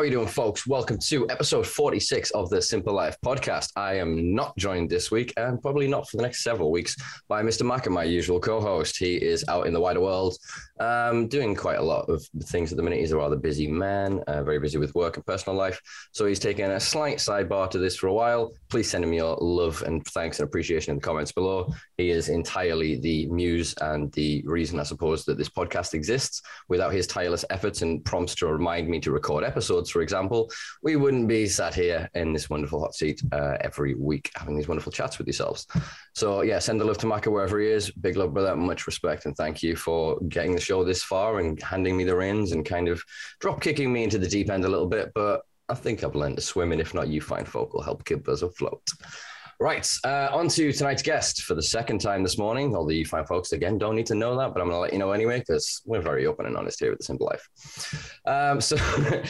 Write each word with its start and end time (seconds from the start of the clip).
how 0.00 0.04
are 0.04 0.06
you 0.06 0.12
doing, 0.12 0.26
folks? 0.26 0.66
Welcome 0.66 0.98
to 1.08 1.28
episode 1.28 1.66
46 1.66 2.30
of 2.30 2.48
the 2.48 2.56
Simpa 2.56 2.90
Life 2.90 3.18
podcast. 3.22 3.70
I 3.76 3.96
am 3.96 4.34
not 4.34 4.56
joined 4.56 4.88
this 4.88 5.10
week 5.10 5.30
and 5.36 5.60
probably 5.60 5.88
not 5.88 6.08
for 6.08 6.16
the 6.16 6.22
next 6.22 6.42
several 6.42 6.70
weeks 6.70 6.96
by 7.28 7.42
Mr. 7.42 7.66
Macker, 7.66 7.90
my 7.90 8.04
usual 8.04 8.40
co 8.40 8.62
host. 8.62 8.96
He 8.96 9.16
is 9.16 9.44
out 9.48 9.66
in 9.66 9.74
the 9.74 9.80
wider 9.80 10.00
world 10.00 10.38
um, 10.80 11.28
doing 11.28 11.54
quite 11.54 11.78
a 11.78 11.82
lot 11.82 12.08
of 12.08 12.24
things 12.44 12.72
at 12.72 12.78
the 12.78 12.82
minute. 12.82 13.00
He's 13.00 13.12
a 13.12 13.18
rather 13.18 13.36
busy 13.36 13.66
man, 13.66 14.20
uh, 14.20 14.42
very 14.42 14.58
busy 14.58 14.78
with 14.78 14.94
work 14.94 15.18
and 15.18 15.26
personal 15.26 15.54
life. 15.54 15.78
So 16.12 16.24
he's 16.24 16.38
taken 16.38 16.70
a 16.70 16.80
slight 16.80 17.18
sidebar 17.18 17.70
to 17.70 17.78
this 17.78 17.96
for 17.96 18.06
a 18.06 18.14
while. 18.14 18.54
Please 18.70 18.90
send 18.90 19.04
him 19.04 19.12
your 19.12 19.36
love 19.38 19.82
and 19.82 20.02
thanks 20.06 20.40
and 20.40 20.48
appreciation 20.48 20.92
in 20.92 20.96
the 20.96 21.02
comments 21.02 21.32
below. 21.32 21.70
He 21.98 22.08
is 22.08 22.30
entirely 22.30 22.98
the 22.98 23.26
muse 23.26 23.74
and 23.82 24.10
the 24.12 24.42
reason, 24.46 24.80
I 24.80 24.84
suppose, 24.84 25.26
that 25.26 25.36
this 25.36 25.50
podcast 25.50 25.92
exists. 25.92 26.40
Without 26.70 26.94
his 26.94 27.06
tireless 27.06 27.44
efforts 27.50 27.82
and 27.82 28.02
prompts 28.02 28.34
to 28.36 28.46
remind 28.46 28.88
me 28.88 28.98
to 29.00 29.12
record 29.12 29.44
episodes, 29.44 29.89
for 29.90 30.02
example, 30.02 30.50
we 30.82 30.96
wouldn't 30.96 31.28
be 31.28 31.46
sat 31.46 31.74
here 31.74 32.08
in 32.14 32.32
this 32.32 32.48
wonderful 32.48 32.80
hot 32.80 32.94
seat 32.94 33.22
uh, 33.32 33.56
every 33.60 33.94
week 33.94 34.30
having 34.36 34.56
these 34.56 34.68
wonderful 34.68 34.92
chats 34.92 35.18
with 35.18 35.26
yourselves. 35.26 35.66
So, 36.14 36.42
yeah, 36.42 36.58
send 36.58 36.80
the 36.80 36.84
love 36.84 36.98
to 36.98 37.06
Maka 37.06 37.30
wherever 37.30 37.60
he 37.60 37.68
is. 37.68 37.90
Big 37.90 38.16
love, 38.16 38.34
brother. 38.34 38.56
Much 38.56 38.86
respect. 38.86 39.26
And 39.26 39.36
thank 39.36 39.62
you 39.62 39.76
for 39.76 40.18
getting 40.28 40.54
the 40.54 40.60
show 40.60 40.84
this 40.84 41.02
far 41.02 41.40
and 41.40 41.60
handing 41.62 41.96
me 41.96 42.04
the 42.04 42.16
reins 42.16 42.52
and 42.52 42.64
kind 42.64 42.88
of 42.88 43.02
drop 43.40 43.60
kicking 43.60 43.92
me 43.92 44.04
into 44.04 44.18
the 44.18 44.28
deep 44.28 44.50
end 44.50 44.64
a 44.64 44.68
little 44.68 44.88
bit. 44.88 45.12
But 45.14 45.42
I 45.68 45.74
think 45.74 46.02
I've 46.02 46.16
learned 46.16 46.36
to 46.36 46.42
swim. 46.42 46.72
And 46.72 46.80
if 46.80 46.94
not, 46.94 47.08
you 47.08 47.20
fine 47.20 47.44
folk 47.44 47.74
will 47.74 47.82
help 47.82 48.04
keep 48.04 48.28
us 48.28 48.42
afloat. 48.42 48.82
Right, 49.60 49.86
uh, 50.04 50.28
on 50.32 50.48
to 50.48 50.72
tonight's 50.72 51.02
guest 51.02 51.42
for 51.42 51.54
the 51.54 51.62
second 51.62 52.00
time 52.00 52.22
this 52.22 52.38
morning. 52.38 52.74
Although 52.74 52.92
you 52.92 53.04
fine 53.04 53.26
folks, 53.26 53.52
again, 53.52 53.76
don't 53.76 53.94
need 53.94 54.06
to 54.06 54.14
know 54.14 54.34
that, 54.38 54.54
but 54.54 54.62
I'm 54.62 54.68
going 54.68 54.76
to 54.76 54.80
let 54.80 54.94
you 54.94 54.98
know 54.98 55.12
anyway 55.12 55.40
because 55.40 55.82
we're 55.84 56.00
very 56.00 56.26
open 56.26 56.46
and 56.46 56.56
honest 56.56 56.80
here 56.80 56.92
at 56.92 56.98
The 56.98 57.04
Simpa 57.04 57.20
Life. 57.20 58.20
Um, 58.24 58.58
so 58.62 58.78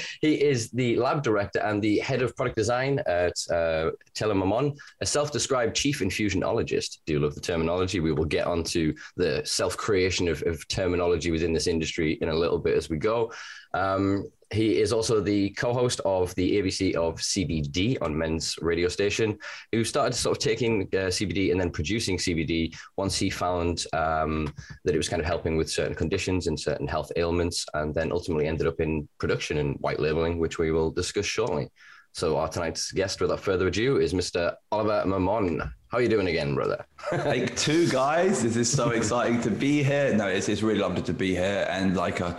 he 0.20 0.34
is 0.34 0.70
the 0.70 0.94
lab 0.94 1.24
director 1.24 1.58
and 1.58 1.82
the 1.82 1.98
head 1.98 2.22
of 2.22 2.36
product 2.36 2.54
design 2.54 3.00
at 3.08 3.32
uh, 3.50 3.90
Taylor 4.14 4.36
Mammon, 4.36 4.76
a 5.00 5.06
self 5.06 5.32
described 5.32 5.74
chief 5.74 5.98
infusionologist. 5.98 6.98
Do 7.06 7.14
you 7.14 7.18
love 7.18 7.34
the 7.34 7.40
terminology? 7.40 7.98
We 7.98 8.12
will 8.12 8.24
get 8.24 8.46
onto 8.46 8.94
the 9.16 9.42
self 9.44 9.76
creation 9.76 10.28
of, 10.28 10.44
of 10.46 10.66
terminology 10.68 11.32
within 11.32 11.52
this 11.52 11.66
industry 11.66 12.18
in 12.20 12.28
a 12.28 12.34
little 12.34 12.60
bit 12.60 12.76
as 12.76 12.88
we 12.88 12.98
go. 12.98 13.32
Um, 13.74 14.30
he 14.52 14.80
is 14.80 14.92
also 14.92 15.20
the 15.20 15.50
co-host 15.50 16.00
of 16.04 16.34
the 16.34 16.60
ABC 16.60 16.94
of 16.96 17.16
CBD 17.16 17.96
on 18.02 18.16
Men's 18.16 18.58
radio 18.60 18.88
station, 18.88 19.38
who 19.70 19.84
started 19.84 20.14
sort 20.16 20.36
of 20.36 20.42
taking 20.42 20.82
uh, 20.92 21.06
CBD 21.06 21.52
and 21.52 21.60
then 21.60 21.70
producing 21.70 22.18
CBD 22.18 22.74
once 22.96 23.16
he 23.16 23.30
found 23.30 23.84
um, 23.92 24.52
that 24.84 24.94
it 24.94 24.98
was 24.98 25.08
kind 25.08 25.20
of 25.20 25.26
helping 25.26 25.56
with 25.56 25.70
certain 25.70 25.94
conditions 25.94 26.48
and 26.48 26.58
certain 26.58 26.88
health 26.88 27.12
ailments, 27.16 27.64
and 27.74 27.94
then 27.94 28.10
ultimately 28.10 28.48
ended 28.48 28.66
up 28.66 28.80
in 28.80 29.08
production 29.18 29.58
and 29.58 29.76
white 29.78 30.00
labeling, 30.00 30.38
which 30.38 30.58
we 30.58 30.72
will 30.72 30.90
discuss 30.90 31.26
shortly. 31.26 31.70
So 32.12 32.36
our 32.36 32.48
tonight's 32.48 32.90
guest, 32.90 33.20
without 33.20 33.38
further 33.38 33.68
ado, 33.68 33.98
is 33.98 34.12
Mr. 34.12 34.56
Oliver 34.72 35.04
Mammon. 35.06 35.60
How 35.60 35.98
are 35.98 36.02
you 36.02 36.08
doing 36.08 36.26
again, 36.26 36.56
brother? 36.56 36.84
Take 37.22 37.54
two, 37.56 37.88
guys. 37.88 38.42
This 38.42 38.56
is 38.56 38.68
so 38.68 38.90
exciting 38.90 39.40
to 39.42 39.50
be 39.50 39.84
here. 39.84 40.12
No, 40.16 40.26
it's, 40.26 40.48
it's 40.48 40.62
really 40.62 40.80
lovely 40.80 41.02
to 41.02 41.12
be 41.12 41.36
here, 41.36 41.68
and 41.70 41.96
like 41.96 42.18
a 42.18 42.36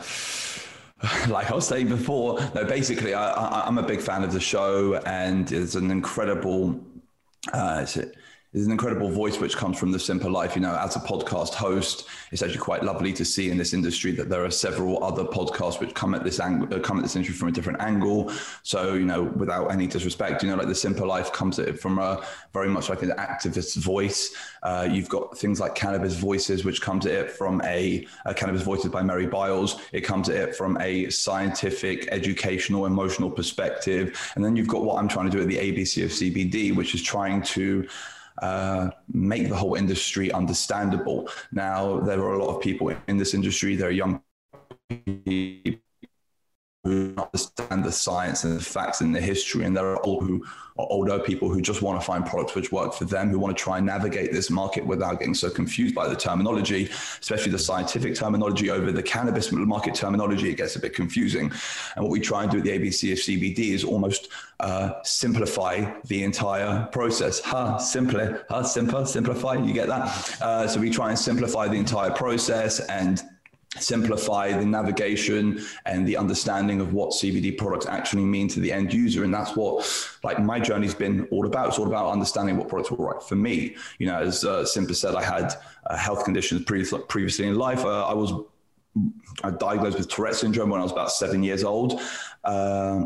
like 1.29 1.49
I 1.51 1.55
was 1.55 1.67
saying 1.67 1.87
before, 1.89 2.39
no, 2.53 2.65
basically, 2.65 3.13
I, 3.13 3.67
am 3.67 3.77
a 3.77 3.83
big 3.83 4.01
fan 4.01 4.23
of 4.23 4.31
the 4.31 4.39
show, 4.39 4.95
and 5.05 5.51
it's 5.51 5.75
an 5.75 5.89
incredible. 5.91 6.79
Uh, 7.51 7.85
there's 8.53 8.65
an 8.65 8.71
incredible 8.73 9.09
voice 9.09 9.39
which 9.39 9.55
comes 9.55 9.79
from 9.79 9.91
the 9.91 9.97
Simpa 9.97 10.29
Life. 10.29 10.55
You 10.55 10.61
know, 10.61 10.75
as 10.75 10.97
a 10.97 10.99
podcast 10.99 11.53
host, 11.53 12.05
it's 12.33 12.41
actually 12.41 12.59
quite 12.59 12.83
lovely 12.83 13.13
to 13.13 13.23
see 13.23 13.49
in 13.49 13.57
this 13.57 13.73
industry 13.73 14.11
that 14.11 14.27
there 14.27 14.43
are 14.43 14.51
several 14.51 15.01
other 15.01 15.23
podcasts 15.23 15.79
which 15.79 15.93
come 15.93 16.13
at 16.13 16.25
this 16.25 16.41
angle, 16.41 16.67
uh, 16.73 16.79
come 16.81 16.97
at 16.97 17.03
this 17.03 17.15
industry 17.15 17.33
from 17.33 17.47
a 17.47 17.51
different 17.53 17.79
angle. 17.81 18.29
So, 18.63 18.95
you 18.95 19.05
know, 19.05 19.23
without 19.23 19.67
any 19.67 19.87
disrespect, 19.87 20.43
you 20.43 20.49
know, 20.49 20.57
like 20.57 20.67
the 20.67 20.73
Simpa 20.73 21.07
Life 21.07 21.31
comes 21.31 21.59
at 21.59 21.69
it 21.69 21.79
from 21.79 21.97
a 21.97 22.25
very 22.51 22.67
much 22.67 22.89
like 22.89 23.03
an 23.03 23.11
activist 23.11 23.77
voice. 23.77 24.35
Uh, 24.63 24.85
you've 24.91 25.09
got 25.09 25.37
things 25.37 25.61
like 25.61 25.73
Cannabis 25.73 26.15
Voices, 26.15 26.65
which 26.65 26.81
comes 26.81 27.05
at 27.05 27.13
it 27.13 27.31
from 27.31 27.61
a, 27.63 28.05
a 28.25 28.33
Cannabis 28.33 28.63
Voices 28.63 28.91
by 28.91 29.01
Mary 29.01 29.27
Biles. 29.27 29.79
It 29.93 30.01
comes 30.01 30.27
at 30.27 30.35
it 30.35 30.55
from 30.57 30.77
a 30.81 31.09
scientific, 31.09 32.09
educational, 32.11 32.85
emotional 32.85 33.31
perspective. 33.31 34.33
And 34.35 34.43
then 34.43 34.57
you've 34.57 34.67
got 34.67 34.83
what 34.83 34.99
I'm 34.99 35.07
trying 35.07 35.31
to 35.31 35.31
do 35.31 35.41
at 35.41 35.47
the 35.47 35.55
ABC 35.55 36.03
of 36.03 36.11
CBD, 36.11 36.75
which 36.75 36.93
is 36.93 37.01
trying 37.01 37.43
to 37.43 37.87
uh, 38.41 38.89
make 39.11 39.49
the 39.49 39.55
whole 39.55 39.75
industry 39.75 40.31
understandable. 40.31 41.29
Now, 41.51 41.99
there 41.99 42.19
are 42.21 42.33
a 42.33 42.43
lot 42.43 42.55
of 42.55 42.61
people 42.61 42.93
in 43.07 43.17
this 43.17 43.33
industry, 43.33 43.75
there 43.75 43.89
are 43.89 43.91
young 43.91 44.21
people 44.89 45.81
who 46.83 47.13
understand 47.15 47.83
the 47.83 47.91
science 47.91 48.43
and 48.43 48.59
the 48.59 48.63
facts 48.63 49.01
and 49.01 49.13
the 49.13 49.21
history, 49.21 49.65
and 49.65 49.77
there 49.77 49.85
are 49.85 50.03
old 50.05 50.23
who 50.23 50.43
are 50.79 50.87
older 50.89 51.19
people 51.19 51.49
who 51.49 51.61
just 51.61 51.81
want 51.81 51.99
to 51.99 52.05
find 52.05 52.25
products 52.25 52.55
which 52.55 52.71
work 52.71 52.93
for 52.93 53.05
them, 53.05 53.29
who 53.29 53.37
want 53.37 53.55
to 53.55 53.61
try 53.61 53.77
and 53.77 53.85
navigate 53.85 54.31
this 54.31 54.49
market 54.49 54.85
without 54.85 55.19
getting 55.19 55.33
so 55.33 55.49
confused 55.49 55.93
by 55.93 56.07
the 56.07 56.15
terminology, 56.15 56.89
especially 57.19 57.51
the 57.51 57.59
scientific 57.59 58.15
terminology 58.15 58.69
over 58.69 58.91
the 58.91 59.03
cannabis 59.03 59.51
market 59.51 59.93
terminology. 59.93 60.49
It 60.49 60.57
gets 60.57 60.75
a 60.75 60.79
bit 60.79 60.95
confusing. 60.95 61.51
And 61.95 62.03
what 62.03 62.11
we 62.11 62.19
try 62.19 62.43
and 62.43 62.51
do 62.51 62.59
at 62.59 62.63
the 62.63 62.71
ABC 62.71 63.11
of 63.11 63.19
CBD 63.19 63.73
is 63.73 63.83
almost 63.83 64.29
uh, 64.59 64.93
simplify 65.03 65.91
the 66.05 66.23
entire 66.23 66.85
process. 66.87 67.41
Ha, 67.41 67.77
simply, 67.77 68.27
ha, 68.49 68.63
simple, 68.63 69.05
simplify. 69.05 69.55
You 69.55 69.73
get 69.73 69.87
that? 69.87 70.41
Uh, 70.41 70.67
so 70.67 70.79
we 70.79 70.89
try 70.89 71.09
and 71.09 71.19
simplify 71.19 71.67
the 71.67 71.77
entire 71.77 72.11
process 72.11 72.79
and 72.81 73.21
simplify 73.79 74.51
the 74.51 74.65
navigation 74.65 75.63
and 75.85 76.05
the 76.05 76.17
understanding 76.17 76.81
of 76.81 76.93
what 76.93 77.11
CBD 77.11 77.57
products 77.57 77.85
actually 77.85 78.25
mean 78.25 78.47
to 78.49 78.59
the 78.59 78.71
end 78.71 78.93
user. 78.93 79.23
And 79.23 79.33
that's 79.33 79.55
what 79.55 79.87
like 80.23 80.39
my 80.39 80.59
journey's 80.59 80.93
been 80.93 81.25
all 81.31 81.45
about. 81.45 81.69
It's 81.69 81.79
all 81.79 81.87
about 81.87 82.11
understanding 82.11 82.57
what 82.57 82.67
products 82.67 82.91
were 82.91 83.05
right 83.05 83.23
for 83.23 83.35
me. 83.35 83.75
You 83.97 84.07
know, 84.07 84.19
as 84.19 84.43
uh, 84.43 84.63
Simpa 84.63 84.95
said, 84.95 85.15
I 85.15 85.23
had 85.23 85.53
uh, 85.85 85.95
health 85.95 86.25
conditions 86.25 86.65
previously, 86.65 87.01
previously 87.07 87.47
in 87.47 87.55
life. 87.55 87.85
Uh, 87.85 88.05
I 88.05 88.13
was 88.13 88.33
I 89.43 89.51
diagnosed 89.51 89.97
with 89.97 90.09
Tourette 90.09 90.35
syndrome 90.35 90.69
when 90.69 90.81
I 90.81 90.83
was 90.83 90.91
about 90.91 91.11
seven 91.11 91.41
years 91.41 91.63
old. 91.63 92.01
Uh, 92.43 93.05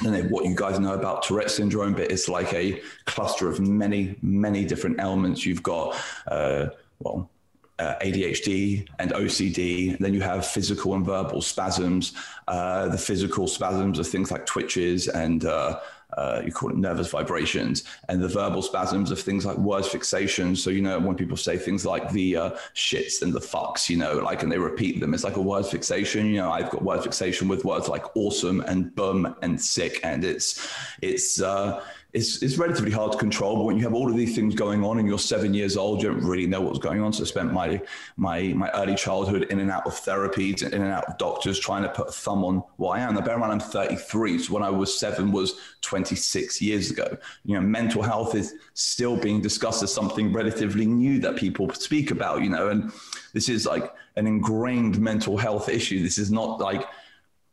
I 0.00 0.04
don't 0.04 0.12
know 0.12 0.22
what 0.24 0.44
you 0.44 0.54
guys 0.54 0.78
know 0.78 0.94
about 0.94 1.22
Tourette 1.22 1.50
syndrome, 1.50 1.94
but 1.94 2.10
it's 2.10 2.28
like 2.28 2.52
a 2.52 2.82
cluster 3.06 3.48
of 3.48 3.60
many, 3.60 4.16
many 4.22 4.64
different 4.64 5.00
ailments. 5.00 5.46
You've 5.46 5.62
got, 5.62 5.96
uh, 6.26 6.66
well, 6.98 7.30
uh, 7.78 7.94
ADHD 8.02 8.88
and 8.98 9.12
OCD. 9.12 9.90
And 9.90 9.98
then 9.98 10.14
you 10.14 10.20
have 10.20 10.46
physical 10.46 10.94
and 10.94 11.04
verbal 11.04 11.42
spasms. 11.42 12.14
Uh, 12.48 12.88
the 12.88 12.98
physical 12.98 13.46
spasms 13.46 13.98
are 13.98 14.04
things 14.04 14.30
like 14.30 14.46
twitches 14.46 15.08
and 15.08 15.44
uh, 15.44 15.80
uh, 16.16 16.42
you 16.44 16.52
call 16.52 16.70
it 16.70 16.76
nervous 16.76 17.10
vibrations, 17.10 17.84
and 18.08 18.22
the 18.22 18.28
verbal 18.28 18.62
spasms 18.62 19.10
of 19.10 19.18
things 19.20 19.44
like 19.44 19.56
words 19.58 19.88
fixation. 19.88 20.54
So, 20.54 20.70
you 20.70 20.82
know, 20.82 20.98
when 20.98 21.16
people 21.16 21.36
say 21.36 21.56
things 21.56 21.84
like 21.84 22.10
the 22.10 22.36
uh, 22.36 22.50
shits 22.74 23.22
and 23.22 23.32
the 23.32 23.40
fucks, 23.40 23.88
you 23.88 23.96
know, 23.96 24.18
like, 24.18 24.42
and 24.42 24.52
they 24.52 24.58
repeat 24.58 25.00
them, 25.00 25.12
it's 25.12 25.24
like 25.24 25.36
a 25.36 25.42
word 25.42 25.66
fixation. 25.66 26.26
You 26.26 26.36
know, 26.36 26.52
I've 26.52 26.70
got 26.70 26.82
word 26.82 27.02
fixation 27.02 27.48
with 27.48 27.64
words 27.64 27.88
like 27.88 28.16
awesome 28.16 28.60
and 28.60 28.94
bum 28.94 29.34
and 29.42 29.60
sick, 29.60 30.00
and 30.04 30.24
it's, 30.24 30.68
it's, 31.02 31.40
uh, 31.40 31.82
it's, 32.14 32.42
it's 32.42 32.58
relatively 32.58 32.92
hard 32.92 33.10
to 33.10 33.18
control. 33.18 33.56
But 33.56 33.64
when 33.64 33.76
you 33.76 33.82
have 33.82 33.92
all 33.92 34.08
of 34.08 34.16
these 34.16 34.36
things 34.36 34.54
going 34.54 34.84
on 34.84 35.00
and 35.00 35.08
you're 35.08 35.18
seven 35.18 35.52
years 35.52 35.76
old, 35.76 36.00
you 36.00 36.10
don't 36.10 36.24
really 36.24 36.46
know 36.46 36.60
what's 36.60 36.78
going 36.78 37.02
on. 37.02 37.12
So 37.12 37.24
I 37.24 37.26
spent 37.26 37.52
my 37.52 37.82
my 38.16 38.54
my 38.54 38.70
early 38.70 38.94
childhood 38.94 39.48
in 39.50 39.58
and 39.58 39.68
out 39.68 39.84
of 39.84 39.94
therapies, 39.94 40.62
in 40.62 40.80
and 40.80 40.92
out 40.92 41.04
of 41.06 41.18
doctors, 41.18 41.58
trying 41.58 41.82
to 41.82 41.88
put 41.88 42.08
a 42.08 42.12
thumb 42.12 42.44
on 42.44 42.62
what 42.76 42.98
I 42.98 43.00
am. 43.00 43.14
Now, 43.14 43.20
bear 43.20 43.34
in 43.34 43.40
mind, 43.40 43.52
I'm 43.52 43.60
33. 43.60 44.38
So 44.38 44.54
when 44.54 44.62
I 44.62 44.70
was 44.70 44.96
seven 44.96 45.32
was 45.32 45.54
26 45.80 46.62
years 46.62 46.92
ago. 46.92 47.18
You 47.44 47.56
know, 47.56 47.60
mental 47.60 48.02
health 48.02 48.36
is 48.36 48.54
still 48.74 49.16
being 49.16 49.40
discussed 49.40 49.82
as 49.82 49.92
something 49.92 50.32
relatively 50.32 50.86
new 50.86 51.18
that 51.18 51.34
people 51.34 51.68
speak 51.74 52.12
about. 52.12 52.42
You 52.42 52.50
know, 52.50 52.68
and 52.68 52.92
this 53.32 53.48
is 53.48 53.66
like 53.66 53.92
an 54.14 54.28
ingrained 54.28 55.00
mental 55.00 55.36
health 55.36 55.68
issue. 55.68 56.00
This 56.00 56.18
is 56.18 56.30
not 56.30 56.60
like 56.60 56.86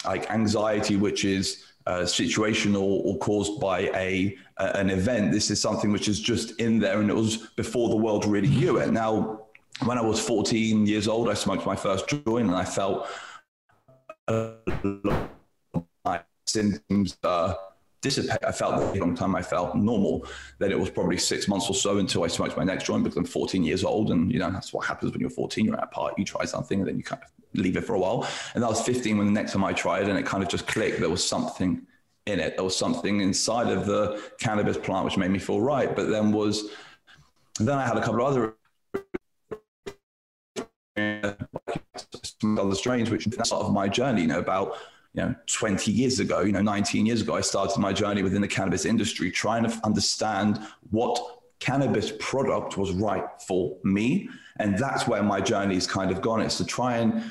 like 0.05 0.29
anxiety, 0.29 0.97
which 0.97 1.25
is 1.25 1.65
uh, 1.87 2.01
situational 2.01 3.03
or 3.05 3.17
caused 3.17 3.59
by 3.59 3.81
a, 3.95 4.37
an 4.75 4.89
event. 4.89 5.31
This 5.31 5.49
is 5.51 5.61
something 5.61 5.91
which 5.91 6.07
is 6.07 6.19
just 6.19 6.59
in 6.59 6.79
there, 6.79 7.01
and 7.01 7.09
it 7.09 7.15
was 7.15 7.37
before 7.55 7.89
the 7.89 7.95
world 7.95 8.25
really 8.25 8.47
knew 8.49 8.77
it. 8.77 8.91
Now, 8.91 9.47
when 9.85 9.97
I 9.97 10.01
was 10.01 10.19
14 10.19 10.85
years 10.85 11.07
old, 11.07 11.29
I 11.29 11.33
smoked 11.33 11.65
my 11.65 11.75
first 11.75 12.07
joint, 12.07 12.47
and 12.47 12.55
I 12.55 12.65
felt 12.65 13.07
my 16.05 16.21
symptoms 16.45 17.17
uh, 17.23 17.53
dissipate. 18.01 18.43
I 18.45 18.51
felt 18.51 18.77
that 18.77 18.95
a 18.95 18.99
long 18.99 19.15
time 19.15 19.35
I 19.35 19.41
felt 19.41 19.75
normal. 19.75 20.25
Then 20.59 20.71
it 20.71 20.79
was 20.79 20.89
probably 20.89 21.17
six 21.17 21.47
months 21.47 21.69
or 21.69 21.75
so 21.75 21.97
until 21.97 22.23
I 22.23 22.27
smoked 22.27 22.57
my 22.57 22.63
next 22.63 22.85
joint 22.85 23.03
because 23.03 23.17
I'm 23.17 23.25
14 23.25 23.63
years 23.63 23.83
old. 23.83 24.11
And, 24.11 24.31
you 24.31 24.39
know, 24.39 24.51
that's 24.51 24.73
what 24.73 24.85
happens 24.85 25.11
when 25.11 25.21
you're 25.21 25.29
14. 25.29 25.65
You're 25.65 25.77
at 25.77 25.83
a 25.83 25.87
party, 25.87 26.15
you 26.17 26.25
try 26.25 26.45
something, 26.45 26.79
and 26.79 26.87
then 26.87 26.97
you 26.97 27.03
kind 27.03 27.21
of 27.23 27.29
leave 27.53 27.77
it 27.77 27.83
for 27.83 27.95
a 27.95 27.99
while. 27.99 28.27
And 28.55 28.63
I 28.63 28.67
was 28.67 28.81
15 28.81 29.17
when 29.17 29.27
the 29.27 29.33
next 29.33 29.53
time 29.53 29.63
I 29.63 29.73
tried, 29.73 30.09
and 30.09 30.17
it 30.17 30.25
kind 30.25 30.43
of 30.43 30.49
just 30.49 30.67
clicked. 30.67 30.99
There 30.99 31.09
was 31.09 31.27
something 31.27 31.85
in 32.25 32.39
it. 32.39 32.59
or 32.59 32.69
something 32.69 33.21
inside 33.21 33.71
of 33.75 33.85
the 33.85 34.21
cannabis 34.39 34.77
plant 34.77 35.05
which 35.05 35.17
made 35.17 35.31
me 35.31 35.39
feel 35.39 35.61
right. 35.61 35.95
But 35.95 36.09
then 36.09 36.31
was, 36.31 36.69
then 37.59 37.77
I 37.77 37.85
had 37.85 37.97
a 37.97 38.01
couple 38.01 38.25
of 38.25 38.31
other 38.31 38.55
other 42.57 42.75
strains, 42.75 43.09
which 43.09 43.25
that's 43.25 43.49
sort 43.49 43.65
of 43.65 43.73
my 43.73 43.87
journey, 43.87 44.21
you 44.21 44.27
know, 44.27 44.39
about 44.39 44.77
you 45.13 45.21
know 45.21 45.35
20 45.47 45.91
years 45.91 46.21
ago 46.21 46.39
you 46.39 46.53
know 46.53 46.61
19 46.61 47.05
years 47.05 47.21
ago 47.21 47.35
i 47.35 47.41
started 47.41 47.77
my 47.79 47.91
journey 47.91 48.23
within 48.23 48.41
the 48.41 48.47
cannabis 48.47 48.85
industry 48.85 49.29
trying 49.29 49.61
to 49.61 49.81
understand 49.83 50.65
what 50.89 51.41
cannabis 51.59 52.13
product 52.19 52.77
was 52.77 52.91
right 52.91 53.25
for 53.45 53.75
me 53.83 54.29
and 54.59 54.77
that's 54.77 55.07
where 55.07 55.21
my 55.21 55.41
journey's 55.41 55.85
kind 55.85 56.11
of 56.11 56.21
gone 56.21 56.39
it's 56.39 56.55
to 56.55 56.65
try 56.65 56.97
and 56.97 57.29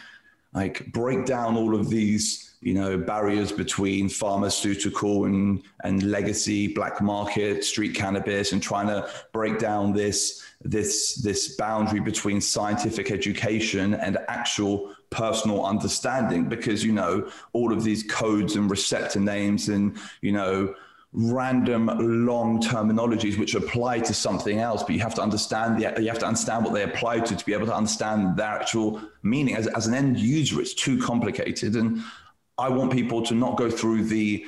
like 0.53 0.93
break 0.93 1.25
down 1.25 1.57
all 1.57 1.75
of 1.75 1.89
these 1.89 2.50
you 2.61 2.75
know 2.75 2.99
barriers 2.99 3.53
between 3.53 4.09
pharmaceutical 4.09 5.25
and 5.25 5.63
and 5.85 6.03
legacy 6.03 6.69
black 6.69 7.01
market 7.01 7.65
street 7.65 7.95
cannabis 7.95 8.53
and 8.53 8.63
trying 8.63 8.87
to 8.87 9.09
break 9.33 9.59
down 9.59 9.93
this 9.93 10.45
this 10.63 11.15
this 11.17 11.57
boundary 11.57 12.01
between 12.01 12.41
scientific 12.41 13.11
education 13.11 13.95
and 13.95 14.19
actual 14.29 14.95
personal 15.09 15.65
understanding 15.65 16.49
because 16.49 16.85
you 16.85 16.93
know 16.93 17.29
all 17.53 17.73
of 17.73 17.83
these 17.83 18.03
codes 18.05 18.57
and 18.57 18.71
receptor 18.71 19.21
names 19.21 19.69
and 19.69 19.97
you 20.21 20.33
know 20.33 20.75
random 21.13 21.87
long 22.27 22.63
terminologies 22.63 23.37
which 23.37 23.57
apply 23.57 23.99
to 23.99 24.15
something 24.15 24.61
else 24.61 24.85
but 24.85 24.95
you 24.95 25.01
have 25.01 25.15
to 25.15 25.21
understand 25.21 25.77
the 25.77 26.01
you 26.01 26.07
have 26.07 26.21
to 26.21 26.27
understand 26.27 26.65
what 26.65 26.73
they 26.73 26.85
apply 26.85 27.19
to 27.19 27.35
to 27.35 27.45
be 27.45 27.53
able 27.53 27.67
to 27.67 27.75
understand 27.75 28.37
their 28.37 28.47
actual 28.47 29.01
meaning. 29.23 29.57
As, 29.57 29.67
as 29.69 29.87
an 29.87 29.95
end 29.95 30.19
user 30.19 30.61
it's 30.61 30.75
too 30.75 31.01
complicated. 31.01 31.75
And 31.75 32.03
i 32.61 32.69
want 32.69 32.93
people 32.93 33.23
to 33.23 33.35
not 33.35 33.57
go 33.57 33.71
through 33.71 34.05
the 34.05 34.47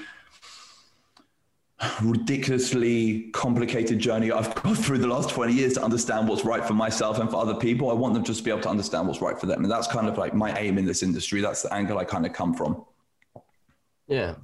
ridiculously 2.03 3.31
complicated 3.32 3.99
journey 3.99 4.31
I've 4.31 4.55
gone 4.62 4.75
through 4.75 4.99
the 4.99 5.06
last 5.06 5.31
20 5.31 5.53
years 5.53 5.75
to 5.75 5.82
understand 5.82 6.29
what's 6.29 6.44
right 6.44 6.64
for 6.64 6.75
myself 6.75 7.19
and 7.19 7.31
for 7.31 7.37
other 7.37 7.55
people. 7.55 7.91
I 7.91 7.94
want 7.94 8.14
them 8.14 8.25
just 8.25 8.38
to 8.38 8.44
be 8.44 8.50
able 8.50 8.62
to 8.62 8.69
understand 8.69 9.09
what's 9.09 9.20
right 9.20 9.38
for 9.38 9.47
them. 9.47 9.62
And 9.62 9.70
that's 9.70 9.88
kind 9.88 10.09
of 10.09 10.17
like 10.17 10.35
my 10.35 10.56
aim 10.59 10.79
in 10.79 10.85
this 10.85 11.03
industry. 11.03 11.41
That's 11.41 11.62
the 11.62 11.75
angle 11.75 11.99
I 11.99 12.05
kind 12.05 12.25
of 12.25 12.32
come 12.32 12.55
from. 12.55 12.85
Yeah. 14.06 14.35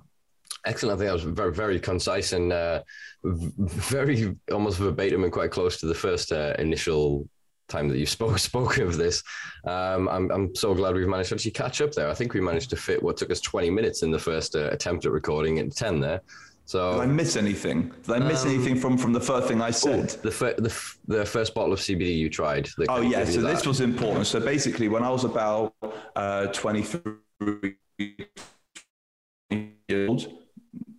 Excellent. 0.67 0.97
I 0.97 0.99
think 0.99 1.09
that 1.09 1.25
was 1.25 1.35
very, 1.35 1.53
very 1.53 1.79
concise 1.79 2.32
and 2.32 2.53
uh, 2.53 2.82
very 3.25 4.37
almost 4.53 4.79
verbatim 4.79 5.25
and 5.25 5.32
quite 5.32 5.50
close 5.50 5.79
to 5.81 5.87
the 5.87 5.94
first 5.94 6.32
uh, 6.32 6.55
initial 6.59 7.29
time 7.69 7.88
that 7.88 7.99
you 7.99 8.06
spoke 8.17 8.38
spoke 8.38 8.79
of 8.79 8.97
this. 8.97 9.23
Um, 9.65 10.09
I'm 10.09 10.31
I'm 10.31 10.55
so 10.55 10.75
glad 10.75 10.94
we've 10.94 11.09
managed 11.09 11.31
to 11.31 11.35
actually 11.37 11.53
catch 11.53 11.81
up 11.81 11.93
there. 11.93 12.09
I 12.09 12.15
think 12.15 12.35
we 12.35 12.41
managed 12.41 12.70
to 12.70 12.76
fit 12.76 13.03
what 13.03 13.17
took 13.17 13.31
us 13.31 13.41
20 13.41 13.70
minutes 13.70 14.03
in 14.03 14.11
the 14.11 14.19
first 14.19 14.56
uh, 14.56 14.70
attempt 14.70 15.06
at 15.06 15.12
recording 15.12 15.59
in 15.59 15.70
10 15.70 16.00
there. 16.00 16.20
So 16.65 16.93
did 16.93 17.00
I 17.00 17.06
miss 17.06 17.37
anything? 17.37 17.91
Did 18.03 18.17
I 18.17 18.19
miss 18.19 18.43
um, 18.44 18.50
anything 18.50 18.76
from 18.76 18.99
from 18.99 19.15
the 19.15 19.20
first 19.20 19.49
thing 19.49 19.62
I 19.62 19.70
said? 19.70 20.15
Oh, 20.19 20.20
the, 20.23 20.31
fir- 20.31 20.55
the, 20.59 20.69
f- 20.69 20.99
the 21.06 21.25
first 21.25 21.55
bottle 21.55 21.73
of 21.73 21.79
CBD 21.79 22.15
you 22.19 22.29
tried. 22.29 22.69
Oh 22.91 23.00
yeah, 23.00 23.25
so 23.25 23.41
this 23.41 23.67
was 23.67 23.81
important. 23.81 24.26
So 24.26 24.38
basically, 24.38 24.88
when 24.88 25.03
I 25.03 25.09
was 25.09 25.25
about 25.25 25.75
uh, 26.15 26.49
23 26.49 27.76
years 27.99 28.29
old, 30.09 30.29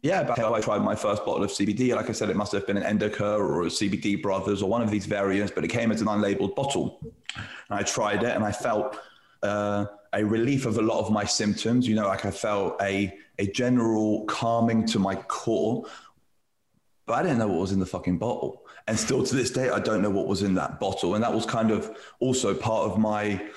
yeah, 0.02 0.34
how 0.36 0.54
I 0.54 0.62
tried 0.62 0.82
my 0.82 0.96
first 0.96 1.26
bottle 1.26 1.44
of 1.44 1.50
CBD. 1.50 1.94
Like 1.94 2.10
I 2.10 2.14
said, 2.14 2.30
it 2.30 2.36
must 2.36 2.52
have 2.54 2.66
been 2.66 2.78
an 2.78 2.98
Endoca 2.98 3.38
or 3.38 3.64
a 3.64 3.66
CBD 3.68 4.22
Brothers 4.22 4.62
or 4.62 4.70
one 4.70 4.82
of 4.82 4.90
these 4.90 5.06
variants, 5.06 5.52
but 5.54 5.64
it 5.66 5.68
came 5.68 5.92
as 5.92 6.02
an 6.02 6.08
unlabeled 6.08 6.56
bottle. 6.56 7.00
And 7.36 7.80
I 7.80 7.84
tried 7.84 8.24
it, 8.24 8.36
and 8.36 8.44
I 8.44 8.52
felt 8.52 8.98
uh, 9.44 9.86
a 10.14 10.24
relief 10.24 10.66
of 10.66 10.78
a 10.78 10.82
lot 10.82 11.00
of 11.00 11.12
my 11.12 11.26
symptoms. 11.26 11.88
You 11.88 11.96
know, 11.96 12.08
like 12.08 12.26
I 12.26 12.32
felt 12.32 12.82
a 12.82 13.14
a 13.40 13.48
general 13.48 14.26
calming 14.26 14.86
to 14.88 15.00
my 15.00 15.16
core, 15.16 15.86
but 17.06 17.14
I 17.14 17.24
didn't 17.24 17.40
know 17.40 17.48
what 17.48 17.60
was 17.60 17.72
in 17.72 17.80
the 17.80 17.86
fucking 17.86 18.20
bottle. 18.20 18.66
And 18.88 18.98
still 18.98 19.24
to 19.24 19.36
this 19.36 19.52
day, 19.52 19.70
I 19.70 19.80
don't 19.80 20.02
know 20.02 20.10
what 20.10 20.28
was 20.28 20.44
in 20.44 20.56
that 20.56 20.80
bottle. 20.80 21.16
And 21.16 21.24
that 21.24 21.34
was 21.34 21.46
kind 21.46 21.72
of 21.72 21.96
also 22.20 22.54
part 22.54 22.90
of 22.90 22.98
my 22.98 23.50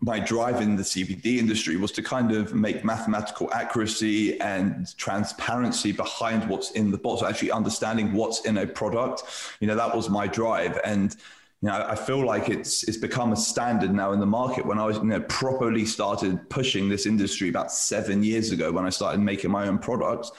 my 0.00 0.18
drive 0.18 0.60
in 0.60 0.76
the 0.76 0.82
CBD 0.82 1.38
industry 1.38 1.76
was 1.76 1.92
to 1.92 2.02
kind 2.02 2.32
of 2.32 2.54
make 2.54 2.84
mathematical 2.84 3.52
accuracy 3.52 4.40
and 4.40 4.96
transparency 4.96 5.92
behind 5.92 6.48
what's 6.48 6.72
in 6.72 6.90
the 6.90 6.98
bottle. 6.98 7.26
Actually 7.26 7.50
understanding 7.50 8.12
what's 8.12 8.44
in 8.44 8.58
a 8.58 8.66
product, 8.66 9.22
you 9.60 9.66
know, 9.66 9.74
that 9.74 9.94
was 9.94 10.10
my 10.10 10.26
drive. 10.26 10.78
And 10.84 11.16
you 11.62 11.68
know, 11.70 11.86
I 11.88 11.94
feel 11.94 12.24
like 12.24 12.50
it's 12.50 12.82
it's 12.84 12.98
become 12.98 13.32
a 13.32 13.36
standard 13.36 13.92
now 13.92 14.12
in 14.12 14.20
the 14.20 14.26
market. 14.26 14.66
When 14.66 14.78
I 14.78 14.84
was, 14.84 14.98
you 14.98 15.04
know, 15.04 15.20
properly 15.20 15.86
started 15.86 16.50
pushing 16.50 16.88
this 16.88 17.06
industry 17.06 17.48
about 17.48 17.72
seven 17.72 18.22
years 18.22 18.52
ago, 18.52 18.70
when 18.70 18.84
I 18.84 18.90
started 18.90 19.20
making 19.20 19.50
my 19.50 19.66
own 19.66 19.78
products, 19.78 20.30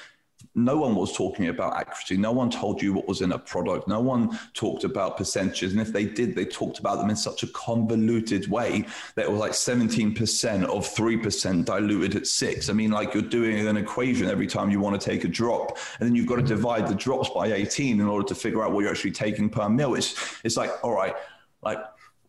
no 0.53 0.77
one 0.77 0.95
was 0.95 1.13
talking 1.13 1.47
about 1.47 1.75
accuracy. 1.75 2.17
No 2.17 2.31
one 2.31 2.49
told 2.49 2.81
you 2.81 2.93
what 2.93 3.07
was 3.07 3.21
in 3.21 3.31
a 3.31 3.39
product. 3.39 3.87
No 3.87 3.99
one 3.99 4.37
talked 4.53 4.83
about 4.83 5.17
percentages. 5.17 5.71
And 5.71 5.81
if 5.81 5.91
they 5.91 6.05
did, 6.05 6.35
they 6.35 6.45
talked 6.45 6.79
about 6.79 6.97
them 6.97 7.09
in 7.09 7.15
such 7.15 7.43
a 7.43 7.47
convoluted 7.47 8.47
way 8.47 8.85
that 9.15 9.25
it 9.25 9.31
was 9.31 9.39
like 9.39 9.51
17% 9.51 10.63
of 10.65 10.87
3% 10.87 11.65
diluted 11.65 12.15
at 12.15 12.27
six. 12.27 12.69
I 12.69 12.73
mean, 12.73 12.91
like 12.91 13.13
you're 13.13 13.23
doing 13.23 13.67
an 13.67 13.77
equation 13.77 14.27
every 14.27 14.47
time 14.47 14.69
you 14.69 14.79
want 14.79 14.99
to 14.99 15.09
take 15.09 15.23
a 15.23 15.29
drop. 15.29 15.77
And 15.99 16.07
then 16.07 16.15
you've 16.15 16.27
got 16.27 16.35
to 16.35 16.41
mm-hmm. 16.41 16.55
divide 16.55 16.87
the 16.87 16.95
drops 16.95 17.29
by 17.29 17.47
18 17.47 17.99
in 17.99 18.07
order 18.07 18.27
to 18.27 18.35
figure 18.35 18.63
out 18.63 18.71
what 18.71 18.81
you're 18.81 18.91
actually 18.91 19.11
taking 19.11 19.49
per 19.49 19.69
mil. 19.69 19.95
It's, 19.95 20.39
it's 20.43 20.57
like, 20.57 20.71
all 20.83 20.93
right, 20.93 21.15
like 21.63 21.79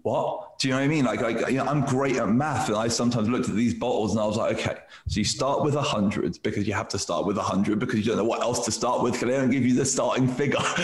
what? 0.06 0.56
Do 0.60 0.68
you 0.68 0.72
know 0.72 0.78
what 0.78 0.84
I 0.84 0.88
mean? 0.88 1.04
Like, 1.04 1.20
like 1.20 1.50
you 1.50 1.56
know, 1.56 1.64
I'm 1.64 1.84
great 1.84 2.14
at 2.16 2.28
math, 2.28 2.68
and 2.68 2.76
I 2.76 2.86
sometimes 2.86 3.28
looked 3.28 3.48
at 3.48 3.56
these 3.56 3.74
bottles 3.74 4.12
and 4.12 4.20
I 4.20 4.24
was 4.24 4.36
like, 4.36 4.56
okay, 4.56 4.76
so 5.08 5.18
you 5.18 5.24
start 5.24 5.64
with 5.64 5.74
a 5.74 5.82
hundred 5.82 6.40
because 6.44 6.64
you 6.68 6.74
have 6.74 6.86
to 6.90 6.98
start 6.98 7.26
with 7.26 7.38
a 7.38 7.42
hundred 7.42 7.80
because 7.80 7.98
you 7.98 8.04
don't 8.04 8.18
know 8.18 8.24
what 8.24 8.40
else 8.40 8.64
to 8.66 8.70
start 8.70 9.02
with 9.02 9.14
because 9.14 9.28
they 9.28 9.36
don't 9.36 9.50
give 9.50 9.66
you 9.66 9.74
the 9.74 9.84
starting 9.84 10.28
figure. 10.28 10.60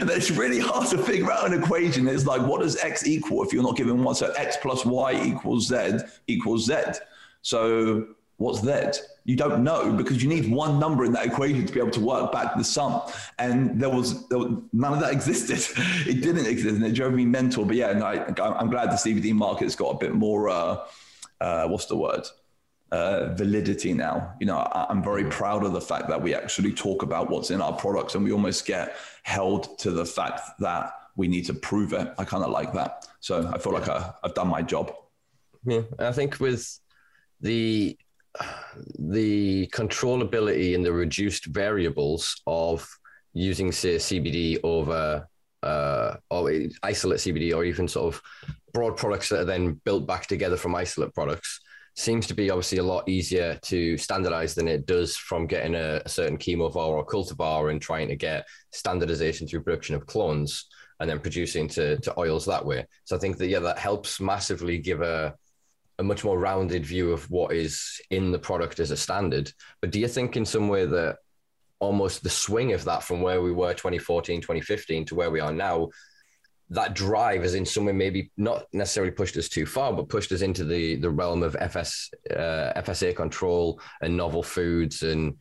and 0.00 0.08
it's 0.08 0.30
really 0.30 0.58
hard 0.58 0.88
to 0.88 0.96
figure 0.96 1.30
out 1.30 1.46
an 1.46 1.62
equation. 1.62 2.08
It's 2.08 2.24
like, 2.24 2.40
what 2.40 2.62
does 2.62 2.76
x 2.78 3.06
equal 3.06 3.42
if 3.42 3.52
you're 3.52 3.62
not 3.62 3.76
given 3.76 4.02
one? 4.02 4.14
So 4.14 4.32
x 4.38 4.56
plus 4.56 4.86
y 4.86 5.12
equals 5.22 5.68
z 5.68 5.98
equals 6.28 6.64
z. 6.64 6.76
So 7.42 8.06
what's 8.38 8.60
that? 8.62 8.98
you 9.28 9.36
don't 9.36 9.62
know 9.62 9.92
because 9.92 10.22
you 10.22 10.28
need 10.28 10.50
one 10.50 10.80
number 10.80 11.04
in 11.04 11.12
that 11.12 11.26
equation 11.26 11.66
to 11.66 11.70
be 11.70 11.78
able 11.78 11.90
to 11.90 12.00
work 12.00 12.32
back 12.32 12.56
the 12.56 12.64
sum. 12.64 13.02
And 13.38 13.78
there 13.78 13.90
was, 13.90 14.26
there 14.28 14.38
was 14.38 14.52
none 14.72 14.94
of 14.94 15.00
that 15.00 15.12
existed. 15.12 15.58
it 16.08 16.22
didn't 16.22 16.46
exist, 16.46 16.76
and 16.76 16.86
it 16.86 16.94
drove 16.94 17.12
me 17.12 17.26
mental. 17.26 17.66
But 17.66 17.76
yeah, 17.76 17.92
no, 17.92 18.06
I, 18.06 18.60
am 18.60 18.70
glad 18.70 18.90
the 18.90 18.94
CBD 18.94 19.34
market's 19.34 19.76
got 19.76 19.90
a 19.90 19.98
bit 19.98 20.14
more. 20.14 20.48
Uh, 20.48 20.78
uh, 21.42 21.68
what's 21.68 21.84
the 21.84 21.96
word? 21.96 22.22
Uh, 22.90 23.34
validity 23.34 23.92
now. 23.92 24.32
You 24.40 24.46
know, 24.46 24.56
I, 24.56 24.90
am 24.90 25.02
very 25.02 25.26
proud 25.26 25.62
of 25.62 25.74
the 25.74 25.80
fact 25.82 26.08
that 26.08 26.22
we 26.22 26.34
actually 26.34 26.72
talk 26.72 27.02
about 27.02 27.28
what's 27.28 27.50
in 27.50 27.60
our 27.60 27.74
products, 27.74 28.14
and 28.14 28.24
we 28.24 28.32
almost 28.32 28.64
get 28.64 28.96
held 29.24 29.78
to 29.80 29.90
the 29.90 30.06
fact 30.06 30.40
that 30.60 30.94
we 31.16 31.28
need 31.28 31.44
to 31.44 31.52
prove 31.52 31.92
it. 31.92 32.14
I 32.16 32.24
kind 32.24 32.42
of 32.42 32.48
like 32.48 32.72
that. 32.72 33.06
So 33.20 33.50
I 33.52 33.58
feel 33.58 33.74
like 33.74 33.90
I, 33.90 34.10
I've 34.24 34.32
done 34.32 34.48
my 34.48 34.62
job. 34.62 34.94
Yeah, 35.66 35.82
I 35.98 36.12
think 36.12 36.40
with 36.40 36.80
the 37.42 37.98
the 38.98 39.66
controllability 39.68 40.74
and 40.74 40.84
the 40.84 40.92
reduced 40.92 41.46
variables 41.46 42.40
of 42.46 42.88
using 43.32 43.72
say 43.72 43.96
CBD 43.96 44.58
over 44.62 45.26
uh, 45.62 46.16
or 46.30 46.52
isolate 46.82 47.18
CBD 47.18 47.54
or 47.54 47.64
even 47.64 47.88
sort 47.88 48.14
of 48.14 48.22
broad 48.72 48.96
products 48.96 49.28
that 49.28 49.40
are 49.40 49.44
then 49.44 49.80
built 49.84 50.06
back 50.06 50.26
together 50.26 50.56
from 50.56 50.74
isolate 50.74 51.14
products 51.14 51.60
seems 51.96 52.28
to 52.28 52.34
be 52.34 52.48
obviously 52.48 52.78
a 52.78 52.82
lot 52.82 53.08
easier 53.08 53.58
to 53.60 53.98
standardize 53.98 54.54
than 54.54 54.68
it 54.68 54.86
does 54.86 55.16
from 55.16 55.48
getting 55.48 55.74
a, 55.74 56.00
a 56.04 56.08
certain 56.08 56.38
chemovar 56.38 56.76
or 56.76 57.04
cultivar 57.04 57.72
and 57.72 57.82
trying 57.82 58.06
to 58.06 58.14
get 58.14 58.46
standardization 58.72 59.48
through 59.48 59.62
production 59.62 59.96
of 59.96 60.06
clones 60.06 60.66
and 61.00 61.10
then 61.10 61.18
producing 61.18 61.66
to, 61.66 61.98
to 61.98 62.16
oils 62.18 62.46
that 62.46 62.64
way. 62.64 62.86
So 63.04 63.16
I 63.16 63.18
think 63.18 63.36
that 63.38 63.48
yeah, 63.48 63.58
that 63.60 63.78
helps 63.78 64.20
massively 64.20 64.78
give 64.78 65.02
a 65.02 65.34
a 65.98 66.02
much 66.02 66.24
more 66.24 66.38
rounded 66.38 66.86
view 66.86 67.12
of 67.12 67.28
what 67.30 67.52
is 67.52 68.00
in 68.10 68.30
the 68.30 68.38
product 68.38 68.78
as 68.78 68.90
a 68.90 68.96
standard. 68.96 69.52
But 69.80 69.90
do 69.90 69.98
you 69.98 70.08
think 70.08 70.36
in 70.36 70.44
some 70.44 70.68
way 70.68 70.86
that 70.86 71.18
almost 71.80 72.22
the 72.22 72.30
swing 72.30 72.72
of 72.72 72.84
that 72.84 73.02
from 73.02 73.20
where 73.20 73.42
we 73.42 73.52
were 73.52 73.74
2014, 73.74 74.40
2015 74.40 75.06
to 75.06 75.14
where 75.14 75.30
we 75.30 75.40
are 75.40 75.52
now, 75.52 75.88
that 76.70 76.94
drive 76.94 77.44
is 77.44 77.54
in 77.54 77.64
some 77.64 77.86
way 77.86 77.92
maybe 77.92 78.30
not 78.36 78.66
necessarily 78.72 79.10
pushed 79.10 79.36
us 79.36 79.48
too 79.48 79.66
far, 79.66 79.92
but 79.92 80.08
pushed 80.08 80.32
us 80.32 80.42
into 80.42 80.64
the 80.64 80.96
the 80.96 81.10
realm 81.10 81.42
of 81.42 81.56
FS 81.58 82.10
uh, 82.30 82.72
FSA 82.76 83.16
control 83.16 83.80
and 84.02 84.16
novel 84.16 84.42
foods 84.42 85.02
and 85.02 85.36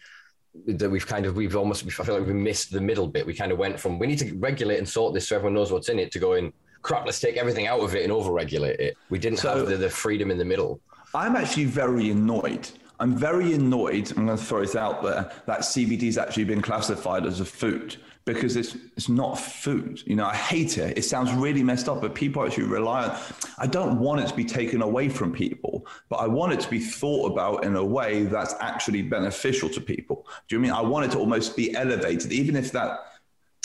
that 0.65 0.89
we've 0.89 1.05
kind 1.05 1.25
of 1.25 1.35
we've 1.35 1.57
almost 1.57 1.85
I 1.85 2.03
feel 2.03 2.17
like 2.17 2.27
we 2.27 2.33
missed 2.33 2.71
the 2.71 2.81
middle 2.81 3.07
bit. 3.07 3.25
We 3.25 3.33
kind 3.33 3.51
of 3.51 3.57
went 3.57 3.79
from 3.79 3.99
we 3.99 4.07
need 4.07 4.19
to 4.19 4.33
regulate 4.37 4.77
and 4.77 4.87
sort 4.87 5.13
this 5.13 5.27
so 5.27 5.35
everyone 5.35 5.53
knows 5.53 5.71
what's 5.71 5.89
in 5.89 5.99
it 5.99 6.11
to 6.13 6.19
going 6.19 6.53
crap, 6.81 7.05
let's 7.05 7.19
take 7.19 7.37
everything 7.37 7.67
out 7.67 7.79
of 7.79 7.95
it 7.95 8.03
and 8.03 8.11
overregulate 8.11 8.79
it. 8.79 8.97
We 9.09 9.19
didn't 9.19 9.39
so, 9.39 9.57
have 9.57 9.67
the, 9.67 9.77
the 9.77 9.89
freedom 9.89 10.31
in 10.31 10.37
the 10.37 10.45
middle. 10.45 10.79
I'm 11.13 11.35
actually 11.35 11.65
very 11.65 12.09
annoyed. 12.09 12.69
I'm 12.99 13.15
very 13.15 13.53
annoyed. 13.53 14.11
I'm 14.17 14.25
going 14.25 14.37
to 14.37 14.43
throw 14.43 14.61
this 14.61 14.75
out 14.75 15.03
there 15.03 15.31
that 15.45 15.59
CBD 15.59 16.05
has 16.05 16.17
actually 16.17 16.45
been 16.45 16.61
classified 16.61 17.25
as 17.25 17.39
a 17.39 17.45
food 17.45 17.97
because 18.27 18.57
it's 18.57 18.75
it's 18.95 19.07
not 19.07 19.39
food. 19.39 20.03
You 20.05 20.15
know, 20.15 20.25
I 20.25 20.35
hate 20.35 20.77
it. 20.77 20.97
It 20.97 21.03
sounds 21.03 21.31
really 21.31 21.63
messed 21.63 21.87
up, 21.87 22.01
but 22.01 22.13
people 22.13 22.45
actually 22.45 22.65
rely 22.65 23.07
on. 23.07 23.17
I 23.57 23.67
don't 23.67 23.99
want 23.99 24.21
it 24.21 24.27
to 24.27 24.35
be 24.35 24.43
taken 24.43 24.81
away 24.81 25.09
from 25.09 25.31
people, 25.31 25.87
but 26.09 26.17
I 26.17 26.27
want 26.27 26.53
it 26.53 26.59
to 26.59 26.69
be 26.69 26.79
thought 26.79 27.31
about 27.31 27.63
in 27.63 27.75
a 27.75 27.83
way 27.83 28.23
that's 28.23 28.53
actually 28.59 29.01
beneficial 29.03 29.69
to 29.69 29.79
people. 29.79 30.27
Do 30.47 30.55
you 30.55 30.59
mean 30.59 30.71
I 30.71 30.81
want 30.81 31.05
it 31.05 31.11
to 31.11 31.19
almost 31.19 31.55
be 31.55 31.73
elevated, 31.73 32.33
even 32.33 32.55
if 32.55 32.71
that 32.73 32.99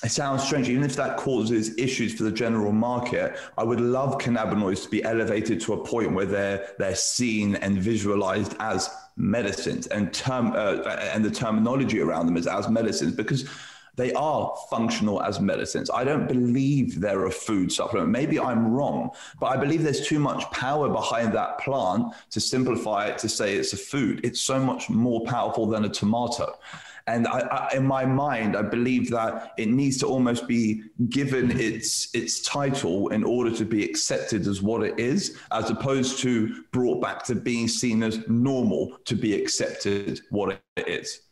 it 0.03 0.11
sounds 0.11 0.43
strange, 0.43 0.69
even 0.69 0.83
if 0.83 0.97
that 0.97 1.17
causes 1.17 1.77
issues 1.79 2.15
for 2.15 2.25
the 2.25 2.33
general 2.33 2.73
market, 2.73 3.39
I 3.57 3.63
would 3.63 3.81
love 3.81 4.19
cannabinoids 4.19 4.83
to 4.85 4.89
be 4.89 5.05
elevated 5.05 5.61
to 5.63 5.75
a 5.75 5.85
point 5.85 6.13
where 6.13 6.27
they're 6.27 6.75
they're 6.79 6.97
seen 6.97 7.55
and 7.57 7.79
visualized 7.79 8.57
as 8.59 8.91
medicines 9.17 9.87
and 9.89 10.13
term 10.13 10.53
uh, 10.57 10.83
and 11.13 11.25
the 11.25 11.31
terminology 11.31 12.01
around 12.01 12.27
them 12.27 12.37
is 12.37 12.47
as 12.47 12.69
medicines 12.69 13.15
because 13.15 13.49
they 13.95 14.13
are 14.15 14.57
functional 14.71 15.23
as 15.23 15.39
medicines. 15.39 15.91
I 15.91 16.03
don't 16.03 16.27
believe 16.27 16.99
they're 16.99 17.27
a 17.27 17.31
food 17.31 17.71
supplement. 17.71 18.11
Maybe 18.11 18.41
I'm 18.41 18.73
wrong, 18.73 19.11
but 19.39 19.47
I 19.47 19.57
believe 19.59 19.83
there's 19.83 20.07
too 20.07 20.19
much 20.19 20.51
power 20.51 20.89
behind 20.89 21.35
that 21.35 21.59
plant 21.59 22.15
to 22.31 22.41
simplify 22.41 23.07
it 23.07 23.19
to 23.19 23.29
say 23.29 23.55
it's 23.55 23.75
a 23.75 23.77
food. 23.77 24.21
It's 24.25 24.41
so 24.41 24.59
much 24.59 24.89
more 24.89 25.25
powerful 25.27 25.67
than 25.67 25.85
a 25.85 25.91
tomato. 25.91 26.59
And 27.07 27.27
I, 27.27 27.41
I, 27.41 27.77
in 27.77 27.87
my 27.87 28.05
mind, 28.05 28.57
I 28.57 28.63
believe 28.63 29.11
that 29.11 29.53
it 29.59 29.69
needs 29.69 29.99
to 29.99 30.07
almost 30.07 30.47
be 30.47 30.83
given 31.09 31.59
its 31.59 32.15
its 32.15 32.41
title 32.43 33.09
in 33.09 33.25
order 33.25 33.51
to 33.57 33.65
be 33.65 33.85
accepted 33.85 34.47
as 34.47 34.63
what 34.63 34.83
it 34.83 34.99
is, 34.99 35.39
as 35.51 35.71
opposed 35.71 36.19
to 36.21 36.63
brought 36.73 37.01
back 37.01 37.25
to 37.25 37.35
being 37.35 37.69
seen 37.69 38.03
as 38.03 38.27
normal 38.29 38.99
to 39.05 39.15
be 39.15 39.35
accepted 39.35 40.21
what 40.31 40.61
it 40.77 40.89
is. 40.89 41.23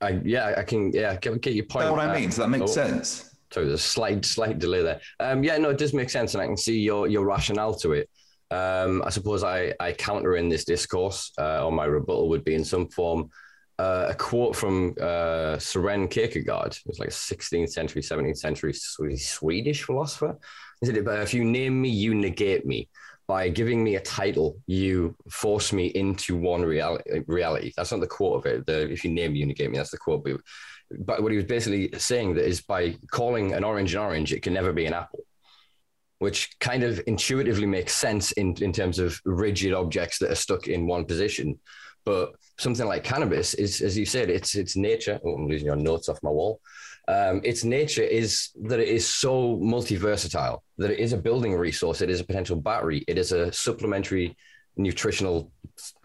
I, 0.00 0.20
yeah, 0.24 0.54
I 0.56 0.62
can. 0.62 0.92
Yeah, 0.92 1.16
get, 1.16 1.40
get 1.40 1.54
your 1.54 1.64
point. 1.64 1.86
That's 1.86 1.96
what 1.96 2.00
I 2.00 2.14
mean. 2.14 2.28
Does 2.28 2.36
that 2.36 2.48
make 2.48 2.62
oh, 2.62 2.66
sense? 2.66 3.34
So 3.50 3.60
there's 3.60 3.74
a 3.74 3.78
slight, 3.78 4.24
slight 4.24 4.58
delay 4.58 4.82
there. 4.82 5.00
Um, 5.20 5.44
yeah, 5.44 5.58
no, 5.58 5.70
it 5.70 5.78
does 5.78 5.92
make 5.92 6.08
sense, 6.08 6.34
and 6.34 6.42
I 6.42 6.46
can 6.46 6.56
see 6.56 6.78
your 6.78 7.08
your 7.08 7.24
rationale 7.24 7.74
to 7.76 7.92
it. 7.92 8.08
Um, 8.50 9.02
I 9.04 9.08
suppose 9.08 9.42
I, 9.42 9.72
I 9.80 9.92
counter 9.92 10.36
in 10.36 10.50
this 10.50 10.64
discourse, 10.64 11.32
uh, 11.38 11.64
or 11.64 11.72
my 11.72 11.86
rebuttal 11.86 12.28
would 12.28 12.44
be 12.44 12.54
in 12.54 12.64
some 12.64 12.86
form 12.88 13.30
uh, 13.78 14.06
a 14.10 14.14
quote 14.14 14.54
from 14.54 14.94
uh, 15.00 15.56
Søren 15.58 16.08
Kierkegaard. 16.10 16.78
It's 16.86 16.98
like 16.98 17.08
a 17.08 17.12
16th 17.12 17.70
century, 17.70 18.02
17th 18.02 18.38
century 18.38 18.72
Swedish 18.72 19.82
philosopher. 19.82 20.38
He 20.80 20.86
said, 20.86 20.96
"If 20.96 21.34
you 21.34 21.44
name 21.44 21.80
me, 21.80 21.88
you 21.88 22.14
negate 22.14 22.66
me." 22.66 22.88
by 23.26 23.48
giving 23.48 23.82
me 23.82 23.96
a 23.96 24.00
title, 24.00 24.58
you 24.66 25.16
force 25.30 25.72
me 25.72 25.86
into 25.86 26.36
one 26.36 26.62
reality. 26.62 27.22
reality. 27.26 27.72
That's 27.76 27.92
not 27.92 28.00
the 28.00 28.06
quote 28.06 28.36
of 28.36 28.46
it. 28.46 28.66
The, 28.66 28.90
if 28.90 29.04
you 29.04 29.10
name 29.10 29.32
me, 29.32 29.40
you 29.40 29.46
negate 29.46 29.70
me. 29.70 29.78
That's 29.78 29.90
the 29.90 29.98
quote. 29.98 30.24
But, 30.24 30.36
but 30.98 31.22
what 31.22 31.32
he 31.32 31.36
was 31.36 31.46
basically 31.46 31.90
saying 31.98 32.34
that 32.34 32.46
is 32.46 32.60
by 32.60 32.96
calling 33.10 33.54
an 33.54 33.64
orange 33.64 33.94
an 33.94 34.00
orange, 34.00 34.32
it 34.32 34.42
can 34.42 34.52
never 34.52 34.72
be 34.72 34.86
an 34.86 34.92
apple, 34.92 35.24
which 36.18 36.58
kind 36.58 36.82
of 36.82 37.00
intuitively 37.06 37.66
makes 37.66 37.94
sense 37.94 38.32
in, 38.32 38.54
in 38.60 38.72
terms 38.72 38.98
of 38.98 39.18
rigid 39.24 39.72
objects 39.72 40.18
that 40.18 40.30
are 40.30 40.36
stuck 40.46 40.66
in 40.66 40.86
one 40.86 41.04
position. 41.04 41.58
But 42.04 42.32
something 42.58 42.86
like 42.86 43.04
cannabis 43.04 43.54
is, 43.54 43.80
as 43.80 43.96
you 43.96 44.06
said, 44.06 44.30
it's 44.30 44.54
it's 44.54 44.76
nature. 44.76 45.18
Oh, 45.24 45.34
I'm 45.34 45.48
losing 45.48 45.66
your 45.66 45.76
notes 45.76 46.08
off 46.08 46.22
my 46.22 46.30
wall. 46.30 46.60
Um, 47.08 47.40
its 47.42 47.64
nature 47.64 48.02
is 48.02 48.50
that 48.62 48.78
it 48.78 48.88
is 48.88 49.06
so 49.06 49.56
multi-versatile 49.56 50.62
that 50.78 50.92
it 50.92 51.00
is 51.00 51.12
a 51.12 51.16
building 51.16 51.52
resource 51.52 52.00
it 52.00 52.08
is 52.08 52.20
a 52.20 52.24
potential 52.24 52.54
battery 52.54 53.04
it 53.08 53.18
is 53.18 53.32
a 53.32 53.52
supplementary 53.52 54.36
nutritional 54.76 55.50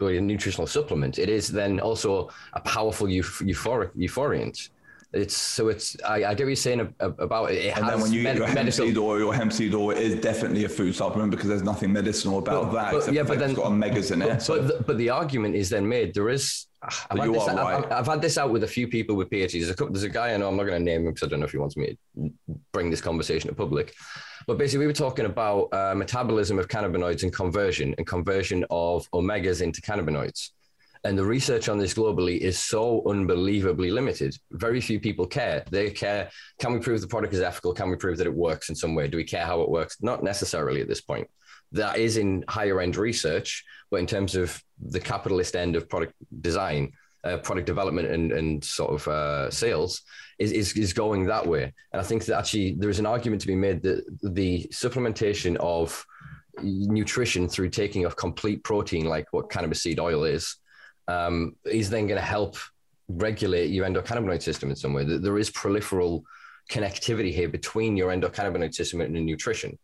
nutritional 0.00 0.66
supplement. 0.66 1.18
It 1.18 1.28
is 1.28 1.48
then 1.48 1.80
also 1.80 2.28
a 2.52 2.60
powerful 2.60 3.06
euphoric 3.06 3.94
euphoriant 3.96 4.70
it's 5.12 5.34
so 5.34 5.68
it's 5.68 5.96
I, 6.02 6.16
I 6.16 6.34
get 6.34 6.40
what 6.40 6.48
you're 6.48 6.56
saying 6.56 6.94
about 7.00 7.50
it. 7.50 7.64
it 7.64 7.78
and 7.78 7.88
then 7.88 8.00
when 8.00 8.12
you 8.12 8.22
get 8.22 8.36
your 8.36 8.46
hemp 8.46 8.70
seed 8.72 8.98
oil, 8.98 9.18
your 9.18 9.34
hemp 9.34 9.52
seed 9.52 9.74
oil 9.74 9.90
is 9.90 10.20
definitely 10.20 10.64
a 10.64 10.68
food 10.68 10.94
supplement 10.94 11.30
because 11.30 11.48
there's 11.48 11.62
nothing 11.62 11.92
medicinal 11.92 12.38
about 12.38 12.66
but, 12.66 12.72
that. 12.72 13.06
But, 13.06 13.14
yeah, 13.14 13.22
but 13.22 13.38
then 13.38 13.50
it's 13.50 13.58
got 13.58 13.70
omegas 13.72 14.12
in 14.12 14.20
it. 14.20 14.28
But, 14.28 14.42
so. 14.42 14.56
but, 14.56 14.68
the, 14.68 14.84
but 14.84 14.98
the 14.98 15.08
argument 15.08 15.54
is 15.54 15.70
then 15.70 15.88
made 15.88 16.12
there 16.12 16.28
is 16.28 16.66
I've 16.82 17.18
had, 17.18 17.34
this, 17.34 17.48
I've, 17.48 17.92
I've 17.92 18.06
had, 18.06 18.22
this, 18.22 18.38
out 18.38 18.50
with 18.50 18.62
a 18.62 18.68
few 18.68 18.86
people 18.86 19.16
with 19.16 19.30
PhDs. 19.30 19.52
There's 19.52 19.70
a, 19.70 19.74
couple, 19.74 19.92
there's 19.92 20.04
a 20.04 20.08
guy 20.08 20.32
I 20.32 20.36
know, 20.36 20.48
I'm 20.48 20.56
not 20.56 20.64
going 20.64 20.78
to 20.78 20.84
name 20.84 21.06
him 21.06 21.12
because 21.12 21.26
I 21.26 21.30
don't 21.30 21.40
know 21.40 21.46
if 21.46 21.52
he 21.52 21.58
wants 21.58 21.76
me 21.76 21.98
to 22.14 22.32
bring 22.72 22.88
this 22.88 23.00
conversation 23.00 23.48
to 23.48 23.54
public. 23.56 23.94
But 24.46 24.58
basically, 24.58 24.80
we 24.80 24.86
were 24.86 24.92
talking 24.92 25.24
about 25.24 25.68
uh, 25.72 25.94
metabolism 25.96 26.58
of 26.58 26.68
cannabinoids 26.68 27.22
and 27.24 27.32
conversion 27.32 27.94
and 27.98 28.06
conversion 28.06 28.64
of 28.70 29.10
omegas 29.10 29.60
into 29.60 29.80
cannabinoids. 29.80 30.50
And 31.08 31.16
the 31.16 31.24
research 31.24 31.70
on 31.70 31.78
this 31.78 31.94
globally 31.94 32.36
is 32.36 32.58
so 32.58 33.02
unbelievably 33.06 33.90
limited. 33.90 34.36
Very 34.50 34.78
few 34.78 35.00
people 35.00 35.26
care. 35.26 35.64
They 35.70 35.88
care 35.90 36.28
can 36.58 36.74
we 36.74 36.80
prove 36.80 37.00
the 37.00 37.06
product 37.06 37.32
is 37.32 37.40
ethical? 37.40 37.72
Can 37.72 37.88
we 37.88 37.96
prove 37.96 38.18
that 38.18 38.26
it 38.26 38.34
works 38.34 38.68
in 38.68 38.74
some 38.74 38.94
way? 38.94 39.08
Do 39.08 39.16
we 39.16 39.24
care 39.24 39.46
how 39.46 39.62
it 39.62 39.70
works? 39.70 39.96
Not 40.02 40.22
necessarily 40.22 40.82
at 40.82 40.86
this 40.86 41.00
point. 41.00 41.26
That 41.72 41.96
is 41.96 42.18
in 42.18 42.44
higher 42.46 42.78
end 42.82 42.98
research, 42.98 43.64
but 43.90 44.00
in 44.00 44.06
terms 44.06 44.34
of 44.34 44.62
the 44.86 45.00
capitalist 45.00 45.56
end 45.56 45.76
of 45.76 45.88
product 45.88 46.12
design, 46.42 46.92
uh, 47.24 47.38
product 47.38 47.66
development 47.66 48.08
and, 48.08 48.30
and 48.30 48.62
sort 48.62 48.92
of 48.92 49.08
uh, 49.08 49.50
sales 49.50 50.02
is, 50.38 50.52
is, 50.52 50.76
is 50.76 50.92
going 50.92 51.24
that 51.24 51.46
way. 51.46 51.72
And 51.94 52.02
I 52.02 52.04
think 52.04 52.26
that 52.26 52.36
actually 52.36 52.76
there's 52.78 52.98
an 52.98 53.06
argument 53.06 53.40
to 53.40 53.46
be 53.46 53.56
made 53.56 53.80
that 53.80 54.04
the 54.22 54.68
supplementation 54.74 55.56
of 55.56 56.04
nutrition 56.62 57.48
through 57.48 57.70
taking 57.70 58.04
of 58.04 58.14
complete 58.14 58.62
protein, 58.62 59.06
like 59.06 59.32
what 59.32 59.48
cannabis 59.48 59.82
seed 59.82 59.98
oil 59.98 60.24
is, 60.24 60.56
um, 61.08 61.56
is 61.64 61.90
then 61.90 62.06
going 62.06 62.20
to 62.20 62.26
help 62.26 62.56
regulate 63.08 63.70
your 63.70 63.86
endocannabinoid 63.86 64.42
system 64.42 64.70
in 64.70 64.76
some 64.76 64.92
way. 64.92 65.04
There 65.04 65.38
is 65.38 65.50
peripheral 65.50 66.24
connectivity 66.70 67.32
here 67.32 67.48
between 67.48 67.96
your 67.96 68.10
endocannabinoid 68.10 68.74
system 68.74 69.00
and 69.00 69.14
nutrition. 69.14 69.78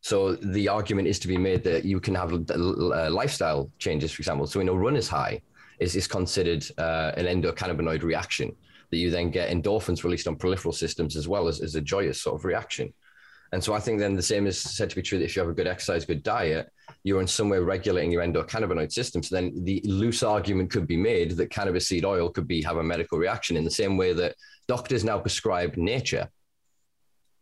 So 0.00 0.36
the 0.36 0.68
argument 0.68 1.08
is 1.08 1.18
to 1.20 1.28
be 1.28 1.36
made 1.36 1.64
that 1.64 1.84
you 1.84 1.98
can 1.98 2.14
have 2.14 2.32
uh, 2.32 3.10
lifestyle 3.10 3.70
changes, 3.78 4.12
for 4.12 4.20
example. 4.20 4.46
So 4.46 4.60
in 4.60 4.68
a 4.68 4.74
runner's 4.74 5.08
high 5.08 5.40
is, 5.80 5.96
is 5.96 6.06
considered 6.06 6.64
uh, 6.78 7.12
an 7.16 7.26
endocannabinoid 7.26 8.02
reaction 8.02 8.54
that 8.90 8.98
you 8.98 9.10
then 9.10 9.30
get 9.30 9.50
endorphins 9.50 10.04
released 10.04 10.28
on 10.28 10.36
peripheral 10.36 10.72
systems 10.72 11.16
as 11.16 11.26
well 11.26 11.48
as, 11.48 11.60
as 11.60 11.74
a 11.74 11.80
joyous 11.80 12.22
sort 12.22 12.36
of 12.36 12.44
reaction. 12.44 12.92
And 13.52 13.64
so 13.64 13.72
I 13.72 13.80
think 13.80 13.98
then 13.98 14.14
the 14.14 14.22
same 14.22 14.46
is 14.46 14.60
said 14.60 14.90
to 14.90 14.96
be 14.96 15.02
true 15.02 15.18
that 15.18 15.24
if 15.24 15.36
you 15.36 15.40
have 15.40 15.50
a 15.50 15.54
good 15.54 15.66
exercise, 15.66 16.04
good 16.04 16.22
diet, 16.22 16.70
you're 17.02 17.20
in 17.20 17.26
some 17.26 17.48
way 17.48 17.58
regulating 17.58 18.10
your 18.10 18.22
endocannabinoid 18.22 18.92
system. 18.92 19.22
So 19.22 19.34
then 19.34 19.52
the 19.64 19.82
loose 19.84 20.22
argument 20.22 20.70
could 20.70 20.86
be 20.86 20.96
made 20.96 21.32
that 21.32 21.50
cannabis 21.50 21.88
seed 21.88 22.04
oil 22.04 22.30
could 22.30 22.48
be 22.48 22.62
have 22.62 22.78
a 22.78 22.82
medical 22.82 23.18
reaction 23.18 23.56
in 23.56 23.64
the 23.64 23.70
same 23.70 23.96
way 23.96 24.12
that 24.14 24.34
doctors 24.68 25.04
now 25.04 25.18
prescribe 25.18 25.76
nature 25.76 26.28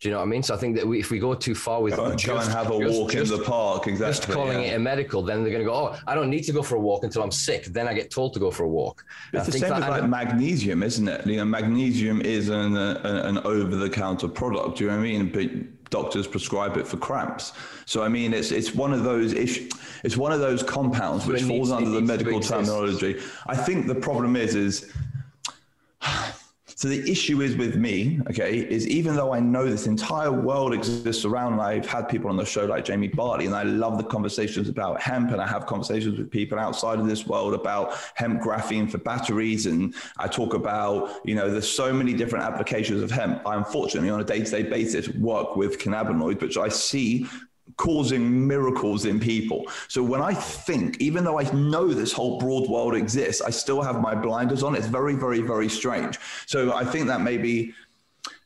do 0.02 0.08
you 0.08 0.14
know 0.14 0.18
what 0.18 0.26
I 0.26 0.30
mean? 0.30 0.42
So 0.42 0.52
I 0.52 0.56
think 0.56 0.74
that 0.74 0.84
we, 0.84 0.98
if 0.98 1.12
we 1.12 1.20
go 1.20 1.32
too 1.32 1.54
far 1.54 1.80
with 1.80 1.94
go, 1.94 2.10
just, 2.10 2.26
go 2.26 2.36
and 2.36 2.50
have 2.50 2.72
a 2.72 2.78
just, 2.80 2.98
walk 2.98 3.12
just, 3.12 3.30
in 3.32 3.38
the 3.38 3.44
park, 3.44 3.86
exactly. 3.86 4.26
Just 4.26 4.28
calling 4.36 4.60
yeah. 4.60 4.72
it 4.72 4.74
a 4.74 4.78
medical, 4.80 5.22
then 5.22 5.44
they're 5.44 5.52
going 5.52 5.64
to 5.64 5.70
go, 5.70 5.76
oh, 5.76 5.98
I 6.08 6.16
don't 6.16 6.28
need 6.28 6.42
to 6.42 6.52
go 6.52 6.60
for 6.60 6.74
a 6.74 6.80
walk 6.80 7.04
until 7.04 7.22
I'm 7.22 7.30
sick. 7.30 7.66
Then 7.66 7.86
I 7.86 7.94
get 7.94 8.10
told 8.10 8.34
to 8.34 8.40
go 8.40 8.50
for 8.50 8.64
a 8.64 8.68
walk. 8.68 9.04
It's 9.32 9.46
the 9.46 9.52
same 9.52 9.72
with 9.72 9.86
like 9.86 10.08
magnesium, 10.08 10.82
isn't 10.82 11.06
it? 11.06 11.24
You 11.24 11.36
know, 11.36 11.44
magnesium 11.44 12.20
is 12.20 12.48
an, 12.48 12.76
uh, 12.76 13.22
an 13.24 13.38
over-the-counter 13.38 14.26
product. 14.26 14.78
Do 14.78 14.84
you 14.84 14.90
know 14.90 14.96
what 14.96 15.02
I 15.04 15.08
mean? 15.08 15.28
But 15.30 15.81
doctors 15.92 16.26
prescribe 16.26 16.76
it 16.76 16.86
for 16.88 16.96
cramps. 16.96 17.52
So 17.86 18.02
I 18.02 18.08
mean, 18.08 18.34
it's 18.34 18.50
it's 18.50 18.74
one 18.74 18.92
of 18.92 19.04
those 19.04 19.32
issues. 19.32 19.70
It's 20.02 20.16
one 20.16 20.32
of 20.32 20.40
those 20.40 20.64
compounds 20.64 21.26
which 21.26 21.42
falls 21.42 21.70
under 21.70 21.90
the 21.90 22.00
medical 22.00 22.40
terminology. 22.40 23.20
I 23.46 23.54
think 23.54 23.86
the 23.86 23.94
problem 23.94 24.34
is 24.34 24.56
is 24.56 24.92
so 26.74 26.88
the 26.88 27.10
issue 27.10 27.40
is 27.42 27.56
with 27.56 27.76
me, 27.76 28.20
okay, 28.30 28.58
is 28.58 28.86
even 28.88 29.14
though 29.14 29.32
I 29.32 29.40
know 29.40 29.68
this 29.68 29.86
entire 29.86 30.32
world 30.32 30.74
exists 30.74 31.24
around, 31.24 31.60
I've 31.60 31.86
had 31.86 32.08
people 32.08 32.30
on 32.30 32.36
the 32.36 32.44
show 32.44 32.64
like 32.64 32.84
Jamie 32.84 33.08
Bartley, 33.08 33.46
and 33.46 33.54
I 33.54 33.62
love 33.62 33.98
the 33.98 34.04
conversations 34.04 34.68
about 34.68 35.00
hemp, 35.00 35.30
and 35.30 35.40
I 35.40 35.46
have 35.46 35.66
conversations 35.66 36.18
with 36.18 36.30
people 36.30 36.58
outside 36.58 36.98
of 36.98 37.06
this 37.06 37.26
world 37.26 37.54
about 37.54 37.94
hemp 38.14 38.42
graphene 38.42 38.90
for 38.90 38.98
batteries, 38.98 39.66
and 39.66 39.94
I 40.18 40.28
talk 40.28 40.54
about, 40.54 41.20
you 41.24 41.34
know, 41.34 41.50
there's 41.50 41.68
so 41.68 41.92
many 41.92 42.12
different 42.14 42.44
applications 42.44 43.02
of 43.02 43.10
hemp. 43.10 43.46
I 43.46 43.56
unfortunately, 43.56 44.10
on 44.10 44.20
a 44.20 44.24
day-to-day 44.24 44.64
basis, 44.64 45.08
work 45.08 45.56
with 45.56 45.78
cannabinoids, 45.78 46.40
which 46.40 46.56
I 46.56 46.68
see 46.68 47.26
causing 47.76 48.46
miracles 48.46 49.04
in 49.04 49.18
people. 49.18 49.64
So 49.88 50.02
when 50.02 50.20
I 50.20 50.34
think, 50.34 51.00
even 51.00 51.24
though 51.24 51.38
I 51.38 51.50
know 51.52 51.88
this 51.88 52.12
whole 52.12 52.38
broad 52.38 52.68
world 52.68 52.94
exists, 52.94 53.40
I 53.40 53.50
still 53.50 53.82
have 53.82 54.00
my 54.00 54.14
blinders 54.14 54.62
on. 54.62 54.74
It's 54.74 54.86
very, 54.86 55.14
very, 55.14 55.40
very 55.40 55.68
strange. 55.68 56.18
So 56.46 56.72
I 56.74 56.84
think 56.84 57.06
that 57.06 57.20
maybe 57.20 57.74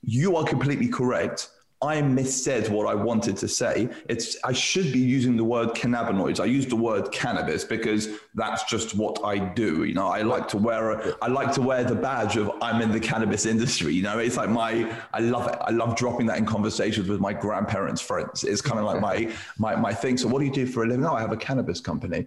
you 0.03 0.37
are 0.37 0.45
completely 0.45 0.89
correct 0.89 1.51
I 1.83 2.01
missaid 2.01 2.71
what 2.71 2.87
I 2.87 2.95
wanted 2.95 3.37
to 3.37 3.49
say. 3.49 3.91
It's 4.09 4.37
I 4.45 4.53
should 4.53 4.93
be 4.93 4.99
using 4.99 5.37
the 5.37 5.45
word 5.45 5.71
cannabinoids. 5.71 6.41
I 6.41 6.47
use 6.47 6.67
the 6.67 6.77
word 6.77 7.13
cannabis 7.13 7.65
because 7.65 8.09
that's 8.35 8.65
just 8.65 8.95
what 8.95 9.23
I 9.23 9.39
do. 9.39 9.85
You 9.85 9.93
know, 9.93 10.07
I 10.07 10.23
like 10.23 10.49
to 10.49 10.57
wear 10.57 10.93
a, 10.93 11.15
I 11.21 11.29
like 11.29 11.53
to 11.53 11.61
wear 11.61 11.85
the 11.85 11.95
badge 11.95 12.39
of 12.39 12.51
I'm 12.63 12.81
in 12.81 12.93
the 12.93 13.01
cannabis 13.01 13.45
industry. 13.45 13.93
You 13.93 14.03
know, 14.03 14.19
it's 14.19 14.39
like 14.39 14.49
my 14.49 14.91
I 15.13 15.21
love 15.21 15.49
it. 15.49 15.59
I 15.61 15.71
love 15.71 15.97
dropping 15.97 16.27
that 16.27 16.39
in 16.39 16.47
conversations 16.47 17.09
with 17.09 17.21
my 17.21 17.35
grandparents' 17.35 18.01
friends. 18.01 18.43
It's 18.43 18.63
kind 18.63 18.79
of 18.79 18.87
like 18.87 19.01
my 19.01 19.31
my 19.59 19.77
my 19.77 19.93
thing. 19.93 20.17
So 20.17 20.29
what 20.29 20.39
do 20.39 20.47
you 20.47 20.53
do 20.53 20.67
for 20.67 20.85
a 20.85 20.87
living? 20.87 21.05
Oh, 21.05 21.15
I 21.15 21.21
have 21.21 21.33
a 21.33 21.37
cannabis 21.37 21.81
company. 21.81 22.27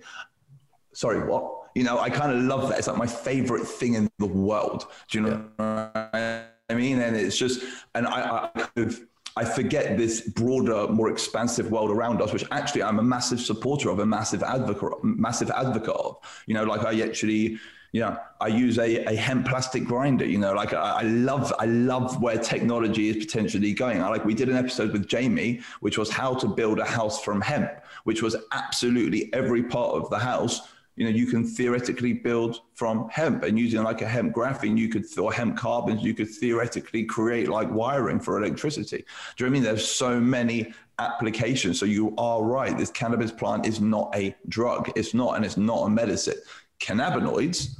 Sorry, 0.94 1.28
what? 1.28 1.56
You 1.74 1.84
know, 1.84 2.00
I 2.00 2.12
kind 2.12 2.32
of 2.32 2.44
love 2.44 2.70
that. 2.70 2.78
It's 2.78 2.88
like 2.88 2.98
my 2.98 3.08
favorite 3.08 3.66
thing 3.66 3.96
in 3.96 4.10
the 4.20 4.28
world. 4.28 4.86
Do 5.10 5.18
you 5.18 5.26
know 5.26 5.46
yeah. 5.60 6.44
I 6.70 6.76
mean? 6.76 7.00
And 7.02 7.16
it's 7.16 7.38
just, 7.38 7.64
and 7.96 8.08
I, 8.08 8.50
I 8.56 8.60
kind 8.60 8.88
of 8.88 9.09
I 9.36 9.46
forget 9.46 9.98
this 9.98 10.22
broader, 10.22 10.88
more 10.88 11.10
expansive 11.10 11.72
world 11.72 11.92
around 11.92 12.22
us, 12.22 12.34
which 12.34 12.46
actually 12.52 12.84
I'm 12.84 13.00
a 13.00 13.04
massive 13.04 13.40
supporter 13.40 13.90
of, 13.90 14.00
a 14.00 14.06
massive 14.06 14.44
advocate, 14.44 15.04
massive 15.04 15.50
advocate 15.52 15.96
of. 15.96 16.18
You 16.46 16.56
know, 16.56 16.64
like 16.64 16.86
I 16.86 17.02
actually, 17.02 17.60
you 17.92 18.02
know, 18.02 18.18
I 18.42 18.48
use 18.48 18.78
a, 18.78 19.06
a 19.06 19.16
hemp 19.16 19.48
plastic 19.48 19.86
grinder. 19.86 20.26
You 20.26 20.38
know, 20.40 20.54
like 20.54 20.74
I, 20.74 21.00
I 21.00 21.02
love, 21.04 21.54
I 21.60 21.66
love 21.66 22.22
where 22.22 22.38
technology 22.38 23.10
is 23.10 23.18
potentially 23.18 23.74
going. 23.74 24.02
I 24.02 24.10
like 24.10 24.26
we 24.26 24.34
did 24.34 24.50
an 24.50 24.58
episode 24.58 24.92
with 24.92 25.08
Jamie, 25.08 25.62
which 25.80 25.98
was 25.98 26.10
how 26.10 26.34
to 26.36 26.48
build 26.48 26.80
a 26.80 26.86
house 26.86 27.22
from 27.22 27.42
hemp, 27.42 27.72
which 28.04 28.22
was 28.22 28.36
absolutely 28.52 29.34
every 29.34 29.64
part 29.64 29.96
of 29.96 30.10
the 30.10 30.20
house 30.20 30.62
you 31.00 31.06
know, 31.06 31.12
you 31.12 31.28
can 31.28 31.46
theoretically 31.46 32.12
build 32.12 32.60
from 32.76 33.08
hemp 33.10 33.44
and 33.44 33.58
using 33.58 33.82
like 33.84 34.02
a 34.02 34.08
hemp 34.08 34.36
graphene, 34.36 34.78
you 34.78 34.90
could, 34.90 35.06
or 35.18 35.32
hemp 35.32 35.56
carbons, 35.56 36.04
you 36.04 36.14
could 36.14 36.30
theoretically 36.30 37.06
create 37.06 37.48
like 37.48 37.72
wiring 37.72 38.20
for 38.20 38.38
electricity. 38.38 38.98
Do 38.98 39.46
you 39.46 39.46
know 39.46 39.46
what 39.46 39.48
I 39.48 39.50
mean? 39.52 39.64
There's 39.64 39.90
so 39.90 40.20
many 40.20 40.74
applications. 41.00 41.80
So 41.80 41.86
you 41.86 42.14
are 42.18 42.44
right. 42.44 42.78
This 42.78 42.92
cannabis 42.92 43.32
plant 43.32 43.66
is 43.66 43.80
not 43.80 44.14
a 44.14 44.36
drug. 44.50 44.92
It's 44.98 45.14
not, 45.14 45.38
and 45.38 45.46
it's 45.46 45.56
not 45.56 45.86
a 45.86 45.90
medicine. 45.90 46.36
Cannabinoids 46.82 47.78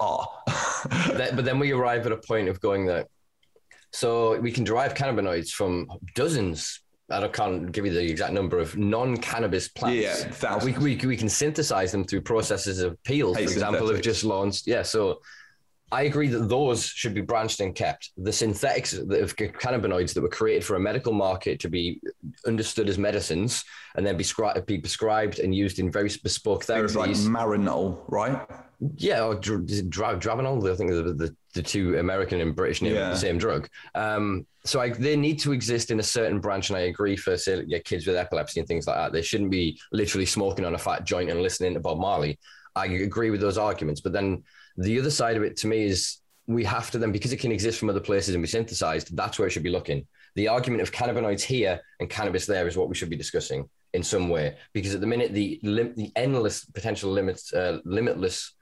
are. 0.00 0.28
but 0.88 1.44
then 1.44 1.60
we 1.60 1.70
arrive 1.70 2.04
at 2.04 2.10
a 2.10 2.16
point 2.16 2.48
of 2.48 2.60
going 2.60 2.86
that 2.86 3.06
so 3.92 4.40
we 4.40 4.50
can 4.50 4.64
derive 4.64 4.94
cannabinoids 4.94 5.50
from 5.50 5.88
dozens. 6.16 6.80
I 7.08 7.28
can't 7.28 7.70
give 7.70 7.86
you 7.86 7.92
the 7.92 8.02
exact 8.02 8.32
number 8.32 8.58
of 8.58 8.76
non-cannabis 8.76 9.68
plants. 9.68 10.02
Yeah, 10.02 10.28
uh, 10.28 10.32
thousands. 10.32 10.78
We, 10.78 10.96
we, 10.96 11.06
we 11.06 11.16
can 11.16 11.28
synthesize 11.28 11.92
them 11.92 12.04
through 12.04 12.22
processes 12.22 12.80
of 12.80 13.00
peels, 13.04 13.36
for 13.36 13.42
example, 13.42 13.88
have 13.88 14.02
just 14.02 14.24
launched. 14.24 14.66
Yeah, 14.66 14.82
so 14.82 15.20
I 15.92 16.02
agree 16.02 16.26
that 16.28 16.48
those 16.48 16.84
should 16.84 17.14
be 17.14 17.20
branched 17.20 17.60
and 17.60 17.72
kept. 17.74 18.10
The 18.16 18.32
synthetics 18.32 18.92
of 18.94 19.36
cannabinoids 19.36 20.14
that 20.14 20.20
were 20.20 20.28
created 20.28 20.64
for 20.64 20.74
a 20.74 20.80
medical 20.80 21.12
market 21.12 21.60
to 21.60 21.68
be 21.68 22.00
understood 22.44 22.88
as 22.88 22.98
medicines 22.98 23.64
and 23.94 24.04
then 24.04 24.16
be, 24.16 24.24
scri- 24.24 24.66
be 24.66 24.78
prescribed 24.78 25.38
and 25.38 25.54
used 25.54 25.78
in 25.78 25.92
very 25.92 26.10
bespoke 26.24 26.64
therapies. 26.64 27.00
Things 27.00 27.28
like 27.28 27.36
Marinol, 27.36 28.02
right? 28.08 28.44
Yeah, 28.96 29.24
or 29.24 29.36
dra- 29.36 29.62
dra- 29.62 30.18
Dravonol. 30.18 30.70
I 30.70 30.74
think 30.74 30.90
the, 30.90 31.14
the, 31.14 31.36
the, 31.56 31.62
two 31.62 31.98
American 31.98 32.40
and 32.40 32.54
British 32.54 32.82
name 32.82 32.94
yeah. 32.94 33.10
the 33.10 33.16
same 33.16 33.38
drug. 33.38 33.68
Um, 33.94 34.46
so 34.64 34.80
I, 34.80 34.90
they 34.90 35.16
need 35.16 35.38
to 35.40 35.52
exist 35.52 35.90
in 35.90 36.00
a 36.00 36.02
certain 36.02 36.40
branch, 36.40 36.70
and 36.70 36.76
I 36.76 36.82
agree 36.82 37.16
for 37.16 37.36
say, 37.36 37.64
yeah, 37.66 37.78
kids 37.78 38.06
with 38.06 38.16
epilepsy 38.16 38.60
and 38.60 38.68
things 38.68 38.86
like 38.86 38.96
that. 38.96 39.12
They 39.12 39.22
shouldn't 39.22 39.50
be 39.50 39.78
literally 39.92 40.26
smoking 40.26 40.64
on 40.64 40.74
a 40.74 40.78
fat 40.78 41.04
joint 41.04 41.30
and 41.30 41.40
listening 41.40 41.74
to 41.74 41.80
Bob 41.80 41.98
Marley. 41.98 42.38
I 42.74 42.86
agree 42.86 43.30
with 43.30 43.40
those 43.40 43.58
arguments, 43.58 44.00
but 44.00 44.12
then 44.12 44.44
the 44.76 44.98
other 44.98 45.10
side 45.10 45.36
of 45.36 45.42
it 45.42 45.56
to 45.58 45.66
me 45.66 45.84
is 45.84 46.18
we 46.46 46.64
have 46.64 46.90
to 46.90 46.98
then, 46.98 47.12
because 47.12 47.32
it 47.32 47.40
can 47.40 47.52
exist 47.52 47.78
from 47.78 47.90
other 47.90 48.00
places 48.00 48.34
and 48.34 48.42
be 48.42 48.48
synthesized, 48.48 49.16
that's 49.16 49.38
where 49.38 49.48
it 49.48 49.50
should 49.50 49.62
be 49.62 49.70
looking. 49.70 50.06
The 50.34 50.48
argument 50.48 50.82
of 50.82 50.92
cannabinoids 50.92 51.42
here 51.42 51.80
and 51.98 52.10
cannabis 52.10 52.46
there 52.46 52.68
is 52.68 52.76
what 52.76 52.88
we 52.88 52.94
should 52.94 53.10
be 53.10 53.16
discussing 53.16 53.68
in 53.94 54.02
some 54.02 54.28
way. 54.28 54.56
Because 54.74 54.94
at 54.94 55.00
the 55.00 55.06
minute, 55.06 55.32
the 55.32 55.58
lim- 55.62 55.94
the 55.96 56.12
endless 56.14 56.66
potential 56.66 57.10
limits, 57.10 57.52
uh, 57.52 57.78
limitless 57.84 58.54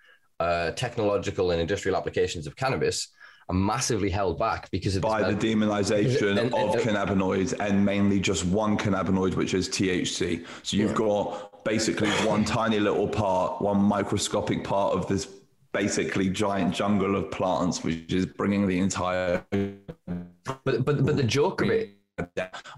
uh, 0.44 0.70
technological 0.72 1.50
and 1.50 1.60
industrial 1.60 1.96
applications 1.96 2.46
of 2.46 2.54
cannabis 2.56 3.08
are 3.48 3.54
massively 3.54 4.10
held 4.10 4.38
back 4.38 4.70
because 4.70 4.96
of 4.96 5.02
by 5.02 5.22
the 5.30 5.36
demonization 5.36 6.30
and, 6.30 6.38
and, 6.38 6.54
of 6.54 6.74
cannabinoids 6.76 7.58
and 7.60 7.84
mainly 7.84 8.18
just 8.20 8.44
one 8.46 8.76
cannabinoid, 8.78 9.34
which 9.34 9.54
is 9.54 9.68
THC. 9.68 10.46
So 10.62 10.76
you've 10.76 10.90
yeah. 10.90 10.96
got 10.96 11.64
basically 11.64 12.10
one 12.26 12.44
tiny 12.58 12.80
little 12.80 13.08
part, 13.08 13.60
one 13.60 13.80
microscopic 13.80 14.64
part 14.64 14.94
of 14.94 15.06
this 15.06 15.28
basically 15.72 16.30
giant 16.30 16.74
jungle 16.74 17.16
of 17.16 17.30
plants, 17.30 17.82
which 17.82 18.12
is 18.12 18.26
bringing 18.26 18.66
the 18.66 18.78
entire. 18.78 19.44
But 19.50 20.84
but 20.84 21.04
but 21.04 21.16
the 21.16 21.24
joke 21.24 21.60
of 21.62 21.70
it. 21.70 21.90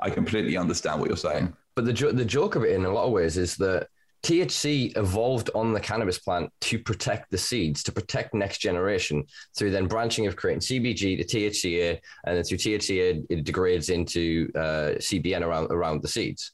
I 0.00 0.08
completely 0.08 0.56
understand 0.56 0.98
what 0.98 1.08
you're 1.08 1.16
saying. 1.16 1.54
But 1.74 1.84
the 1.84 1.92
the 2.12 2.24
joke 2.24 2.56
of 2.56 2.64
it, 2.64 2.70
in 2.70 2.86
a 2.86 2.92
lot 2.92 3.04
of 3.04 3.12
ways, 3.12 3.36
is 3.36 3.56
that 3.56 3.88
THC 4.22 4.96
evolved 4.96 5.50
on 5.54 5.72
the 5.72 5.80
cannabis 5.80 6.18
plant 6.18 6.50
to 6.62 6.78
protect 6.78 7.30
the 7.30 7.38
seeds, 7.38 7.82
to 7.84 7.92
protect 7.92 8.34
next 8.34 8.58
generation 8.58 9.24
through 9.56 9.70
then 9.70 9.86
branching 9.86 10.26
of 10.26 10.36
creating 10.36 10.60
CBG 10.60 11.18
to 11.18 11.24
THCA, 11.24 11.98
and 12.24 12.36
then 12.36 12.44
through 12.44 12.58
THCA 12.58 13.24
it 13.28 13.44
degrades 13.44 13.88
into 13.88 14.50
uh, 14.56 14.98
CBN 14.98 15.42
around 15.42 15.70
around 15.70 16.02
the 16.02 16.08
seeds. 16.08 16.52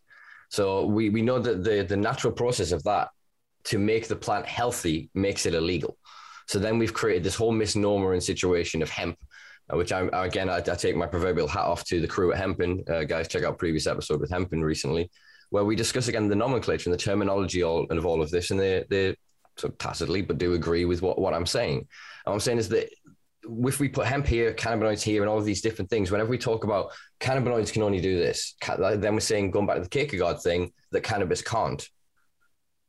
So 0.50 0.84
we 0.84 1.08
we 1.08 1.22
know 1.22 1.38
that 1.38 1.64
the 1.64 1.82
the 1.82 1.96
natural 1.96 2.32
process 2.32 2.72
of 2.72 2.82
that 2.84 3.08
to 3.64 3.78
make 3.78 4.08
the 4.08 4.16
plant 4.16 4.46
healthy 4.46 5.08
makes 5.14 5.46
it 5.46 5.54
illegal. 5.54 5.96
So 6.48 6.58
then 6.58 6.78
we've 6.78 6.92
created 6.92 7.22
this 7.22 7.34
whole 7.34 7.52
misnomer 7.52 8.12
and 8.12 8.22
situation 8.22 8.82
of 8.82 8.90
hemp, 8.90 9.16
uh, 9.72 9.76
which 9.76 9.92
I'm 9.92 10.10
again 10.12 10.50
I, 10.50 10.56
I, 10.56 10.60
take 10.60 10.96
my 10.96 11.06
proverbial 11.06 11.48
hat 11.48 11.64
off 11.64 11.84
to 11.84 12.00
the 12.00 12.08
crew 12.08 12.32
at 12.32 12.38
Hempen. 12.38 12.84
Uh, 12.88 13.04
guys, 13.04 13.28
check 13.28 13.44
out 13.44 13.58
previous 13.58 13.86
episode 13.86 14.20
with 14.20 14.30
Hempen 14.30 14.62
recently, 14.62 15.10
where 15.52 15.66
we 15.66 15.76
discuss 15.76 16.08
again 16.08 16.28
the 16.28 16.34
nomenclature 16.34 16.88
and 16.88 16.98
the 16.98 17.02
terminology 17.02 17.62
all, 17.62 17.84
of 17.84 18.06
all 18.06 18.22
of 18.22 18.30
this, 18.30 18.50
and 18.50 18.58
they 18.58 18.84
they 18.88 19.14
sort 19.58 19.74
of 19.74 19.78
tacitly 19.78 20.22
but 20.22 20.38
do 20.38 20.54
agree 20.54 20.86
with 20.86 21.02
what, 21.02 21.18
what 21.18 21.34
I'm 21.34 21.44
saying. 21.44 21.76
And 21.76 21.86
what 22.24 22.32
I'm 22.32 22.40
saying 22.40 22.56
is 22.56 22.70
that 22.70 22.88
if 23.44 23.78
we 23.78 23.88
put 23.88 24.06
hemp 24.06 24.26
here, 24.26 24.54
cannabinoids 24.54 25.02
here, 25.02 25.20
and 25.20 25.28
all 25.28 25.36
of 25.36 25.44
these 25.44 25.60
different 25.60 25.90
things, 25.90 26.10
whenever 26.10 26.30
we 26.30 26.38
talk 26.38 26.64
about 26.64 26.92
cannabinoids 27.20 27.70
can 27.70 27.82
only 27.82 28.00
do 28.00 28.16
this, 28.18 28.54
then 28.66 29.12
we're 29.12 29.20
saying 29.20 29.50
going 29.50 29.66
back 29.66 29.76
to 29.76 29.82
the 29.82 29.90
Kierkegaard 29.90 30.40
thing 30.40 30.72
that 30.90 31.02
cannabis 31.02 31.42
can't 31.42 31.86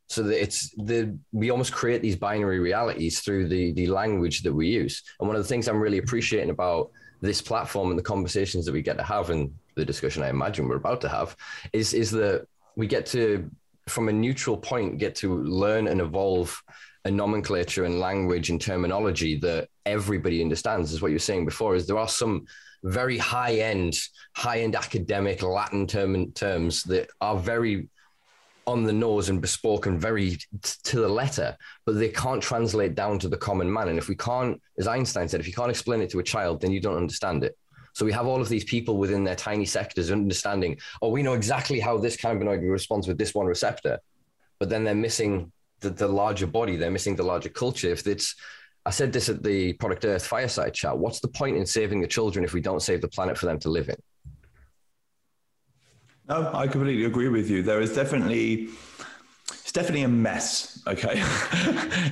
so 0.07 0.23
that 0.23 0.41
it's 0.41 0.69
the 0.75 1.17
we 1.33 1.49
almost 1.49 1.73
create 1.73 2.01
these 2.01 2.15
binary 2.15 2.59
realities 2.59 3.19
through 3.19 3.47
the 3.47 3.73
the 3.73 3.87
language 3.87 4.41
that 4.43 4.53
we 4.53 4.67
use 4.67 5.01
and 5.19 5.27
one 5.27 5.35
of 5.35 5.41
the 5.41 5.47
things 5.47 5.67
i'm 5.67 5.79
really 5.79 5.97
appreciating 5.97 6.49
about 6.49 6.91
this 7.21 7.41
platform 7.41 7.89
and 7.89 7.97
the 7.97 8.03
conversations 8.03 8.65
that 8.65 8.73
we 8.73 8.81
get 8.81 8.97
to 8.97 9.03
have 9.03 9.29
and 9.29 9.51
the 9.75 9.85
discussion 9.85 10.21
i 10.21 10.29
imagine 10.29 10.67
we're 10.67 10.75
about 10.75 10.99
to 10.99 11.07
have 11.07 11.35
is 11.71 11.93
is 11.93 12.11
that 12.11 12.45
we 12.75 12.87
get 12.87 13.05
to 13.07 13.49
from 13.87 14.09
a 14.09 14.13
neutral 14.13 14.57
point 14.57 14.97
get 14.97 15.15
to 15.15 15.43
learn 15.43 15.87
and 15.87 15.99
evolve 16.01 16.61
a 17.05 17.11
nomenclature 17.11 17.83
and 17.83 17.99
language 17.99 18.49
and 18.49 18.61
terminology 18.61 19.37
that 19.37 19.67
everybody 19.85 20.41
understands 20.41 20.93
is 20.93 21.01
what 21.01 21.11
you're 21.11 21.19
saying 21.19 21.45
before 21.45 21.75
is 21.75 21.85
there 21.85 21.97
are 21.97 22.07
some 22.07 22.45
very 22.83 23.17
high 23.17 23.55
end 23.55 23.97
high 24.35 24.61
end 24.61 24.75
academic 24.75 25.41
latin 25.41 25.85
term 25.85 26.31
terms 26.31 26.83
that 26.83 27.09
are 27.19 27.37
very 27.37 27.89
on 28.65 28.83
the 28.83 28.93
nose 28.93 29.29
and 29.29 29.41
bespoke 29.41 29.85
and 29.85 29.99
very 29.99 30.31
t- 30.31 30.39
to 30.83 30.99
the 30.99 31.07
letter, 31.07 31.57
but 31.85 31.95
they 31.95 32.09
can't 32.09 32.41
translate 32.41 32.95
down 32.95 33.19
to 33.19 33.27
the 33.27 33.37
common 33.37 33.71
man. 33.71 33.89
And 33.89 33.97
if 33.97 34.07
we 34.07 34.15
can't, 34.15 34.61
as 34.77 34.87
Einstein 34.87 35.27
said, 35.27 35.39
if 35.39 35.47
you 35.47 35.53
can't 35.53 35.69
explain 35.69 36.01
it 36.01 36.09
to 36.11 36.19
a 36.19 36.23
child, 36.23 36.61
then 36.61 36.71
you 36.71 36.79
don't 36.79 36.97
understand 36.97 37.43
it. 37.43 37.57
So 37.93 38.05
we 38.05 38.11
have 38.11 38.25
all 38.25 38.41
of 38.41 38.49
these 38.49 38.63
people 38.63 38.97
within 38.97 39.23
their 39.23 39.35
tiny 39.35 39.65
sectors 39.65 40.11
understanding, 40.11 40.79
oh, 41.01 41.09
we 41.09 41.23
know 41.23 41.33
exactly 41.33 41.79
how 41.79 41.97
this 41.97 42.17
cannabinoid 42.17 42.69
responds 42.69 43.07
with 43.07 43.17
this 43.17 43.33
one 43.33 43.45
receptor, 43.45 43.99
but 44.59 44.69
then 44.69 44.83
they're 44.83 44.95
missing 44.95 45.51
the, 45.79 45.91
the 45.91 46.07
larger 46.07 46.47
body, 46.47 46.75
they're 46.75 46.91
missing 46.91 47.15
the 47.15 47.23
larger 47.23 47.49
culture. 47.49 47.89
If 47.89 48.07
it's, 48.07 48.35
I 48.85 48.89
said 48.89 49.13
this 49.13 49.29
at 49.29 49.43
the 49.43 49.73
Product 49.73 50.05
Earth 50.05 50.25
fireside 50.25 50.73
chat, 50.73 50.97
what's 50.97 51.19
the 51.19 51.27
point 51.27 51.55
in 51.57 51.65
saving 51.65 52.01
the 52.01 52.07
children 52.07 52.43
if 52.43 52.53
we 52.53 52.61
don't 52.61 52.81
save 52.81 53.01
the 53.01 53.07
planet 53.07 53.37
for 53.37 53.45
them 53.45 53.59
to 53.59 53.69
live 53.69 53.89
in? 53.89 53.95
No, 56.27 56.51
I 56.53 56.67
completely 56.67 57.05
agree 57.05 57.27
with 57.27 57.49
you. 57.49 57.61
There 57.61 57.81
is 57.81 57.93
definitely 57.93 58.69
definitely 59.73 60.03
a 60.03 60.07
mess. 60.07 60.81
Okay, 60.87 61.13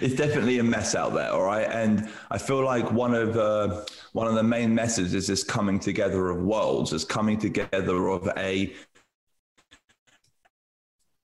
it's 0.01 0.15
definitely 0.15 0.59
a 0.59 0.63
mess 0.63 0.95
out 0.95 1.13
there. 1.13 1.31
All 1.31 1.43
right, 1.43 1.67
and 1.69 2.09
I 2.29 2.37
feel 2.37 2.63
like 2.63 2.91
one 2.91 3.13
of 3.13 3.37
uh, 3.37 3.85
one 4.13 4.27
of 4.27 4.35
the 4.35 4.43
main 4.43 4.75
messes 4.75 5.13
is 5.13 5.27
this 5.27 5.43
coming 5.43 5.79
together 5.79 6.29
of 6.29 6.41
worlds, 6.41 6.91
this 6.91 7.05
coming 7.05 7.37
together 7.37 8.07
of 8.09 8.27
a 8.37 8.73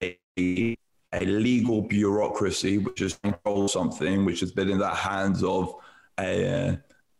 a, 0.04 0.78
a 1.14 1.26
legal 1.26 1.82
bureaucracy 1.82 2.78
which 2.78 3.00
has 3.00 3.20
controlled 3.24 3.72
something 3.72 4.24
which 4.24 4.40
has 4.40 4.52
been 4.52 4.70
in 4.70 4.78
the 4.78 4.88
hands 4.88 5.44
of 5.44 5.76
a 6.20 6.70
uh, 6.70 6.76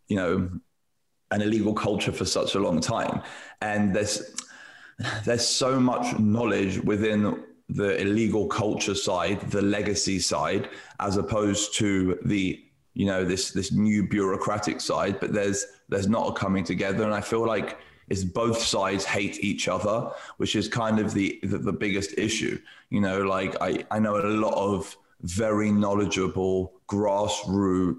you 0.06 0.16
know 0.16 0.48
an 1.30 1.42
illegal 1.42 1.74
culture 1.74 2.12
for 2.12 2.24
such 2.24 2.54
a 2.54 2.58
long 2.58 2.80
time, 2.80 3.22
and 3.60 3.94
there's 3.94 4.34
there's 5.24 5.46
so 5.46 5.78
much 5.78 6.18
knowledge 6.18 6.78
within 6.78 7.44
the 7.68 8.00
illegal 8.00 8.46
culture 8.46 8.94
side, 8.94 9.40
the 9.50 9.62
legacy 9.62 10.18
side, 10.18 10.70
as 11.00 11.16
opposed 11.16 11.74
to 11.76 12.18
the 12.24 12.62
you 12.94 13.06
know 13.06 13.24
this 13.24 13.50
this 13.50 13.72
new 13.72 14.06
bureaucratic 14.06 14.80
side. 14.80 15.20
But 15.20 15.32
there's 15.32 15.66
there's 15.88 16.08
not 16.08 16.28
a 16.28 16.32
coming 16.32 16.64
together, 16.64 17.04
and 17.04 17.14
I 17.14 17.20
feel 17.20 17.46
like 17.46 17.78
it's 18.08 18.24
both 18.24 18.58
sides 18.58 19.04
hate 19.04 19.42
each 19.44 19.68
other, 19.68 20.10
which 20.38 20.56
is 20.56 20.68
kind 20.68 20.98
of 20.98 21.12
the 21.12 21.38
the, 21.42 21.58
the 21.58 21.72
biggest 21.72 22.16
issue. 22.16 22.58
You 22.90 23.00
know, 23.00 23.22
like 23.22 23.54
I 23.60 23.84
I 23.90 23.98
know 23.98 24.16
a 24.16 24.26
lot 24.26 24.54
of 24.54 24.96
very 25.22 25.70
knowledgeable 25.70 26.72
grassroots 26.88 27.98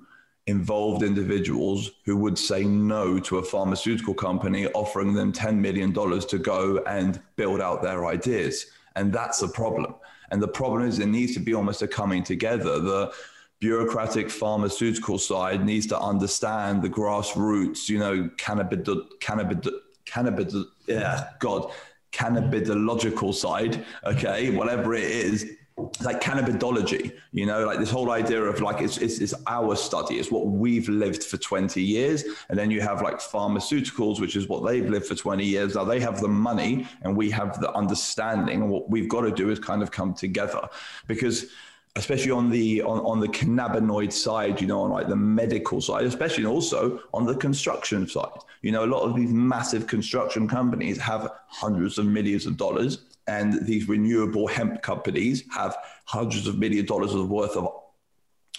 involved 0.50 1.04
individuals 1.04 1.92
who 2.06 2.18
would 2.18 2.38
say 2.38 2.64
no 2.64 3.20
to 3.20 3.38
a 3.38 3.44
pharmaceutical 3.44 4.16
company 4.16 4.66
offering 4.68 5.14
them 5.14 5.32
$10 5.32 5.58
million 5.58 5.94
to 5.94 6.40
go 6.40 6.80
and 6.88 7.22
build 7.36 7.62
out 7.62 7.84
their 7.84 8.08
ideas. 8.08 8.66
And 8.96 9.14
that's 9.14 9.42
a 9.42 9.48
problem. 9.48 9.96
And 10.32 10.42
the 10.42 10.48
problem 10.48 10.84
is, 10.84 11.00
it 11.00 11.08
needs 11.08 11.34
to 11.34 11.40
be 11.40 11.54
almost 11.54 11.82
a 11.82 11.88
coming 11.88 12.24
together. 12.24 12.80
The 12.80 13.12
bureaucratic 13.60 14.30
pharmaceutical 14.30 15.18
side 15.18 15.66
needs 15.66 15.88
to 15.88 16.00
understand 16.00 16.82
the 16.82 16.90
grassroots, 16.90 17.90
you 17.90 18.00
know, 18.00 18.30
cannabis, 18.38 18.88
cannabis, 19.20 19.68
cannabis, 20.06 20.56
yeah, 20.88 21.30
God, 21.40 21.72
cannabidological 22.12 23.34
side, 23.34 23.86
okay, 24.06 24.50
whatever 24.56 24.96
it 24.96 25.04
is, 25.04 25.56
like 26.02 26.22
cannabidology, 26.22 27.14
you 27.32 27.46
know, 27.46 27.66
like 27.66 27.80
this 27.80 27.90
whole 27.90 28.12
idea 28.12 28.42
of 28.42 28.62
like 28.62 28.82
it's, 28.82 28.98
it's, 28.98 29.20
it's 29.20 29.34
our 29.48 29.76
study, 29.76 30.20
it's 30.20 30.32
what 30.32 30.48
we've 30.48 30.90
lived 30.90 31.24
for 31.24 31.38
20 31.38 31.82
years. 31.82 32.24
And 32.50 32.58
then 32.58 32.72
you 32.72 32.82
have 32.82 33.02
like 33.02 33.20
pharmaceuticals, 33.20 34.20
which 34.20 34.36
is 34.36 34.48
what 34.48 34.66
they've 34.66 34.90
lived 34.90 35.08
for 35.08 35.16
20 35.16 35.46
years. 35.46 35.76
Now 35.76 35.84
they 35.84 36.00
have 36.00 36.22
the 36.22 36.28
money 36.28 36.88
and 37.02 37.16
we 37.16 37.30
have 37.32 37.60
the 37.60 37.72
understanding. 37.74 38.62
And 38.62 38.70
what 38.70 38.90
we've 38.90 39.10
got 39.10 39.22
to 39.22 39.32
do 39.32 39.50
is 39.50 39.60
kind 39.60 39.82
of 39.82 39.92
come 39.92 40.14
together 40.14 40.68
because 41.08 41.48
especially 41.96 42.32
on 42.32 42.50
the 42.50 42.82
on, 42.84 43.00
on 43.00 43.20
the 43.20 43.28
cannabinoid 43.28 44.12
side, 44.12 44.62
you 44.62 44.68
know, 44.68 44.82
on 44.82 44.92
like 44.92 45.08
the 45.08 45.16
medical 45.16 45.82
side, 45.82 46.06
especially 46.06 46.46
also 46.46 47.02
on 47.14 47.26
the 47.26 47.36
construction 47.36 48.08
side. 48.08 48.40
You 48.62 48.72
know, 48.72 48.86
a 48.86 48.92
lot 48.96 49.02
of 49.02 49.16
these 49.16 49.32
massive 49.32 49.88
construction 49.88 50.48
companies 50.48 50.98
have 51.00 51.32
hundreds 51.48 51.98
of 51.98 52.06
millions 52.06 52.46
of 52.46 52.58
dollars, 52.58 53.00
and 53.30 53.66
these 53.66 53.88
renewable 53.88 54.48
hemp 54.48 54.82
companies 54.82 55.44
have 55.52 55.78
hundreds 56.06 56.48
of 56.48 56.58
million 56.58 56.86
dollars 56.86 57.14
worth 57.14 57.56
of 57.56 57.66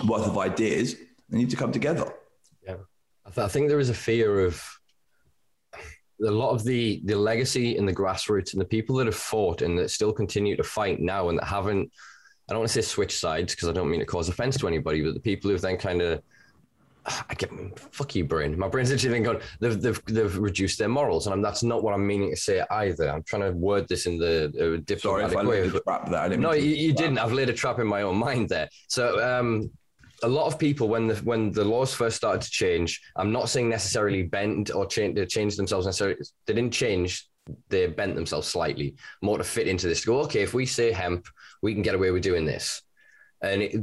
worth 0.07 0.27
of 0.27 0.39
ideas. 0.39 0.95
They 1.29 1.39
need 1.39 1.51
to 1.51 1.57
come 1.57 1.73
together. 1.73 2.07
Yeah, 2.67 2.77
I, 3.27 3.31
th- 3.31 3.45
I 3.45 3.49
think 3.49 3.69
there 3.69 3.81
is 3.81 3.91
a 3.91 3.95
fear 3.95 4.41
of 4.41 4.63
a 6.25 6.31
lot 6.31 6.51
of 6.51 6.63
the 6.65 7.03
the 7.05 7.17
legacy 7.17 7.77
and 7.77 7.89
the 7.89 7.95
grassroots 7.95 8.53
and 8.53 8.61
the 8.61 8.73
people 8.77 8.97
that 8.97 9.07
have 9.07 9.17
fought 9.33 9.63
and 9.63 9.77
that 9.79 9.91
still 9.91 10.13
continue 10.13 10.57
to 10.57 10.63
fight 10.63 11.01
now 11.01 11.29
and 11.31 11.39
that 11.39 11.47
haven't 11.47 11.91
I 12.49 12.53
don't 12.53 12.61
want 12.61 12.71
to 12.71 12.83
say 12.83 12.87
switch 12.87 13.19
sides 13.19 13.55
because 13.55 13.69
I 13.69 13.73
don't 13.73 13.91
mean 13.91 14.01
to 14.01 14.07
cause 14.07 14.29
offense 14.29 14.57
to 14.59 14.69
anybody, 14.69 15.03
but 15.03 15.15
the 15.15 15.21
people 15.21 15.51
who've 15.51 15.61
then 15.61 15.77
kind 15.77 16.03
of 16.03 16.23
I 17.29 17.35
get 17.35 17.51
fuck 17.93 18.15
you, 18.15 18.25
brain. 18.25 18.59
My 18.59 18.69
brain's 18.69 18.93
actually 18.93 19.11
then 19.11 19.23
gone. 19.23 19.41
They've, 19.61 19.81
they've 19.81 20.05
they've 20.07 20.39
reduced 20.39 20.79
their 20.79 20.89
morals, 20.89 21.27
and 21.27 21.35
I'm, 21.35 21.43
that's 21.43 21.63
not 21.63 21.83
what 21.83 21.95
I'm 21.95 22.07
meaning 22.07 22.31
to 22.31 22.37
say 22.37 22.63
either. 22.71 23.09
I'm 23.11 23.23
trying 23.23 23.43
to 23.43 23.53
word 23.53 23.89
this 23.89 24.07
in 24.07 24.19
the 24.19 24.47
uh, 24.47 24.83
diplomatic 24.85 25.33
Sorry 25.33 25.47
way. 25.47 25.63
laid 25.63 25.75
a 25.75 25.81
trap 25.81 26.11
there. 26.11 26.37
No, 26.37 26.53
you, 26.53 26.71
you 26.71 26.93
didn't. 26.93 27.19
I've 27.19 27.33
laid 27.33 27.49
a 27.49 27.53
trap 27.53 27.79
in 27.79 27.87
my 27.87 28.03
own 28.03 28.17
mind 28.17 28.49
there. 28.49 28.69
So, 28.89 29.21
um, 29.23 29.71
a 30.23 30.29
lot 30.29 30.47
of 30.47 30.59
people, 30.59 30.89
when 30.89 31.07
the 31.09 31.17
when 31.17 31.53
the 31.53 31.65
laws 31.65 31.95
first 31.95 32.17
started 32.17 32.43
to 32.43 32.51
change, 32.51 33.01
I'm 33.17 33.33
not 33.33 33.49
saying 33.49 33.69
necessarily 33.69 34.23
bend 34.23 34.71
or 34.71 34.87
change, 34.87 35.17
they 35.17 35.27
changed 35.27 35.59
themselves 35.59 35.87
necessarily. 35.87 36.17
They 36.47 36.55
didn't 36.55 36.75
change. 36.75 37.27
They 37.69 37.87
bent 37.87 38.15
themselves 38.15 38.47
slightly 38.47 38.95
more 39.23 39.39
to 39.39 39.45
fit 39.45 39.67
into 39.67 39.89
this. 39.89 40.03
To 40.03 40.07
go, 40.07 40.21
okay, 40.21 40.43
if 40.43 40.55
we 40.55 40.67
say 40.67 40.93
hemp, 40.93 41.27
we 41.63 41.73
can 41.75 41.83
get 41.83 41.95
away 41.95 42.11
with 42.11 42.23
doing 42.23 42.45
this, 42.45 42.83
and 43.43 43.63
it, 43.63 43.81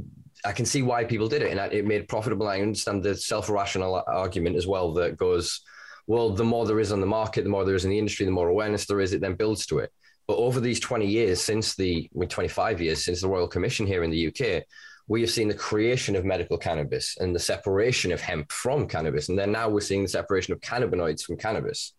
I 0.48 0.54
can 0.54 0.66
see 0.66 0.82
why 0.82 1.04
people 1.04 1.28
did 1.28 1.42
it, 1.42 1.52
and 1.52 1.74
it 1.74 1.86
made 1.86 2.08
profitable. 2.08 2.48
I 2.48 2.62
understand 2.62 3.04
the 3.04 3.18
self-rational 3.18 4.02
argument 4.08 4.56
as 4.56 4.66
well 4.66 4.94
that 4.94 5.18
goes, 5.18 5.60
well, 6.08 6.30
the 6.30 6.46
more 6.46 6.66
there 6.66 6.80
is 6.80 6.94
on 6.94 7.02
the 7.02 7.06
market, 7.06 7.44
the 7.44 7.50
more 7.50 7.66
there 7.66 7.76
is 7.76 7.84
in 7.84 7.92
the 7.92 8.00
industry, 8.00 8.26
the 8.26 8.32
more 8.32 8.48
awareness 8.48 8.86
there 8.86 9.02
is, 9.02 9.12
it 9.12 9.20
then 9.20 9.36
builds 9.36 9.66
to 9.66 9.80
it. 9.80 9.92
But 10.26 10.38
over 10.38 10.62
these 10.62 10.80
20 10.80 11.06
years 11.06 11.42
since 11.42 11.76
the, 11.76 12.10
well, 12.14 12.30
25 12.30 12.80
years 12.80 13.04
since 13.04 13.20
the 13.20 13.28
Royal 13.28 13.50
Commission 13.50 13.86
here 13.86 14.04
in 14.04 14.10
the 14.10 14.28
UK, 14.28 14.64
we 15.10 15.20
have 15.20 15.30
seen 15.30 15.50
the 15.50 15.54
creation 15.54 16.16
of 16.16 16.24
medical 16.24 16.58
cannabis 16.58 17.18
and 17.20 17.36
the 17.36 17.40
separation 17.40 18.14
of 18.14 18.22
hemp 18.22 18.50
from 18.50 18.88
cannabis. 18.88 19.28
And 19.28 19.38
then 19.38 19.52
now 19.52 19.68
we're 19.68 19.82
seeing 19.82 20.04
the 20.04 20.08
separation 20.10 20.54
of 20.54 20.62
cannabinoids 20.62 21.24
from 21.24 21.36
cannabis. 21.36 21.94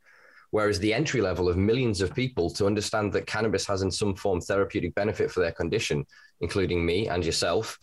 Whereas 0.53 0.79
the 0.79 0.95
entry 0.95 1.21
level 1.21 1.51
of 1.51 1.59
millions 1.59 2.01
of 2.01 2.15
people 2.15 2.49
to 2.55 2.67
understand 2.67 3.13
that 3.13 3.27
cannabis 3.27 3.67
has 3.67 3.83
in 3.83 3.91
some 3.91 4.15
form 4.15 4.41
therapeutic 4.41 4.95
benefit 4.95 5.31
for 5.31 5.41
their 5.41 5.53
condition, 5.53 6.07
including 6.41 6.87
me 6.87 7.09
and 7.09 7.23
yourself, 7.23 7.79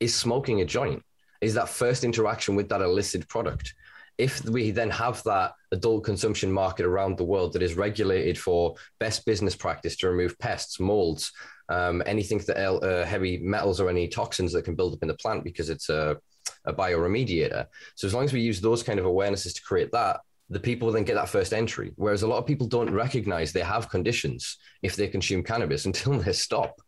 is 0.00 0.14
smoking 0.14 0.60
a 0.60 0.64
joint, 0.64 1.02
is 1.40 1.54
that 1.54 1.68
first 1.68 2.04
interaction 2.04 2.54
with 2.54 2.68
that 2.68 2.82
illicit 2.82 3.28
product. 3.28 3.74
If 4.18 4.44
we 4.44 4.70
then 4.70 4.90
have 4.90 5.22
that 5.24 5.52
adult 5.72 6.04
consumption 6.04 6.50
market 6.50 6.86
around 6.86 7.18
the 7.18 7.24
world 7.24 7.52
that 7.52 7.62
is 7.62 7.74
regulated 7.74 8.38
for 8.38 8.74
best 8.98 9.26
business 9.26 9.54
practice 9.54 9.96
to 9.98 10.08
remove 10.08 10.38
pests, 10.38 10.80
molds, 10.80 11.32
um, 11.68 12.02
anything 12.06 12.38
that 12.38 12.56
uh, 12.56 13.04
heavy 13.04 13.38
metals 13.38 13.80
or 13.80 13.90
any 13.90 14.08
toxins 14.08 14.52
that 14.52 14.64
can 14.64 14.74
build 14.74 14.94
up 14.94 15.02
in 15.02 15.08
the 15.08 15.14
plant 15.14 15.44
because 15.44 15.68
it's 15.68 15.88
a, 15.90 16.16
a 16.64 16.72
bioremediator. 16.72 17.66
So 17.94 18.06
as 18.06 18.14
long 18.14 18.24
as 18.24 18.32
we 18.32 18.40
use 18.40 18.60
those 18.60 18.82
kind 18.82 18.98
of 18.98 19.04
awarenesses 19.04 19.54
to 19.54 19.62
create 19.62 19.92
that, 19.92 20.20
the 20.48 20.60
people 20.60 20.92
then 20.92 21.04
get 21.04 21.14
that 21.14 21.28
first 21.28 21.52
entry. 21.52 21.92
Whereas 21.96 22.22
a 22.22 22.28
lot 22.28 22.38
of 22.38 22.46
people 22.46 22.68
don't 22.68 22.94
recognize 22.94 23.52
they 23.52 23.60
have 23.60 23.90
conditions 23.90 24.58
if 24.82 24.96
they 24.96 25.08
consume 25.08 25.42
cannabis 25.42 25.84
until 25.86 26.18
they 26.18 26.32
stop. 26.32 26.80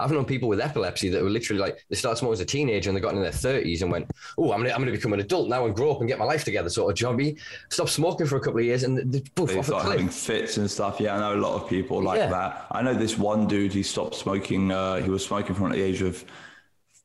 I've 0.00 0.10
known 0.10 0.24
people 0.24 0.48
with 0.48 0.60
epilepsy 0.60 1.08
that 1.10 1.22
were 1.22 1.30
literally 1.30 1.60
like 1.60 1.84
they 1.88 1.96
started 1.96 2.16
smoking 2.18 2.32
as 2.34 2.40
a 2.40 2.44
teenager 2.44 2.90
and 2.90 2.96
they 2.96 3.00
got 3.00 3.14
in 3.14 3.22
their 3.22 3.30
30s 3.30 3.82
and 3.82 3.90
went, 3.92 4.10
"Oh, 4.36 4.52
I'm 4.52 4.60
gonna, 4.60 4.72
I'm 4.72 4.80
gonna 4.80 4.90
become 4.92 5.12
an 5.12 5.20
adult 5.20 5.48
now 5.48 5.66
and 5.66 5.74
grow 5.74 5.92
up 5.92 6.00
and 6.00 6.08
get 6.08 6.18
my 6.18 6.24
life 6.24 6.44
together." 6.44 6.68
Sort 6.68 6.90
of 6.90 6.96
jobby. 6.98 7.38
Stop 7.70 7.88
smoking 7.88 8.26
for 8.26 8.36
a 8.36 8.40
couple 8.40 8.58
of 8.60 8.64
years 8.64 8.82
and 8.82 9.12
they 9.12 9.20
poof 9.34 9.50
They 9.50 9.58
off 9.58 9.66
start 9.66 9.84
having 9.86 10.08
fits 10.08 10.56
and 10.56 10.70
stuff. 10.70 11.00
Yeah, 11.00 11.16
I 11.16 11.20
know 11.20 11.34
a 11.34 11.42
lot 11.42 11.60
of 11.62 11.68
people 11.68 12.02
like 12.02 12.18
Yeah. 12.18 12.30
that. 12.30 12.66
I 12.70 12.82
know 12.82 12.94
this 12.94 13.16
one 13.18 13.46
dude, 13.46 13.72
he 13.72 13.82
stopped 13.82 14.14
smoking. 14.16 14.70
Uh, 14.70 14.96
he 14.96 15.10
was 15.10 15.24
smoking 15.24 15.54
from 15.54 15.70
the 15.72 15.80
age 15.80 16.02
of 16.02 16.24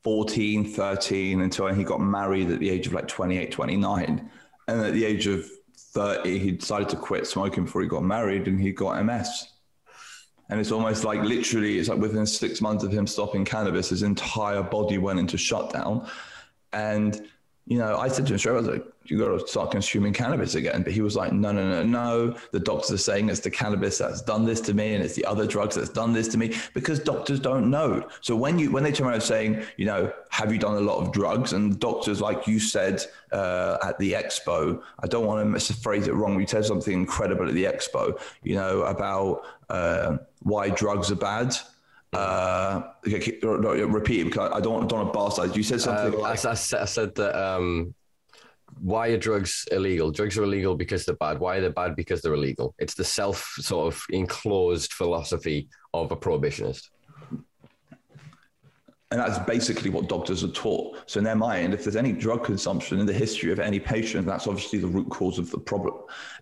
14, 0.02 0.64
13 0.64 1.42
until 1.42 1.66
he 1.68 1.84
got 1.84 2.00
married 2.00 2.50
at 2.50 2.58
the 2.58 2.70
age 2.70 2.86
of 2.86 2.92
like 2.94 3.06
28, 3.06 3.50
29. 3.52 4.30
And 4.68 4.80
at 4.80 4.94
the 4.94 5.04
age 5.04 5.26
of 5.26 5.48
30, 5.76 6.38
he 6.38 6.52
decided 6.52 6.88
to 6.90 6.96
quit 6.96 7.26
smoking 7.26 7.64
before 7.64 7.82
he 7.82 7.88
got 7.88 8.02
married 8.02 8.46
and 8.48 8.60
he 8.60 8.72
got 8.72 8.98
MS. 9.04 9.48
And 10.50 10.60
it's 10.60 10.72
almost 10.72 11.04
like 11.04 11.22
literally, 11.22 11.78
it's 11.78 11.88
like 11.88 12.00
within 12.00 12.26
six 12.26 12.60
months 12.60 12.84
of 12.84 12.92
him 12.92 13.06
stopping 13.06 13.44
cannabis, 13.44 13.88
his 13.88 14.02
entire 14.02 14.62
body 14.62 14.98
went 14.98 15.18
into 15.18 15.38
shutdown. 15.38 16.08
And, 16.72 17.28
you 17.70 17.78
know, 17.78 17.96
I 17.96 18.08
said 18.08 18.26
to 18.26 18.32
him 18.32 18.38
straight, 18.38 18.54
I 18.54 18.56
was 18.56 18.66
like, 18.66 18.84
you 19.04 19.16
got 19.16 19.28
to 19.28 19.46
start 19.46 19.70
consuming 19.70 20.12
cannabis 20.12 20.56
again. 20.56 20.82
But 20.82 20.92
he 20.92 21.02
was 21.02 21.14
like, 21.14 21.32
no, 21.32 21.52
no, 21.52 21.70
no, 21.70 21.84
no. 21.84 22.36
The 22.50 22.58
doctors 22.58 22.90
are 22.90 22.98
saying 22.98 23.28
it's 23.28 23.38
the 23.38 23.50
cannabis 23.50 23.96
that's 23.96 24.22
done 24.22 24.44
this 24.44 24.60
to 24.62 24.74
me 24.74 24.96
and 24.96 25.04
it's 25.04 25.14
the 25.14 25.24
other 25.24 25.46
drugs 25.46 25.76
that's 25.76 25.88
done 25.88 26.12
this 26.12 26.26
to 26.28 26.38
me 26.38 26.56
because 26.74 26.98
doctors 26.98 27.38
don't 27.38 27.70
know. 27.70 28.08
So 28.22 28.34
when 28.34 28.58
you, 28.58 28.72
when 28.72 28.82
they 28.82 28.90
turn 28.90 29.06
around 29.06 29.20
saying, 29.20 29.62
you 29.76 29.86
know, 29.86 30.12
have 30.30 30.52
you 30.52 30.58
done 30.58 30.78
a 30.78 30.80
lot 30.80 30.98
of 30.98 31.12
drugs? 31.12 31.52
And 31.52 31.78
doctors, 31.78 32.20
like 32.20 32.48
you 32.48 32.58
said 32.58 33.04
uh, 33.30 33.78
at 33.84 33.96
the 34.00 34.14
expo, 34.14 34.82
I 34.98 35.06
don't 35.06 35.24
want 35.24 35.60
to 35.60 35.74
phrase 35.74 36.08
it 36.08 36.14
wrong. 36.14 36.40
You 36.40 36.48
said 36.48 36.64
something 36.64 36.92
incredible 36.92 37.46
at 37.46 37.54
the 37.54 37.66
expo, 37.66 38.20
you 38.42 38.56
know, 38.56 38.82
about 38.82 39.44
uh, 39.68 40.16
why 40.42 40.70
drugs 40.70 41.12
are 41.12 41.14
bad. 41.14 41.54
Uh, 42.12 42.82
okay, 43.06 43.38
no, 43.42 43.56
no, 43.56 43.72
repeat 43.86 44.24
because 44.24 44.50
I 44.52 44.60
don't, 44.60 44.88
don't 44.88 45.12
want 45.12 45.36
to 45.36 45.42
bastardize. 45.42 45.56
You 45.56 45.62
said 45.62 45.80
something 45.80 46.20
Um, 46.20 46.24
I, 46.24 46.30
I 46.32 46.34
said- 46.34 46.80
I 46.80 46.84
said 46.84 47.14
that 47.14 47.40
um, 47.40 47.94
why 48.80 49.08
are 49.08 49.18
drugs 49.18 49.66
illegal? 49.70 50.10
Drugs 50.10 50.36
are 50.38 50.42
illegal 50.44 50.74
because 50.74 51.04
they're 51.04 51.16
bad. 51.16 51.38
Why 51.38 51.56
are 51.56 51.60
they 51.60 51.68
bad? 51.68 51.94
Because 51.94 52.20
they're 52.22 52.34
illegal. 52.34 52.74
It's 52.78 52.94
the 52.94 53.04
self 53.04 53.54
sort 53.58 53.92
of 53.92 54.02
enclosed 54.10 54.92
philosophy 54.92 55.68
of 55.94 56.10
a 56.10 56.16
prohibitionist. 56.16 56.88
And 59.12 59.18
that's 59.18 59.40
basically 59.40 59.90
what 59.90 60.08
doctors 60.08 60.44
are 60.44 60.48
taught. 60.52 60.98
So 61.06 61.18
in 61.18 61.24
their 61.24 61.34
mind, 61.34 61.74
if 61.74 61.82
there's 61.82 61.96
any 61.96 62.12
drug 62.12 62.44
consumption 62.44 63.00
in 63.00 63.06
the 63.06 63.12
history 63.12 63.50
of 63.50 63.58
any 63.58 63.80
patient, 63.80 64.24
that's 64.24 64.46
obviously 64.46 64.78
the 64.78 64.86
root 64.86 65.10
cause 65.10 65.36
of 65.40 65.50
the 65.50 65.58
problem. 65.58 65.94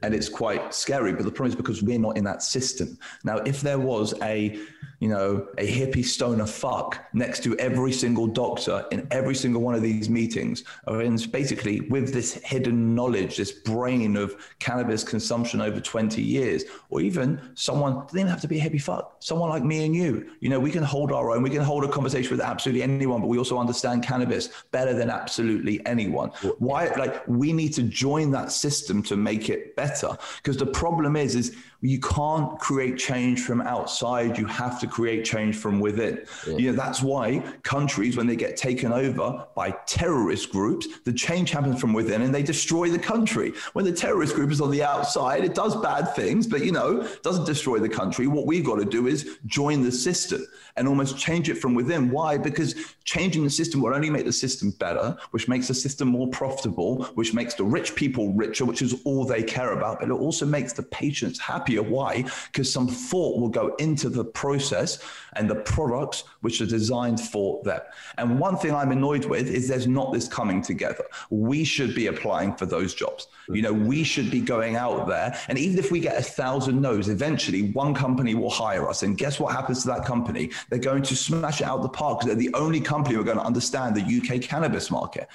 And 0.03 0.15
it's 0.15 0.29
quite 0.29 0.75
scary. 0.75 1.15
But 1.15 1.25
the 1.25 1.31
problem 1.31 1.49
is 1.53 1.57
because 1.57 1.83
we're 1.83 1.99
not 1.99 2.19
in 2.19 2.25
that 2.25 2.43
system. 2.43 2.99
Now, 3.25 3.39
if 3.39 3.63
there 3.63 3.79
was 3.79 4.13
a, 4.23 4.59
you 5.01 5.09
know, 5.09 5.47
a 5.59 5.67
hippie 5.67 6.05
stoner 6.05 6.47
fuck 6.47 7.05
next 7.13 7.43
to 7.45 7.57
every 7.59 7.93
single 7.93 8.27
doctor 8.27 8.85
in 8.91 9.07
every 9.11 9.35
single 9.35 9.63
one 9.63 9.75
of 9.75 9.83
these 9.83 10.11
meetings, 10.11 10.65
in 10.89 11.17
basically 11.31 11.83
with 11.83 12.13
this 12.13 12.35
hidden 12.45 12.95
knowledge, 12.95 13.37
this 13.37 13.53
brain 13.53 14.17
of 14.17 14.35
cannabis 14.59 15.05
consumption 15.05 15.61
over 15.61 15.81
20 15.81 16.21
years, 16.21 16.65
or 16.91 17.01
even 17.01 17.41
someone 17.55 18.01
doesn't 18.07 18.19
even 18.19 18.31
have 18.31 18.41
to 18.41 18.49
be 18.49 18.59
a 18.59 18.63
hippie 18.63 18.83
fuck, 18.83 19.17
someone 19.21 19.49
like 19.49 19.65
me 19.65 19.85
and 19.85 19.95
you, 19.95 20.31
you 20.41 20.49
know, 20.49 20.59
we 20.59 20.71
can 20.71 20.83
hold 20.83 21.13
our 21.13 21.31
own, 21.31 21.43
we 21.43 21.51
can 21.51 21.63
hold 21.63 21.85
a 21.85 21.89
conversation 21.89 22.31
with 22.31 22.41
absolutely 22.41 22.83
anyone, 22.83 23.21
but 23.21 23.29
we 23.29 23.39
also 23.39 23.59
understand 23.59 24.03
cannabis 24.03 24.49
better 24.73 24.95
than 24.95 25.11
absolutely 25.11 25.85
anyone. 25.87 26.31
Why, 26.59 26.87
like, 26.97 27.27
we 27.29 27.53
need 27.53 27.73
to 27.75 27.83
join 27.83 28.31
that 28.33 28.51
system 28.51 29.03
to 29.05 29.17
make 29.17 29.49
it 29.49 29.77
better. 29.77 30.17
Because 30.37 30.57
the 30.57 30.67
problem 30.67 31.17
is, 31.17 31.35
is 31.35 31.57
you 31.81 32.01
can't 32.01 32.59
create 32.59 32.99
change 32.99 33.41
from 33.41 33.61
outside. 33.61 34.37
You 34.37 34.47
have 34.47 34.81
to 34.81 34.87
create 34.87 35.25
change 35.25 35.57
from 35.57 35.79
within. 35.79 36.25
You 36.47 36.71
know, 36.71 36.77
that's 36.77 37.03
why 37.03 37.39
countries, 37.63 38.17
when 38.17 38.27
they 38.27 38.35
get 38.35 38.57
taken 38.57 38.93
over 38.93 39.47
by 39.55 39.71
terrorist 39.87 40.51
groups, 40.51 40.89
the 41.05 41.13
change 41.13 41.51
happens 41.51 41.81
from 41.81 41.93
within 41.93 42.23
and 42.23 42.35
they 42.35 42.43
destroy 42.43 42.91
the 42.91 42.99
country. 42.99 43.53
When 43.75 43.85
the 43.85 43.93
terrorist 43.93 44.35
group 44.35 44.51
is 44.51 44.61
on 44.61 44.71
the 44.71 44.83
outside, 44.83 45.45
it 45.45 45.55
does 45.55 45.77
bad 45.77 46.17
things, 46.17 46.49
but 46.49 46.65
you 46.65 46.73
know, 46.73 47.07
doesn't 47.23 47.45
destroy 47.45 47.79
the 47.79 47.89
country. 47.89 48.27
What 48.27 48.47
we've 48.47 48.65
got 48.65 48.77
to 48.77 48.85
do 48.85 49.07
is 49.07 49.39
join 49.47 49.83
the 49.83 49.93
system 49.93 50.45
and 50.77 50.89
almost 50.89 51.19
change 51.19 51.49
it 51.49 51.57
from 51.57 51.75
within. 51.75 52.11
Why? 52.11 52.39
Because 52.39 52.75
changing 53.05 53.45
the 53.45 53.51
system 53.51 53.81
will 53.81 53.95
only 53.95 54.11
make 54.11 54.25
the 54.25 54.33
system 54.33 54.71
better, 54.73 55.17
which 55.31 55.49
makes 55.49 55.69
the 55.69 55.75
system 55.75 56.09
more 56.09 56.29
profitable, 56.29 57.05
which 57.15 57.35
makes 57.35 57.55
the 57.55 57.65
rich 57.65 57.95
people 57.95 58.33
richer, 58.33 58.65
which 58.65 58.83
is 58.83 58.95
all 59.05 59.25
they 59.25 59.43
care 59.43 59.73
about. 59.73 60.01
But 60.01 60.09
it 60.09 60.13
also 60.13 60.47
makes 60.47 60.73
the 60.73 60.83
patients 60.83 61.39
happier. 61.39 61.83
Why? 61.83 62.25
Because 62.47 62.73
some 62.73 62.89
thought 62.89 63.41
will 63.41 63.49
go 63.49 63.75
into 63.77 64.09
the 64.09 64.25
process 64.25 64.99
and 65.37 65.49
the 65.49 65.57
products 65.57 66.25
which 66.41 66.61
are 66.61 66.67
designed 66.67 67.21
for 67.21 67.63
them. 67.65 67.81
And 68.17 68.39
one 68.39 68.57
thing 68.57 68.75
I'm 68.75 68.93
annoyed 68.93 69.25
with 69.25 69.49
is 69.49 69.69
there's 69.69 69.87
not 69.87 70.13
this 70.13 70.29
coming 70.29 70.63
together. 70.63 71.05
We 71.31 71.65
should 71.65 71.95
be 71.95 72.07
applying 72.09 72.55
for 72.57 72.67
those 72.67 72.95
jobs. 72.95 73.29
You 73.49 73.63
know, 73.63 73.73
we 73.73 74.05
should 74.05 74.31
be 74.31 74.41
going 74.41 74.77
out 74.77 75.07
there. 75.07 75.39
And 75.49 75.59
even 75.59 75.79
if 75.79 75.91
we 75.91 76.01
get 76.01 76.19
a 76.19 76.23
thousand 76.23 76.81
no's, 76.81 77.09
eventually 77.09 77.71
one 77.73 77.95
company 77.95 78.35
will 78.35 78.51
hire 78.51 78.89
us. 78.89 79.03
And 79.03 79.17
guess 79.17 79.41
what 79.41 79.55
happens 79.55 79.83
to 79.83 79.89
that 79.89 80.05
company? 80.05 80.51
They're 80.69 80.79
going 80.79 81.03
to 81.05 81.17
smash 81.17 81.61
it 81.61 81.67
out 81.67 81.83
the 81.83 81.89
park 81.89 82.21
because 82.21 82.35
they're 82.35 82.51
the 82.51 82.55
only 82.55 82.81
company 82.81 83.15
who 83.15 83.21
are 83.21 83.25
going 83.25 83.39
to 83.39 83.45
understand 83.45 83.97
the 83.97 84.37
UK 84.37 84.43
cannabis 84.43 84.91
market. 84.91 85.29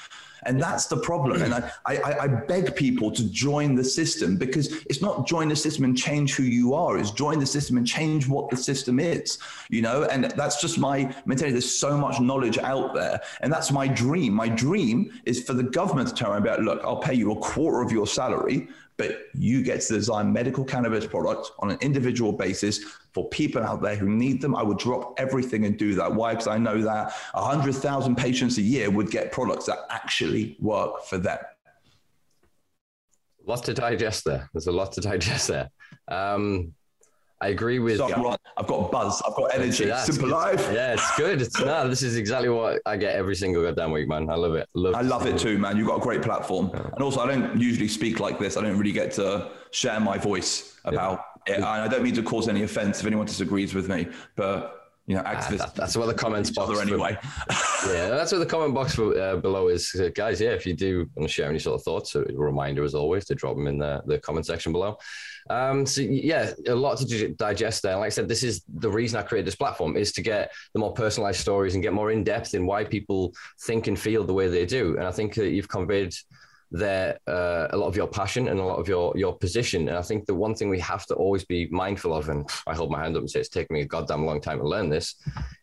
And 0.45 0.61
that's 0.61 0.87
the 0.87 0.97
problem. 0.97 1.41
And 1.41 1.53
I, 1.53 1.71
I, 1.85 2.19
I 2.21 2.27
beg 2.27 2.75
people 2.75 3.11
to 3.11 3.23
join 3.29 3.75
the 3.75 3.83
system 3.83 4.37
because 4.37 4.83
it's 4.89 5.01
not 5.01 5.27
join 5.27 5.47
the 5.47 5.55
system 5.55 5.85
and 5.85 5.97
change 5.97 6.35
who 6.35 6.43
you 6.43 6.73
are, 6.73 6.97
it's 6.97 7.11
join 7.11 7.39
the 7.39 7.45
system 7.45 7.77
and 7.77 7.87
change 7.87 8.27
what 8.27 8.49
the 8.49 8.57
system 8.57 8.99
is, 8.99 9.39
you 9.69 9.81
know? 9.81 10.03
And 10.03 10.25
that's 10.25 10.61
just 10.61 10.77
my 10.77 11.15
mentality. 11.25 11.53
There's 11.53 11.77
so 11.77 11.97
much 11.97 12.19
knowledge 12.19 12.57
out 12.57 12.93
there. 12.93 13.21
And 13.41 13.51
that's 13.51 13.71
my 13.71 13.87
dream. 13.87 14.33
My 14.33 14.49
dream 14.49 15.11
is 15.25 15.43
for 15.43 15.53
the 15.53 15.63
government 15.63 16.09
to 16.09 16.15
turn 16.15 16.29
around 16.29 16.37
and 16.37 16.43
be 16.43 16.49
like, 16.49 16.59
look, 16.59 16.81
I'll 16.83 16.97
pay 16.97 17.13
you 17.13 17.31
a 17.31 17.37
quarter 17.37 17.81
of 17.81 17.91
your 17.91 18.07
salary 18.07 18.67
but 19.03 19.27
you 19.33 19.61
get 19.61 19.81
to 19.81 19.93
design 19.93 20.31
medical 20.31 20.63
cannabis 20.63 21.05
products 21.05 21.51
on 21.59 21.71
an 21.71 21.77
individual 21.81 22.31
basis 22.31 22.79
for 23.11 23.27
people 23.29 23.61
out 23.61 23.81
there 23.81 23.95
who 23.95 24.07
need 24.09 24.41
them. 24.41 24.55
I 24.55 24.63
would 24.63 24.77
drop 24.77 25.13
everything 25.17 25.65
and 25.65 25.77
do 25.77 25.93
that. 25.95 26.13
Why? 26.13 26.31
Because 26.31 26.47
I 26.47 26.57
know 26.57 26.81
that 26.81 27.13
100,000 27.33 28.15
patients 28.15 28.57
a 28.57 28.61
year 28.61 28.89
would 28.89 29.11
get 29.11 29.31
products 29.31 29.65
that 29.65 29.79
actually 29.89 30.55
work 30.59 31.03
for 31.03 31.17
them. 31.17 31.39
Lot 33.45 33.65
to 33.65 33.73
digest 33.73 34.23
there. 34.23 34.49
There's 34.53 34.67
a 34.67 34.71
lot 34.71 34.93
to 34.93 35.01
digest 35.11 35.49
there. 35.49 35.69
Um, 36.07 36.73
I 37.41 37.49
agree 37.49 37.79
with. 37.79 37.97
So 37.97 38.05
I've 38.57 38.67
got 38.67 38.91
buzz. 38.91 39.21
I've 39.21 39.35
got 39.35 39.53
energy. 39.53 39.85
That's 39.85 40.09
Simpa 40.09 40.29
Life. 40.29 40.69
Yeah, 40.71 40.93
it's 40.93 41.17
good. 41.17 41.41
It's 41.41 41.59
no. 41.59 41.87
This 41.87 42.01
is 42.01 42.15
exactly 42.15 42.49
what 42.49 42.81
I 42.85 42.97
get 42.97 43.15
every 43.15 43.35
single 43.35 43.63
goddamn 43.63 43.91
week, 43.91 44.07
man. 44.07 44.29
I 44.29 44.35
love 44.35 44.55
it. 44.55 44.69
Love 44.73 44.95
I 44.95 45.01
love 45.01 45.25
it 45.25 45.37
too, 45.37 45.57
man. 45.57 45.77
You've 45.77 45.87
got 45.87 45.97
a 45.97 46.01
great 46.01 46.21
platform, 46.21 46.71
yeah. 46.73 46.89
and 46.93 47.01
also 47.01 47.21
I 47.21 47.27
don't 47.27 47.59
usually 47.59 47.87
speak 47.87 48.19
like 48.19 48.39
this. 48.39 48.55
I 48.55 48.61
don't 48.61 48.77
really 48.77 48.93
get 48.93 49.11
to 49.13 49.51
share 49.71 49.99
my 49.99 50.17
voice 50.17 50.77
about 50.85 51.25
yeah. 51.47 51.53
it, 51.53 51.57
and 51.57 51.65
I 51.65 51.87
don't 51.87 52.03
mean 52.03 52.15
to 52.15 52.23
cause 52.23 52.47
any 52.47 52.63
offense 52.63 53.01
if 53.01 53.05
anyone 53.07 53.25
disagrees 53.25 53.73
with 53.73 53.89
me, 53.89 54.07
but 54.35 54.83
you 55.05 55.15
know, 55.15 55.23
activists. 55.23 55.59
Ah, 55.61 55.65
that, 55.65 55.75
that's 55.75 55.97
what 55.97 56.05
the 56.05 56.13
comments 56.13 56.49
box 56.51 56.79
anyway. 56.79 57.17
yeah, 57.49 58.09
that's 58.09 58.31
what 58.31 58.39
the 58.39 58.45
comment 58.45 58.73
box 58.73 58.95
for, 58.95 59.19
uh, 59.19 59.35
below 59.35 59.67
is, 59.67 59.93
uh, 59.99 60.09
guys. 60.15 60.39
Yeah, 60.39 60.51
if 60.51 60.65
you 60.65 60.73
do 60.73 61.09
want 61.15 61.27
to 61.27 61.33
share 61.33 61.49
any 61.49 61.59
sort 61.59 61.75
of 61.75 61.83
thoughts, 61.83 62.15
a 62.15 62.23
reminder 62.33 62.83
as 62.83 62.95
always 62.95 63.25
to 63.25 63.35
drop 63.35 63.55
them 63.55 63.67
in 63.67 63.77
the, 63.77 64.01
the 64.05 64.19
comment 64.19 64.45
section 64.45 64.71
below. 64.71 64.97
Um, 65.49 65.85
so 65.85 66.01
yeah, 66.01 66.51
a 66.67 66.75
lot 66.75 66.97
to 66.99 67.29
digest 67.29 67.83
there. 67.83 67.97
Like 67.97 68.07
I 68.07 68.09
said, 68.09 68.27
this 68.27 68.43
is 68.43 68.63
the 68.67 68.89
reason 68.89 69.19
I 69.19 69.23
created 69.23 69.47
this 69.47 69.55
platform 69.55 69.97
is 69.97 70.11
to 70.13 70.21
get 70.21 70.51
the 70.73 70.79
more 70.79 70.93
personalized 70.93 71.39
stories 71.39 71.73
and 71.73 71.83
get 71.83 71.93
more 71.93 72.11
in 72.11 72.23
depth 72.23 72.53
in 72.53 72.65
why 72.65 72.83
people 72.83 73.33
think 73.61 73.87
and 73.87 73.99
feel 73.99 74.23
the 74.23 74.33
way 74.33 74.47
they 74.47 74.65
do. 74.65 74.97
And 74.97 75.05
I 75.05 75.11
think 75.11 75.35
that 75.35 75.49
you've 75.49 75.69
conveyed 75.69 76.13
there 76.71 77.19
uh, 77.27 77.67
a 77.69 77.77
lot 77.77 77.87
of 77.87 77.95
your 77.95 78.07
passion 78.07 78.47
and 78.47 78.59
a 78.59 78.63
lot 78.63 78.79
of 78.79 78.87
your 78.87 79.15
your 79.15 79.37
position. 79.37 79.87
And 79.89 79.97
I 79.97 80.01
think 80.01 80.25
the 80.25 80.33
one 80.33 80.55
thing 80.55 80.69
we 80.69 80.79
have 80.79 81.05
to 81.07 81.13
always 81.13 81.45
be 81.45 81.67
mindful 81.67 82.13
of, 82.13 82.29
and 82.29 82.49
I 82.65 82.73
hold 82.73 82.91
my 82.91 83.03
hand 83.03 83.15
up 83.15 83.21
and 83.21 83.29
say 83.29 83.41
it's 83.41 83.49
taken 83.49 83.75
me 83.75 83.81
a 83.81 83.85
goddamn 83.85 84.25
long 84.25 84.41
time 84.41 84.57
to 84.57 84.67
learn 84.67 84.89
this, 84.89 85.15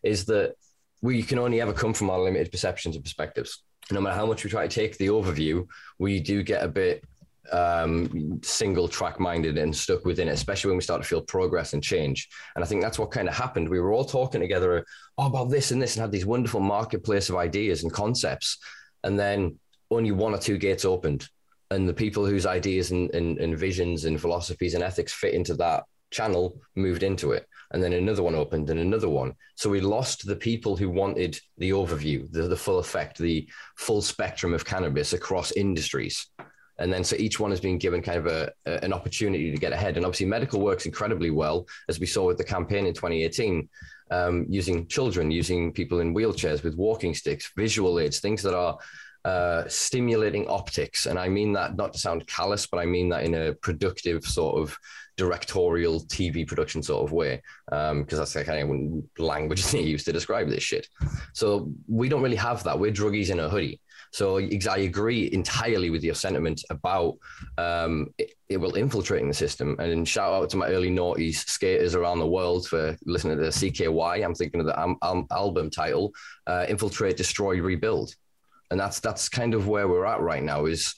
is 0.03 0.25
that 0.25 0.55
we 1.01 1.21
can 1.21 1.39
only 1.39 1.59
ever 1.59 1.73
come 1.73 1.93
from 1.93 2.09
our 2.09 2.19
limited 2.19 2.51
perceptions 2.51 2.95
and 2.95 3.03
perspectives. 3.03 3.63
No 3.91 3.99
matter 3.99 4.15
how 4.15 4.25
much 4.25 4.43
we 4.43 4.49
try 4.49 4.67
to 4.67 4.73
take 4.73 4.97
the 4.97 5.07
overview, 5.07 5.67
we 5.99 6.21
do 6.21 6.43
get 6.43 6.63
a 6.63 6.67
bit 6.67 7.03
um, 7.51 8.39
single 8.43 8.87
track 8.87 9.19
minded 9.19 9.57
and 9.57 9.75
stuck 9.75 10.05
within 10.05 10.27
it, 10.27 10.33
especially 10.33 10.69
when 10.69 10.77
we 10.77 10.83
start 10.83 11.01
to 11.01 11.07
feel 11.07 11.21
progress 11.21 11.73
and 11.73 11.83
change. 11.83 12.29
And 12.55 12.63
I 12.63 12.67
think 12.67 12.81
that's 12.81 12.99
what 12.99 13.11
kind 13.11 13.27
of 13.27 13.35
happened. 13.35 13.69
We 13.69 13.79
were 13.79 13.91
all 13.91 14.05
talking 14.05 14.41
together 14.41 14.85
oh, 15.17 15.27
about 15.27 15.49
this 15.49 15.71
and 15.71 15.81
this 15.81 15.95
and 15.95 16.01
had 16.01 16.11
these 16.11 16.25
wonderful 16.25 16.59
marketplace 16.59 17.29
of 17.29 17.35
ideas 17.35 17.83
and 17.83 17.91
concepts. 17.91 18.57
And 19.03 19.19
then 19.19 19.57
only 19.89 20.11
one 20.11 20.33
or 20.33 20.37
two 20.37 20.57
gates 20.57 20.85
opened. 20.85 21.27
And 21.71 21.87
the 21.87 21.93
people 21.93 22.25
whose 22.25 22.45
ideas 22.45 22.91
and, 22.91 23.13
and, 23.15 23.37
and 23.39 23.57
visions 23.57 24.05
and 24.05 24.19
philosophies 24.19 24.73
and 24.73 24.83
ethics 24.83 25.13
fit 25.13 25.33
into 25.33 25.55
that 25.55 25.85
channel 26.11 26.59
moved 26.75 27.03
into 27.03 27.31
it. 27.31 27.47
And 27.71 27.81
then 27.81 27.93
another 27.93 28.21
one 28.21 28.35
opened 28.35 28.69
and 28.69 28.81
another 28.81 29.07
one. 29.07 29.33
So 29.55 29.69
we 29.69 29.79
lost 29.79 30.27
the 30.27 30.35
people 30.35 30.75
who 30.75 30.89
wanted 30.89 31.39
the 31.57 31.69
overview, 31.69 32.29
the, 32.29 32.43
the 32.43 32.57
full 32.57 32.79
effect, 32.79 33.17
the 33.17 33.47
full 33.77 34.01
spectrum 34.01 34.53
of 34.53 34.65
cannabis 34.65 35.13
across 35.13 35.53
industries 35.53 36.27
and 36.81 36.91
then 36.91 37.03
so 37.03 37.15
each 37.15 37.39
one 37.39 37.51
has 37.51 37.59
been 37.59 37.77
given 37.77 38.01
kind 38.01 38.17
of 38.17 38.27
a, 38.27 38.51
a, 38.65 38.83
an 38.83 38.91
opportunity 38.91 39.51
to 39.51 39.57
get 39.57 39.71
ahead. 39.71 39.97
And 39.97 40.05
obviously 40.05 40.25
medical 40.25 40.59
works 40.59 40.85
incredibly 40.85 41.29
well 41.29 41.67
as 41.87 41.99
we 41.99 42.05
saw 42.07 42.25
with 42.25 42.37
the 42.37 42.43
campaign 42.43 42.85
in 42.85 42.93
2018 42.93 43.69
um, 44.09 44.45
using 44.49 44.87
children 44.87 45.31
using 45.31 45.71
people 45.71 46.01
in 46.01 46.13
wheelchairs 46.13 46.63
with 46.63 46.75
walking 46.75 47.13
sticks 47.13 47.51
visual 47.55 47.99
aids 47.99 48.19
things 48.19 48.41
that 48.43 48.55
are 48.55 48.77
uh, 49.23 49.63
stimulating 49.67 50.47
optics. 50.47 51.05
And 51.05 51.17
i 51.19 51.29
mean 51.29 51.53
that 51.53 51.77
not 51.77 51.93
to 51.93 51.99
sound 51.99 52.27
callous 52.27 52.65
but 52.65 52.79
i 52.79 52.85
mean 52.85 53.09
that 53.09 53.23
in 53.23 53.35
a 53.35 53.53
productive 53.53 54.25
sort 54.25 54.59
of 54.59 54.75
directorial 55.17 55.99
tv 56.01 56.47
production 56.47 56.81
sort 56.81 57.03
of 57.03 57.11
way 57.11 57.41
because 57.69 57.91
um, 57.91 58.05
that's 58.09 58.33
the 58.33 58.43
kind 58.43 58.59
of 58.59 59.23
language 59.23 59.63
they 59.71 59.81
use 59.81 60.03
to 60.03 60.11
describe 60.11 60.49
this 60.49 60.63
shit. 60.63 60.87
So 61.33 61.71
we 61.87 62.09
don't 62.09 62.23
really 62.23 62.35
have 62.37 62.63
that. 62.63 62.79
We're 62.79 62.91
druggies 62.91 63.29
in 63.29 63.39
a 63.39 63.47
hoodie 63.47 63.79
so 64.11 64.37
I 64.39 64.77
agree 64.79 65.29
entirely 65.31 65.89
with 65.89 66.03
your 66.03 66.15
sentiment 66.15 66.63
about 66.69 67.17
um, 67.57 68.13
it, 68.17 68.33
it, 68.49 68.57
will 68.57 68.75
infiltrate 68.75 69.25
the 69.25 69.33
system. 69.33 69.77
And 69.79 70.07
shout 70.07 70.33
out 70.33 70.49
to 70.49 70.57
my 70.57 70.67
early 70.67 70.91
noughties 70.91 71.47
skaters 71.47 71.95
around 71.95 72.19
the 72.19 72.27
world 72.27 72.67
for 72.67 72.97
listening 73.05 73.37
to 73.37 73.43
the 73.43 73.49
CKY. 73.49 74.23
I'm 74.23 74.35
thinking 74.35 74.59
of 74.59 74.65
the 74.65 74.79
um, 74.79 74.97
um, 75.01 75.27
album 75.31 75.69
title, 75.69 76.13
uh, 76.45 76.65
"Infiltrate, 76.67 77.15
Destroy, 77.15 77.61
Rebuild," 77.61 78.13
and 78.69 78.79
that's 78.79 78.99
that's 78.99 79.29
kind 79.29 79.53
of 79.53 79.69
where 79.69 79.87
we're 79.87 80.05
at 80.05 80.19
right 80.19 80.43
now. 80.43 80.65
Is 80.65 80.93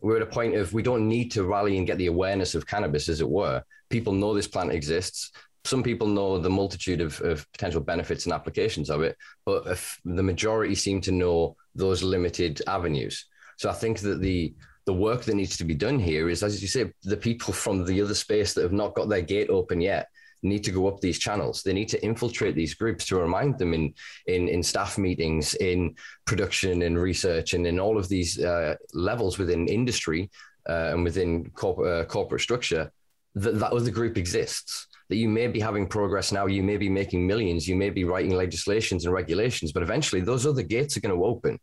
we're 0.00 0.16
at 0.16 0.22
a 0.22 0.26
point 0.26 0.56
of 0.56 0.72
we 0.72 0.82
don't 0.82 1.08
need 1.08 1.30
to 1.32 1.44
rally 1.44 1.78
and 1.78 1.86
get 1.86 1.98
the 1.98 2.06
awareness 2.06 2.56
of 2.56 2.66
cannabis, 2.66 3.08
as 3.08 3.20
it 3.20 3.30
were. 3.30 3.62
People 3.90 4.12
know 4.12 4.34
this 4.34 4.48
plant 4.48 4.72
exists 4.72 5.30
some 5.66 5.82
people 5.82 6.06
know 6.06 6.38
the 6.38 6.48
multitude 6.48 7.00
of, 7.00 7.20
of 7.22 7.50
potential 7.52 7.80
benefits 7.80 8.24
and 8.24 8.32
applications 8.32 8.88
of 8.88 9.02
it, 9.02 9.16
but 9.44 9.78
the 10.04 10.22
majority 10.22 10.74
seem 10.74 11.00
to 11.02 11.12
know 11.12 11.56
those 11.76 12.02
limited 12.02 12.62
avenues. 12.66 13.26
So 13.58 13.70
I 13.70 13.72
think 13.72 14.00
that 14.00 14.20
the 14.20 14.54
the 14.86 14.92
work 14.92 15.24
that 15.24 15.34
needs 15.34 15.56
to 15.56 15.64
be 15.64 15.74
done 15.74 15.98
here 15.98 16.30
is, 16.30 16.44
as 16.44 16.62
you 16.62 16.68
say, 16.68 16.92
the 17.02 17.16
people 17.16 17.52
from 17.52 17.84
the 17.84 18.00
other 18.00 18.14
space 18.14 18.54
that 18.54 18.62
have 18.62 18.72
not 18.72 18.94
got 18.94 19.08
their 19.08 19.22
gate 19.22 19.50
open 19.50 19.80
yet 19.80 20.08
need 20.42 20.62
to 20.62 20.70
go 20.70 20.86
up 20.86 21.00
these 21.00 21.18
channels. 21.18 21.62
They 21.62 21.72
need 21.72 21.88
to 21.88 22.04
infiltrate 22.04 22.54
these 22.54 22.74
groups 22.74 23.04
to 23.06 23.16
remind 23.16 23.58
them 23.58 23.74
in 23.74 23.94
in, 24.26 24.48
in 24.48 24.62
staff 24.62 24.96
meetings, 24.96 25.54
in 25.54 25.96
production, 26.24 26.82
in 26.82 26.96
research, 26.96 27.54
and 27.54 27.66
in 27.66 27.80
all 27.80 27.98
of 27.98 28.08
these 28.08 28.38
uh, 28.38 28.76
levels 28.94 29.38
within 29.38 29.66
industry 29.66 30.30
uh, 30.68 30.90
and 30.92 31.02
within 31.04 31.50
corporate 31.50 31.88
uh, 31.88 32.04
corporate 32.04 32.42
structure 32.42 32.90
that 33.34 33.58
that 33.58 33.72
other 33.72 33.90
group 33.90 34.16
exists 34.16 34.86
that 35.08 35.16
you 35.16 35.28
may 35.28 35.46
be 35.46 35.60
having 35.60 35.86
progress 35.86 36.32
now, 36.32 36.46
you 36.46 36.62
may 36.62 36.76
be 36.76 36.88
making 36.88 37.26
millions, 37.26 37.68
you 37.68 37.76
may 37.76 37.90
be 37.90 38.04
writing 38.04 38.34
legislations 38.34 39.04
and 39.04 39.14
regulations, 39.14 39.72
but 39.72 39.82
eventually 39.82 40.20
those 40.20 40.46
other 40.46 40.62
gates 40.62 40.96
are 40.96 41.00
going 41.00 41.14
to 41.14 41.24
open. 41.24 41.58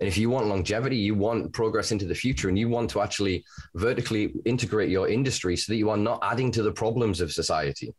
And 0.00 0.08
if 0.08 0.16
you 0.16 0.30
want 0.30 0.46
longevity, 0.46 0.96
you 0.96 1.14
want 1.14 1.52
progress 1.52 1.92
into 1.92 2.06
the 2.06 2.14
future, 2.14 2.48
and 2.48 2.58
you 2.58 2.68
want 2.68 2.88
to 2.90 3.02
actually 3.02 3.44
vertically 3.74 4.32
integrate 4.46 4.88
your 4.88 5.08
industry 5.08 5.56
so 5.56 5.72
that 5.72 5.76
you 5.76 5.90
are 5.90 5.96
not 5.96 6.20
adding 6.22 6.50
to 6.52 6.62
the 6.62 6.72
problems 6.72 7.20
of 7.20 7.32
society. 7.32 7.94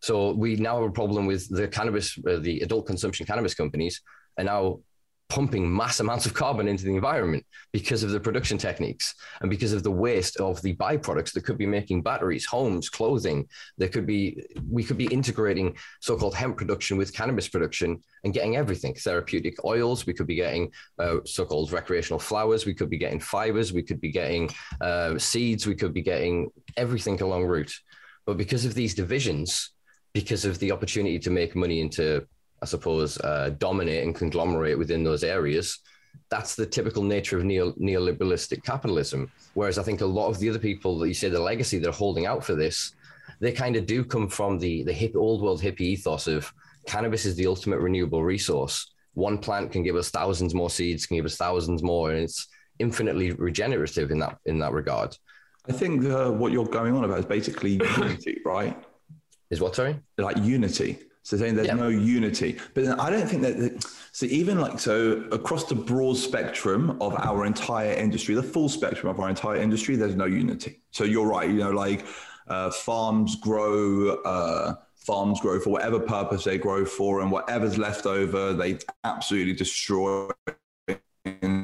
So 0.00 0.32
we 0.32 0.56
now 0.56 0.80
have 0.80 0.90
a 0.90 0.92
problem 0.92 1.26
with 1.26 1.48
the 1.48 1.68
cannabis, 1.68 2.18
uh, 2.26 2.38
the 2.38 2.60
adult 2.60 2.86
consumption 2.86 3.26
cannabis 3.26 3.54
companies, 3.54 4.00
and 4.38 4.46
now 4.46 4.80
pumping 5.28 5.74
mass 5.74 6.00
amounts 6.00 6.26
of 6.26 6.34
carbon 6.34 6.68
into 6.68 6.84
the 6.84 6.94
environment 6.94 7.44
because 7.72 8.02
of 8.02 8.10
the 8.10 8.20
production 8.20 8.58
techniques 8.58 9.14
and 9.40 9.50
because 9.50 9.72
of 9.72 9.82
the 9.82 9.90
waste 9.90 10.38
of 10.38 10.60
the 10.62 10.76
byproducts 10.76 11.32
that 11.32 11.44
could 11.44 11.58
be 11.58 11.66
making 11.66 12.02
batteries, 12.02 12.44
homes, 12.44 12.88
clothing. 12.88 13.48
There 13.78 13.88
could 13.88 14.06
be, 14.06 14.44
we 14.70 14.84
could 14.84 14.98
be 14.98 15.06
integrating 15.06 15.76
so 16.00 16.16
called 16.16 16.34
hemp 16.34 16.56
production 16.56 16.96
with 16.96 17.14
cannabis 17.14 17.48
production 17.48 18.02
and 18.22 18.34
getting 18.34 18.56
everything 18.56 18.94
therapeutic 18.94 19.64
oils. 19.64 20.06
We 20.06 20.12
could 20.12 20.26
be 20.26 20.36
getting 20.36 20.70
uh, 20.98 21.16
so 21.24 21.44
called 21.44 21.72
recreational 21.72 22.20
flowers. 22.20 22.66
We 22.66 22.74
could 22.74 22.90
be 22.90 22.98
getting 22.98 23.20
fibers. 23.20 23.72
We 23.72 23.82
could 23.82 24.00
be 24.00 24.12
getting 24.12 24.50
uh, 24.80 25.18
seeds. 25.18 25.66
We 25.66 25.74
could 25.74 25.94
be 25.94 26.02
getting 26.02 26.50
everything 26.76 27.20
along 27.22 27.46
route. 27.46 27.74
But 28.26 28.36
because 28.36 28.64
of 28.64 28.74
these 28.74 28.94
divisions, 28.94 29.70
because 30.12 30.44
of 30.44 30.58
the 30.60 30.70
opportunity 30.70 31.18
to 31.18 31.30
make 31.30 31.56
money 31.56 31.80
into 31.80 32.26
I 32.64 32.66
suppose, 32.66 33.18
uh, 33.18 33.50
dominate 33.58 34.04
and 34.04 34.14
conglomerate 34.14 34.78
within 34.78 35.04
those 35.04 35.22
areas. 35.22 35.80
That's 36.30 36.54
the 36.54 36.64
typical 36.64 37.02
nature 37.02 37.36
of 37.36 37.44
neo- 37.44 37.74
neoliberalistic 37.74 38.64
capitalism. 38.64 39.30
Whereas 39.52 39.76
I 39.76 39.82
think 39.82 40.00
a 40.00 40.06
lot 40.06 40.28
of 40.30 40.38
the 40.38 40.48
other 40.48 40.58
people 40.58 40.98
that 40.98 41.08
you 41.08 41.12
say 41.12 41.28
the 41.28 41.38
legacy 41.38 41.78
they're 41.78 41.92
holding 41.92 42.24
out 42.24 42.42
for 42.42 42.54
this, 42.54 42.94
they 43.38 43.52
kind 43.52 43.76
of 43.76 43.84
do 43.84 44.02
come 44.02 44.28
from 44.28 44.58
the 44.58 44.82
the 44.82 44.94
hip 44.94 45.14
old 45.14 45.42
world 45.42 45.60
hippie 45.60 45.92
ethos 45.92 46.26
of 46.26 46.50
cannabis 46.86 47.26
is 47.26 47.36
the 47.36 47.46
ultimate 47.46 47.80
renewable 47.80 48.24
resource. 48.24 48.94
One 49.12 49.36
plant 49.36 49.70
can 49.70 49.82
give 49.82 49.96
us 49.96 50.08
thousands 50.08 50.54
more 50.54 50.70
seeds, 50.70 51.04
can 51.04 51.18
give 51.18 51.26
us 51.26 51.36
thousands 51.36 51.82
more, 51.82 52.12
and 52.12 52.20
it's 52.20 52.48
infinitely 52.78 53.32
regenerative 53.32 54.10
in 54.10 54.20
that 54.20 54.38
in 54.46 54.58
that 54.60 54.72
regard. 54.72 55.14
I 55.68 55.72
think 55.72 56.06
uh, 56.06 56.30
what 56.30 56.50
you're 56.50 56.74
going 56.80 56.96
on 56.96 57.04
about 57.04 57.18
is 57.18 57.26
basically 57.26 57.72
unity, 57.98 58.40
right? 58.46 58.74
Is 59.50 59.60
what 59.60 59.76
sorry? 59.76 60.00
Like 60.16 60.38
unity. 60.38 60.92
So 61.24 61.36
saying 61.36 61.56
there's 61.56 61.72
no 61.72 61.88
unity, 61.88 62.58
but 62.74 63.00
I 63.00 63.10
don't 63.10 63.26
think 63.26 63.42
that. 63.42 63.84
So 64.12 64.26
even 64.26 64.60
like 64.60 64.78
so 64.78 65.24
across 65.32 65.64
the 65.64 65.74
broad 65.74 66.16
spectrum 66.16 66.96
of 67.00 67.14
our 67.14 67.46
entire 67.46 67.94
industry, 67.94 68.34
the 68.34 68.42
full 68.42 68.68
spectrum 68.68 69.10
of 69.10 69.18
our 69.18 69.28
entire 69.28 69.56
industry, 69.56 69.96
there's 69.96 70.14
no 70.14 70.26
unity. 70.26 70.82
So 70.92 71.04
you're 71.04 71.26
right. 71.26 71.48
You 71.48 71.60
know, 71.60 71.70
like 71.70 72.06
uh, 72.46 72.70
farms 72.70 73.36
grow. 73.36 74.16
Uh, 74.22 74.74
farms 74.94 75.40
grow 75.40 75.60
for 75.60 75.70
whatever 75.70 75.98
purpose 75.98 76.44
they 76.44 76.58
grow 76.58 76.84
for, 76.84 77.20
and 77.20 77.30
whatever's 77.30 77.76
left 77.76 78.06
over, 78.06 78.54
they 78.54 78.78
absolutely 79.04 79.52
destroy 79.52 80.30
mean, 81.24 81.63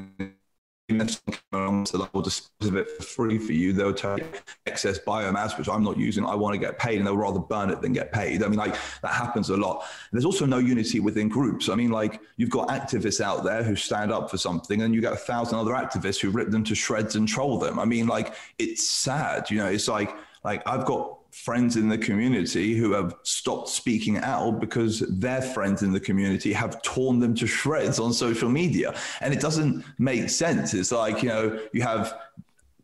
and 0.91 1.89
said, 1.89 2.01
like, 2.01 2.13
we'll 2.13 2.23
dispose 2.23 2.69
of 2.69 2.77
it 2.77 2.89
for 2.91 3.03
free 3.03 3.39
for 3.39 3.53
you, 3.53 3.73
they'll 3.73 3.95
take 3.95 4.43
excess 4.67 4.99
biomass, 4.99 5.57
which 5.59 5.69
I'm 5.69 5.85
not 5.85 5.97
using. 5.97 6.25
I 6.25 6.35
want 6.35 6.55
to 6.55 6.59
get 6.59 6.79
paid, 6.79 6.99
and 6.99 7.07
they'll 7.07 7.17
rather 7.17 7.39
burn 7.39 7.71
it 7.71 7.81
than 7.81 7.93
get 7.93 8.13
paid. 8.13 8.43
I 8.43 8.49
mean, 8.49 8.59
like 8.59 8.77
that 9.03 9.13
happens 9.13 9.51
a 9.51 9.57
lot. 9.57 9.85
There's 10.13 10.25
also 10.25 10.47
no 10.47 10.59
unity 10.59 11.01
within 11.01 11.29
groups. 11.29 11.69
I 11.69 11.75
mean, 11.75 11.91
like 11.91 12.21
you've 12.37 12.51
got 12.51 12.69
activists 12.69 13.21
out 13.21 13.45
there 13.45 13.63
who 13.63 13.77
stand 13.77 14.13
up 14.13 14.31
for 14.31 14.39
something, 14.39 14.83
and 14.83 14.95
you 14.95 15.01
get 15.01 15.13
a 15.13 15.17
thousand 15.17 15.59
other 15.59 15.73
activists 15.73 16.21
who 16.21 16.31
rip 16.31 16.51
them 16.51 16.65
to 16.65 16.75
shreds 16.75 17.17
and 17.17 17.29
troll 17.29 17.59
them. 17.59 17.79
I 17.79 17.85
mean, 17.85 18.07
like 18.07 18.35
it's 18.59 18.89
sad. 18.89 19.51
You 19.51 19.59
know, 19.59 19.67
it's 19.67 19.89
like 19.89 20.15
like 20.45 20.67
I've 20.67 20.87
got 20.87 21.20
friends 21.31 21.77
in 21.77 21.89
the 21.89 21.99
community 21.99 22.75
who 22.75 22.93
have 22.93 23.15
stopped 23.23 23.69
speaking 23.69 24.19
out 24.19 24.61
because 24.61 25.01
their 25.01 25.41
friends 25.41 25.83
in 25.83 25.93
the 25.93 26.01
community 26.01 26.53
have 26.53 26.83
torn 26.83 27.21
them 27.21 27.35
to 27.37 27.47
shreds 27.47 27.99
on 27.99 28.13
social 28.13 28.49
media. 28.49 28.95
And 29.21 29.33
it 29.33 29.41
doesn't 29.41 29.85
make 29.99 30.29
sense. 30.29 30.75
It's 30.75 30.93
like, 30.93 31.23
you 31.23 31.29
know, 31.29 31.61
you 31.73 31.83
have 31.83 32.19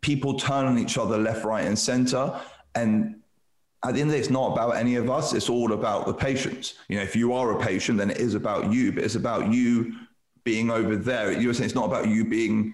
people 0.01 0.39
turn 0.39 0.65
on 0.65 0.77
each 0.77 0.97
other 0.97 1.17
left, 1.17 1.43
right, 1.43 1.65
and 1.65 1.77
center. 1.77 2.39
And 2.75 3.21
at 3.83 3.93
the 3.93 4.01
end 4.01 4.09
of 4.09 4.13
the 4.13 4.17
day, 4.17 4.19
it's 4.19 4.29
not 4.29 4.53
about 4.53 4.75
any 4.75 4.95
of 4.95 5.09
us. 5.09 5.33
It's 5.33 5.49
all 5.49 5.73
about 5.73 6.05
the 6.05 6.13
patients. 6.13 6.75
You 6.87 6.97
know, 6.97 7.03
if 7.03 7.15
you 7.15 7.33
are 7.33 7.59
a 7.59 7.63
patient, 7.63 7.97
then 7.97 8.09
it 8.09 8.17
is 8.17 8.33
about 8.33 8.71
you, 8.71 8.91
but 8.91 9.03
it's 9.03 9.15
about 9.15 9.51
you 9.51 9.93
being 10.43 10.71
over 10.71 10.95
there. 10.95 11.31
You're 11.33 11.53
saying 11.53 11.65
it's 11.65 11.75
not 11.75 11.85
about 11.85 12.07
you 12.07 12.23
being, 12.23 12.73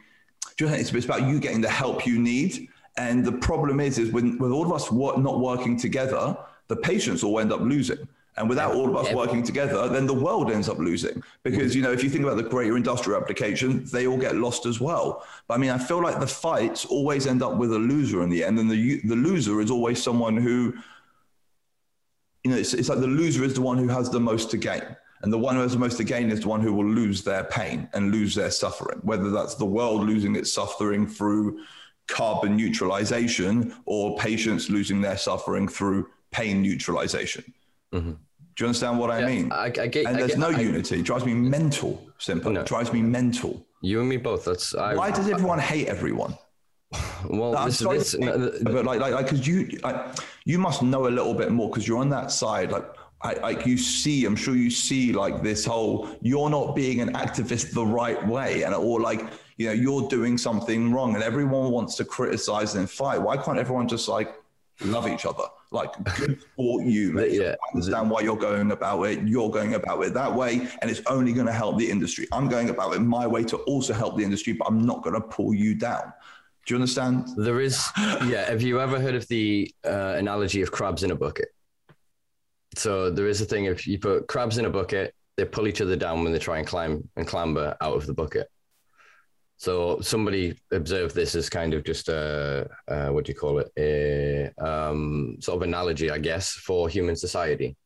it's 0.59 1.05
about 1.05 1.27
you 1.27 1.39
getting 1.39 1.61
the 1.61 1.69
help 1.69 2.05
you 2.05 2.19
need 2.19 2.69
and 2.97 3.25
the 3.25 3.31
problem 3.31 3.79
is, 3.79 3.97
is 3.97 4.11
when, 4.11 4.37
with 4.37 4.51
all 4.51 4.65
of 4.65 4.71
us 4.71 4.91
work, 4.91 5.17
not 5.17 5.39
working 5.39 5.77
together, 5.77 6.37
the 6.67 6.75
patients 6.75 7.23
all 7.23 7.39
end 7.39 7.51
up 7.51 7.61
losing. 7.61 8.07
And 8.35 8.49
without 8.49 8.73
all 8.73 8.89
of 8.89 8.95
us 8.95 9.13
working 9.13 9.43
together, 9.43 9.87
then 9.89 10.07
the 10.07 10.13
world 10.13 10.51
ends 10.51 10.67
up 10.67 10.79
losing. 10.79 11.21
Because, 11.43 11.75
you 11.75 11.83
know, 11.83 11.91
if 11.91 12.03
you 12.03 12.09
think 12.09 12.23
about 12.23 12.37
the 12.37 12.43
greater 12.43 12.75
industrial 12.75 13.21
application, 13.21 13.85
they 13.85 14.07
all 14.07 14.17
get 14.17 14.35
lost 14.35 14.65
as 14.65 14.81
well. 14.81 15.23
But 15.47 15.55
I 15.55 15.57
mean, 15.57 15.69
I 15.69 15.77
feel 15.77 16.01
like 16.01 16.19
the 16.19 16.27
fights 16.27 16.85
always 16.85 17.27
end 17.27 17.43
up 17.43 17.57
with 17.57 17.71
a 17.73 17.77
loser 17.77 18.23
in 18.23 18.29
the 18.29 18.43
end. 18.43 18.57
And 18.57 18.69
the, 18.69 19.01
the 19.01 19.15
loser 19.15 19.61
is 19.61 19.69
always 19.69 20.01
someone 20.01 20.35
who, 20.35 20.73
you 22.43 22.51
know, 22.51 22.57
it's, 22.57 22.73
it's 22.73 22.89
like 22.89 22.99
the 22.99 23.07
loser 23.07 23.43
is 23.43 23.53
the 23.53 23.61
one 23.61 23.77
who 23.77 23.87
has 23.87 24.09
the 24.09 24.19
most 24.19 24.49
to 24.51 24.57
gain. 24.57 24.83
And 25.21 25.31
the 25.31 25.37
one 25.37 25.55
who 25.55 25.61
has 25.61 25.73
the 25.73 25.79
most 25.79 25.97
to 25.97 26.03
gain 26.03 26.31
is 26.31 26.41
the 26.41 26.47
one 26.47 26.59
who 26.59 26.73
will 26.73 26.89
lose 26.89 27.23
their 27.23 27.43
pain 27.43 27.87
and 27.93 28.11
lose 28.11 28.33
their 28.33 28.51
suffering, 28.51 28.99
whether 29.03 29.29
that's 29.29 29.55
the 29.55 29.65
world 29.65 30.01
losing 30.01 30.35
its 30.35 30.51
suffering 30.51 31.07
through 31.07 31.59
carbon 32.07 32.55
neutralization 32.55 33.75
or 33.85 34.17
patients 34.17 34.69
losing 34.69 35.01
their 35.01 35.17
suffering 35.17 35.67
through 35.67 36.07
pain 36.31 36.61
neutralization. 36.61 37.43
Mm-hmm. 37.93 38.11
Do 38.55 38.63
you 38.63 38.67
understand 38.67 38.99
what 38.99 39.09
I 39.09 39.19
yeah, 39.19 39.25
mean? 39.25 39.51
I, 39.51 39.65
I 39.65 39.69
get, 39.69 40.05
and 40.05 40.17
there's 40.17 40.31
get, 40.31 40.39
no 40.39 40.49
I, 40.49 40.59
unity. 40.59 40.99
It 40.99 41.03
drives 41.03 41.25
me 41.25 41.33
mental. 41.33 42.07
Simpa. 42.19 42.51
No. 42.51 42.61
It 42.61 42.67
drives 42.67 42.93
me 42.93 43.01
mental. 43.01 43.65
You 43.81 43.99
and 43.99 44.07
me 44.07 44.17
both. 44.17 44.45
That's 44.45 44.73
why 44.73 45.11
does 45.11 45.27
everyone 45.27 45.59
hate 45.59 45.87
everyone? 45.87 46.37
Well, 47.29 47.53
no, 47.53 47.65
this, 47.65 47.79
sorry, 47.79 47.99
this, 47.99 48.15
no, 48.15 48.51
but 48.63 48.83
like, 48.83 48.99
like, 48.99 49.13
like, 49.13 49.25
because 49.25 49.47
you, 49.47 49.79
like, 49.81 49.95
you 50.43 50.59
must 50.59 50.83
know 50.83 51.07
a 51.07 51.09
little 51.09 51.33
bit 51.33 51.51
more 51.51 51.69
because 51.69 51.87
you're 51.87 51.99
on 51.99 52.09
that 52.09 52.31
side. 52.31 52.69
Like, 52.69 52.85
I, 53.21 53.33
like 53.35 53.65
you 53.65 53.77
see, 53.77 54.25
I'm 54.25 54.35
sure 54.35 54.55
you 54.55 54.69
see 54.69 55.13
like 55.13 55.41
this 55.41 55.65
whole 55.65 56.09
you're 56.21 56.49
not 56.49 56.75
being 56.75 56.99
an 56.99 57.13
activist 57.13 57.73
the 57.73 57.85
right 57.85 58.25
way, 58.27 58.63
and 58.63 58.75
or 58.75 58.99
like 58.99 59.21
you 59.57 59.67
know 59.67 59.73
you're 59.73 60.07
doing 60.09 60.37
something 60.37 60.91
wrong, 60.91 61.15
and 61.15 61.23
everyone 61.23 61.71
wants 61.71 61.95
to 61.97 62.05
criticize 62.05 62.75
and 62.75 62.89
fight. 62.89 63.21
Why 63.21 63.37
can't 63.37 63.57
everyone 63.57 63.87
just 63.87 64.07
like 64.07 64.35
love 64.81 65.07
each 65.07 65.25
other? 65.25 65.43
Like 65.71 65.91
good 66.15 66.39
for 66.55 66.81
you, 66.81 67.11
mate. 67.13 67.33
Yeah. 67.33 67.55
I 67.55 67.75
understand 67.75 68.09
why 68.09 68.21
you're 68.21 68.37
going 68.37 68.71
about 68.71 69.03
it. 69.03 69.27
You're 69.27 69.49
going 69.49 69.73
about 69.75 70.01
it 70.01 70.13
that 70.13 70.33
way, 70.33 70.67
and 70.81 70.89
it's 70.89 71.01
only 71.07 71.33
going 71.33 71.47
to 71.47 71.53
help 71.53 71.77
the 71.77 71.89
industry. 71.89 72.27
I'm 72.31 72.47
going 72.47 72.69
about 72.69 72.95
it 72.95 72.99
my 72.99 73.27
way 73.27 73.43
to 73.45 73.57
also 73.57 73.93
help 73.93 74.17
the 74.17 74.23
industry, 74.23 74.53
but 74.53 74.67
I'm 74.67 74.85
not 74.85 75.03
going 75.03 75.15
to 75.15 75.21
pull 75.21 75.53
you 75.53 75.75
down. 75.75 76.13
Do 76.65 76.73
you 76.73 76.77
understand? 76.77 77.27
There 77.35 77.59
is, 77.59 77.83
yeah. 77.97 78.45
Have 78.49 78.61
you 78.61 78.79
ever 78.79 78.99
heard 78.99 79.15
of 79.15 79.27
the 79.27 79.73
uh, 79.83 80.15
analogy 80.17 80.61
of 80.61 80.71
crabs 80.71 81.03
in 81.03 81.11
a 81.11 81.15
bucket? 81.15 81.49
So 82.75 83.09
there 83.09 83.27
is 83.27 83.41
a 83.41 83.45
thing 83.45 83.65
if 83.65 83.85
you 83.85 83.99
put 83.99 84.27
crabs 84.27 84.57
in 84.57 84.65
a 84.65 84.69
bucket, 84.69 85.13
they 85.35 85.45
pull 85.45 85.67
each 85.67 85.81
other 85.81 85.95
down 85.95 86.23
when 86.23 86.31
they 86.31 86.39
try 86.39 86.59
and 86.59 86.67
climb 86.67 87.07
and 87.15 87.27
clamber 87.27 87.75
out 87.81 87.95
of 87.95 88.05
the 88.05 88.13
bucket. 88.13 88.49
So 89.63 90.01
somebody 90.01 90.59
observed 90.73 91.15
this 91.15 91.35
as 91.35 91.49
kind 91.49 91.73
of 91.73 91.85
just 91.85 92.09
a, 92.09 92.69
a 92.89 93.13
what 93.13 93.23
do 93.23 93.31
you 93.31 93.37
call 93.37 93.59
it? 93.59 93.71
A 93.77 94.51
um, 94.61 95.37
sort 95.39 95.55
of 95.55 95.61
analogy, 95.61 96.11
I 96.11 96.17
guess, 96.17 96.51
for 96.51 96.89
human 96.89 97.15
society. 97.15 97.77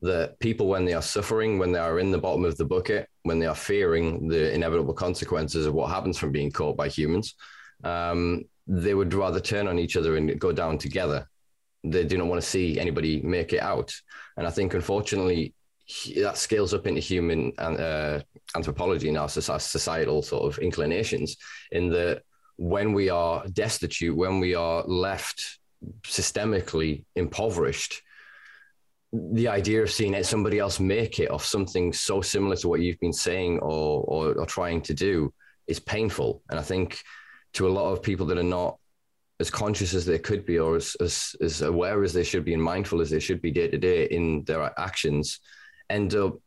That 0.00 0.40
people, 0.40 0.66
when 0.66 0.86
they 0.86 0.94
are 0.94 1.02
suffering, 1.02 1.58
when 1.58 1.72
they 1.72 1.78
are 1.78 1.98
in 1.98 2.10
the 2.10 2.16
bottom 2.16 2.46
of 2.46 2.56
the 2.56 2.64
bucket, 2.64 3.06
when 3.24 3.38
they 3.38 3.44
are 3.44 3.54
fearing 3.54 4.28
the 4.28 4.50
inevitable 4.54 4.94
consequences 4.94 5.66
of 5.66 5.74
what 5.74 5.90
happens 5.90 6.16
from 6.16 6.32
being 6.32 6.50
caught 6.50 6.78
by 6.78 6.88
humans, 6.88 7.34
um, 7.84 8.46
they 8.66 8.94
would 8.94 9.12
rather 9.12 9.40
turn 9.40 9.68
on 9.68 9.78
each 9.78 9.98
other 9.98 10.16
and 10.16 10.40
go 10.40 10.52
down 10.52 10.78
together 10.78 11.28
they 11.82 12.04
do 12.04 12.18
not 12.18 12.26
want 12.26 12.40
to 12.40 12.46
see 12.46 12.78
anybody 12.78 13.22
make 13.22 13.52
it 13.52 13.62
out. 13.62 13.90
And 14.36 14.46
I 14.46 14.50
think, 14.50 14.74
unfortunately, 14.74 15.54
that 16.16 16.36
scales 16.36 16.74
up 16.74 16.86
into 16.86 17.00
human 17.00 17.52
uh, 17.58 18.20
anthropology 18.56 19.08
and 19.08 19.18
our 19.18 19.28
societal 19.28 20.22
sort 20.22 20.44
of 20.44 20.58
inclinations 20.58 21.36
in 21.72 21.90
that 21.90 22.22
when 22.56 22.92
we 22.92 23.08
are 23.08 23.46
destitute, 23.48 24.16
when 24.16 24.38
we 24.40 24.54
are 24.54 24.84
left 24.86 25.58
systemically 26.02 27.04
impoverished, 27.16 28.02
the 29.12 29.48
idea 29.48 29.82
of 29.82 29.90
seeing 29.90 30.22
somebody 30.22 30.58
else 30.58 30.78
make 30.78 31.18
it 31.18 31.30
off 31.30 31.44
something 31.44 31.92
so 31.92 32.20
similar 32.20 32.56
to 32.56 32.68
what 32.68 32.80
you've 32.80 33.00
been 33.00 33.12
saying 33.12 33.58
or, 33.60 34.04
or, 34.06 34.34
or 34.34 34.46
trying 34.46 34.80
to 34.82 34.94
do 34.94 35.32
is 35.66 35.80
painful. 35.80 36.42
And 36.50 36.58
I 36.58 36.62
think 36.62 37.02
to 37.54 37.66
a 37.66 37.70
lot 37.70 37.92
of 37.92 38.02
people 38.02 38.26
that 38.26 38.38
are 38.38 38.42
not 38.42 38.78
as 39.40 39.50
conscious 39.50 39.94
as 39.94 40.04
they 40.04 40.18
could 40.18 40.44
be 40.44 40.58
or 40.58 40.76
as, 40.76 40.94
as, 41.00 41.34
as 41.40 41.62
aware 41.62 42.04
as 42.04 42.12
they 42.12 42.22
should 42.22 42.44
be 42.44 42.52
and 42.52 42.62
mindful 42.62 43.00
as 43.00 43.10
they 43.10 43.18
should 43.18 43.40
be 43.40 43.50
day 43.50 43.68
to 43.68 43.78
day 43.78 44.04
in 44.04 44.44
their 44.44 44.78
actions 44.78 45.40
end 45.90 46.14
up 46.14 46.38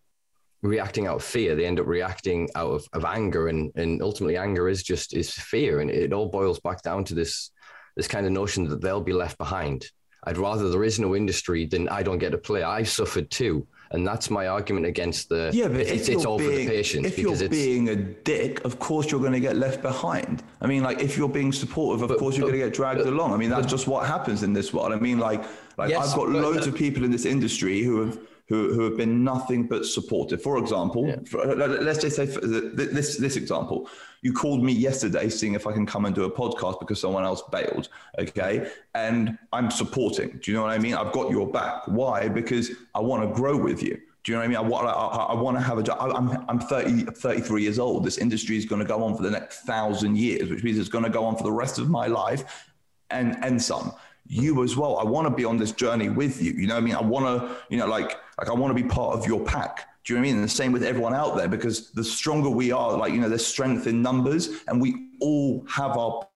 reacting 0.61 1.07
out 1.07 1.17
of 1.17 1.23
fear 1.23 1.55
they 1.55 1.65
end 1.65 1.79
up 1.79 1.85
reacting 1.85 2.49
out 2.55 2.71
of, 2.71 2.87
of 2.93 3.03
anger 3.03 3.49
and, 3.49 3.71
and 3.75 4.01
ultimately 4.01 4.37
anger 4.37 4.69
is 4.69 4.81
just 4.81 5.13
is 5.13 5.31
fear 5.31 5.81
and 5.81 5.91
it 5.91 6.13
all 6.13 6.29
boils 6.29 6.59
back 6.61 6.81
down 6.81 7.03
to 7.03 7.13
this 7.13 7.51
this 7.95 8.07
kind 8.07 8.25
of 8.25 8.31
notion 8.31 8.67
that 8.67 8.81
they'll 8.81 9.01
be 9.01 9.13
left 9.13 9.37
behind 9.37 9.85
i'd 10.23 10.37
rather 10.37 10.69
there 10.69 10.85
is 10.85 10.99
no 10.99 11.15
industry 11.15 11.65
than 11.65 11.89
i 11.89 12.01
don't 12.01 12.19
get 12.19 12.31
to 12.31 12.37
play 12.37 12.63
i 12.63 12.81
suffered 12.81 13.29
too 13.29 13.67
and 13.93 14.05
that's 14.05 14.31
my 14.31 14.47
argument 14.47 14.87
against 14.87 15.29
the. 15.29 15.51
Yeah, 15.53 15.67
but 15.67 15.81
it's, 15.81 16.09
it's 16.09 16.25
all 16.25 16.39
being, 16.39 16.49
for 16.49 16.57
the 16.57 16.67
patients. 16.67 17.07
If 17.07 17.19
you're 17.19 17.47
being 17.47 17.89
a 17.89 17.95
dick, 17.95 18.65
of 18.65 18.79
course 18.79 19.11
you're 19.11 19.19
going 19.19 19.33
to 19.33 19.39
get 19.39 19.55
left 19.55 19.83
behind. 19.83 20.41
I 20.61 20.67
mean, 20.67 20.81
like 20.81 20.99
if 20.99 21.15
you're 21.15 21.29
being 21.29 21.51
supportive, 21.51 22.01
of 22.01 22.09
but, 22.09 22.17
course 22.17 22.35
you're 22.35 22.47
going 22.47 22.59
to 22.59 22.65
get 22.65 22.73
dragged 22.73 23.03
but, 23.03 23.07
along. 23.07 23.33
I 23.33 23.37
mean, 23.37 23.51
that's 23.51 23.67
just 23.67 23.87
what 23.87 24.07
happens 24.07 24.41
in 24.41 24.51
this 24.51 24.73
world. 24.73 24.91
I 24.91 24.99
mean, 24.99 25.19
like, 25.19 25.43
like 25.77 25.91
yes, 25.91 26.09
I've 26.09 26.15
got 26.15 26.29
loads 26.29 26.65
uh, 26.65 26.71
of 26.71 26.75
people 26.75 27.03
in 27.03 27.11
this 27.11 27.25
industry 27.25 27.83
who 27.83 28.03
have 28.03 28.17
who, 28.49 28.73
who 28.73 28.81
have 28.81 28.97
been 28.97 29.23
nothing 29.23 29.67
but 29.67 29.85
supportive. 29.85 30.41
For 30.41 30.57
example, 30.57 31.07
yeah. 31.07 31.15
for, 31.25 31.45
let's 31.45 31.99
just 31.99 32.15
say 32.15 32.25
this 32.25 33.17
this 33.17 33.35
example. 33.35 33.89
You 34.21 34.33
called 34.33 34.63
me 34.63 34.73
yesterday, 34.73 35.29
seeing 35.29 35.53
if 35.53 35.65
I 35.67 35.73
can 35.73 35.85
come 35.85 36.05
and 36.05 36.13
do 36.13 36.23
a 36.23 36.31
podcast 36.31 36.79
because 36.79 36.99
someone 36.99 37.23
else 37.23 37.41
bailed. 37.51 37.89
Okay, 38.19 38.69
and 38.95 39.37
I'm 39.51 39.71
supporting. 39.71 40.39
Do 40.41 40.51
you 40.51 40.57
know 40.57 40.63
what 40.63 40.71
I 40.71 40.77
mean? 40.77 40.93
I've 40.93 41.11
got 41.11 41.31
your 41.31 41.47
back. 41.47 41.87
Why? 41.87 42.27
Because 42.27 42.71
I 42.93 42.99
want 42.99 43.27
to 43.27 43.33
grow 43.33 43.57
with 43.57 43.81
you. 43.81 43.99
Do 44.23 44.31
you 44.31 44.37
know 44.37 44.39
what 44.39 44.45
I 44.45 44.47
mean? 44.47 44.57
I 44.57 44.61
want, 44.61 44.87
I, 44.87 44.91
I 44.91 45.33
want 45.33 45.57
to 45.57 45.63
have 45.63 45.77
a 45.77 45.83
job. 45.83 45.97
I'm, 45.99 46.45
I'm 46.47 46.57
30, 46.57 47.03
33 47.11 47.61
years 47.61 47.77
old. 47.77 48.05
This 48.05 48.17
industry 48.17 48.55
is 48.55 48.63
going 48.63 48.81
to 48.81 48.87
go 48.87 49.03
on 49.03 49.17
for 49.17 49.23
the 49.23 49.31
next 49.31 49.63
thousand 49.63 50.17
years, 50.17 50.49
which 50.49 50.63
means 50.63 50.77
it's 50.77 50.87
going 50.87 51.03
to 51.03 51.09
go 51.09 51.25
on 51.25 51.35
for 51.35 51.43
the 51.43 51.51
rest 51.51 51.77
of 51.77 51.89
my 51.89 52.07
life 52.07 52.71
and, 53.09 53.37
and 53.43 53.61
some 53.61 53.91
you 54.27 54.63
as 54.63 54.75
well. 54.75 54.97
I 54.97 55.03
want 55.03 55.27
to 55.27 55.33
be 55.33 55.45
on 55.45 55.57
this 55.57 55.71
journey 55.71 56.09
with 56.09 56.41
you. 56.41 56.51
You 56.53 56.67
know 56.67 56.77
I 56.77 56.81
mean? 56.81 56.95
I 56.95 57.01
want 57.01 57.25
to, 57.25 57.55
you 57.69 57.77
know, 57.77 57.87
like, 57.87 58.17
like 58.39 58.49
I 58.49 58.53
want 58.53 58.75
to 58.75 58.81
be 58.81 58.87
part 58.87 59.17
of 59.17 59.25
your 59.25 59.43
pack. 59.43 59.87
Do 60.03 60.13
you 60.13 60.17
know 60.17 60.21
what 60.21 60.27
I 60.27 60.31
mean? 60.31 60.35
And 60.41 60.43
the 60.43 60.53
same 60.53 60.71
with 60.71 60.83
everyone 60.83 61.13
out 61.13 61.37
there, 61.37 61.47
because 61.47 61.91
the 61.91 62.03
stronger 62.03 62.49
we 62.49 62.71
are, 62.71 62.97
like, 62.97 63.13
you 63.13 63.21
know, 63.21 63.29
there's 63.29 63.45
strength 63.45 63.87
in 63.87 64.01
numbers 64.01 64.63
and 64.67 64.81
we 64.81 65.09
all 65.21 65.65
have 65.67 65.97
our 65.97 66.27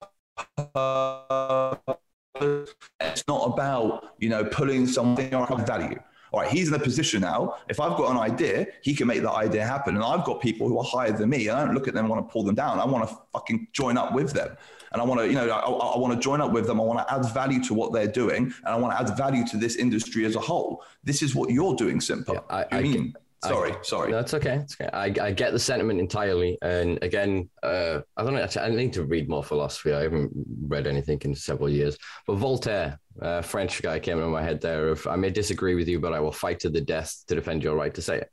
it's 2.39 3.27
not 3.27 3.51
about, 3.51 4.13
you 4.19 4.29
know, 4.29 4.45
pulling 4.45 4.85
something 4.85 5.33
or 5.33 5.47
value. 5.59 5.99
All 6.31 6.41
right, 6.41 6.49
he's 6.49 6.67
in 6.67 6.73
a 6.73 6.79
position 6.79 7.21
now. 7.21 7.55
If 7.69 7.79
I've 7.79 7.97
got 7.97 8.11
an 8.11 8.17
idea, 8.17 8.67
he 8.83 8.93
can 8.93 9.07
make 9.07 9.21
that 9.21 9.31
idea 9.31 9.65
happen. 9.65 9.95
And 9.95 10.03
I've 10.03 10.23
got 10.25 10.41
people 10.41 10.67
who 10.67 10.77
are 10.77 10.83
higher 10.83 11.11
than 11.11 11.29
me. 11.29 11.47
And 11.47 11.57
I 11.57 11.65
don't 11.65 11.73
look 11.73 11.87
at 11.87 11.93
them 11.93 12.05
and 12.05 12.09
want 12.13 12.27
to 12.27 12.31
pull 12.31 12.43
them 12.43 12.53
down. 12.53 12.79
I 12.79 12.85
want 12.85 13.09
to 13.09 13.17
fucking 13.33 13.69
join 13.71 13.97
up 13.97 14.13
with 14.13 14.33
them 14.33 14.55
and 14.91 15.01
I 15.01 15.05
want 15.05 15.21
to, 15.21 15.27
you 15.27 15.33
know, 15.33 15.49
I, 15.49 15.59
I 15.59 15.97
want 15.97 16.13
to 16.13 16.19
join 16.19 16.41
up 16.41 16.51
with 16.51 16.67
them. 16.67 16.79
I 16.79 16.83
want 16.83 17.05
to 17.05 17.13
add 17.13 17.25
value 17.33 17.63
to 17.65 17.73
what 17.73 17.93
they're 17.93 18.07
doing, 18.07 18.45
and 18.45 18.67
I 18.67 18.75
want 18.75 18.93
to 18.93 18.99
add 18.99 19.17
value 19.17 19.45
to 19.47 19.57
this 19.57 19.75
industry 19.75 20.25
as 20.25 20.35
a 20.35 20.39
whole. 20.39 20.83
This 21.03 21.21
is 21.21 21.35
what 21.35 21.49
you're 21.49 21.75
doing, 21.75 21.99
Simpa. 21.99 22.33
Yeah, 22.33 22.39
I, 22.49 22.65
I 22.71 22.81
mean? 22.81 23.13
Sorry, 23.43 23.71
I, 23.71 23.77
sorry. 23.83 24.11
That's 24.11 24.33
okay. 24.33 24.55
It's 24.55 24.75
okay. 24.81 24.89
I, 24.91 25.13
I 25.21 25.31
get 25.31 25.51
the 25.51 25.59
sentiment 25.59 25.99
entirely. 25.99 26.57
And 26.63 26.97
again, 27.03 27.49
uh, 27.61 28.01
I 28.17 28.23
don't 28.23 28.33
know. 28.33 28.47
I 28.59 28.69
need 28.69 28.93
to 28.93 29.03
read 29.03 29.29
more 29.29 29.43
philosophy. 29.43 29.93
I 29.93 30.01
haven't 30.01 30.31
read 30.63 30.87
anything 30.87 31.21
in 31.23 31.35
several 31.35 31.69
years. 31.69 31.97
But 32.25 32.37
Voltaire, 32.37 32.99
uh, 33.21 33.43
French 33.43 33.79
guy, 33.83 33.99
came 33.99 34.19
in 34.19 34.29
my 34.31 34.41
head 34.41 34.59
there. 34.59 34.89
Of 34.89 35.05
I 35.05 35.17
may 35.17 35.29
disagree 35.29 35.75
with 35.75 35.87
you, 35.87 35.99
but 35.99 36.13
I 36.13 36.19
will 36.19 36.31
fight 36.31 36.59
to 36.61 36.69
the 36.69 36.81
death 36.81 37.15
to 37.27 37.35
defend 37.35 37.63
your 37.63 37.75
right 37.75 37.93
to 37.93 38.01
say 38.01 38.21
it. 38.21 38.31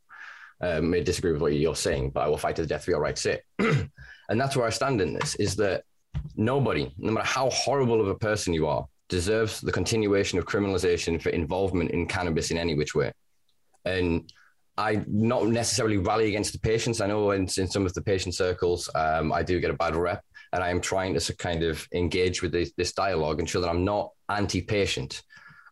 Uh, 0.58 0.80
may 0.80 1.02
disagree 1.02 1.32
with 1.32 1.42
what 1.42 1.52
you're 1.52 1.76
saying, 1.76 2.10
but 2.10 2.22
I 2.22 2.28
will 2.28 2.38
fight 2.38 2.56
to 2.56 2.62
the 2.62 2.68
death 2.68 2.84
for 2.84 2.92
your 2.92 3.00
right 3.00 3.14
to 3.16 3.22
say 3.22 3.40
it. 3.58 3.90
And 4.28 4.40
that's 4.40 4.56
where 4.56 4.66
I 4.66 4.70
stand 4.70 5.00
in 5.00 5.12
this 5.12 5.34
is 5.36 5.56
that 5.56 5.84
nobody, 6.36 6.92
no 6.98 7.12
matter 7.12 7.26
how 7.26 7.50
horrible 7.50 8.00
of 8.00 8.08
a 8.08 8.14
person 8.14 8.52
you 8.52 8.66
are, 8.66 8.86
deserves 9.08 9.60
the 9.60 9.72
continuation 9.72 10.38
of 10.38 10.46
criminalization 10.46 11.20
for 11.20 11.28
involvement 11.30 11.90
in 11.90 12.06
cannabis 12.06 12.50
in 12.50 12.58
any 12.58 12.74
which 12.74 12.94
way. 12.94 13.12
And 13.84 14.30
I 14.76 15.04
not 15.06 15.46
necessarily 15.46 15.98
rally 15.98 16.28
against 16.28 16.52
the 16.52 16.58
patients. 16.58 17.00
I 17.00 17.06
know 17.06 17.30
in, 17.30 17.42
in 17.42 17.68
some 17.68 17.86
of 17.86 17.94
the 17.94 18.02
patient 18.02 18.34
circles, 18.34 18.88
um, 18.94 19.32
I 19.32 19.42
do 19.42 19.60
get 19.60 19.70
a 19.70 19.74
bad 19.74 19.94
rep, 19.94 20.24
and 20.52 20.64
I 20.64 20.70
am 20.70 20.80
trying 20.80 21.14
to 21.18 21.36
kind 21.36 21.62
of 21.62 21.86
engage 21.92 22.42
with 22.42 22.52
this, 22.52 22.72
this 22.76 22.92
dialogue 22.92 23.38
and 23.38 23.48
show 23.48 23.60
that 23.60 23.68
I'm 23.68 23.84
not 23.84 24.10
anti-patient. 24.28 25.22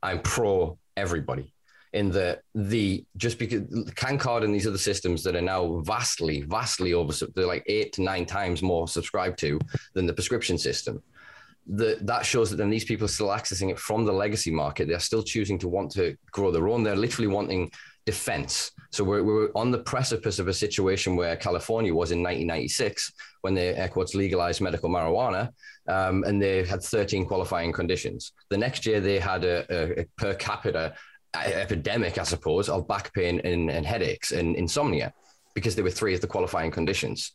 I'm 0.02 0.20
pro 0.20 0.78
everybody. 0.96 1.52
In 1.92 2.10
the 2.10 2.40
the 2.54 3.04
just 3.18 3.38
because 3.38 3.62
CanCard 3.94 4.44
and 4.44 4.54
these 4.54 4.66
other 4.66 4.78
systems 4.78 5.22
that 5.24 5.36
are 5.36 5.42
now 5.42 5.82
vastly, 5.82 6.40
vastly 6.40 6.94
over, 6.94 7.12
they're 7.34 7.46
like 7.46 7.64
eight 7.66 7.92
to 7.94 8.02
nine 8.02 8.24
times 8.24 8.62
more 8.62 8.88
subscribed 8.88 9.38
to 9.40 9.60
than 9.92 10.06
the 10.06 10.14
prescription 10.14 10.56
system 10.56 11.02
the, 11.66 11.98
that 12.02 12.26
shows 12.26 12.50
that 12.50 12.56
then 12.56 12.70
these 12.70 12.84
people 12.84 13.04
are 13.04 13.08
still 13.08 13.28
accessing 13.28 13.70
it 13.70 13.78
from 13.78 14.04
the 14.04 14.12
legacy 14.12 14.50
market. 14.50 14.88
They're 14.88 14.98
still 14.98 15.22
choosing 15.22 15.58
to 15.60 15.68
want 15.68 15.92
to 15.92 16.16
grow 16.30 16.50
their 16.50 16.68
own. 16.68 16.82
They're 16.82 16.96
literally 16.96 17.28
wanting 17.28 17.70
defense. 18.04 18.72
So 18.90 19.04
we're, 19.04 19.22
we're 19.22 19.50
on 19.54 19.70
the 19.70 19.78
precipice 19.78 20.38
of 20.38 20.48
a 20.48 20.52
situation 20.52 21.14
where 21.14 21.36
California 21.36 21.94
was 21.94 22.10
in 22.10 22.18
1996 22.18 23.12
when 23.42 23.54
they 23.54 23.74
air 23.74 23.88
quotes 23.88 24.14
legalized 24.14 24.60
medical 24.60 24.90
marijuana, 24.90 25.50
um, 25.88 26.24
and 26.24 26.42
they 26.42 26.64
had 26.64 26.82
13 26.82 27.26
qualifying 27.26 27.72
conditions. 27.72 28.32
The 28.50 28.58
next 28.58 28.84
year 28.84 29.00
they 29.00 29.18
had 29.18 29.44
a, 29.44 29.64
a, 29.70 30.00
a 30.00 30.06
per 30.16 30.34
capita 30.34 30.94
epidemic, 31.34 32.18
I 32.18 32.24
suppose, 32.24 32.68
of 32.68 32.86
back 32.88 33.12
pain 33.14 33.40
and, 33.44 33.70
and 33.70 33.86
headaches 33.86 34.32
and 34.32 34.56
insomnia 34.56 35.12
because 35.54 35.74
there 35.74 35.84
were 35.84 35.90
three 35.90 36.14
of 36.14 36.20
the 36.20 36.26
qualifying 36.26 36.70
conditions. 36.70 37.32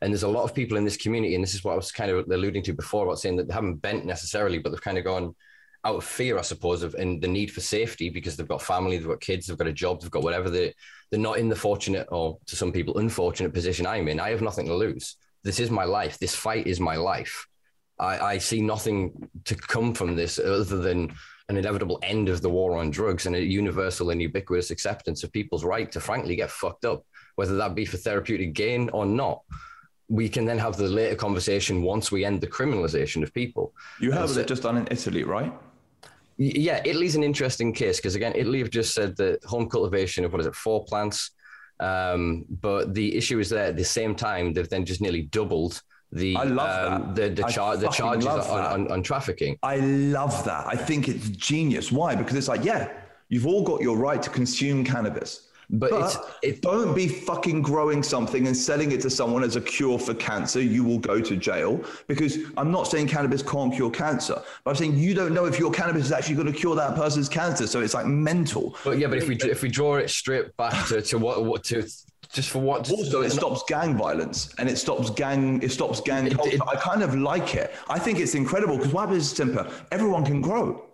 And 0.00 0.12
there's 0.12 0.22
a 0.22 0.28
lot 0.28 0.44
of 0.44 0.54
people 0.54 0.78
in 0.78 0.84
this 0.84 0.96
community, 0.96 1.34
and 1.34 1.44
this 1.44 1.54
is 1.54 1.62
what 1.62 1.72
I 1.72 1.76
was 1.76 1.92
kind 1.92 2.10
of 2.10 2.26
alluding 2.30 2.62
to 2.64 2.72
before 2.72 3.04
about 3.04 3.18
saying 3.18 3.36
that 3.36 3.48
they 3.48 3.54
haven't 3.54 3.82
bent 3.82 4.06
necessarily, 4.06 4.58
but 4.58 4.70
they've 4.70 4.80
kind 4.80 4.98
of 4.98 5.04
gone 5.04 5.34
out 5.84 5.96
of 5.96 6.04
fear, 6.04 6.38
I 6.38 6.42
suppose, 6.42 6.82
of 6.82 6.94
and 6.94 7.20
the 7.22 7.28
need 7.28 7.50
for 7.50 7.60
safety 7.60 8.10
because 8.10 8.36
they've 8.36 8.48
got 8.48 8.62
family, 8.62 8.98
they've 8.98 9.06
got 9.06 9.20
kids, 9.20 9.46
they've 9.46 9.58
got 9.58 9.66
a 9.66 9.72
job, 9.72 10.00
they've 10.00 10.10
got 10.10 10.22
whatever. 10.22 10.50
They 10.50 10.74
they're 11.10 11.20
not 11.20 11.38
in 11.38 11.48
the 11.48 11.56
fortunate 11.56 12.06
or 12.10 12.38
to 12.46 12.56
some 12.56 12.72
people 12.72 12.98
unfortunate 12.98 13.54
position 13.54 13.86
I'm 13.86 14.08
in. 14.08 14.20
I 14.20 14.30
have 14.30 14.42
nothing 14.42 14.66
to 14.66 14.74
lose. 14.74 15.16
This 15.42 15.58
is 15.58 15.70
my 15.70 15.84
life. 15.84 16.18
This 16.18 16.34
fight 16.34 16.66
is 16.66 16.80
my 16.80 16.96
life. 16.96 17.46
I, 17.98 18.18
I 18.18 18.38
see 18.38 18.60
nothing 18.60 19.28
to 19.44 19.54
come 19.54 19.94
from 19.94 20.16
this 20.16 20.38
other 20.38 20.64
than 20.64 21.14
an 21.50 21.58
inevitable 21.58 21.98
end 22.02 22.28
of 22.28 22.40
the 22.40 22.48
war 22.48 22.78
on 22.78 22.90
drugs 22.90 23.26
and 23.26 23.36
a 23.36 23.42
universal 23.42 24.10
and 24.10 24.22
ubiquitous 24.22 24.70
acceptance 24.70 25.22
of 25.22 25.32
people's 25.32 25.64
right 25.64 25.90
to 25.92 26.00
frankly 26.00 26.36
get 26.36 26.50
fucked 26.50 26.84
up, 26.84 27.04
whether 27.34 27.56
that 27.56 27.74
be 27.74 27.84
for 27.84 27.98
therapeutic 27.98 28.54
gain 28.54 28.88
or 28.90 29.04
not 29.04 29.42
we 30.10 30.28
can 30.28 30.44
then 30.44 30.58
have 30.58 30.76
the 30.76 30.88
later 30.88 31.14
conversation 31.14 31.82
once 31.82 32.10
we 32.10 32.24
end 32.24 32.40
the 32.40 32.46
criminalization 32.46 33.22
of 33.22 33.32
people. 33.32 33.72
You 34.00 34.10
heard 34.10 34.28
so, 34.28 34.40
it 34.40 34.48
just 34.48 34.64
done 34.64 34.76
in 34.76 34.88
Italy, 34.90 35.22
right? 35.22 35.52
Yeah, 36.36 36.82
Italy's 36.84 37.14
an 37.14 37.22
interesting 37.22 37.72
case 37.72 37.98
because 37.98 38.16
again, 38.16 38.32
Italy 38.34 38.58
have 38.58 38.70
just 38.70 38.92
said 38.92 39.16
that 39.18 39.44
home 39.44 39.68
cultivation 39.68 40.24
of 40.24 40.32
what 40.32 40.40
is 40.40 40.46
it, 40.46 40.54
four 40.54 40.84
plants. 40.84 41.30
Um, 41.78 42.44
but 42.48 42.92
the 42.92 43.16
issue 43.16 43.38
is 43.38 43.50
that 43.50 43.68
at 43.68 43.76
the 43.76 43.84
same 43.84 44.16
time, 44.16 44.52
they've 44.52 44.68
then 44.68 44.84
just 44.84 45.00
nearly 45.00 45.22
doubled 45.22 45.80
the 46.12 46.36
I 46.36 46.44
love 46.44 46.92
um, 46.92 47.14
that. 47.14 47.36
the 47.36 47.42
the, 47.42 47.48
char- 47.48 47.76
the 47.76 47.88
charges 47.88 48.26
on, 48.26 48.60
on, 48.60 48.90
on 48.90 49.02
trafficking. 49.02 49.58
I 49.62 49.76
love 49.76 50.44
that. 50.44 50.66
I 50.66 50.76
think 50.76 51.08
it's 51.08 51.28
genius. 51.30 51.92
Why? 51.92 52.14
Because 52.14 52.36
it's 52.36 52.48
like, 52.48 52.64
yeah, 52.64 52.92
you've 53.28 53.46
all 53.46 53.62
got 53.62 53.80
your 53.80 53.96
right 53.96 54.20
to 54.22 54.30
consume 54.30 54.84
cannabis 54.84 55.50
but, 55.72 55.90
but 55.90 56.38
it's, 56.42 56.58
don't 56.60 56.94
be 56.94 57.06
fucking 57.06 57.62
growing 57.62 58.02
something 58.02 58.48
and 58.48 58.56
selling 58.56 58.90
it 58.90 59.00
to 59.02 59.10
someone 59.10 59.44
as 59.44 59.54
a 59.54 59.60
cure 59.60 59.98
for 59.98 60.14
cancer. 60.14 60.60
You 60.60 60.82
will 60.82 60.98
go 60.98 61.20
to 61.20 61.36
jail 61.36 61.80
because 62.08 62.38
I'm 62.56 62.72
not 62.72 62.88
saying 62.88 63.06
cannabis 63.06 63.40
can't 63.40 63.72
cure 63.72 63.90
cancer, 63.90 64.42
but 64.64 64.70
I'm 64.70 64.76
saying 64.76 64.98
you 64.98 65.14
don't 65.14 65.32
know 65.32 65.44
if 65.44 65.60
your 65.60 65.70
cannabis 65.70 66.06
is 66.06 66.12
actually 66.12 66.34
going 66.34 66.52
to 66.52 66.58
cure 66.58 66.74
that 66.74 66.96
person's 66.96 67.28
cancer. 67.28 67.68
So 67.68 67.80
it's 67.80 67.94
like 67.94 68.06
mental. 68.06 68.76
But 68.82 68.98
yeah, 68.98 69.06
but 69.06 69.18
if 69.18 69.28
we 69.28 69.36
if 69.36 69.62
we 69.62 69.68
draw 69.68 69.96
it 69.96 70.10
straight 70.10 70.56
back 70.56 70.88
to, 70.88 71.02
to 71.02 71.18
what 71.18 71.44
what 71.44 71.62
to 71.64 71.88
just 72.32 72.50
for 72.50 72.60
what 72.60 72.90
also 72.90 73.22
it 73.22 73.30
stops 73.30 73.62
gang 73.68 73.96
violence 73.96 74.54
and 74.58 74.68
it 74.68 74.78
stops 74.78 75.10
gang 75.10 75.60
it 75.62 75.72
stops 75.72 76.00
gang 76.00 76.26
it, 76.26 76.38
it, 76.46 76.60
I 76.66 76.76
kind 76.76 77.02
of 77.02 77.14
like 77.14 77.54
it. 77.54 77.74
I 77.88 77.98
think 77.98 78.20
it's 78.20 78.34
incredible 78.34 78.76
because 78.76 78.92
what 78.92 79.02
happens 79.08 79.24
is 79.24 79.36
simple. 79.36 79.66
Everyone 79.90 80.24
can 80.24 80.40
grow. 80.40 80.84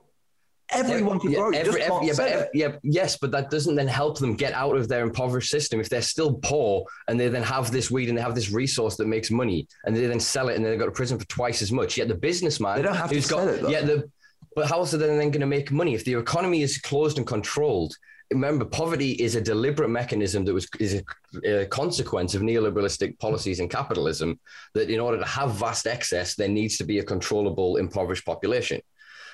Everyone 0.70 1.20
can 1.20 1.30
yeah, 1.30 1.39
grow. 1.39 1.51
Every, 1.51 1.82
every, 1.82 2.09
yeah, 2.09 2.14
but, 2.16 2.51
yeah, 2.53 2.72
yes, 2.82 3.16
but 3.16 3.30
that 3.30 3.51
doesn't 3.51 3.76
then 3.76 3.87
help 3.87 4.18
them 4.18 4.34
get 4.34 4.53
out 4.53 4.76
of 4.76 4.89
their 4.89 5.03
impoverished 5.05 5.51
system 5.51 5.78
if 5.78 5.89
they're 5.89 6.03
still 6.03 6.34
poor 6.43 6.84
and 7.07 7.20
they 7.20 7.28
then 7.28 7.45
have 7.45 7.70
this 7.70 7.89
weed 7.91 8.09
and 8.09 8.18
they 8.18 8.22
have 8.22 8.34
this 8.34 8.51
resource 8.51 8.97
that 8.97 9.07
makes 9.07 9.30
money 9.30 9.68
and 9.84 9.95
they 9.95 10.07
then 10.07 10.18
sell 10.18 10.49
it 10.49 10.57
and 10.57 10.64
then 10.64 10.72
they 10.72 10.78
go 10.78 10.87
to 10.87 10.91
prison 10.91 11.18
for 11.18 11.26
twice 11.26 11.62
as 11.62 11.70
much. 11.70 11.99
Yet 11.99 12.09
the 12.09 12.16
businessman 12.16 12.76
they 12.76 12.82
don't 12.82 12.97
have 12.97 13.11
to 13.11 13.22
sell 13.22 13.45
got, 13.45 13.55
it. 13.55 13.62
Though. 13.62 13.68
Yeah, 13.68 13.82
the 13.82 14.11
but 14.57 14.68
how 14.68 14.78
else 14.78 14.95
are 14.95 14.97
they 14.97 15.07
then 15.07 15.30
going 15.30 15.41
to 15.41 15.47
make 15.47 15.70
money 15.70 15.95
if 15.95 16.05
the 16.05 16.14
economy 16.14 16.62
is 16.62 16.78
closed 16.78 17.18
and 17.18 17.26
controlled? 17.26 17.95
Remember, 18.32 18.64
poverty 18.64 19.12
is 19.12 19.36
a 19.36 19.40
deliberate 19.40 19.88
mechanism 19.88 20.44
that 20.44 20.54
was 20.54 20.68
is 20.80 21.02
a, 21.44 21.62
a 21.62 21.66
consequence 21.66 22.34
of 22.34 22.42
neoliberalistic 22.42 23.18
policies 23.18 23.60
and 23.60 23.70
capitalism. 23.70 24.40
That 24.74 24.90
in 24.90 25.00
order 25.00 25.18
to 25.18 25.24
have 25.24 25.54
vast 25.54 25.86
excess, 25.86 26.34
there 26.34 26.48
needs 26.48 26.76
to 26.78 26.84
be 26.84 26.98
a 26.98 27.04
controllable 27.04 27.76
impoverished 27.76 28.26
population. 28.26 28.80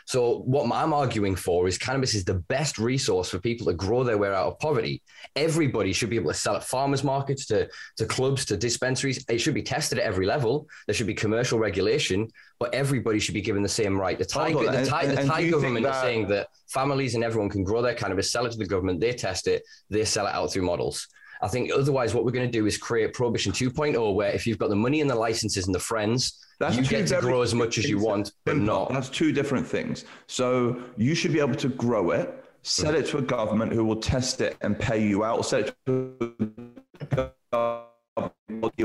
So 0.06 0.38
what 0.40 0.70
I'm 0.72 0.92
arguing 0.92 1.36
for 1.36 1.68
is 1.68 1.78
cannabis 1.78 2.14
is 2.14 2.24
the 2.24 2.34
best 2.34 2.78
resource 2.78 3.30
for 3.30 3.38
people 3.38 3.66
to 3.66 3.74
grow 3.74 4.04
their 4.04 4.18
way 4.18 4.28
out 4.28 4.46
of 4.46 4.58
poverty. 4.58 5.02
Everybody 5.36 5.92
should 5.92 6.10
be 6.10 6.16
able 6.16 6.30
to 6.30 6.36
sell 6.36 6.56
at 6.56 6.64
farmers 6.64 7.04
markets, 7.04 7.46
to, 7.46 7.68
to 7.96 8.06
clubs, 8.06 8.44
to 8.46 8.56
dispensaries. 8.56 9.24
It 9.28 9.38
should 9.38 9.54
be 9.54 9.62
tested 9.62 9.98
at 9.98 10.04
every 10.04 10.26
level. 10.26 10.66
There 10.86 10.94
should 10.94 11.06
be 11.06 11.14
commercial 11.14 11.58
regulation, 11.58 12.28
but 12.58 12.74
everybody 12.74 13.18
should 13.18 13.34
be 13.34 13.42
given 13.42 13.62
the 13.62 13.68
same 13.68 13.98
right. 13.98 14.18
The 14.18 14.24
Thai, 14.24 14.52
the 14.52 14.84
Thai, 14.84 15.06
the 15.06 15.24
Thai 15.24 15.50
government 15.50 15.84
that... 15.84 15.96
is 15.96 16.00
saying 16.02 16.28
that 16.28 16.48
families 16.68 17.14
and 17.14 17.24
everyone 17.24 17.50
can 17.50 17.64
grow 17.64 17.82
their 17.82 17.94
cannabis, 17.94 18.30
sell 18.30 18.46
it 18.46 18.52
to 18.52 18.58
the 18.58 18.66
government, 18.66 19.00
they 19.00 19.12
test 19.12 19.46
it, 19.46 19.62
they 19.90 20.04
sell 20.04 20.26
it 20.26 20.34
out 20.34 20.52
through 20.52 20.62
models. 20.62 21.08
I 21.42 21.48
think 21.48 21.72
otherwise, 21.72 22.14
what 22.14 22.24
we're 22.24 22.30
going 22.30 22.50
to 22.50 22.58
do 22.58 22.66
is 22.66 22.78
create 22.78 23.12
Prohibition 23.14 23.50
2.0, 23.50 24.14
where 24.14 24.30
if 24.30 24.46
you've 24.46 24.58
got 24.58 24.70
the 24.70 24.76
money 24.76 25.00
and 25.00 25.10
the 25.10 25.16
licenses 25.16 25.66
and 25.66 25.74
the 25.74 25.80
friends, 25.80 26.38
that's 26.60 26.76
you 26.76 26.84
get 26.84 27.08
to 27.08 27.20
grow 27.20 27.42
as 27.42 27.52
much 27.52 27.78
as 27.78 27.88
you 27.88 27.98
want, 27.98 28.32
but 28.44 28.56
not. 28.56 28.92
That's 28.92 29.08
two 29.08 29.32
different 29.32 29.66
things. 29.66 30.04
So 30.28 30.80
you 30.96 31.16
should 31.16 31.32
be 31.32 31.40
able 31.40 31.56
to 31.56 31.68
grow 31.68 32.12
it, 32.12 32.44
sell 32.62 32.94
it 32.94 33.06
to 33.06 33.18
a 33.18 33.22
government 33.22 33.72
who 33.72 33.84
will 33.84 34.00
test 34.00 34.40
it 34.40 34.56
and 34.60 34.78
pay 34.78 35.04
you 35.04 35.24
out, 35.24 35.38
or 35.38 35.44
sell 35.44 35.60
it 35.60 35.74
to 35.86 37.32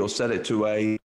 or 0.00 0.08
sell 0.08 0.32
it 0.32 0.44
to 0.46 0.66
a 0.66 0.98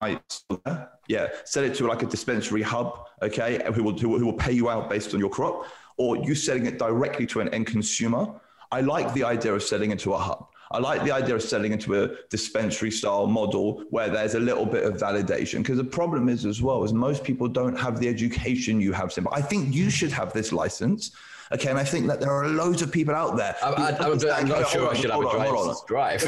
yeah, 1.07 1.27
sell 1.43 1.65
it 1.65 1.75
to 1.75 1.87
like 1.87 2.03
a 2.03 2.05
dispensary 2.05 2.61
hub, 2.61 3.07
okay, 3.21 3.61
who 3.73 3.83
will, 3.83 3.97
who 3.97 4.07
will, 4.07 4.19
who 4.19 4.25
will 4.27 4.33
pay 4.33 4.53
you 4.53 4.69
out 4.69 4.89
based 4.89 5.13
on 5.13 5.19
your 5.19 5.29
crop, 5.29 5.65
or 5.97 6.15
you 6.15 6.33
selling 6.33 6.65
it 6.65 6.79
directly 6.79 7.25
to 7.27 7.41
an 7.41 7.49
end 7.49 7.67
consumer. 7.67 8.39
I 8.71 8.79
like 8.79 9.13
the 9.13 9.25
idea 9.25 9.53
of 9.53 9.63
selling 9.63 9.91
it 9.91 9.99
to 9.99 10.13
a 10.13 10.17
hub. 10.17 10.47
I 10.73 10.79
like 10.79 11.03
the 11.03 11.11
idea 11.11 11.35
of 11.35 11.43
selling 11.43 11.71
into 11.71 12.03
a 12.03 12.09
dispensary 12.29 12.91
style 12.91 13.27
model 13.27 13.83
where 13.89 14.09
there's 14.09 14.35
a 14.35 14.39
little 14.39 14.65
bit 14.65 14.83
of 14.83 14.95
validation. 14.95 15.59
Because 15.59 15.77
the 15.77 15.83
problem 15.83 16.29
is 16.29 16.45
as 16.45 16.61
well 16.61 16.83
is 16.83 16.93
most 16.93 17.23
people 17.23 17.47
don't 17.47 17.77
have 17.77 17.99
the 17.99 18.07
education 18.07 18.79
you 18.79 18.93
have. 18.93 19.09
Simpa. 19.09 19.29
I 19.31 19.41
think 19.41 19.73
you 19.73 19.89
should 19.89 20.11
have 20.11 20.33
this 20.33 20.51
license. 20.51 21.11
Okay, 21.53 21.69
and 21.69 21.77
I 21.77 21.83
think 21.83 22.07
that 22.07 22.21
there 22.21 22.31
are 22.31 22.47
loads 22.47 22.81
of 22.81 22.93
people 22.93 23.13
out 23.13 23.35
there. 23.35 23.55
I, 23.61 23.89
am 23.89 24.47
not 24.47 24.69
sure 24.69 24.89
I 24.89 24.93
should 24.93 25.09
have 25.09 25.19
a 25.19 25.31
drive. 25.31 25.85
drive. 25.85 26.23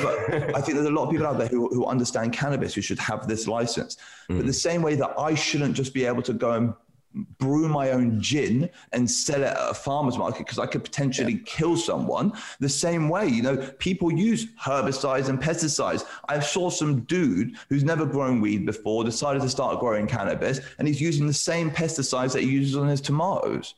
I 0.53 0.59
think 0.59 0.75
there's 0.75 0.85
a 0.85 0.91
lot 0.91 1.05
of 1.05 1.11
people 1.11 1.25
out 1.25 1.37
there 1.37 1.47
who, 1.47 1.69
who 1.69 1.85
understand 1.85 2.33
cannabis 2.33 2.73
who 2.73 2.81
should 2.81 2.99
have 2.99 3.25
this 3.25 3.47
license. 3.47 3.95
Mm. 4.29 4.37
But 4.37 4.47
the 4.47 4.53
same 4.53 4.81
way 4.81 4.95
that 4.95 5.13
I 5.17 5.33
shouldn't 5.33 5.75
just 5.75 5.93
be 5.93 6.03
able 6.05 6.23
to 6.23 6.33
go 6.33 6.51
and 6.51 6.73
brew 7.13 7.69
my 7.69 7.91
own 7.91 8.19
gin 8.21 8.69
and 8.91 9.09
sell 9.09 9.41
it 9.41 9.47
at 9.47 9.69
a 9.69 9.73
farmer's 9.73 10.17
market 10.17 10.39
because 10.39 10.59
I 10.59 10.65
could 10.65 10.83
potentially 10.83 11.33
yeah. 11.33 11.43
kill 11.45 11.77
someone. 11.77 12.33
The 12.59 12.69
same 12.69 13.09
way, 13.09 13.27
you 13.27 13.43
know, 13.43 13.57
people 13.77 14.11
use 14.11 14.47
herbicides 14.55 15.29
and 15.29 15.39
pesticides. 15.39 16.05
I 16.27 16.39
saw 16.39 16.69
some 16.69 17.01
dude 17.01 17.55
who's 17.69 17.83
never 17.83 18.05
grown 18.05 18.41
weed 18.41 18.65
before 18.65 19.03
decided 19.03 19.41
to 19.43 19.49
start 19.49 19.79
growing 19.79 20.07
cannabis 20.07 20.59
and 20.79 20.87
he's 20.87 21.01
using 21.01 21.27
the 21.27 21.33
same 21.33 21.69
pesticides 21.69 22.33
that 22.33 22.43
he 22.43 22.49
uses 22.49 22.75
on 22.75 22.87
his 22.87 23.01
tomatoes. 23.01 23.75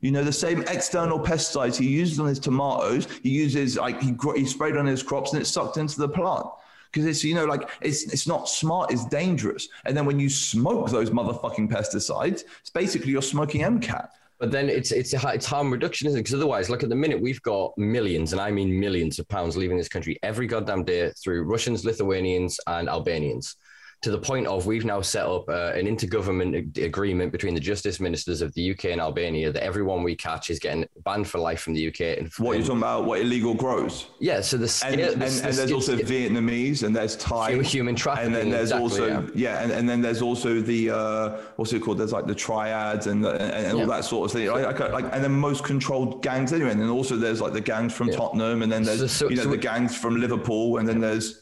You 0.00 0.10
know, 0.10 0.24
the 0.24 0.32
same 0.32 0.62
external 0.62 1.20
pesticides 1.20 1.76
he 1.76 1.86
uses 1.86 2.18
on 2.18 2.26
his 2.26 2.40
tomatoes, 2.40 3.06
he 3.22 3.30
uses 3.30 3.76
like 3.76 4.02
he, 4.02 4.16
he 4.34 4.44
sprayed 4.44 4.76
on 4.76 4.86
his 4.86 5.02
crops 5.02 5.32
and 5.32 5.40
it 5.40 5.44
sucked 5.44 5.76
into 5.76 6.00
the 6.00 6.08
plant 6.08 6.46
because 6.92 7.06
it's 7.06 7.24
you 7.24 7.34
know 7.34 7.46
like 7.46 7.68
it's 7.80 8.04
it's 8.04 8.26
not 8.26 8.48
smart 8.48 8.92
it's 8.92 9.06
dangerous 9.06 9.68
and 9.86 9.96
then 9.96 10.04
when 10.04 10.20
you 10.20 10.28
smoke 10.28 10.90
those 10.90 11.10
motherfucking 11.10 11.68
pesticides 11.68 12.42
it's 12.60 12.70
basically 12.70 13.10
you're 13.10 13.22
smoking 13.22 13.62
mcat 13.62 14.08
but 14.42 14.50
then 14.50 14.68
it's 14.68 14.90
it's 14.90 15.14
it's 15.14 15.46
harm 15.46 15.70
reduction, 15.70 16.08
isn't 16.08 16.18
it? 16.18 16.22
Because 16.24 16.34
otherwise, 16.34 16.68
look 16.68 16.82
at 16.82 16.88
the 16.88 16.96
minute 16.96 17.20
we've 17.20 17.40
got 17.42 17.78
millions, 17.78 18.32
and 18.32 18.40
I 18.40 18.50
mean 18.50 18.80
millions 18.80 19.20
of 19.20 19.28
pounds 19.28 19.56
leaving 19.56 19.76
this 19.76 19.88
country 19.88 20.18
every 20.24 20.48
goddamn 20.48 20.82
day 20.82 21.12
through 21.22 21.44
Russians, 21.44 21.84
Lithuanians, 21.84 22.58
and 22.66 22.88
Albanians. 22.88 23.54
To 24.02 24.10
the 24.10 24.18
point 24.18 24.48
of 24.48 24.66
we've 24.66 24.84
now 24.84 25.00
set 25.00 25.24
up 25.24 25.48
uh, 25.48 25.72
an 25.74 25.86
intergovernment 25.86 26.76
agreement 26.76 27.30
between 27.30 27.54
the 27.54 27.60
justice 27.60 28.00
ministers 28.00 28.42
of 28.42 28.52
the 28.54 28.72
UK 28.72 28.86
and 28.86 29.00
Albania 29.00 29.52
that 29.52 29.62
everyone 29.62 30.02
we 30.02 30.16
catch 30.16 30.50
is 30.50 30.58
getting 30.58 30.84
banned 31.04 31.28
for 31.28 31.38
life 31.38 31.60
from 31.60 31.72
the 31.74 31.86
UK. 31.86 32.18
And 32.18 32.32
what 32.38 32.58
you're 32.58 32.66
talking 32.66 32.78
about? 32.78 33.04
What 33.04 33.20
illegal 33.20 33.54
grows? 33.54 34.08
Yeah. 34.18 34.40
So 34.40 34.56
the 34.56 34.82
and, 34.84 34.98
the, 34.98 35.12
and, 35.12 35.22
the, 35.22 35.26
and 35.46 35.54
there's 35.54 35.70
also 35.70 35.96
Vietnamese 35.96 36.82
and 36.82 36.94
there's 36.94 37.14
Thai 37.16 37.50
human, 37.50 37.64
human 37.64 37.94
trafficking. 37.94 38.26
and 38.26 38.34
then 38.34 38.50
there's 38.50 38.72
exactly, 38.72 38.82
also 38.82 39.06
yeah. 39.06 39.52
yeah, 39.52 39.62
and, 39.62 39.70
and 39.70 39.88
then 39.88 40.00
there's 40.02 40.20
also 40.20 40.60
the 40.60 40.90
uh, 40.90 41.28
what's 41.54 41.72
it 41.72 41.80
called? 41.80 41.98
There's 41.98 42.12
like 42.12 42.26
the 42.26 42.34
triads 42.34 43.06
and 43.06 43.24
and, 43.24 43.36
and 43.40 43.78
all 43.78 43.86
that 43.86 44.04
sort 44.04 44.28
of 44.28 44.32
thing. 44.36 44.50
Like, 44.50 44.80
like, 44.80 45.04
and 45.12 45.22
then 45.22 45.32
most 45.32 45.62
controlled 45.62 46.22
gangs 46.22 46.52
anyway. 46.52 46.72
And 46.72 46.80
then 46.80 46.88
also 46.88 47.16
there's 47.16 47.40
like 47.40 47.52
the 47.52 47.60
gangs 47.60 47.92
from 47.92 48.10
Tottenham, 48.10 48.62
and 48.62 48.72
then 48.72 48.82
there's 48.82 48.98
So- 48.98 49.06
so- 49.06 49.28
you 49.30 49.36
know 49.36 49.44
so 49.44 49.50
the 49.50 49.56
gangs 49.56 49.96
from 49.96 50.20
Liverpool, 50.20 50.78
and 50.78 50.88
then 50.88 51.00
there's 51.00 51.41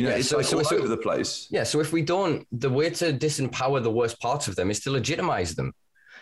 you 0.00 0.06
know 0.06 0.12
Yeah, 0.12 0.20
it's 0.20 0.28
so- 0.28 0.40
so- 0.40 0.56
all 0.58 0.64
so- 0.64 0.78
over 0.78 0.88
the 0.88 0.96
place. 0.96 1.46
Yeah, 1.50 1.64
so 1.64 1.78
if 1.80 1.92
we 1.92 2.00
don't, 2.00 2.46
the 2.52 2.70
way 2.70 2.88
to 3.00 3.12
disempower 3.12 3.82
the 3.82 3.90
worst 3.90 4.18
parts 4.18 4.48
of 4.48 4.56
them 4.56 4.70
is 4.70 4.80
to 4.80 4.90
legitimize 4.90 5.54
them. 5.54 5.74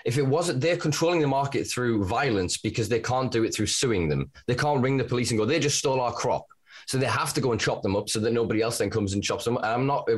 If 0.05 0.19
it 0.19 0.27
wasn't, 0.27 0.61
they're 0.61 0.77
controlling 0.77 1.21
the 1.21 1.29
market 1.29 1.65
through 1.71 2.05
violence 2.05 2.57
because 2.57 2.89
they 2.89 2.99
can't 2.99 3.31
do 3.31 3.45
it 3.45 3.55
through 3.55 3.67
suing 3.67 4.09
them. 4.09 4.31
They 4.49 4.57
can't 4.57 4.83
ring 4.83 4.97
the 4.97 5.05
police 5.05 5.31
and 5.31 5.39
go, 5.39 5.45
they 5.45 5.61
just 5.61 5.79
stole 5.79 6.01
our 6.01 6.13
crop. 6.13 6.45
So 6.89 6.97
they 6.97 7.07
have 7.07 7.35
to 7.35 7.43
go 7.43 7.53
and 7.53 7.61
chop 7.61 7.83
them 7.83 7.97
up 7.97 8.09
so 8.09 8.19
that 8.19 8.33
nobody 8.33 8.63
else 8.63 8.79
then 8.79 8.89
comes 8.89 9.13
and 9.13 9.23
chops 9.23 9.45
them. 9.45 9.59
And 9.59 9.67
I'm 9.67 9.87
not, 9.87 10.09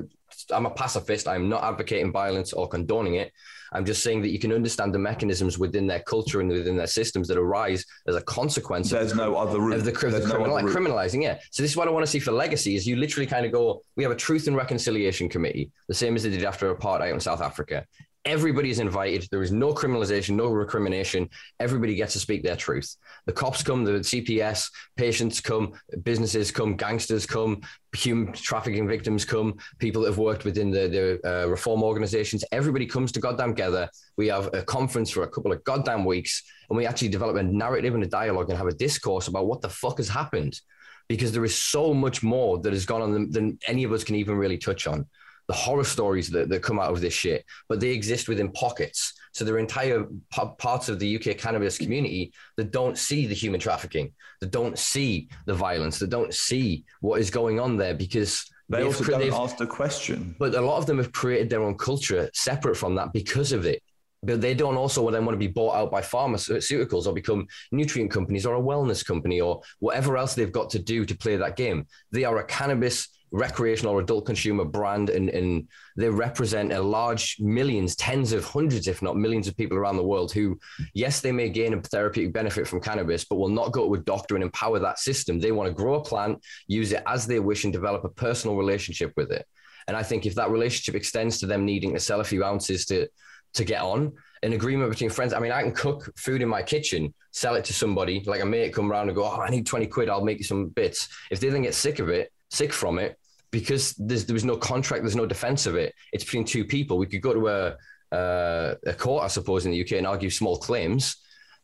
I'm 0.52 0.66
a 0.66 0.70
pacifist. 0.70 1.26
I'm 1.26 1.48
not 1.48 1.64
advocating 1.64 2.12
violence 2.12 2.52
or 2.52 2.68
condoning 2.68 3.14
it. 3.16 3.32
I'm 3.72 3.84
just 3.84 4.04
saying 4.04 4.22
that 4.22 4.30
you 4.30 4.38
can 4.38 4.52
understand 4.52 4.94
the 4.94 4.98
mechanisms 5.00 5.58
within 5.58 5.88
their 5.88 5.98
culture 6.00 6.40
and 6.40 6.48
within 6.48 6.76
their 6.76 6.86
systems 6.86 7.26
that 7.26 7.38
arise 7.38 7.84
as 8.06 8.14
a 8.14 8.22
consequence 8.22 8.92
of 8.92 9.00
There's 9.00 9.16
no 9.16 9.34
other 9.36 9.58
route. 9.60 9.78
of 9.78 9.84
the, 9.84 9.90
of 9.90 9.96
the 10.00 10.08
There's 10.10 10.24
no 10.28 10.34
criminal, 10.36 10.56
other 10.58 10.66
route. 10.68 10.76
criminalizing. 10.76 11.22
Yeah. 11.24 11.38
So 11.50 11.62
this 11.64 11.72
is 11.72 11.76
what 11.76 11.88
I 11.88 11.90
want 11.90 12.06
to 12.06 12.10
see 12.10 12.20
for 12.20 12.30
legacy 12.30 12.76
is 12.76 12.86
you 12.86 12.94
literally 12.94 13.26
kind 13.26 13.44
of 13.44 13.50
go, 13.50 13.82
we 13.96 14.04
have 14.04 14.12
a 14.12 14.16
truth 14.16 14.46
and 14.46 14.56
reconciliation 14.56 15.28
committee, 15.28 15.72
the 15.88 15.94
same 15.94 16.14
as 16.14 16.22
they 16.22 16.30
did 16.30 16.44
after 16.44 16.72
apartheid 16.72 17.12
in 17.12 17.18
South 17.18 17.40
Africa. 17.40 17.84
Everybody 18.26 18.68
is 18.68 18.80
invited. 18.80 19.26
There 19.30 19.42
is 19.42 19.50
no 19.50 19.72
criminalization, 19.72 20.36
no 20.36 20.48
recrimination. 20.48 21.30
Everybody 21.58 21.94
gets 21.94 22.12
to 22.12 22.18
speak 22.18 22.42
their 22.42 22.56
truth. 22.56 22.94
The 23.24 23.32
cops 23.32 23.62
come, 23.62 23.82
the 23.82 23.92
CPS, 23.92 24.70
patients 24.96 25.40
come, 25.40 25.72
businesses 26.02 26.50
come, 26.50 26.76
gangsters 26.76 27.24
come, 27.24 27.62
human 27.96 28.34
trafficking 28.34 28.86
victims 28.86 29.24
come, 29.24 29.56
people 29.78 30.02
that 30.02 30.08
have 30.08 30.18
worked 30.18 30.44
within 30.44 30.70
the, 30.70 31.18
the 31.24 31.44
uh, 31.44 31.48
reform 31.48 31.82
organizations. 31.82 32.44
Everybody 32.52 32.84
comes 32.84 33.10
to 33.12 33.20
goddamn 33.20 33.50
together. 33.50 33.88
We 34.18 34.26
have 34.26 34.52
a 34.52 34.62
conference 34.62 35.10
for 35.10 35.22
a 35.22 35.28
couple 35.28 35.52
of 35.52 35.64
goddamn 35.64 36.04
weeks, 36.04 36.42
and 36.68 36.76
we 36.76 36.84
actually 36.84 37.08
develop 37.08 37.36
a 37.36 37.42
narrative 37.42 37.94
and 37.94 38.04
a 38.04 38.08
dialogue 38.08 38.50
and 38.50 38.58
have 38.58 38.66
a 38.66 38.74
discourse 38.74 39.28
about 39.28 39.46
what 39.46 39.62
the 39.62 39.70
fuck 39.70 39.96
has 39.96 40.10
happened. 40.10 40.60
Because 41.08 41.32
there 41.32 41.44
is 41.44 41.56
so 41.56 41.94
much 41.94 42.22
more 42.22 42.58
that 42.58 42.72
has 42.72 42.84
gone 42.84 43.00
on 43.00 43.12
than, 43.12 43.30
than 43.30 43.58
any 43.66 43.82
of 43.84 43.92
us 43.92 44.04
can 44.04 44.14
even 44.14 44.36
really 44.36 44.58
touch 44.58 44.86
on 44.86 45.06
the 45.50 45.56
horror 45.66 45.82
stories 45.96 46.30
that, 46.30 46.48
that 46.48 46.62
come 46.62 46.78
out 46.78 46.92
of 46.92 47.00
this 47.00 47.12
shit, 47.12 47.44
but 47.68 47.80
they 47.80 47.88
exist 47.90 48.28
within 48.28 48.52
pockets. 48.52 49.14
So 49.32 49.44
there 49.44 49.56
are 49.56 49.58
entire 49.58 50.04
p- 50.04 50.54
parts 50.58 50.88
of 50.88 51.00
the 51.00 51.16
UK 51.16 51.36
cannabis 51.36 51.76
community 51.76 52.32
that 52.56 52.70
don't 52.70 52.96
see 52.96 53.26
the 53.26 53.34
human 53.34 53.58
trafficking, 53.58 54.12
that 54.40 54.52
don't 54.52 54.78
see 54.78 55.28
the 55.46 55.54
violence, 55.54 55.98
that 55.98 56.10
don't 56.10 56.32
see 56.32 56.84
what 57.00 57.20
is 57.20 57.30
going 57.30 57.58
on 57.58 57.76
there 57.76 57.94
because 57.94 58.32
They 58.68 58.84
also 58.84 59.02
cre- 59.02 59.10
don't 59.12 59.32
ask 59.32 59.56
the 59.56 59.66
question. 59.66 60.36
but 60.38 60.54
a 60.54 60.60
lot 60.60 60.78
of 60.78 60.86
them 60.86 60.98
have 60.98 61.10
created 61.10 61.50
their 61.50 61.62
own 61.62 61.76
culture 61.76 62.30
separate 62.32 62.76
from 62.76 62.94
that 62.94 63.12
because 63.12 63.50
of 63.50 63.66
it. 63.66 63.82
But 64.22 64.40
they 64.40 64.54
don't 64.54 64.76
also 64.76 65.10
then 65.10 65.24
want 65.24 65.34
to 65.34 65.46
be 65.48 65.52
bought 65.58 65.74
out 65.74 65.90
by 65.90 66.02
pharmaceuticals 66.02 67.06
or 67.06 67.12
become 67.12 67.46
nutrient 67.72 68.10
companies 68.12 68.46
or 68.46 68.54
a 68.54 68.60
wellness 68.70 69.04
company 69.04 69.40
or 69.40 69.62
whatever 69.80 70.16
else 70.16 70.34
they've 70.34 70.52
got 70.60 70.70
to 70.70 70.78
do 70.78 71.04
to 71.06 71.16
play 71.16 71.36
that 71.36 71.56
game. 71.56 71.86
They 72.12 72.24
are 72.24 72.38
a 72.38 72.44
cannabis 72.44 73.08
recreational 73.32 73.94
or 73.94 74.00
adult 74.00 74.26
consumer 74.26 74.64
brand 74.64 75.10
and, 75.10 75.28
and 75.30 75.68
they 75.96 76.08
represent 76.08 76.72
a 76.72 76.80
large 76.80 77.36
millions, 77.38 77.94
tens 77.96 78.32
of 78.32 78.44
hundreds, 78.44 78.88
if 78.88 79.02
not 79.02 79.16
millions 79.16 79.46
of 79.46 79.56
people 79.56 79.76
around 79.76 79.96
the 79.96 80.02
world 80.02 80.32
who, 80.32 80.58
yes, 80.94 81.20
they 81.20 81.32
may 81.32 81.48
gain 81.48 81.74
a 81.74 81.80
therapeutic 81.80 82.32
benefit 82.32 82.66
from 82.66 82.80
cannabis, 82.80 83.24
but 83.24 83.36
will 83.36 83.48
not 83.48 83.72
go 83.72 83.86
to 83.86 83.94
a 83.94 83.98
doctor 83.98 84.34
and 84.34 84.44
empower 84.44 84.78
that 84.78 84.98
system. 84.98 85.38
They 85.38 85.52
want 85.52 85.68
to 85.68 85.74
grow 85.74 85.94
a 85.94 86.04
plant, 86.04 86.42
use 86.66 86.92
it 86.92 87.02
as 87.06 87.26
they 87.26 87.38
wish, 87.38 87.64
and 87.64 87.72
develop 87.72 88.04
a 88.04 88.08
personal 88.08 88.56
relationship 88.56 89.12
with 89.16 89.30
it. 89.30 89.46
And 89.86 89.96
I 89.96 90.02
think 90.02 90.26
if 90.26 90.34
that 90.34 90.50
relationship 90.50 90.94
extends 90.94 91.38
to 91.38 91.46
them 91.46 91.64
needing 91.64 91.94
to 91.94 92.00
sell 92.00 92.20
a 92.20 92.24
few 92.24 92.44
ounces 92.44 92.86
to 92.86 93.08
to 93.54 93.64
get 93.64 93.82
on, 93.82 94.12
an 94.42 94.52
agreement 94.52 94.90
between 94.90 95.10
friends. 95.10 95.32
I 95.32 95.38
mean, 95.38 95.52
I 95.52 95.62
can 95.62 95.72
cook 95.72 96.10
food 96.16 96.42
in 96.42 96.48
my 96.48 96.62
kitchen, 96.62 97.12
sell 97.32 97.56
it 97.56 97.64
to 97.66 97.74
somebody, 97.74 98.22
like 98.26 98.40
a 98.40 98.46
mate 98.46 98.72
come 98.72 98.90
around 98.90 99.08
and 99.08 99.16
go, 99.16 99.24
Oh, 99.24 99.40
I 99.40 99.50
need 99.50 99.66
20 99.66 99.86
quid, 99.86 100.08
I'll 100.08 100.24
make 100.24 100.38
you 100.38 100.44
some 100.44 100.68
bits. 100.68 101.08
If 101.30 101.40
they 101.40 101.48
then 101.48 101.62
get 101.62 101.74
sick 101.74 101.98
of 101.98 102.08
it, 102.08 102.32
sick 102.50 102.72
from 102.72 102.98
it, 102.98 103.18
because 103.50 103.94
there's 103.94 104.24
there 104.26 104.34
was 104.34 104.44
no 104.44 104.56
contract, 104.56 105.02
there's 105.02 105.16
no 105.16 105.26
defense 105.26 105.66
of 105.66 105.74
it. 105.76 105.94
It's 106.12 106.24
between 106.24 106.44
two 106.44 106.64
people. 106.64 106.98
We 106.98 107.06
could 107.06 107.22
go 107.22 107.34
to 107.34 107.48
a 107.48 107.76
uh, 108.14 108.74
a 108.86 108.94
court, 108.94 109.24
I 109.24 109.28
suppose, 109.28 109.66
in 109.66 109.72
the 109.72 109.80
UK 109.80 109.92
and 109.92 110.06
argue 110.06 110.30
small 110.30 110.56
claims, 110.58 111.16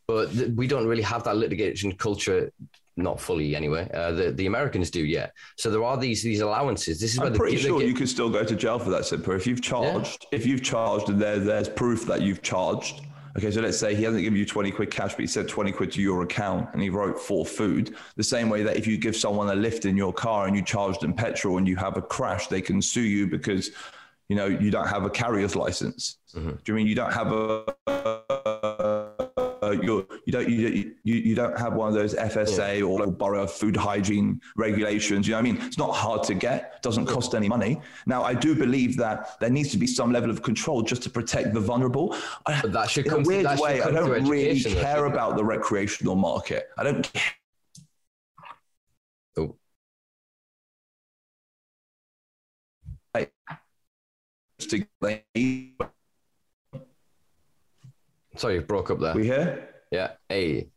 but 0.07 0.31
th- 0.31 0.51
we 0.55 0.67
don't 0.67 0.87
really 0.87 1.01
have 1.03 1.23
that 1.25 1.37
litigation 1.37 1.93
culture. 1.93 2.51
Not 2.99 3.19
fully, 3.21 3.55
anyway. 3.55 3.87
Uh, 3.93 4.11
the 4.11 4.31
the 4.31 4.47
Americans 4.47 4.89
do, 4.89 5.05
yet. 5.05 5.31
So 5.55 5.69
there 5.69 5.83
are 5.83 5.97
these 5.97 6.23
these 6.23 6.39
allowances. 6.39 6.99
This 6.99 7.13
is 7.13 7.19
where 7.19 7.27
I'm 7.27 7.33
the- 7.33 7.39
pretty 7.39 7.57
sure 7.57 7.81
you 7.83 7.93
could 7.93 8.09
still 8.09 8.29
go 8.29 8.43
to 8.43 8.55
jail 8.55 8.79
for 8.79 8.89
that, 8.89 9.03
Simpa. 9.03 9.35
If 9.35 9.45
you've 9.45 9.61
charged, 9.61 10.25
if 10.31 10.47
you've 10.47 10.63
charged 10.63 11.09
and 11.09 11.21
there, 11.21 11.37
there's 11.37 11.69
proof 11.69 12.05
that 12.07 12.21
you've 12.21 12.41
charged. 12.41 13.01
Okay, 13.37 13.51
so 13.51 13.61
let's 13.61 13.77
say 13.77 13.93
he 13.93 14.03
hasn't 14.03 14.23
given 14.23 14.39
you 14.39 14.45
20 14.45 14.71
quid 14.71 14.89
cash, 14.89 15.11
but 15.11 15.21
he 15.21 15.27
said 15.27 15.47
20 15.47 15.71
quid 15.71 15.91
to 15.91 16.01
your 16.01 16.23
account 16.23 16.69
and 16.73 16.81
he 16.81 16.89
wrote 16.89 17.19
for 17.19 17.45
food. 17.45 17.95
The 18.15 18.23
same 18.23 18.49
way 18.49 18.63
that 18.63 18.77
if 18.77 18.87
you 18.87 18.97
give 18.97 19.15
someone 19.15 19.49
a 19.49 19.55
lift 19.55 19.85
in 19.85 19.95
your 19.95 20.11
car 20.11 20.47
and 20.47 20.55
you 20.55 20.63
charge 20.63 20.97
them 20.99 21.13
petrol 21.13 21.59
and 21.59 21.67
you 21.67 21.75
have 21.75 21.97
a 21.97 22.01
crash, 22.01 22.47
they 22.47 22.61
can 22.61 22.81
sue 22.81 23.01
you 23.01 23.27
because, 23.27 23.69
you 24.27 24.35
know, 24.35 24.47
you 24.47 24.71
don't 24.71 24.87
have 24.87 25.03
a 25.03 25.09
carrier's 25.09 25.55
license. 25.55 26.17
Mm-hmm. 26.35 26.49
Do 26.49 26.61
you 26.65 26.73
mean 26.73 26.87
you 26.87 26.95
don't 26.95 27.13
have 27.13 27.31
a, 27.31 27.65
uh, 29.67 29.71
you're, 29.71 30.05
you 30.25 30.31
don't 30.33 30.49
you, 30.49 30.95
you 31.03 31.15
you 31.15 31.35
don't 31.35 31.57
have 31.57 31.73
one 31.73 31.87
of 31.89 31.93
those 31.93 32.13
FSA 32.15 32.81
or 32.87 32.99
local 32.99 33.11
borough 33.11 33.47
food 33.47 33.75
hygiene 33.75 34.41
regulations. 34.55 35.27
You 35.27 35.31
know 35.33 35.41
what 35.41 35.47
I 35.47 35.51
mean? 35.51 35.61
It's 35.61 35.77
not 35.77 35.93
hard 35.93 36.23
to 36.23 36.33
get. 36.33 36.81
Doesn't 36.81 37.05
cost 37.05 37.35
any 37.35 37.47
money. 37.47 37.81
Now, 38.05 38.23
I 38.23 38.33
do 38.33 38.55
believe 38.55 38.97
that 38.97 39.39
there 39.39 39.49
needs 39.49 39.71
to 39.71 39.77
be 39.77 39.87
some 39.87 40.11
level 40.11 40.29
of 40.29 40.41
control 40.41 40.81
just 40.81 41.01
to 41.03 41.09
protect 41.09 41.53
the 41.53 41.59
vulnerable. 41.59 42.15
I- 42.45 42.61
But 42.61 42.73
that 42.73 42.89
should 42.89 43.05
in 43.05 43.11
come 43.11 43.23
a 43.23 43.27
weird 43.27 43.45
that 43.45 43.59
way. 43.59 43.81
I 43.81 43.91
don't 43.91 44.27
really 44.27 44.59
care 44.61 45.05
about 45.05 45.37
the 45.37 45.43
recreational 45.43 46.15
market. 46.15 46.69
I 46.77 46.83
don't 46.83 47.03
care. 47.03 47.31
Oh. 49.37 49.55
We 55.35 55.75
Sorry, 58.37 58.55
you 58.55 58.61
broke 58.61 58.91
up 58.91 58.99
there. 58.99 59.15
We 59.15 59.25
here? 59.25 59.69
yeah. 59.91 60.11
Hey. 60.29 60.67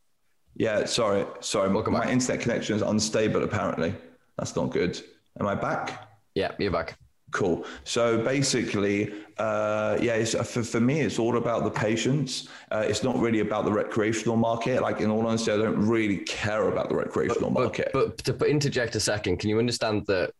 Yeah, 0.56 0.84
sorry, 0.84 1.24
sorry. 1.40 1.70
Welcome 1.72 1.92
My 1.92 2.00
back. 2.00 2.10
internet 2.10 2.40
connection 2.42 2.76
is 2.76 2.82
unstable. 2.82 3.44
Apparently, 3.44 3.94
that's 4.36 4.56
not 4.56 4.70
good. 4.70 5.00
Am 5.38 5.46
I 5.46 5.54
back? 5.54 6.08
Yeah, 6.34 6.52
you're 6.58 6.72
back. 6.72 6.96
Cool. 7.30 7.64
So 7.84 8.22
basically, 8.24 9.12
uh, 9.38 9.96
yeah, 10.00 10.14
it's, 10.14 10.34
for, 10.34 10.64
for 10.64 10.80
me, 10.80 11.00
it's 11.00 11.18
all 11.18 11.36
about 11.36 11.62
the 11.62 11.70
patients. 11.70 12.48
Uh, 12.72 12.84
it's 12.86 13.04
not 13.04 13.16
really 13.18 13.40
about 13.40 13.64
the 13.64 13.72
recreational 13.72 14.36
market. 14.36 14.82
Like, 14.82 15.00
in 15.00 15.10
all 15.10 15.24
honesty, 15.26 15.52
I 15.52 15.56
don't 15.56 15.86
really 15.86 16.18
care 16.18 16.68
about 16.68 16.88
the 16.88 16.96
recreational 16.96 17.50
market. 17.50 17.90
But 17.92 18.18
to 18.18 18.36
interject 18.44 18.96
a 18.96 19.00
second, 19.00 19.38
can 19.38 19.48
you 19.48 19.58
understand 19.60 20.06
that 20.06 20.32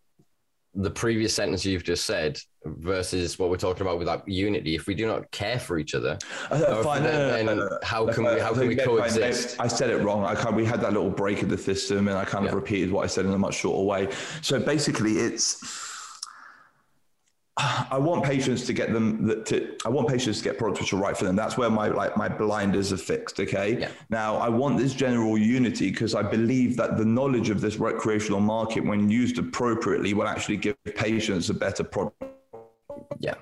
the 0.74 0.90
previous 0.90 1.34
sentence 1.34 1.64
you've 1.64 1.82
just 1.82 2.06
said 2.06 2.38
versus 2.64 3.38
what 3.38 3.50
we're 3.50 3.56
talking 3.56 3.82
about 3.82 3.98
with 3.98 4.06
that 4.06 4.26
unity? 4.28 4.74
If 4.74 4.86
we 4.86 4.94
do 4.94 5.06
not 5.06 5.30
care 5.30 5.58
for 5.58 5.78
each 5.78 5.94
other, 5.94 6.18
Uh, 6.50 6.54
uh 6.54 6.82
fine, 6.82 7.02
uh, 7.02 7.06
then- 7.06 7.46
no, 7.46 7.54
no, 7.54 7.60
no, 7.62 7.68
no. 7.68 7.78
how 7.82 8.06
can 8.06 8.24
we 8.24 8.30
uh, 8.30 8.42
how 8.42 8.52
can 8.52 8.68
we 8.68 8.74
think 8.76 8.78
maybe 8.78 8.82
I- 8.82 9.08
coexist? 9.08 9.56
I, 9.60 9.66
said 9.66 9.90
it 9.90 9.98
wrong. 9.98 10.24
I 10.24 10.34
kind 10.34 10.54
we 10.54 10.64
had 10.64 10.80
that 10.82 10.92
little 10.92 11.10
break 11.10 11.42
of 11.42 11.48
the 11.48 11.58
system, 11.58 12.08
and 12.08 12.16
I 12.16 12.24
kind 12.24 12.44
of 12.46 12.52
Yeah. 12.52 12.56
repeated 12.56 12.92
what 12.92 13.02
I 13.04 13.08
said 13.08 13.24
in 13.26 13.32
a 13.32 13.38
much 13.38 13.54
shorter 13.54 13.84
way. 13.84 14.08
So 14.42 14.60
basically, 14.60 15.18
it's 15.18 15.60
I 17.90 17.98
want 17.98 18.24
patients 18.24 18.64
to 18.66 18.72
get 18.72 18.92
them 18.92 19.26
that 19.26 19.46
to 19.46 19.76
I 19.84 19.88
want 19.88 20.08
patients 20.08 20.38
to 20.38 20.44
get 20.44 20.58
products 20.58 20.80
which 20.80 20.92
are 20.92 20.96
right 20.96 21.16
for 21.16 21.24
them. 21.24 21.36
That's 21.36 21.56
where 21.56 21.70
my 21.70 21.88
like 21.88 22.16
my 22.16 22.28
blinders 22.28 22.92
are 22.92 22.96
fixed. 22.96 23.40
Okay. 23.40 23.78
Yeah. 23.78 23.90
Now 24.08 24.36
I 24.36 24.48
want 24.48 24.78
this 24.78 24.94
general 24.94 25.36
unity 25.36 25.90
because 25.90 26.14
I 26.14 26.22
believe 26.22 26.76
that 26.76 26.96
the 26.96 27.04
knowledge 27.04 27.50
of 27.50 27.60
this 27.60 27.76
recreational 27.76 28.40
market, 28.40 28.84
when 28.84 29.10
used 29.10 29.38
appropriately, 29.38 30.14
will 30.14 30.28
actually 30.28 30.56
give 30.56 30.76
patients 30.96 31.50
a 31.50 31.54
better 31.54 31.84
product. 31.84 32.22
Yeah. 33.18 33.34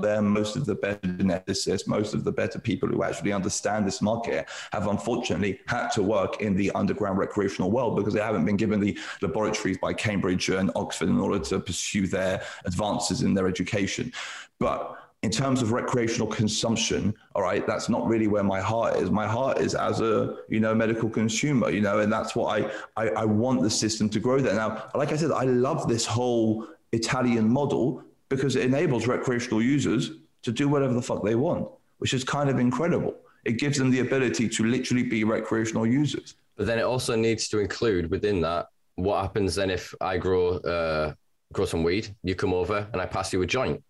There, 0.00 0.20
most 0.22 0.56
of 0.56 0.66
the 0.66 0.74
better 0.74 0.98
geneticists, 1.06 1.86
most 1.86 2.14
of 2.14 2.24
the 2.24 2.32
better 2.32 2.58
people 2.58 2.88
who 2.88 3.02
actually 3.02 3.32
understand 3.32 3.86
this 3.86 4.02
market 4.02 4.48
have 4.72 4.86
unfortunately 4.86 5.60
had 5.66 5.88
to 5.90 6.02
work 6.02 6.40
in 6.40 6.56
the 6.56 6.70
underground 6.72 7.18
recreational 7.18 7.70
world 7.70 7.96
because 7.96 8.14
they 8.14 8.20
haven't 8.20 8.44
been 8.44 8.56
given 8.56 8.80
the 8.80 8.98
laboratories 9.22 9.78
by 9.78 9.92
Cambridge 9.92 10.48
and 10.48 10.70
Oxford 10.74 11.08
in 11.08 11.18
order 11.18 11.38
to 11.38 11.60
pursue 11.60 12.06
their 12.06 12.42
advances 12.64 13.22
in 13.22 13.34
their 13.34 13.48
education. 13.48 14.12
But 14.58 14.96
in 15.22 15.30
terms 15.30 15.62
of 15.62 15.72
recreational 15.72 16.28
consumption, 16.28 17.14
all 17.34 17.42
right, 17.42 17.66
that's 17.66 17.88
not 17.88 18.06
really 18.06 18.28
where 18.28 18.44
my 18.44 18.60
heart 18.60 18.96
is. 18.96 19.10
My 19.10 19.26
heart 19.26 19.58
is 19.58 19.74
as 19.74 20.00
a 20.00 20.36
you 20.48 20.60
know 20.60 20.74
medical 20.74 21.08
consumer, 21.08 21.70
you 21.70 21.80
know, 21.80 21.98
and 21.98 22.12
that's 22.12 22.36
what 22.36 22.60
I 22.60 22.70
I, 22.96 23.08
I 23.08 23.24
want 23.24 23.62
the 23.62 23.70
system 23.70 24.08
to 24.10 24.20
grow 24.20 24.40
there. 24.40 24.54
Now, 24.54 24.88
like 24.94 25.12
I 25.12 25.16
said, 25.16 25.32
I 25.32 25.44
love 25.44 25.88
this 25.88 26.06
whole 26.06 26.68
Italian 26.92 27.48
model 27.48 28.04
because 28.28 28.56
it 28.56 28.64
enables 28.64 29.06
recreational 29.06 29.62
users 29.62 30.12
to 30.42 30.52
do 30.52 30.68
whatever 30.68 30.92
the 30.94 31.02
fuck 31.02 31.24
they 31.24 31.34
want, 31.34 31.68
which 31.98 32.14
is 32.14 32.24
kind 32.24 32.48
of 32.50 32.58
incredible. 32.58 33.14
It 33.44 33.58
gives 33.58 33.78
them 33.78 33.90
the 33.90 34.00
ability 34.00 34.48
to 34.48 34.64
literally 34.64 35.04
be 35.04 35.24
recreational 35.24 35.86
users. 35.86 36.34
But 36.56 36.66
then 36.66 36.78
it 36.78 36.82
also 36.82 37.14
needs 37.14 37.48
to 37.48 37.58
include 37.58 38.10
within 38.10 38.40
that 38.40 38.66
what 38.96 39.20
happens 39.20 39.54
then 39.54 39.70
if 39.70 39.94
I 40.00 40.16
grow 40.16 40.56
uh, 40.58 41.12
grow 41.52 41.66
some 41.66 41.82
weed, 41.82 42.14
you 42.22 42.34
come 42.34 42.54
over 42.54 42.88
and 42.92 43.00
I 43.00 43.06
pass 43.06 43.32
you 43.32 43.42
a 43.42 43.46
joint. 43.46 43.82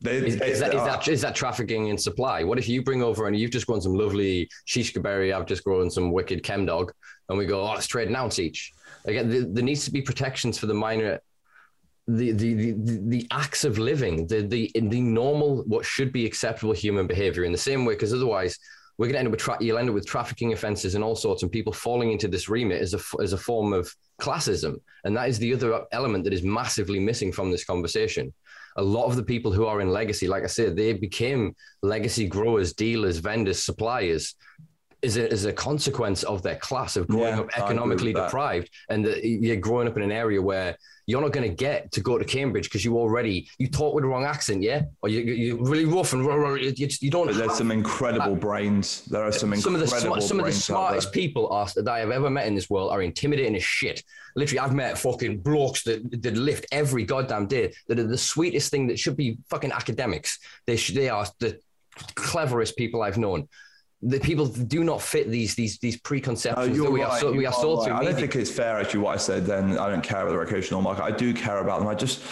They, 0.00 0.16
is, 0.16 0.34
is, 0.34 0.60
that, 0.60 0.74
is, 0.74 0.82
that, 0.82 1.08
is 1.08 1.20
that 1.22 1.34
trafficking 1.34 1.88
in 1.88 1.96
supply? 1.96 2.44
What 2.44 2.58
if 2.58 2.68
you 2.68 2.82
bring 2.82 3.02
over 3.02 3.26
and 3.26 3.38
you've 3.38 3.50
just 3.50 3.66
grown 3.66 3.80
some 3.80 3.94
lovely 3.94 4.48
Shishkaberry, 4.66 5.34
I've 5.34 5.46
just 5.46 5.64
grown 5.64 5.90
some 5.90 6.12
wicked 6.12 6.42
Chemdawg, 6.42 6.90
and 7.28 7.38
we 7.38 7.46
go, 7.46 7.62
oh, 7.62 7.72
let's 7.72 7.86
trade 7.86 8.08
an 8.08 8.16
ounce 8.16 8.38
each. 8.38 8.72
Again, 9.06 9.30
there, 9.30 9.44
there 9.46 9.64
needs 9.64 9.86
to 9.86 9.90
be 9.90 10.02
protections 10.02 10.58
for 10.58 10.66
the 10.66 10.74
minor, 10.74 11.20
the, 12.08 12.32
the, 12.32 12.54
the, 12.54 13.00
the 13.08 13.26
acts 13.30 13.64
of 13.64 13.78
living, 13.78 14.26
the, 14.26 14.42
the, 14.42 14.70
the 14.74 15.00
normal, 15.00 15.64
what 15.66 15.84
should 15.84 16.12
be 16.12 16.24
acceptable 16.24 16.72
human 16.72 17.06
behavior 17.06 17.44
in 17.44 17.52
the 17.52 17.58
same 17.58 17.84
way, 17.84 17.94
because 17.94 18.14
otherwise 18.14 18.58
we're 18.98 19.06
going 19.06 19.14
to 19.14 19.18
end 19.18 19.28
up 19.28 19.32
with 19.32 19.40
tra- 19.40 19.58
you'll 19.60 19.78
end 19.78 19.88
up 19.88 19.94
with 19.94 20.06
trafficking 20.06 20.52
offences 20.52 20.94
and 20.94 21.04
all 21.04 21.16
sorts, 21.16 21.42
and 21.42 21.52
people 21.52 21.72
falling 21.72 22.12
into 22.12 22.28
this 22.28 22.48
remit 22.48 22.80
as 22.80 22.94
a 22.94 23.00
as 23.22 23.32
a 23.32 23.38
form 23.38 23.72
of 23.72 23.92
classism, 24.20 24.76
and 25.04 25.16
that 25.16 25.28
is 25.28 25.38
the 25.38 25.52
other 25.52 25.84
element 25.92 26.24
that 26.24 26.32
is 26.32 26.42
massively 26.42 26.98
missing 26.98 27.32
from 27.32 27.50
this 27.50 27.64
conversation. 27.64 28.32
A 28.76 28.82
lot 28.82 29.06
of 29.06 29.16
the 29.16 29.22
people 29.22 29.52
who 29.52 29.66
are 29.66 29.80
in 29.80 29.90
legacy, 29.90 30.28
like 30.28 30.44
I 30.44 30.48
said, 30.48 30.76
they 30.76 30.92
became 30.92 31.54
legacy 31.82 32.26
growers, 32.26 32.72
dealers, 32.74 33.18
vendors, 33.18 33.62
suppliers 33.64 34.34
is 35.02 35.16
a, 35.16 35.30
is 35.30 35.44
a 35.44 35.52
consequence 35.52 36.22
of 36.22 36.42
their 36.42 36.56
class 36.56 36.96
of 36.96 37.06
growing 37.06 37.36
yeah, 37.36 37.40
up 37.40 37.58
economically 37.58 38.12
deprived 38.12 38.70
and 38.88 39.04
the, 39.04 39.26
you're 39.26 39.56
growing 39.56 39.86
up 39.88 39.96
in 39.96 40.02
an 40.02 40.12
area 40.12 40.40
where 40.40 40.76
you're 41.06 41.20
not 41.20 41.32
going 41.32 41.48
to 41.48 41.54
get 41.54 41.92
to 41.92 42.00
go 42.00 42.18
to 42.18 42.24
Cambridge 42.24 42.64
because 42.64 42.84
you 42.84 42.98
already 42.98 43.48
you 43.58 43.68
talk 43.68 43.94
with 43.94 44.02
the 44.02 44.08
wrong 44.08 44.24
accent, 44.24 44.62
yeah, 44.62 44.82
or 45.02 45.08
you 45.08 45.20
you 45.20 45.56
really 45.60 45.84
rough 45.84 46.12
and 46.12 46.24
you, 46.24 46.88
you 47.00 47.10
don't. 47.10 47.26
But 47.26 47.36
there's 47.36 47.54
some 47.54 47.70
incredible 47.70 48.34
brains. 48.34 49.04
There 49.04 49.22
are 49.22 49.30
some 49.30 49.54
some 49.56 49.74
of 49.74 49.80
the 49.80 49.86
some 49.86 50.40
of 50.40 50.46
the 50.46 50.52
smartest 50.52 51.12
people 51.12 51.48
are, 51.50 51.66
that 51.76 51.88
I 51.88 52.00
have 52.00 52.10
ever 52.10 52.28
met 52.28 52.46
in 52.46 52.54
this 52.56 52.68
world 52.68 52.90
are 52.90 53.02
intimidating 53.02 53.54
as 53.54 53.62
shit. 53.62 54.02
Literally, 54.34 54.58
I've 54.58 54.74
met 54.74 54.98
fucking 54.98 55.38
blokes 55.38 55.84
that 55.84 56.22
that 56.22 56.36
lift 56.36 56.66
every 56.72 57.04
goddamn 57.04 57.46
day. 57.46 57.72
That 57.86 58.00
are 58.00 58.06
the 58.06 58.18
sweetest 58.18 58.70
thing 58.70 58.88
that 58.88 58.98
should 58.98 59.16
be 59.16 59.38
fucking 59.48 59.72
academics. 59.72 60.40
They 60.66 60.76
sh- 60.76 60.94
they 60.94 61.08
are 61.08 61.26
the 61.38 61.60
cleverest 62.14 62.76
people 62.76 63.02
I've 63.02 63.16
known 63.16 63.48
the 64.02 64.20
people 64.20 64.46
do 64.46 64.84
not 64.84 65.00
fit 65.00 65.30
these 65.30 65.54
these 65.54 65.78
these 65.78 65.96
preconceptions 65.96 66.76
that 66.76 66.90
we 66.90 67.02
right. 67.02 67.10
are 67.10 67.18
so, 67.18 67.32
we 67.32 67.46
are 67.46 67.52
right. 67.52 67.92
I 67.92 68.04
don't 68.04 68.14
think 68.14 68.36
it's 68.36 68.50
fair 68.50 68.78
actually 68.78 69.00
what 69.00 69.14
I 69.14 69.16
said. 69.16 69.46
Then 69.46 69.78
I 69.78 69.88
don't 69.88 70.02
care 70.02 70.20
about 70.20 70.32
the 70.32 70.38
recreational 70.38 70.82
market. 70.82 71.02
I 71.02 71.10
do 71.10 71.32
care 71.32 71.58
about 71.58 71.80
them. 71.80 71.88
I 71.88 71.94
just 71.94 72.22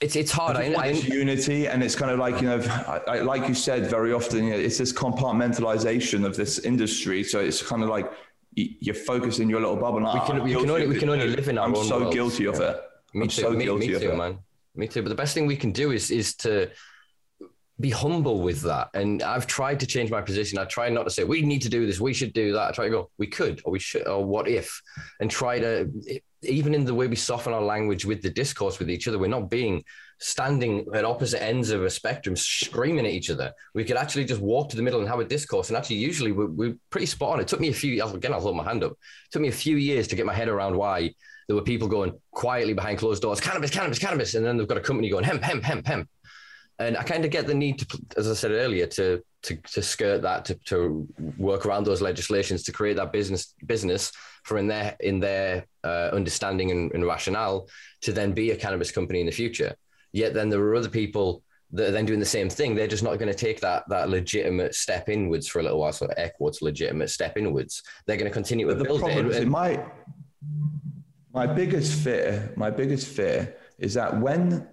it's 0.00 0.16
it's 0.16 0.30
hard. 0.30 0.56
I, 0.56 0.72
I, 0.72 0.86
I 0.86 0.90
unity, 0.90 1.66
and 1.66 1.82
it's 1.82 1.96
kind 1.96 2.10
of 2.10 2.18
like 2.18 2.40
you 2.40 2.48
know, 2.48 2.60
I, 3.06 3.20
like 3.20 3.48
you 3.48 3.54
said 3.54 3.90
very 3.90 4.12
often. 4.12 4.44
You 4.44 4.50
know, 4.50 4.58
it's 4.58 4.78
this 4.78 4.92
compartmentalization 4.92 6.24
of 6.24 6.36
this 6.36 6.60
industry. 6.60 7.24
So 7.24 7.40
it's 7.40 7.62
kind 7.62 7.82
of 7.82 7.88
like 7.88 8.10
you're 8.54 8.94
focused 8.94 9.40
in 9.40 9.50
your 9.50 9.60
little 9.60 9.76
bubble. 9.76 10.00
We 10.00 10.20
can, 10.20 10.42
we 10.42 10.54
can 10.54 10.70
only 10.70 10.86
we 10.86 10.98
can 10.98 11.08
only 11.10 11.28
live 11.28 11.48
in 11.48 11.58
our 11.58 11.66
own. 11.66 11.72
I'm 11.72 11.78
own 11.80 11.84
so 11.86 12.00
world. 12.00 12.14
guilty 12.14 12.46
of 12.46 12.60
it. 12.60 12.80
Me 13.12 13.22
I'm 13.22 13.28
too. 13.28 13.42
So 13.42 13.50
me, 13.50 13.64
guilty 13.64 13.88
me 13.88 13.98
too, 13.98 14.12
man. 14.14 14.38
Me 14.74 14.86
too. 14.86 15.02
But 15.02 15.08
the 15.08 15.16
best 15.16 15.34
thing 15.34 15.46
we 15.46 15.56
can 15.56 15.72
do 15.72 15.90
is 15.90 16.10
is 16.10 16.34
to 16.36 16.70
be 17.80 17.90
humble 17.90 18.40
with 18.40 18.62
that. 18.62 18.88
And 18.94 19.22
I've 19.22 19.46
tried 19.46 19.80
to 19.80 19.86
change 19.86 20.10
my 20.10 20.20
position. 20.20 20.58
I 20.58 20.64
try 20.64 20.88
not 20.88 21.04
to 21.04 21.10
say 21.10 21.24
we 21.24 21.42
need 21.42 21.62
to 21.62 21.68
do 21.68 21.86
this, 21.86 22.00
we 22.00 22.12
should 22.12 22.32
do 22.32 22.52
that. 22.52 22.68
I 22.68 22.72
try 22.72 22.84
to 22.86 22.90
go, 22.90 23.10
we 23.18 23.26
could, 23.26 23.60
or 23.64 23.72
we 23.72 23.78
should, 23.78 24.06
or 24.06 24.24
what 24.24 24.48
if, 24.48 24.82
and 25.20 25.30
try 25.30 25.58
to 25.60 25.90
even 26.42 26.74
in 26.74 26.84
the 26.84 26.94
way 26.94 27.06
we 27.06 27.16
soften 27.16 27.52
our 27.52 27.62
language 27.62 28.04
with 28.04 28.22
the 28.22 28.30
discourse 28.30 28.78
with 28.78 28.90
each 28.90 29.08
other, 29.08 29.18
we're 29.18 29.28
not 29.28 29.50
being 29.50 29.82
standing 30.20 30.86
at 30.94 31.04
opposite 31.04 31.42
ends 31.42 31.70
of 31.70 31.82
a 31.84 31.90
spectrum 31.90 32.36
screaming 32.36 33.06
at 33.06 33.12
each 33.12 33.30
other. 33.30 33.52
We 33.74 33.84
could 33.84 33.96
actually 33.96 34.24
just 34.24 34.40
walk 34.40 34.68
to 34.70 34.76
the 34.76 34.82
middle 34.82 35.00
and 35.00 35.08
have 35.08 35.20
a 35.20 35.24
discourse. 35.24 35.68
And 35.68 35.76
actually, 35.76 35.96
usually 35.96 36.32
we're, 36.32 36.46
we're 36.46 36.76
pretty 36.90 37.06
spot 37.06 37.32
on. 37.32 37.40
It 37.40 37.48
took 37.48 37.60
me 37.60 37.68
a 37.68 37.72
few, 37.72 38.02
again, 38.04 38.32
I'll 38.32 38.40
hold 38.40 38.56
my 38.56 38.64
hand 38.64 38.84
up. 38.84 38.92
It 38.92 39.32
took 39.32 39.42
me 39.42 39.48
a 39.48 39.52
few 39.52 39.76
years 39.76 40.06
to 40.08 40.16
get 40.16 40.26
my 40.26 40.34
head 40.34 40.48
around 40.48 40.76
why 40.76 41.14
there 41.46 41.56
were 41.56 41.62
people 41.62 41.88
going 41.88 42.12
quietly 42.30 42.74
behind 42.74 42.98
closed 42.98 43.22
doors, 43.22 43.40
cannabis, 43.40 43.70
cannabis, 43.70 43.98
cannabis. 43.98 44.34
And 44.34 44.44
then 44.44 44.56
they've 44.56 44.68
got 44.68 44.76
a 44.76 44.82
company 44.82 45.08
going 45.08 45.24
hemp, 45.24 45.42
hemp, 45.42 45.64
hemp, 45.64 45.86
hemp 45.86 46.08
and 46.78 46.96
I 46.96 47.02
kind 47.02 47.24
of 47.24 47.30
get 47.30 47.46
the 47.46 47.54
need 47.54 47.80
to, 47.80 47.98
as 48.16 48.30
I 48.30 48.34
said 48.34 48.52
earlier, 48.52 48.86
to 48.86 49.22
to, 49.42 49.56
to 49.56 49.82
skirt 49.82 50.22
that, 50.22 50.44
to, 50.46 50.54
to 50.66 51.06
work 51.38 51.64
around 51.64 51.84
those 51.84 52.02
legislations, 52.02 52.64
to 52.64 52.72
create 52.72 52.96
that 52.96 53.12
business 53.12 53.54
business 53.66 54.12
for 54.44 54.58
in 54.58 54.66
their 54.66 54.96
in 55.00 55.20
their 55.20 55.66
uh, 55.84 56.10
understanding 56.12 56.70
and, 56.70 56.92
and, 56.92 57.06
rationale 57.06 57.68
to 58.02 58.12
then 58.12 58.32
be 58.32 58.50
a 58.50 58.56
cannabis 58.56 58.90
company 58.90 59.20
in 59.20 59.26
the 59.26 59.32
future. 59.32 59.74
Yet 60.12 60.34
then 60.34 60.48
there 60.48 60.60
are 60.60 60.74
other 60.74 60.88
people 60.88 61.42
that 61.72 61.88
are 61.88 61.92
then 61.92 62.06
doing 62.06 62.20
the 62.20 62.26
same 62.26 62.48
thing. 62.48 62.74
They're 62.74 62.88
just 62.88 63.02
not 63.02 63.18
going 63.18 63.30
to 63.30 63.38
take 63.38 63.60
that 63.60 63.88
that 63.88 64.08
legitimate 64.08 64.74
step 64.74 65.08
inwards 65.08 65.46
for 65.46 65.60
a 65.60 65.62
little 65.62 65.78
while. 65.78 65.92
So 65.92 66.08
air 66.16 66.32
quotes 66.36 66.62
legitimate 66.62 67.10
step 67.10 67.36
inwards. 67.36 67.82
They're 68.06 68.16
going 68.16 68.30
to 68.30 68.34
continue 68.34 68.68
to 68.68 68.74
build 68.74 69.02
it. 69.02 69.36
And, 69.36 69.50
my 69.50 69.84
my 71.32 71.46
biggest 71.46 71.92
fear, 71.92 72.52
my 72.56 72.70
biggest 72.70 73.06
fear 73.06 73.56
is 73.78 73.94
that 73.94 74.18
when 74.18 74.68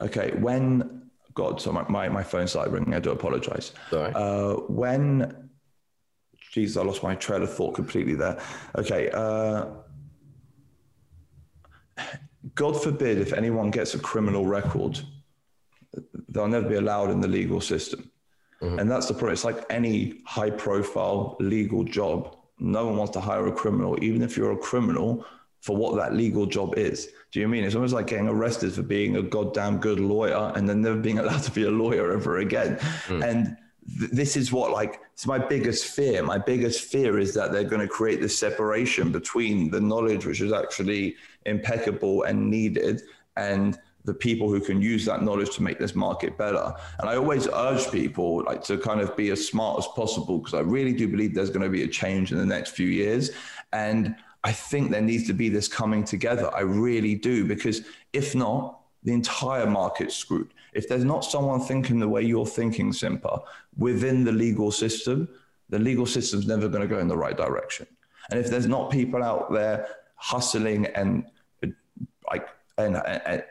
Okay, 0.00 0.32
when 0.38 1.00
God, 1.34 1.60
so 1.60 1.72
my, 1.72 1.84
my, 1.88 2.08
my 2.08 2.22
phone 2.22 2.46
started 2.46 2.72
ringing. 2.72 2.94
I 2.94 3.00
do 3.00 3.10
apologize. 3.10 3.72
Sorry. 3.90 4.12
Uh, 4.14 4.54
when, 4.68 5.50
Jesus, 6.52 6.76
I 6.76 6.82
lost 6.82 7.02
my 7.02 7.14
trail 7.14 7.42
of 7.42 7.52
thought 7.52 7.74
completely 7.74 8.14
there. 8.14 8.38
Okay. 8.76 9.10
Uh, 9.10 9.66
God 12.54 12.82
forbid 12.82 13.18
if 13.18 13.32
anyone 13.32 13.70
gets 13.70 13.94
a 13.94 13.98
criminal 13.98 14.46
record, 14.46 15.00
they'll 16.28 16.48
never 16.48 16.68
be 16.68 16.76
allowed 16.76 17.10
in 17.10 17.20
the 17.20 17.28
legal 17.28 17.60
system. 17.60 18.10
Mm-hmm. 18.62 18.78
And 18.78 18.90
that's 18.90 19.06
the 19.06 19.14
problem. 19.14 19.32
It's 19.32 19.44
like 19.44 19.64
any 19.70 20.22
high 20.26 20.50
profile 20.50 21.36
legal 21.40 21.84
job. 21.84 22.36
No 22.58 22.86
one 22.86 22.96
wants 22.96 23.12
to 23.12 23.20
hire 23.20 23.46
a 23.46 23.52
criminal, 23.52 24.02
even 24.02 24.22
if 24.22 24.36
you're 24.36 24.52
a 24.52 24.58
criminal 24.58 25.24
for 25.60 25.76
what 25.76 25.96
that 25.96 26.14
legal 26.14 26.46
job 26.46 26.76
is. 26.76 27.08
Do 27.32 27.40
you 27.40 27.48
mean 27.48 27.64
it's 27.64 27.74
almost 27.74 27.94
like 27.94 28.08
getting 28.08 28.28
arrested 28.28 28.72
for 28.72 28.82
being 28.82 29.16
a 29.16 29.22
goddamn 29.22 29.78
good 29.78 30.00
lawyer 30.00 30.52
and 30.56 30.68
then 30.68 30.80
never 30.80 30.96
being 30.96 31.18
allowed 31.18 31.42
to 31.44 31.50
be 31.52 31.64
a 31.64 31.70
lawyer 31.70 32.12
ever 32.12 32.38
again? 32.38 32.76
Mm. 33.06 33.24
And 33.24 33.56
th- 33.98 34.10
this 34.10 34.36
is 34.36 34.52
what 34.52 34.72
like 34.72 35.00
it's 35.12 35.26
my 35.26 35.38
biggest 35.38 35.84
fear. 35.84 36.22
My 36.22 36.38
biggest 36.38 36.84
fear 36.84 37.18
is 37.18 37.34
that 37.34 37.52
they're 37.52 37.64
going 37.64 37.82
to 37.82 37.88
create 37.88 38.20
this 38.20 38.38
separation 38.38 39.12
between 39.12 39.70
the 39.70 39.80
knowledge 39.80 40.26
which 40.26 40.40
is 40.40 40.52
actually 40.52 41.16
impeccable 41.46 42.24
and 42.24 42.50
needed 42.50 43.02
and 43.36 43.78
the 44.04 44.14
people 44.14 44.48
who 44.48 44.60
can 44.60 44.80
use 44.80 45.04
that 45.04 45.22
knowledge 45.22 45.54
to 45.54 45.62
make 45.62 45.78
this 45.78 45.94
market 45.94 46.36
better. 46.38 46.72
And 46.98 47.08
I 47.08 47.16
always 47.16 47.46
urge 47.48 47.90
people 47.90 48.42
like 48.44 48.64
to 48.64 48.78
kind 48.78 49.00
of 49.00 49.16
be 49.16 49.30
as 49.30 49.46
smart 49.46 49.78
as 49.78 49.86
possible 49.94 50.38
because 50.38 50.54
I 50.54 50.60
really 50.60 50.92
do 50.92 51.06
believe 51.06 51.34
there's 51.34 51.50
going 51.50 51.62
to 51.62 51.68
be 51.68 51.82
a 51.82 51.88
change 51.88 52.32
in 52.32 52.38
the 52.38 52.46
next 52.46 52.70
few 52.70 52.88
years. 52.88 53.30
And 53.72 54.16
I 54.42 54.52
think 54.52 54.90
there 54.90 55.02
needs 55.02 55.26
to 55.26 55.34
be 55.34 55.48
this 55.48 55.68
coming 55.68 56.04
together. 56.04 56.50
I 56.54 56.60
really 56.60 57.14
do, 57.14 57.44
because 57.44 57.82
if 58.12 58.34
not, 58.34 58.80
the 59.02 59.12
entire 59.12 59.66
market's 59.66 60.14
screwed. 60.14 60.52
If 60.72 60.88
there's 60.88 61.04
not 61.04 61.24
someone 61.24 61.60
thinking 61.60 61.98
the 61.98 62.08
way 62.08 62.22
you're 62.22 62.46
thinking, 62.46 62.92
Simpa, 62.92 63.42
within 63.76 64.24
the 64.24 64.32
legal 64.32 64.70
system, 64.70 65.28
the 65.68 65.78
legal 65.78 66.06
system's 66.06 66.46
never 66.46 66.68
going 66.68 66.82
to 66.82 66.88
go 66.88 66.98
in 66.98 67.08
the 67.08 67.16
right 67.16 67.36
direction. 67.36 67.86
And 68.30 68.38
if 68.38 68.50
there's 68.50 68.66
not 68.66 68.90
people 68.90 69.22
out 69.22 69.52
there 69.52 69.88
hustling 70.16 70.86
and 70.86 71.24
like 72.30 72.46
and 72.78 72.96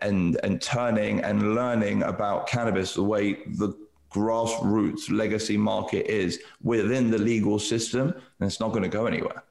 and 0.02 0.40
and 0.44 0.62
turning 0.62 1.22
and 1.22 1.56
learning 1.56 2.04
about 2.04 2.48
cannabis 2.48 2.94
the 2.94 3.04
way 3.04 3.34
the 3.58 3.76
grassroots 4.12 5.12
legacy 5.12 5.58
market 5.58 6.06
is 6.08 6.40
within 6.62 7.12
the 7.12 7.18
legal 7.18 7.60
system, 7.60 8.14
then 8.40 8.48
it's 8.48 8.60
not 8.60 8.70
going 8.70 8.84
to 8.84 8.90
go 8.90 9.06
anywhere. 9.06 9.44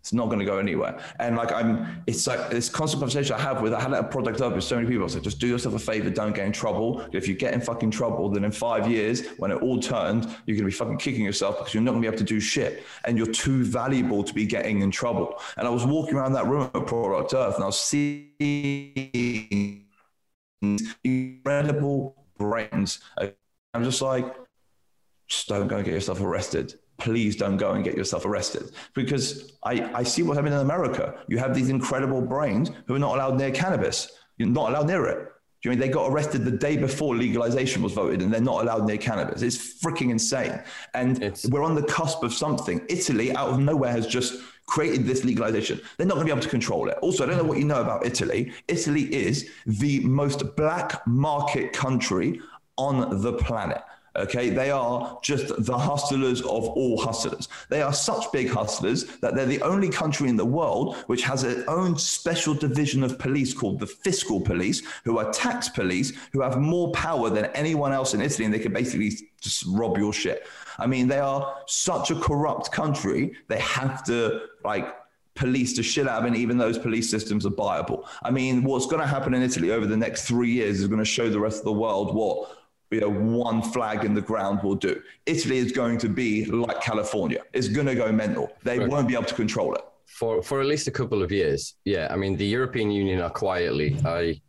It's 0.00 0.14
not 0.14 0.26
going 0.26 0.38
to 0.38 0.46
go 0.46 0.56
anywhere. 0.56 0.98
And 1.18 1.36
like 1.36 1.52
I'm, 1.52 2.02
it's 2.06 2.26
like 2.26 2.48
this 2.48 2.70
constant 2.70 3.00
conversation 3.00 3.36
I 3.36 3.40
have 3.40 3.60
with. 3.60 3.74
I 3.74 3.82
had 3.82 3.92
a 3.92 4.02
product 4.02 4.40
up 4.40 4.54
with 4.54 4.64
so 4.64 4.76
many 4.76 4.88
people. 4.88 5.04
I 5.04 5.08
said, 5.08 5.22
just 5.22 5.38
do 5.38 5.46
yourself 5.46 5.74
a 5.74 5.78
favor, 5.78 6.08
don't 6.08 6.34
get 6.34 6.46
in 6.46 6.52
trouble. 6.52 7.06
If 7.12 7.28
you 7.28 7.34
get 7.34 7.52
in 7.52 7.60
fucking 7.60 7.90
trouble, 7.90 8.30
then 8.30 8.44
in 8.44 8.50
five 8.50 8.90
years, 8.90 9.26
when 9.36 9.50
it 9.50 9.60
all 9.60 9.78
turns, 9.78 10.24
you're 10.46 10.56
going 10.56 10.64
to 10.64 10.64
be 10.64 10.70
fucking 10.70 10.96
kicking 10.96 11.22
yourself 11.22 11.58
because 11.58 11.74
you're 11.74 11.82
not 11.82 11.90
going 11.90 12.02
to 12.02 12.08
be 12.08 12.14
able 12.14 12.18
to 12.18 12.24
do 12.24 12.40
shit, 12.40 12.82
and 13.04 13.18
you're 13.18 13.26
too 13.26 13.62
valuable 13.62 14.24
to 14.24 14.32
be 14.32 14.46
getting 14.46 14.80
in 14.80 14.90
trouble. 14.90 15.38
And 15.58 15.68
I 15.68 15.70
was 15.70 15.84
walking 15.84 16.14
around 16.14 16.32
that 16.32 16.46
room 16.46 16.70
at 16.74 16.86
Product 16.86 17.34
Earth, 17.34 17.56
and 17.56 17.62
I 17.62 17.66
was 17.66 17.78
seeing 17.78 19.84
incredible 21.04 22.24
brains. 22.38 23.00
I'm 23.74 23.84
just 23.84 24.00
like, 24.00 24.34
just 25.28 25.46
don't 25.46 25.68
go 25.68 25.76
and 25.76 25.84
get 25.84 25.92
yourself 25.92 26.22
arrested 26.22 26.79
please 27.00 27.36
don't 27.36 27.56
go 27.56 27.72
and 27.72 27.84
get 27.84 27.96
yourself 27.96 28.24
arrested. 28.24 28.72
Because 28.94 29.52
I, 29.64 29.90
I 29.94 30.02
see 30.02 30.22
what's 30.22 30.36
happening 30.36 30.54
in 30.54 30.60
America. 30.60 31.18
You 31.28 31.38
have 31.38 31.54
these 31.54 31.68
incredible 31.68 32.20
brains 32.20 32.70
who 32.86 32.94
are 32.94 32.98
not 32.98 33.14
allowed 33.16 33.36
near 33.38 33.50
cannabis. 33.50 34.12
You're 34.38 34.48
not 34.48 34.70
allowed 34.70 34.86
near 34.86 35.06
it. 35.06 35.30
Do 35.62 35.68
you 35.68 35.70
mean 35.70 35.78
they 35.78 35.88
got 35.88 36.10
arrested 36.10 36.46
the 36.46 36.52
day 36.52 36.78
before 36.78 37.14
legalization 37.14 37.82
was 37.82 37.92
voted 37.92 38.22
and 38.22 38.32
they're 38.32 38.40
not 38.40 38.62
allowed 38.62 38.86
near 38.86 38.96
cannabis? 38.96 39.42
It's 39.42 39.82
freaking 39.82 40.10
insane. 40.10 40.58
And 40.94 41.22
it's, 41.22 41.46
we're 41.46 41.62
on 41.62 41.74
the 41.74 41.82
cusp 41.82 42.22
of 42.22 42.32
something. 42.32 42.80
Italy, 42.88 43.36
out 43.36 43.50
of 43.50 43.58
nowhere, 43.58 43.92
has 43.92 44.06
just 44.06 44.40
created 44.64 45.04
this 45.04 45.22
legalization. 45.22 45.78
They're 45.98 46.06
not 46.06 46.14
going 46.14 46.26
to 46.26 46.32
be 46.32 46.38
able 46.38 46.44
to 46.44 46.48
control 46.48 46.88
it. 46.88 46.96
Also, 47.02 47.24
I 47.24 47.26
don't 47.26 47.36
know 47.36 47.44
what 47.44 47.58
you 47.58 47.64
know 47.64 47.82
about 47.82 48.06
Italy. 48.06 48.54
Italy 48.68 49.02
is 49.12 49.50
the 49.66 50.00
most 50.00 50.56
black 50.56 51.06
market 51.06 51.74
country 51.74 52.40
on 52.78 53.20
the 53.20 53.34
planet. 53.34 53.82
Okay, 54.16 54.50
they 54.50 54.70
are 54.70 55.18
just 55.22 55.64
the 55.64 55.78
hustlers 55.78 56.40
of 56.40 56.64
all 56.64 57.00
hustlers. 57.00 57.48
They 57.68 57.80
are 57.80 57.92
such 57.92 58.32
big 58.32 58.50
hustlers 58.50 59.04
that 59.18 59.34
they're 59.34 59.46
the 59.46 59.62
only 59.62 59.88
country 59.88 60.28
in 60.28 60.36
the 60.36 60.44
world 60.44 60.96
which 61.06 61.22
has 61.22 61.44
its 61.44 61.66
own 61.68 61.96
special 61.96 62.54
division 62.54 63.04
of 63.04 63.18
police 63.18 63.54
called 63.54 63.78
the 63.78 63.86
fiscal 63.86 64.40
police, 64.40 64.82
who 65.04 65.18
are 65.18 65.32
tax 65.32 65.68
police, 65.68 66.12
who 66.32 66.40
have 66.40 66.58
more 66.58 66.90
power 66.92 67.30
than 67.30 67.46
anyone 67.46 67.92
else 67.92 68.12
in 68.14 68.20
Italy, 68.20 68.44
and 68.44 68.52
they 68.52 68.58
can 68.58 68.72
basically 68.72 69.12
just 69.40 69.64
rob 69.68 69.96
your 69.96 70.12
shit. 70.12 70.46
I 70.78 70.86
mean, 70.86 71.06
they 71.06 71.18
are 71.18 71.58
such 71.66 72.10
a 72.10 72.18
corrupt 72.18 72.72
country, 72.72 73.34
they 73.48 73.58
have 73.60 74.02
to 74.04 74.42
like 74.64 74.96
police 75.34 75.72
to 75.74 75.82
shit 75.82 76.08
out 76.08 76.24
of 76.24 76.32
it, 76.32 76.36
even 76.36 76.58
those 76.58 76.78
police 76.78 77.08
systems 77.08 77.46
are 77.46 77.50
viable. 77.50 78.06
I 78.22 78.30
mean, 78.30 78.62
what's 78.64 78.86
going 78.86 79.00
to 79.00 79.06
happen 79.06 79.34
in 79.34 79.42
Italy 79.42 79.70
over 79.70 79.86
the 79.86 79.96
next 79.96 80.26
three 80.26 80.50
years 80.50 80.80
is 80.80 80.86
going 80.86 80.98
to 80.98 81.04
show 81.04 81.30
the 81.30 81.40
rest 81.40 81.60
of 81.60 81.64
the 81.64 81.72
world 81.72 82.14
what 82.14 82.59
you 82.90 83.00
know, 83.00 83.10
one 83.10 83.62
flag 83.62 84.04
in 84.04 84.14
the 84.14 84.20
ground 84.20 84.62
will 84.62 84.74
do. 84.74 85.00
Italy 85.26 85.58
is 85.58 85.72
going 85.72 85.98
to 85.98 86.08
be 86.08 86.44
like 86.46 86.80
California. 86.80 87.42
It's 87.52 87.68
going 87.68 87.86
to 87.86 87.94
go 87.94 88.10
mental. 88.10 88.52
They 88.62 88.78
right. 88.78 88.88
won't 88.88 89.08
be 89.08 89.14
able 89.14 89.24
to 89.24 89.34
control 89.34 89.74
it. 89.74 89.82
For, 90.06 90.42
for 90.42 90.60
at 90.60 90.66
least 90.66 90.88
a 90.88 90.90
couple 90.90 91.22
of 91.22 91.30
years. 91.30 91.76
Yeah. 91.84 92.08
I 92.10 92.16
mean, 92.16 92.36
the 92.36 92.46
European 92.46 92.90
Union 92.90 93.20
are 93.20 93.30
quietly, 93.30 93.96
I, 94.04 94.40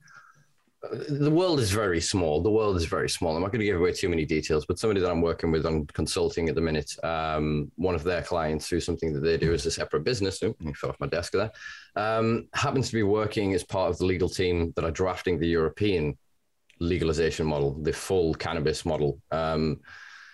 the 1.09 1.29
world 1.29 1.59
is 1.59 1.71
very 1.71 2.01
small. 2.01 2.41
The 2.41 2.49
world 2.49 2.75
is 2.75 2.85
very 2.85 3.07
small. 3.07 3.35
I'm 3.35 3.43
not 3.43 3.51
going 3.51 3.59
to 3.59 3.65
give 3.65 3.77
away 3.77 3.93
too 3.93 4.09
many 4.09 4.25
details, 4.25 4.65
but 4.65 4.79
somebody 4.79 4.99
that 5.01 5.11
I'm 5.11 5.21
working 5.21 5.51
with 5.51 5.67
on 5.67 5.85
consulting 5.93 6.49
at 6.49 6.55
the 6.55 6.61
minute, 6.61 6.91
um, 7.03 7.71
one 7.75 7.93
of 7.93 8.03
their 8.03 8.23
clients 8.23 8.67
through 8.67 8.79
something 8.79 9.13
that 9.13 9.19
they 9.19 9.37
do 9.37 9.53
as 9.53 9.67
a 9.67 9.71
separate 9.71 10.03
business, 10.03 10.41
oh, 10.41 10.55
fell 10.75 10.89
off 10.89 10.99
my 10.99 11.05
desk 11.05 11.33
there, 11.33 11.51
um, 11.95 12.47
happens 12.53 12.87
to 12.89 12.95
be 12.95 13.03
working 13.03 13.53
as 13.53 13.63
part 13.63 13.91
of 13.91 13.99
the 13.99 14.05
legal 14.05 14.27
team 14.27 14.73
that 14.75 14.83
are 14.83 14.91
drafting 14.91 15.37
the 15.37 15.47
European 15.47 16.17
legalization 16.81 17.45
model, 17.45 17.81
the 17.81 17.93
full 17.93 18.33
cannabis 18.33 18.85
model. 18.85 19.21
Um, 19.31 19.79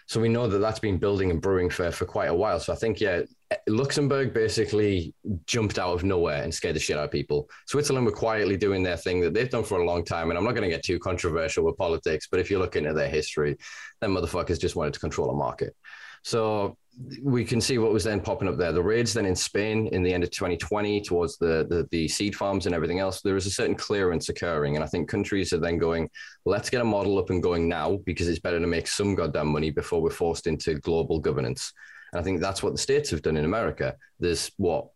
so 0.07 0.21
we 0.21 0.29
know 0.29 0.47
that 0.47 0.59
that's 0.59 0.79
been 0.79 0.97
building 0.97 1.31
and 1.31 1.41
brewing 1.41 1.69
for, 1.69 1.91
for 1.91 2.05
quite 2.05 2.29
a 2.29 2.33
while. 2.33 2.61
So 2.61 2.71
I 2.71 2.77
think, 2.77 3.01
yeah, 3.01 3.23
Luxembourg 3.67 4.33
basically 4.33 5.13
jumped 5.45 5.77
out 5.77 5.93
of 5.93 6.05
nowhere 6.05 6.43
and 6.43 6.53
scared 6.53 6.77
the 6.77 6.79
shit 6.79 6.97
out 6.97 7.03
of 7.03 7.11
people. 7.11 7.49
Switzerland 7.65 8.05
were 8.05 8.13
quietly 8.13 8.55
doing 8.55 8.83
their 8.83 8.95
thing 8.95 9.19
that 9.21 9.33
they've 9.33 9.49
done 9.49 9.65
for 9.65 9.81
a 9.81 9.85
long 9.85 10.05
time. 10.05 10.29
And 10.29 10.37
I'm 10.37 10.45
not 10.45 10.55
going 10.55 10.69
to 10.69 10.73
get 10.73 10.83
too 10.83 10.97
controversial 10.97 11.65
with 11.65 11.75
politics, 11.75 12.27
but 12.31 12.39
if 12.39 12.49
you 12.49 12.57
look 12.57 12.77
into 12.77 12.93
their 12.93 13.09
history, 13.09 13.57
them 13.99 14.15
motherfuckers 14.15 14.61
just 14.61 14.77
wanted 14.77 14.93
to 14.93 15.01
control 15.01 15.29
a 15.29 15.35
market. 15.35 15.75
So 16.23 16.77
we 17.21 17.45
can 17.45 17.61
see 17.61 17.77
what 17.77 17.93
was 17.93 18.03
then 18.03 18.19
popping 18.19 18.47
up 18.47 18.57
there. 18.57 18.71
The 18.71 18.81
raids 18.81 19.13
then 19.13 19.25
in 19.25 19.35
Spain 19.35 19.87
in 19.87 20.01
the 20.01 20.13
end 20.13 20.23
of 20.23 20.31
2020 20.31 21.01
towards 21.01 21.37
the, 21.37 21.65
the, 21.69 21.87
the 21.91 22.07
seed 22.07 22.35
farms 22.35 22.65
and 22.65 22.73
everything 22.73 22.99
else. 22.99 23.21
There 23.21 23.35
is 23.35 23.45
a 23.45 23.51
certain 23.51 23.75
clearance 23.75 24.29
occurring, 24.29 24.75
and 24.75 24.83
I 24.83 24.87
think 24.87 25.07
countries 25.07 25.53
are 25.53 25.59
then 25.59 25.77
going, 25.77 26.09
let's 26.45 26.69
get 26.69 26.81
a 26.81 26.85
model 26.85 27.19
up 27.19 27.29
and 27.29 27.43
going 27.43 27.67
now 27.67 27.97
because 28.05 28.27
it's 28.27 28.39
better 28.39 28.59
to 28.59 28.67
make 28.67 28.87
some 28.87 29.13
goddamn 29.13 29.47
money 29.47 29.69
before 29.69 30.01
we're 30.01 30.09
forced 30.09 30.47
into 30.47 30.75
global 30.75 31.19
governance. 31.19 31.71
And 32.13 32.19
I 32.19 32.23
think 32.23 32.41
that's 32.41 32.63
what 32.63 32.73
the 32.73 32.79
states 32.79 33.11
have 33.11 33.21
done 33.21 33.37
in 33.37 33.45
America. 33.45 33.95
There's 34.19 34.51
what 34.57 34.87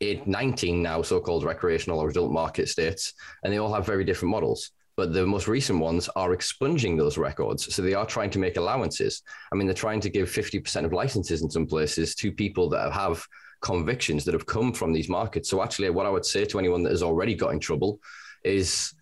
eight, 0.00 0.26
19 0.26 0.82
now 0.82 1.02
so-called 1.02 1.44
recreational 1.44 1.98
or 1.98 2.08
adult 2.08 2.32
market 2.32 2.68
states, 2.68 3.12
and 3.42 3.52
they 3.52 3.58
all 3.58 3.72
have 3.72 3.84
very 3.84 4.04
different 4.04 4.30
models 4.30 4.70
but 4.96 5.12
the 5.12 5.26
most 5.26 5.48
recent 5.48 5.78
ones 5.78 6.08
are 6.16 6.32
expunging 6.32 6.96
those 6.96 7.16
records. 7.16 7.74
So 7.74 7.82
they 7.82 7.94
are 7.94 8.06
trying 8.06 8.30
to 8.30 8.38
make 8.38 8.56
allowances. 8.56 9.22
I 9.50 9.56
mean, 9.56 9.66
they're 9.66 9.74
trying 9.74 10.00
to 10.00 10.10
give 10.10 10.28
50% 10.28 10.84
of 10.84 10.92
licenses 10.92 11.42
in 11.42 11.50
some 11.50 11.66
places 11.66 12.14
to 12.16 12.30
people 12.30 12.68
that 12.70 12.92
have 12.92 13.24
convictions 13.62 14.24
that 14.24 14.34
have 14.34 14.46
come 14.46 14.72
from 14.72 14.92
these 14.92 15.08
markets. 15.08 15.48
So 15.48 15.62
actually, 15.62 15.88
what 15.90 16.06
I 16.06 16.10
would 16.10 16.26
say 16.26 16.44
to 16.44 16.58
anyone 16.58 16.82
that 16.82 16.90
has 16.90 17.02
already 17.02 17.34
got 17.34 17.52
in 17.52 17.60
trouble 17.60 18.00
is 18.44 18.92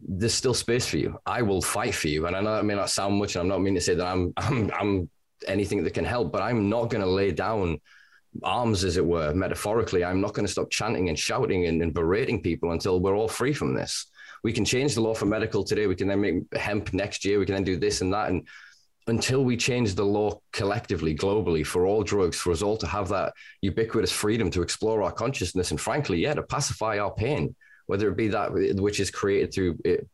there's 0.00 0.34
still 0.34 0.54
space 0.54 0.86
for 0.86 0.98
you. 0.98 1.18
I 1.26 1.42
will 1.42 1.62
fight 1.62 1.94
for 1.94 2.08
you. 2.08 2.26
And 2.26 2.36
I 2.36 2.40
know 2.40 2.54
that 2.54 2.64
may 2.64 2.74
not 2.74 2.90
sound 2.90 3.18
much, 3.18 3.34
and 3.34 3.42
I'm 3.42 3.48
not 3.48 3.60
meaning 3.60 3.76
to 3.76 3.80
say 3.80 3.94
that 3.94 4.06
I'm, 4.06 4.32
I'm, 4.36 4.70
I'm 4.78 5.10
anything 5.48 5.82
that 5.82 5.94
can 5.94 6.04
help, 6.04 6.32
but 6.32 6.42
I'm 6.42 6.68
not 6.68 6.90
going 6.90 7.02
to 7.02 7.10
lay 7.10 7.32
down 7.32 7.80
arms, 8.44 8.84
as 8.84 8.96
it 8.96 9.04
were, 9.04 9.34
metaphorically. 9.34 10.04
I'm 10.04 10.20
not 10.20 10.34
going 10.34 10.46
to 10.46 10.52
stop 10.52 10.70
chanting 10.70 11.08
and 11.08 11.18
shouting 11.18 11.66
and, 11.66 11.82
and 11.82 11.92
berating 11.92 12.40
people 12.42 12.70
until 12.70 13.00
we're 13.00 13.16
all 13.16 13.28
free 13.28 13.52
from 13.52 13.74
this 13.74 14.06
we 14.42 14.52
can 14.52 14.64
change 14.64 14.94
the 14.94 15.00
law 15.00 15.14
for 15.14 15.26
medical 15.26 15.64
today. 15.64 15.86
We 15.86 15.96
can 15.96 16.08
then 16.08 16.20
make 16.20 16.54
hemp 16.54 16.92
next 16.92 17.24
year. 17.24 17.38
We 17.38 17.46
can 17.46 17.54
then 17.54 17.64
do 17.64 17.76
this 17.76 18.00
and 18.00 18.12
that. 18.12 18.30
And 18.30 18.46
until 19.06 19.44
we 19.44 19.56
change 19.56 19.94
the 19.94 20.04
law 20.04 20.40
collectively, 20.52 21.16
globally, 21.16 21.66
for 21.66 21.86
all 21.86 22.02
drugs, 22.02 22.38
for 22.38 22.52
us 22.52 22.62
all 22.62 22.76
to 22.76 22.86
have 22.86 23.08
that 23.08 23.32
ubiquitous 23.60 24.12
freedom 24.12 24.50
to 24.50 24.62
explore 24.62 25.02
our 25.02 25.12
consciousness 25.12 25.70
and, 25.70 25.80
frankly, 25.80 26.18
yeah, 26.18 26.34
to 26.34 26.42
pacify 26.42 26.98
our 26.98 27.12
pain, 27.12 27.54
whether 27.86 28.08
it 28.08 28.16
be 28.16 28.28
that 28.28 28.52
which 28.52 29.00
is 29.00 29.10
created 29.10 29.52
through 29.52 29.76
it, 29.84 30.06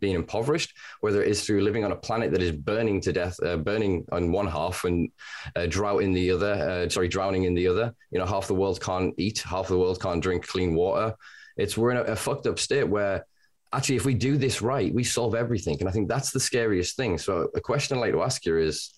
being 0.00 0.14
impoverished, 0.14 0.72
whether 1.00 1.22
it 1.22 1.28
is 1.28 1.44
through 1.44 1.60
living 1.60 1.84
on 1.84 1.92
a 1.92 1.96
planet 1.96 2.30
that 2.32 2.40
is 2.40 2.52
burning 2.52 3.00
to 3.02 3.12
death, 3.12 3.38
uh, 3.42 3.58
burning 3.58 4.06
on 4.12 4.32
one 4.32 4.46
half 4.46 4.84
and 4.84 5.10
uh, 5.54 5.66
drought 5.66 6.02
in 6.02 6.14
the 6.14 6.30
other, 6.30 6.52
uh, 6.52 6.88
sorry, 6.88 7.08
drowning 7.08 7.44
in 7.44 7.54
the 7.54 7.68
other. 7.68 7.94
You 8.10 8.18
know, 8.18 8.26
half 8.26 8.46
the 8.46 8.54
world 8.54 8.80
can't 8.80 9.12
eat, 9.18 9.40
half 9.40 9.68
the 9.68 9.78
world 9.78 10.00
can't 10.00 10.22
drink 10.22 10.46
clean 10.46 10.74
water. 10.74 11.14
It's 11.58 11.76
we're 11.76 11.90
in 11.90 11.98
a, 11.98 12.02
a 12.02 12.16
fucked 12.16 12.46
up 12.46 12.58
state 12.58 12.88
where 12.88 13.26
actually, 13.72 13.96
if 13.96 14.04
we 14.04 14.14
do 14.14 14.36
this 14.36 14.62
right, 14.62 14.92
we 14.92 15.04
solve 15.04 15.34
everything. 15.34 15.76
And 15.80 15.88
I 15.88 15.92
think 15.92 16.08
that's 16.08 16.30
the 16.30 16.40
scariest 16.40 16.96
thing. 16.96 17.18
So, 17.18 17.48
a 17.54 17.60
question 17.60 17.96
I'd 17.96 18.00
like 18.00 18.12
to 18.12 18.22
ask 18.22 18.44
you 18.46 18.58
is 18.58 18.92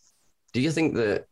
do 0.53 0.61
you 0.61 0.71
think 0.71 0.95
that 0.95 1.27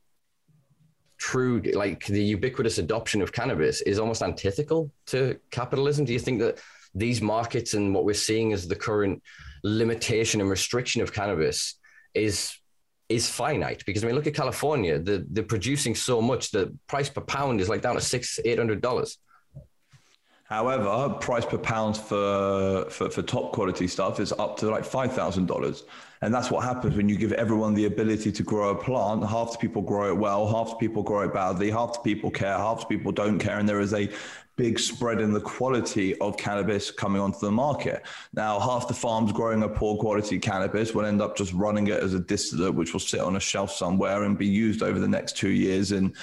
true, 1.19 1.61
like 1.75 2.07
the 2.07 2.23
ubiquitous 2.23 2.79
adoption 2.79 3.23
of 3.23 3.33
cannabis 3.33 3.81
is 3.83 3.99
almost 3.99 4.23
antithetical 4.23 4.93
to 5.07 5.39
capitalism? 5.51 6.05
Do 6.05 6.13
you 6.13 6.19
think 6.19 6.41
that 6.41 6.61
these 6.95 7.21
markets 7.21 7.75
and 7.75 7.95
what 7.95 8.05
we're 8.05 8.15
seeing 8.15 8.53
as 8.53 8.67
the 8.67 8.77
current 8.77 9.23
limitation 9.65 10.41
and 10.41 10.49
restriction 10.49 11.03
of 11.03 11.13
cannabis 11.13 11.79
is 12.15 12.55
is 13.09 13.29
finite 13.29 13.83
because 13.87 14.05
I 14.05 14.07
mean, 14.07 14.17
look 14.17 14.27
at 14.27 14.35
California. 14.35 14.99
The, 14.99 15.27
they're 15.31 15.43
producing 15.45 15.95
so 15.95 16.21
much. 16.21 16.51
The 16.51 16.77
price 16.89 17.09
per 17.09 17.23
pound 17.23 17.61
is 17.61 17.69
like 17.69 17.81
down 17.81 17.95
to 17.95 18.01
six, 18.01 18.39
eight 18.45 18.59
hundred 18.59 18.83
dollars. 18.83 19.19
However, 20.49 21.15
price 21.21 21.45
per 21.45 21.59
pound 21.59 21.99
for, 21.99 22.87
for, 22.89 23.11
for 23.11 23.21
top 23.21 23.53
quality 23.53 23.87
stuff 23.87 24.19
is 24.19 24.33
up 24.33 24.57
to 24.59 24.71
like 24.71 24.83
$5,000. 24.83 25.83
And 26.23 26.35
that's 26.35 26.51
what 26.51 26.65
happens 26.65 26.97
when 26.97 27.07
you 27.07 27.17
give 27.17 27.33
everyone 27.33 27.75
the 27.75 27.85
ability 27.85 28.33
to 28.33 28.43
grow 28.43 28.71
a 28.71 28.75
plant. 28.75 29.29
Half 29.29 29.53
the 29.53 29.59
people 29.59 29.83
grow 29.83 30.09
it 30.09 30.17
well, 30.17 30.49
half 30.49 30.71
the 30.71 30.77
people 30.77 31.03
grow 31.03 31.21
it 31.21 31.35
badly, 31.35 31.71
half 31.71 31.93
the 31.93 32.01
people 32.01 32.31
care, 32.31 32.57
half 32.57 32.81
the 32.81 32.87
people 32.87 33.13
don't 33.13 33.39
care. 33.39 33.59
And 33.59 33.69
there 33.69 33.81
is 33.81 33.93
a 33.93 34.09
big 34.57 34.79
spread 34.79 35.21
in 35.21 35.35
the 35.35 35.41
quality 35.41 36.19
of 36.19 36.39
cannabis 36.39 36.91
coming 36.91 37.21
onto 37.21 37.39
the 37.41 37.53
market. 37.53 38.03
Now, 38.33 38.59
half 38.59 38.89
the 38.89 38.95
farms 38.95 39.33
growing 39.33 39.63
a 39.63 39.69
poor 39.69 39.99
quality 39.99 40.39
cannabis 40.39 40.95
will 40.95 41.05
end 41.05 41.21
up 41.21 41.37
just 41.37 41.53
running 41.53 41.89
it 41.89 42.03
as 42.03 42.15
a 42.15 42.21
distillate, 42.21 42.75
which 42.75 42.95
will 42.95 43.01
sit 43.01 43.21
on 43.21 43.37
a 43.37 43.41
shelf 43.41 43.71
somewhere 43.71 44.25
and 44.25 44.37
be 44.37 44.47
used 44.47 44.83
over 44.83 44.99
the 44.99 45.07
next 45.07 45.37
two 45.37 45.51
years 45.51 45.93
in 45.93 46.15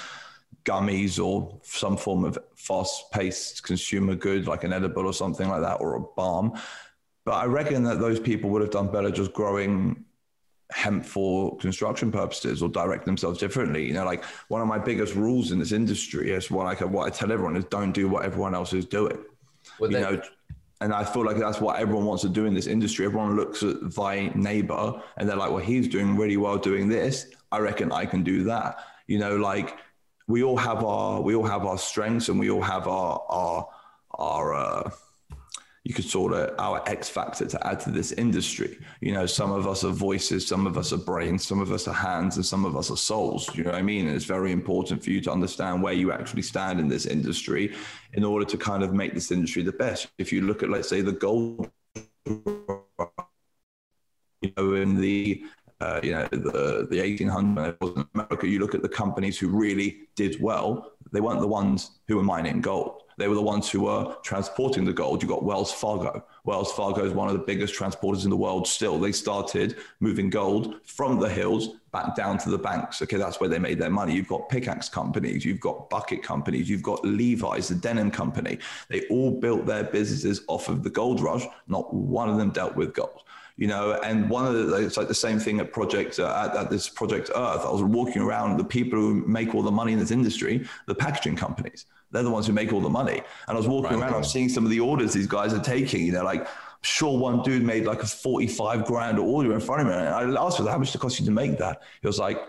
gummies 0.63 1.23
or 1.23 1.59
some 1.63 1.97
form 1.97 2.23
of 2.25 2.37
fast 2.55 3.11
paced 3.11 3.63
consumer 3.63 4.15
good 4.15 4.47
like 4.47 4.63
an 4.63 4.73
edible 4.73 5.05
or 5.05 5.13
something 5.13 5.49
like 5.49 5.61
that 5.61 5.75
or 5.75 5.95
a 5.95 6.01
balm. 6.01 6.59
But 7.25 7.33
I 7.33 7.45
reckon 7.45 7.83
that 7.83 7.99
those 7.99 8.19
people 8.19 8.49
would 8.51 8.61
have 8.61 8.71
done 8.71 8.91
better 8.91 9.11
just 9.11 9.33
growing 9.33 10.05
hemp 10.71 11.05
for 11.05 11.55
construction 11.57 12.11
purposes 12.11 12.61
or 12.61 12.69
direct 12.69 13.05
themselves 13.05 13.39
differently. 13.39 13.85
You 13.85 13.93
know, 13.93 14.05
like 14.05 14.23
one 14.47 14.61
of 14.61 14.67
my 14.67 14.79
biggest 14.79 15.15
rules 15.15 15.51
in 15.51 15.59
this 15.59 15.71
industry 15.71 16.31
is 16.31 16.49
what 16.49 16.65
I 16.65 16.85
what 16.85 17.07
I 17.07 17.09
tell 17.09 17.31
everyone 17.31 17.55
is 17.55 17.65
don't 17.65 17.91
do 17.91 18.07
what 18.07 18.25
everyone 18.25 18.55
else 18.55 18.73
is 18.73 18.85
doing. 18.85 19.17
Well, 19.79 19.91
you 19.91 19.99
know, 19.99 20.21
and 20.81 20.93
I 20.93 21.03
feel 21.03 21.25
like 21.25 21.37
that's 21.37 21.61
what 21.61 21.79
everyone 21.79 22.05
wants 22.05 22.23
to 22.23 22.29
do 22.29 22.45
in 22.45 22.53
this 22.53 22.67
industry. 22.67 23.05
Everyone 23.05 23.35
looks 23.35 23.63
at 23.63 23.93
thy 23.93 24.31
neighbor 24.35 25.01
and 25.17 25.27
they're 25.27 25.37
like, 25.37 25.49
well, 25.49 25.63
he's 25.63 25.87
doing 25.87 26.15
really 26.15 26.37
well 26.37 26.57
doing 26.57 26.89
this. 26.89 27.27
I 27.51 27.59
reckon 27.59 27.91
I 27.91 28.05
can 28.05 28.23
do 28.23 28.43
that. 28.43 28.79
You 29.07 29.19
know, 29.19 29.37
like 29.37 29.77
we 30.27 30.43
all 30.43 30.57
have 30.57 30.83
our 30.83 31.21
we 31.21 31.35
all 31.35 31.45
have 31.45 31.65
our 31.65 31.77
strengths 31.77 32.29
and 32.29 32.39
we 32.39 32.49
all 32.49 32.61
have 32.61 32.87
our 32.87 33.23
our 33.29 33.69
our 34.11 34.55
uh, 34.55 34.89
you 35.85 35.93
could 35.93 36.05
sort 36.05 36.33
of 36.33 36.55
our 36.57 36.81
X 36.89 37.07
factor 37.09 37.45
to 37.45 37.67
add 37.67 37.79
to 37.81 37.91
this 37.91 38.11
industry. 38.13 38.79
You 39.01 39.13
know, 39.13 39.27
some 39.27 39.51
of 39.51 39.67
us 39.67 39.83
are 39.83 39.91
voices, 39.91 40.47
some 40.47 40.65
of 40.65 40.79
us 40.79 40.91
are 40.91 40.97
brains, 40.97 41.45
some 41.45 41.61
of 41.61 41.71
us 41.71 41.87
are 41.87 41.93
hands, 41.93 42.37
and 42.37 42.45
some 42.45 42.65
of 42.65 42.75
us 42.75 42.89
are 42.89 42.97
souls. 42.97 43.55
You 43.55 43.65
know 43.65 43.69
what 43.69 43.77
I 43.77 43.83
mean? 43.83 44.07
And 44.07 44.15
it's 44.15 44.25
very 44.25 44.51
important 44.51 45.03
for 45.03 45.11
you 45.11 45.21
to 45.21 45.31
understand 45.31 45.83
where 45.83 45.93
you 45.93 46.11
actually 46.11 46.41
stand 46.41 46.79
in 46.79 46.87
this 46.87 47.05
industry 47.05 47.75
in 48.13 48.23
order 48.23 48.45
to 48.45 48.57
kind 48.57 48.81
of 48.81 48.93
make 48.93 49.13
this 49.13 49.31
industry 49.31 49.61
the 49.61 49.73
best. 49.73 50.07
If 50.17 50.33
you 50.33 50.41
look 50.41 50.63
at, 50.63 50.69
let's 50.69 50.89
say, 50.89 51.01
the 51.01 51.11
gold, 51.11 51.69
you 52.25 52.41
know, 54.57 54.73
in 54.73 54.99
the 54.99 55.43
uh, 55.85 55.99
you 56.01 56.11
know, 56.11 56.27
the, 56.31 56.87
the 56.89 56.97
1800s 56.97 57.97
in 57.97 58.07
America, 58.15 58.47
you 58.47 58.59
look 58.59 58.73
at 58.73 58.81
the 58.81 58.89
companies 58.89 59.37
who 59.37 59.47
really 59.47 60.07
did 60.15 60.41
well, 60.41 60.91
they 61.11 61.21
weren't 61.21 61.41
the 61.41 61.47
ones 61.47 61.91
who 62.07 62.17
were 62.17 62.23
mining 62.23 62.59
gold. 62.59 63.03
They 63.17 63.29
were 63.29 63.35
the 63.35 63.41
ones 63.41 63.69
who 63.69 63.83
were 63.83 64.15
transporting 64.23 64.83
the 64.83 64.91
gold. 64.91 65.21
You 65.21 65.29
got 65.29 65.43
Wells 65.43 65.71
Fargo. 65.71 66.25
Wells 66.43 66.73
Fargo 66.73 67.05
is 67.05 67.13
one 67.13 67.29
of 67.29 67.33
the 67.33 67.45
biggest 67.45 67.73
transporters 67.73 68.25
in 68.25 68.29
the 68.29 68.35
world 68.35 68.67
still. 68.67 68.99
They 68.99 69.13
started 69.13 69.77
moving 70.01 70.29
gold 70.29 70.81
from 70.83 71.19
the 71.19 71.29
hills 71.29 71.69
back 71.93 72.15
down 72.15 72.37
to 72.39 72.49
the 72.49 72.57
banks. 72.57 73.01
Okay, 73.01 73.15
that's 73.15 73.39
where 73.39 73.47
they 73.47 73.59
made 73.59 73.79
their 73.79 73.89
money. 73.89 74.13
You've 74.13 74.27
got 74.27 74.49
pickaxe 74.49 74.89
companies, 74.89 75.45
you've 75.45 75.61
got 75.61 75.89
bucket 75.89 76.23
companies, 76.23 76.69
you've 76.69 76.83
got 76.83 77.05
Levi's, 77.05 77.69
the 77.69 77.75
denim 77.75 78.11
company. 78.11 78.57
They 78.89 79.07
all 79.07 79.31
built 79.31 79.65
their 79.65 79.85
businesses 79.85 80.41
off 80.47 80.67
of 80.67 80.83
the 80.83 80.89
gold 80.89 81.21
rush. 81.21 81.45
Not 81.67 81.93
one 81.93 82.27
of 82.27 82.37
them 82.37 82.49
dealt 82.49 82.75
with 82.75 82.93
gold 82.93 83.21
you 83.57 83.67
know 83.67 83.99
and 84.03 84.29
one 84.29 84.45
of 84.45 84.53
the 84.53 84.75
it's 84.75 84.97
like 84.97 85.07
the 85.07 85.13
same 85.13 85.39
thing 85.39 85.59
at 85.59 85.71
project 85.71 86.19
uh, 86.19 86.49
at, 86.49 86.55
at, 86.57 86.69
this 86.69 86.89
Product 86.89 87.29
Earth. 87.29 87.61
I 87.65 87.71
was 87.71 87.83
walking 87.83 88.21
around 88.21 88.57
the 88.57 88.63
people 88.63 88.99
who 88.99 89.25
make 89.27 89.55
all 89.55 89.63
the 89.63 89.71
money 89.71 89.93
in 89.93 89.99
this 89.99 90.11
industry 90.11 90.67
the 90.87 90.95
packaging 90.95 91.35
companies. 91.35 91.85
They're 92.11 92.23
the 92.23 92.31
ones 92.31 92.47
who 92.47 92.53
make 92.53 92.73
all 92.73 92.81
the 92.81 92.89
money. 92.89 93.21
And 93.47 93.55
i 93.55 93.57
was 93.57 93.67
walking 93.67 93.99
right, 93.99 94.11
around 94.11 94.15
i'm 94.15 94.23
seeing 94.23 94.49
some 94.49 94.65
of 94.65 94.71
the 94.71 94.79
orders 94.79 95.13
these 95.13 95.27
guys 95.27 95.53
are 95.53 95.59
taking 95.59 96.05
you 96.05 96.11
know 96.11 96.23
like 96.23 96.47
sure 96.81 97.17
one 97.17 97.41
dude 97.43 97.63
made 97.63 97.85
like 97.85 98.03
a 98.03 98.07
45 98.07 98.85
grand 98.85 99.19
order 99.19 99.53
in 99.53 99.59
front 99.59 99.81
of 99.81 99.87
me. 99.87 99.93
And 99.93 100.37
i 100.37 100.41
asked 100.41 100.59
him 100.59 100.67
how 100.67 100.77
much 100.77 100.91
did 100.91 100.95
it 100.95 101.01
cost 101.01 101.19
you 101.19 101.25
to 101.25 101.31
make 101.31 101.57
that? 101.57 101.81
He 102.01 102.07
was 102.07 102.19
like 102.19 102.39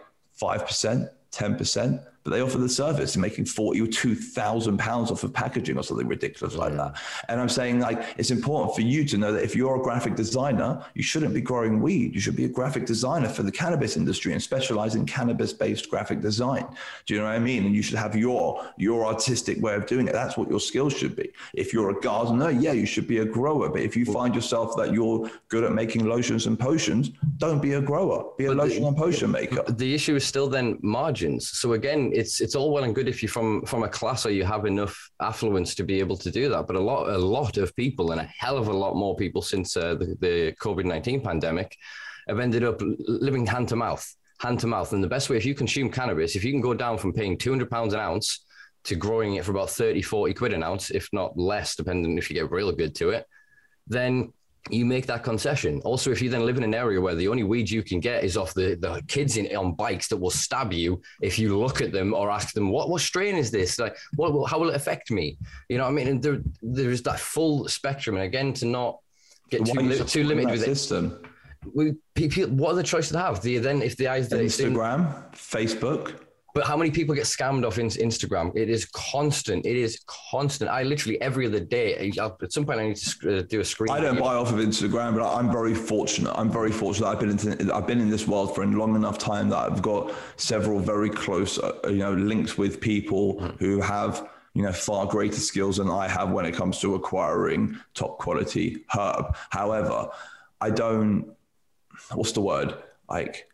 5% 0.41 1.09
10% 1.33 2.05
but 2.27 2.35
they 2.35 2.43
offer 2.43 2.59
the 2.59 2.69
service 2.69 3.17
making 3.17 3.45
40 3.45 3.81
or 3.83 3.87
2,000 3.87 4.79
pounds 4.79 5.13
off 5.13 5.23
of 5.23 5.33
packaging 5.33 5.79
or 5.79 5.85
something 5.85 6.09
ridiculous 6.09 6.57
like 6.57 6.75
that. 6.77 7.01
And 7.29 7.41
I'm 7.41 7.49
saying 7.49 7.79
like, 7.79 8.03
it's 8.19 8.33
important 8.33 8.75
for 8.75 8.81
you 8.81 9.05
to 9.05 9.17
know 9.17 9.31
that 9.31 9.45
if 9.45 9.55
you're 9.55 9.77
a 9.77 9.81
graphic 9.81 10.17
designer, 10.17 10.85
you 10.95 11.05
shouldn't 11.05 11.35
be 11.35 11.41
growing 11.41 11.81
weed. 11.81 12.17
You 12.17 12.21
should 12.21 12.35
be 12.35 12.45
a 12.45 12.49
graphic 12.49 12.85
designer 12.85 13.29
for 13.29 13.45
the 13.45 13.53
cannabis 13.53 13.97
industry 13.97 14.33
and 14.33 14.43
specialize 14.43 14.97
in 14.97 15.07
cannabis 15.07 15.53
based 15.53 15.89
graphic 15.89 16.21
design. 16.21 16.67
Do 17.07 17.15
you 17.15 17.21
know 17.21 17.27
what 17.27 17.37
I 17.37 17.39
mean? 17.39 17.65
And 17.65 17.77
you 17.77 17.83
should 17.83 17.97
have 17.97 18.17
your, 18.17 18.67
your 18.77 19.07
artistic 19.07 19.63
way 19.63 19.77
of 19.77 19.87
doing 19.87 20.09
it. 20.09 20.13
That's 20.13 20.37
what 20.37 20.51
your 20.51 20.59
skills 20.59 20.95
should 20.95 21.15
be. 21.15 21.31
If 21.55 21.73
you're 21.73 21.91
a 21.91 22.01
gardener, 22.01 22.51
yeah, 22.51 22.73
you 22.73 22.87
should 22.87 23.07
be 23.07 23.19
a 23.19 23.25
grower. 23.25 23.69
But 23.69 23.83
if 23.83 23.97
you 23.97 24.05
find 24.05 24.35
yourself 24.35 24.77
that 24.79 24.93
you're 24.93 25.31
good 25.47 25.63
at 25.63 25.71
making 25.71 26.07
lotions 26.07 26.49
and 26.49 26.59
potions, 26.59 27.13
don't 27.37 27.63
be 27.63 27.75
a 27.75 27.81
grower, 27.81 28.33
be 28.37 28.47
a 28.47 28.49
but 28.49 28.57
lotion 28.57 28.83
the, 28.83 28.89
and 28.89 28.97
potion 28.97 29.31
maker. 29.31 29.63
The 29.69 29.95
issue 29.95 30.17
is 30.17 30.27
still 30.27 30.49
then 30.49 30.81
margins. 30.83 31.51
So 31.51 31.75
again, 31.75 32.11
it's 32.17 32.41
it's 32.41 32.55
all 32.55 32.73
well 32.73 32.85
and 32.85 32.95
good 32.95 33.09
if 33.09 33.23
you're 33.23 33.31
from 33.31 33.65
from 33.67 33.83
a 33.83 33.89
class 33.89 34.27
or 34.27 34.31
you 34.31 34.45
have 34.45 34.65
enough 34.67 35.11
affluence 35.21 35.75
to 35.77 35.85
be 35.85 35.99
able 36.01 36.17
to 36.17 36.31
do 36.31 36.49
that. 36.49 36.67
But 36.67 36.77
a 36.77 36.81
lot 36.81 37.09
a 37.09 37.19
lot 37.19 37.57
of 37.59 37.75
people 37.77 38.13
and 38.13 38.21
a 38.21 38.31
hell 38.39 38.57
of 38.59 38.69
a 38.69 38.73
lot 38.73 38.97
more 38.97 39.15
people 39.17 39.43
since 39.43 39.77
uh, 39.77 39.95
the, 39.95 40.17
the 40.21 40.53
COVID 40.61 40.85
nineteen 40.85 41.21
pandemic 41.21 41.77
have 42.29 42.41
ended 42.41 42.65
up 42.65 42.81
living 42.81 43.47
hand 43.47 43.69
to 43.69 43.77
mouth, 43.77 44.05
hand 44.41 44.61
to 44.61 44.67
mouth. 44.67 44.93
And 44.93 45.05
the 45.05 45.09
best 45.09 45.31
way, 45.31 45.37
if 45.37 45.45
you 45.45 45.55
consume 45.55 45.91
cannabis, 45.91 46.35
if 46.35 46.45
you 46.45 46.53
can 46.53 46.61
go 46.61 46.75
down 46.75 46.99
from 46.99 47.13
paying 47.13 47.39
two 47.39 47.51
hundred 47.51 47.71
pounds 47.71 47.95
an 47.95 48.01
ounce 48.01 48.45
to 48.85 48.95
growing 48.95 49.35
it 49.35 49.45
for 49.45 49.51
about 49.51 49.69
30, 49.69 50.01
40 50.01 50.33
quid 50.35 50.53
an 50.53 50.63
ounce, 50.63 50.91
if 50.91 51.09
not 51.13 51.37
less, 51.37 51.75
depending 51.75 52.17
if 52.19 52.31
you 52.31 52.35
get 52.35 52.53
real 52.53 52.71
good 52.71 52.95
to 52.95 53.11
it, 53.11 53.27
then 53.89 54.33
you 54.71 54.85
make 54.85 55.07
that 55.07 55.23
concession. 55.23 55.81
Also, 55.85 56.11
if 56.11 56.21
you 56.21 56.29
then 56.29 56.45
live 56.45 56.57
in 56.57 56.65
an 56.65 56.75
area 56.75 57.01
where 57.01 57.15
the 57.15 57.29
only 57.29 57.45
weed 57.45 57.71
you 57.71 57.83
can 57.83 58.01
get 58.01 58.25
is 58.25 58.37
off 58.37 58.53
the, 58.55 58.77
the 58.81 59.03
kids 59.07 59.37
in, 59.37 59.55
on 59.57 59.75
bikes 59.75 60.09
that 60.09 60.17
will 60.17 60.31
stab 60.31 60.73
you 60.73 61.01
if 61.23 61.39
you 61.39 61.57
look 61.59 61.81
at 61.81 61.93
them 61.93 62.13
or 62.13 62.31
ask 62.31 62.53
them, 62.53 62.71
what, 62.71 62.89
what 62.89 63.01
strain 63.01 63.37
is 63.37 63.51
this? 63.51 63.79
Like, 63.79 63.97
what, 64.17 64.51
how 64.51 64.59
will 64.59 64.71
it 64.71 64.77
affect 64.77 65.11
me? 65.11 65.39
You 65.69 65.79
know 65.79 65.85
what 65.85 65.91
I 65.91 65.93
mean? 65.93 66.09
And 66.09 66.23
there, 66.23 66.41
there's 66.63 67.03
that 67.03 67.21
full 67.21 67.69
spectrum. 67.69 68.17
And 68.17 68.25
again, 68.25 68.53
to 68.55 68.67
not 68.67 68.99
get 69.51 69.65
too, 69.65 69.81
li- 69.81 70.05
too 70.05 70.25
limited 70.25 70.51
with 70.51 70.65
system. 70.65 71.21
it. 71.23 71.31
We, 71.75 71.95
people, 72.15 72.47
what 72.55 72.73
are 72.73 72.77
the 72.77 72.83
choices 72.83 73.13
to 73.13 73.19
have? 73.19 73.41
Do 73.41 73.51
you 73.51 73.61
then, 73.61 73.83
if 73.83 73.97
the 73.97 74.09
eyes, 74.09 74.29
Instagram, 74.29 75.33
Facebook, 75.33 76.26
but 76.57 76.65
how 76.65 76.75
many 76.75 76.91
people 76.91 77.15
get 77.15 77.25
scammed 77.25 77.67
off 77.67 77.77
Instagram? 77.77 78.51
It 78.57 78.71
is 78.71 78.87
constant. 78.87 79.67
It 79.67 79.77
is 79.77 80.01
constant. 80.07 80.71
I 80.71 80.85
literally 80.85 81.21
every 81.21 81.47
other 81.47 81.61
day. 81.61 82.11
At 82.17 82.51
some 82.51 82.65
point, 82.65 82.81
I 82.81 82.89
need 82.89 82.97
to 82.97 83.41
uh, 83.41 83.43
do 83.43 83.61
a 83.61 83.65
screen. 83.65 83.91
I 83.91 84.01
don't 84.01 84.19
buy 84.19 84.37
off 84.37 84.55
of 84.55 84.59
Instagram, 84.61 85.15
but 85.15 85.37
I'm 85.37 85.53
very 85.53 85.75
fortunate. 85.75 86.33
I'm 86.35 86.51
very 86.51 86.73
fortunate. 86.73 87.09
I've 87.09 87.21
been 87.21 87.39
in, 87.61 87.71
I've 87.71 87.87
been 87.87 88.01
in 88.01 88.09
this 88.09 88.27
world 88.27 88.55
for 88.55 88.63
a 88.63 88.67
long 88.67 88.97
enough 88.97 89.19
time 89.19 89.51
that 89.51 89.59
I've 89.59 89.83
got 89.83 90.15
several 90.37 90.81
very 90.81 91.11
close, 91.11 91.59
uh, 91.59 91.75
you 91.89 91.99
know, 91.99 92.15
links 92.15 92.57
with 92.57 92.81
people 92.81 93.35
mm. 93.35 93.59
who 93.59 93.83
have 93.83 94.27
you 94.55 94.63
know 94.63 94.73
far 94.73 95.05
greater 95.05 95.37
skills 95.51 95.77
than 95.77 95.91
I 95.91 96.09
have 96.09 96.31
when 96.31 96.47
it 96.47 96.55
comes 96.55 96.81
to 96.81 96.95
acquiring 96.95 97.79
top 97.93 98.17
quality 98.17 98.87
herb. 98.97 99.37
However, 99.51 100.09
I 100.63 100.71
don't. 100.71 101.35
What's 102.15 102.33
the 102.33 102.41
word? 102.41 102.79
Like 103.11 103.47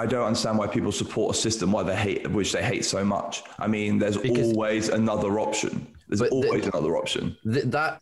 I 0.00 0.06
don't 0.06 0.24
understand 0.24 0.56
why 0.56 0.66
people 0.66 0.92
support 0.92 1.36
a 1.36 1.38
system 1.38 1.72
why 1.72 1.82
they 1.82 1.94
hate 1.94 2.26
which 2.30 2.52
they 2.52 2.62
hate 2.62 2.86
so 2.86 3.04
much. 3.04 3.42
I 3.58 3.66
mean, 3.66 3.98
there's 3.98 4.16
because, 4.16 4.50
always 4.50 4.88
another 4.88 5.38
option. 5.38 5.86
There's 6.08 6.22
always 6.22 6.62
the, 6.62 6.70
another 6.70 6.96
option. 6.96 7.36
The, 7.44 7.60
that 7.66 8.00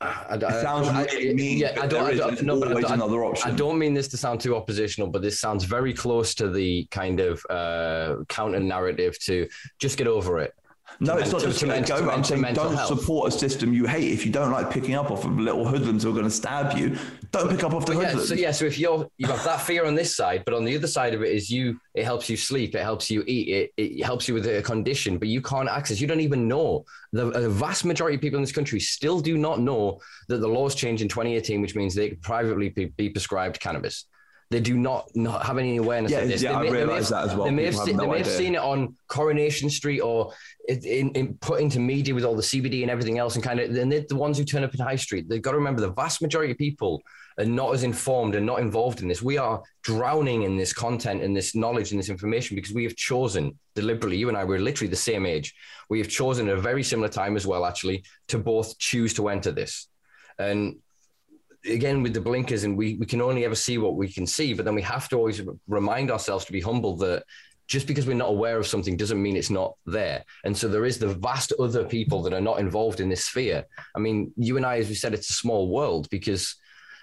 I, 0.00 0.36
it 0.36 0.62
sounds 0.62 0.88
really 0.88 1.30
I, 1.30 1.34
mean. 1.34 1.58
Yeah, 1.58 1.76
I 1.78 1.86
don't. 1.86 2.06
I 2.06 2.14
don't 2.14 2.42
no, 2.42 2.58
but 2.58 2.90
I, 2.90 2.94
another 2.94 3.22
option. 3.22 3.50
I 3.50 3.54
don't 3.54 3.78
mean 3.78 3.92
this 3.92 4.08
to 4.08 4.16
sound 4.16 4.40
too 4.40 4.56
oppositional, 4.56 5.08
but 5.10 5.20
this 5.20 5.38
sounds 5.38 5.64
very 5.64 5.92
close 5.92 6.34
to 6.36 6.48
the 6.48 6.86
kind 6.90 7.20
of 7.20 7.44
uh, 7.50 8.24
counter 8.28 8.60
narrative 8.60 9.18
to 9.24 9.46
just 9.78 9.98
get 9.98 10.06
over 10.06 10.38
it. 10.38 10.54
No, 10.98 11.16
it's 11.16 11.30
not 11.30 11.42
just 11.42 11.60
to, 11.60 11.66
let 11.66 11.86
go. 11.86 12.08
I'm 12.08 12.24
saying 12.24 12.42
don't 12.54 12.74
health. 12.74 12.98
support 12.98 13.32
a 13.32 13.36
system 13.36 13.72
you 13.72 13.86
hate. 13.86 14.12
If 14.12 14.24
you 14.24 14.32
don't 14.32 14.50
like 14.50 14.70
picking 14.70 14.94
up 14.94 15.10
off 15.10 15.24
of 15.24 15.38
little 15.38 15.66
hoodlums 15.66 16.02
who 16.02 16.10
are 16.10 16.12
going 16.12 16.24
to 16.24 16.30
stab 16.30 16.76
you, 16.76 16.96
don't 17.32 17.50
pick 17.50 17.62
up 17.64 17.74
off 17.74 17.84
the 17.84 17.94
but 17.94 18.06
hoodlums. 18.06 18.30
Yeah, 18.30 18.36
so 18.36 18.40
yeah, 18.40 18.50
so 18.50 18.64
if 18.64 18.78
you're 18.78 19.08
you 19.18 19.26
have 19.26 19.44
that 19.44 19.60
fear 19.60 19.84
on 19.84 19.94
this 19.94 20.16
side, 20.16 20.44
but 20.44 20.54
on 20.54 20.64
the 20.64 20.74
other 20.74 20.86
side 20.86 21.14
of 21.14 21.22
it 21.22 21.32
is 21.34 21.50
you. 21.50 21.78
It 21.94 22.04
helps 22.04 22.28
you 22.28 22.36
sleep. 22.36 22.74
It 22.74 22.82
helps 22.82 23.10
you 23.10 23.24
eat. 23.26 23.48
It, 23.48 23.72
it 23.76 24.04
helps 24.04 24.28
you 24.28 24.34
with 24.34 24.46
a 24.46 24.62
condition, 24.62 25.18
but 25.18 25.28
you 25.28 25.42
can't 25.42 25.68
access. 25.68 26.00
You 26.00 26.06
don't 26.06 26.20
even 26.20 26.48
know. 26.48 26.84
The, 27.12 27.30
the 27.30 27.50
vast 27.50 27.84
majority 27.84 28.16
of 28.16 28.20
people 28.20 28.38
in 28.38 28.42
this 28.42 28.52
country 28.52 28.80
still 28.80 29.20
do 29.20 29.36
not 29.36 29.60
know 29.60 30.00
that 30.28 30.38
the 30.38 30.48
laws 30.48 30.74
changed 30.74 31.02
in 31.02 31.08
2018, 31.08 31.60
which 31.60 31.74
means 31.74 31.94
they 31.94 32.10
could 32.10 32.22
privately 32.22 32.70
be, 32.70 32.86
be 32.86 33.10
prescribed 33.10 33.60
cannabis 33.60 34.06
they 34.50 34.60
do 34.60 34.76
not, 34.76 35.10
not 35.14 35.44
have 35.44 35.58
any 35.58 35.76
awareness 35.76 36.12
yeah, 36.12 36.18
of 36.18 36.28
this. 36.28 36.42
Yeah, 36.42 36.60
they 36.60 36.68
I 36.68 36.70
realise 36.70 37.08
that 37.08 37.24
as 37.24 37.34
well. 37.34 37.46
They 37.46 37.50
may, 37.50 37.64
have, 37.64 37.74
have, 37.74 37.88
no 37.88 38.04
they 38.04 38.06
may 38.06 38.18
have, 38.18 38.26
seen 38.26 38.54
it 38.54 38.60
on 38.60 38.94
Coronation 39.08 39.68
Street 39.68 40.00
or 40.00 40.32
in, 40.68 41.10
in, 41.10 41.34
put 41.38 41.60
into 41.60 41.80
media 41.80 42.14
with 42.14 42.24
all 42.24 42.36
the 42.36 42.42
CBD 42.42 42.82
and 42.82 42.90
everything 42.90 43.18
else, 43.18 43.34
and 43.34 43.42
kind 43.42 43.58
of, 43.58 43.74
and 43.74 43.90
they're 43.90 44.04
the 44.08 44.14
ones 44.14 44.38
who 44.38 44.44
turn 44.44 44.62
up 44.62 44.72
in 44.72 44.80
High 44.80 44.96
Street. 44.96 45.28
They've 45.28 45.42
got 45.42 45.52
to 45.52 45.58
remember 45.58 45.80
the 45.80 45.90
vast 45.90 46.22
majority 46.22 46.52
of 46.52 46.58
people 46.58 47.02
are 47.38 47.44
not 47.44 47.74
as 47.74 47.82
informed 47.82 48.34
and 48.34 48.46
not 48.46 48.60
involved 48.60 49.02
in 49.02 49.08
this. 49.08 49.20
We 49.20 49.36
are 49.36 49.62
drowning 49.82 50.44
in 50.44 50.56
this 50.56 50.72
content 50.72 51.22
and 51.22 51.36
this 51.36 51.54
knowledge 51.54 51.90
and 51.90 51.98
this 51.98 52.08
information 52.08 52.54
because 52.54 52.72
we 52.72 52.84
have 52.84 52.96
chosen 52.96 53.58
deliberately. 53.74 54.16
You 54.16 54.28
and 54.28 54.38
I 54.38 54.44
were 54.44 54.58
literally 54.58 54.88
the 54.88 54.96
same 54.96 55.26
age. 55.26 55.54
We 55.90 55.98
have 55.98 56.08
chosen 56.08 56.48
at 56.48 56.56
a 56.56 56.60
very 56.60 56.82
similar 56.82 57.08
time 57.08 57.36
as 57.36 57.46
well, 57.46 57.66
actually, 57.66 58.04
to 58.28 58.38
both 58.38 58.78
choose 58.78 59.12
to 59.14 59.28
enter 59.28 59.52
this. 59.52 59.88
And 60.38 60.76
again 61.68 62.02
with 62.02 62.14
the 62.14 62.20
blinkers 62.20 62.64
and 62.64 62.76
we, 62.76 62.94
we 62.94 63.06
can 63.06 63.20
only 63.20 63.44
ever 63.44 63.54
see 63.54 63.78
what 63.78 63.96
we 63.96 64.08
can 64.08 64.26
see 64.26 64.54
but 64.54 64.64
then 64.64 64.74
we 64.74 64.82
have 64.82 65.08
to 65.08 65.16
always 65.16 65.42
remind 65.68 66.10
ourselves 66.10 66.44
to 66.44 66.52
be 66.52 66.60
humble 66.60 66.96
that 66.96 67.24
just 67.66 67.86
because 67.86 68.06
we're 68.06 68.14
not 68.14 68.28
aware 68.28 68.58
of 68.58 68.66
something 68.66 68.96
doesn't 68.96 69.20
mean 69.20 69.36
it's 69.36 69.50
not 69.50 69.74
there 69.86 70.24
and 70.44 70.56
so 70.56 70.68
there 70.68 70.84
is 70.84 70.98
the 70.98 71.08
vast 71.14 71.52
other 71.58 71.84
people 71.84 72.22
that 72.22 72.32
are 72.32 72.40
not 72.40 72.60
involved 72.60 73.00
in 73.00 73.08
this 73.08 73.26
sphere 73.26 73.64
i 73.94 73.98
mean 73.98 74.32
you 74.36 74.56
and 74.56 74.66
i 74.66 74.78
as 74.78 74.88
we 74.88 74.94
said 74.94 75.14
it's 75.14 75.30
a 75.30 75.34
small 75.34 75.68
world 75.68 76.08
because 76.10 76.56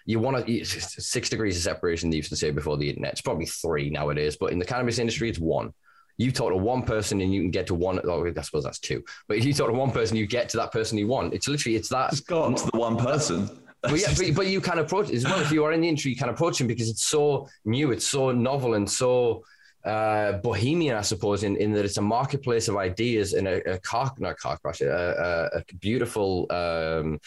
you 0.05 0.19
want 0.19 0.45
to 0.45 0.65
six 0.65 1.29
degrees 1.29 1.55
of 1.57 1.63
separation 1.63 2.09
they 2.09 2.17
used 2.17 2.29
to 2.29 2.35
say 2.35 2.51
before 2.51 2.77
the 2.77 2.89
internet 2.89 3.11
it's 3.11 3.21
probably 3.21 3.45
three 3.45 3.89
nowadays 3.89 4.37
but 4.37 4.51
in 4.51 4.59
the 4.59 4.65
cannabis 4.65 4.99
industry 4.99 5.29
it's 5.29 5.39
one 5.39 5.73
you 6.17 6.31
talk 6.31 6.51
to 6.51 6.57
one 6.57 6.83
person 6.83 7.21
and 7.21 7.33
you 7.33 7.41
can 7.41 7.49
get 7.49 7.65
to 7.65 7.73
one. 7.73 7.99
Oh, 8.03 8.23
I 8.23 8.41
suppose 8.41 8.63
that's 8.63 8.77
two. 8.77 9.03
But 9.27 9.37
if 9.37 9.45
you 9.45 9.51
talk 9.51 9.67
to 9.67 9.73
one 9.73 9.91
person, 9.91 10.15
you 10.15 10.27
get 10.27 10.47
to 10.49 10.57
that 10.57 10.71
person 10.71 10.95
you 10.99 11.07
want. 11.07 11.33
It's 11.33 11.47
literally 11.47 11.75
it's 11.75 11.89
that. 11.89 12.11
It's 12.11 12.21
got 12.21 12.55
to 12.55 12.69
the 12.71 12.77
one 12.77 12.97
person 12.97 13.49
but 13.83 13.99
yeah, 13.99 14.13
but, 14.17 14.35
but 14.35 14.47
you 14.47 14.61
can 14.61 14.79
approach 14.79 15.09
as 15.11 15.25
well. 15.25 15.39
If 15.39 15.51
you 15.51 15.63
are 15.65 15.71
in 15.71 15.81
the 15.81 15.89
industry, 15.89 16.11
you 16.11 16.17
can 16.17 16.29
approach 16.29 16.59
him 16.59 16.67
because 16.67 16.89
it's 16.89 17.05
so 17.05 17.47
new, 17.65 17.91
it's 17.91 18.07
so 18.07 18.31
novel, 18.31 18.73
and 18.75 18.89
so 18.89 19.43
uh, 19.85 20.33
bohemian, 20.33 20.95
I 20.95 21.01
suppose, 21.01 21.43
in, 21.43 21.57
in 21.57 21.73
that 21.73 21.85
it's 21.85 21.97
a 21.97 22.01
marketplace 22.01 22.67
of 22.69 22.77
ideas 22.77 23.33
and 23.33 23.47
a, 23.47 23.73
a 23.73 23.79
car, 23.79 24.11
not 24.17 24.37
car 24.37 24.57
crash, 24.57 24.81
a, 24.81 25.51
a, 25.53 25.59
a 25.59 25.75
beautiful 25.75 26.47
um, 26.51 27.19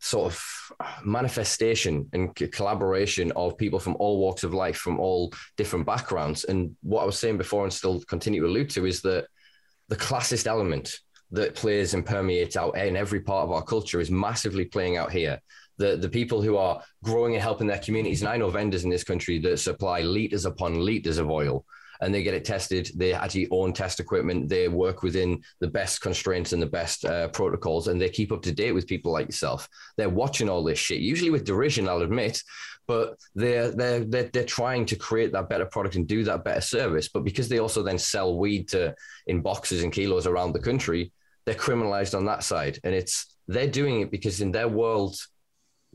sort 0.00 0.32
of 0.32 0.44
manifestation 1.04 2.08
and 2.12 2.34
collaboration 2.34 3.32
of 3.36 3.56
people 3.56 3.78
from 3.78 3.96
all 4.00 4.18
walks 4.18 4.42
of 4.42 4.52
life, 4.52 4.76
from 4.76 4.98
all 4.98 5.32
different 5.56 5.86
backgrounds. 5.86 6.44
And 6.44 6.76
what 6.82 7.02
I 7.02 7.06
was 7.06 7.18
saying 7.18 7.38
before, 7.38 7.62
and 7.62 7.72
still 7.72 8.00
continue 8.02 8.40
to 8.40 8.48
allude 8.48 8.70
to, 8.70 8.86
is 8.86 9.02
that 9.02 9.28
the 9.88 9.96
classist 9.96 10.46
element 10.46 10.98
that 11.34 11.54
plays 11.54 11.94
and 11.94 12.04
permeates 12.06 12.56
out 12.56 12.76
in 12.76 12.96
every 12.96 13.20
part 13.20 13.44
of 13.44 13.52
our 13.52 13.62
culture 13.62 14.00
is 14.00 14.10
massively 14.10 14.64
playing 14.64 14.96
out 14.96 15.12
here. 15.12 15.40
The, 15.76 15.96
the 15.96 16.08
people 16.08 16.40
who 16.40 16.56
are 16.56 16.80
growing 17.02 17.34
and 17.34 17.42
helping 17.42 17.66
their 17.66 17.78
communities, 17.78 18.22
and 18.22 18.28
I 18.28 18.36
know 18.36 18.48
vendors 18.50 18.84
in 18.84 18.90
this 18.90 19.04
country 19.04 19.38
that 19.40 19.58
supply 19.58 20.02
liters 20.02 20.46
upon 20.46 20.80
liters 20.80 21.18
of 21.18 21.30
oil 21.30 21.64
and 22.00 22.14
they 22.14 22.22
get 22.22 22.34
it 22.34 22.44
tested. 22.44 22.90
They 22.94 23.12
actually 23.12 23.48
own 23.50 23.72
test 23.72 24.00
equipment. 24.00 24.48
They 24.48 24.68
work 24.68 25.02
within 25.02 25.42
the 25.60 25.68
best 25.68 26.00
constraints 26.00 26.52
and 26.52 26.60
the 26.60 26.66
best 26.66 27.04
uh, 27.04 27.28
protocols, 27.28 27.88
and 27.88 28.00
they 28.00 28.08
keep 28.08 28.32
up 28.32 28.42
to 28.42 28.52
date 28.52 28.72
with 28.72 28.86
people 28.86 29.12
like 29.12 29.26
yourself. 29.26 29.68
They're 29.96 30.08
watching 30.08 30.48
all 30.48 30.62
this 30.62 30.78
shit, 30.78 31.00
usually 31.00 31.30
with 31.30 31.44
derision, 31.44 31.88
I'll 31.88 32.02
admit, 32.02 32.42
but 32.86 33.18
they're 33.34 33.70
they're 33.70 34.04
they're, 34.04 34.30
they're 34.32 34.44
trying 34.44 34.86
to 34.86 34.96
create 34.96 35.32
that 35.32 35.48
better 35.48 35.66
product 35.66 35.96
and 35.96 36.06
do 36.06 36.24
that 36.24 36.44
better 36.44 36.60
service. 36.60 37.08
But 37.08 37.24
because 37.24 37.48
they 37.48 37.58
also 37.58 37.82
then 37.82 37.98
sell 37.98 38.36
weed 38.36 38.68
to 38.68 38.94
in 39.26 39.40
boxes 39.40 39.82
and 39.82 39.92
kilos 39.92 40.26
around 40.26 40.52
the 40.52 40.60
country, 40.60 41.12
they're 41.46 41.54
criminalized 41.54 42.16
on 42.16 42.24
that 42.26 42.42
side, 42.42 42.78
and 42.84 42.94
it's 42.94 43.36
they're 43.48 43.68
doing 43.68 44.00
it 44.00 44.10
because 44.10 44.40
in 44.40 44.52
their 44.52 44.68
world 44.68 45.16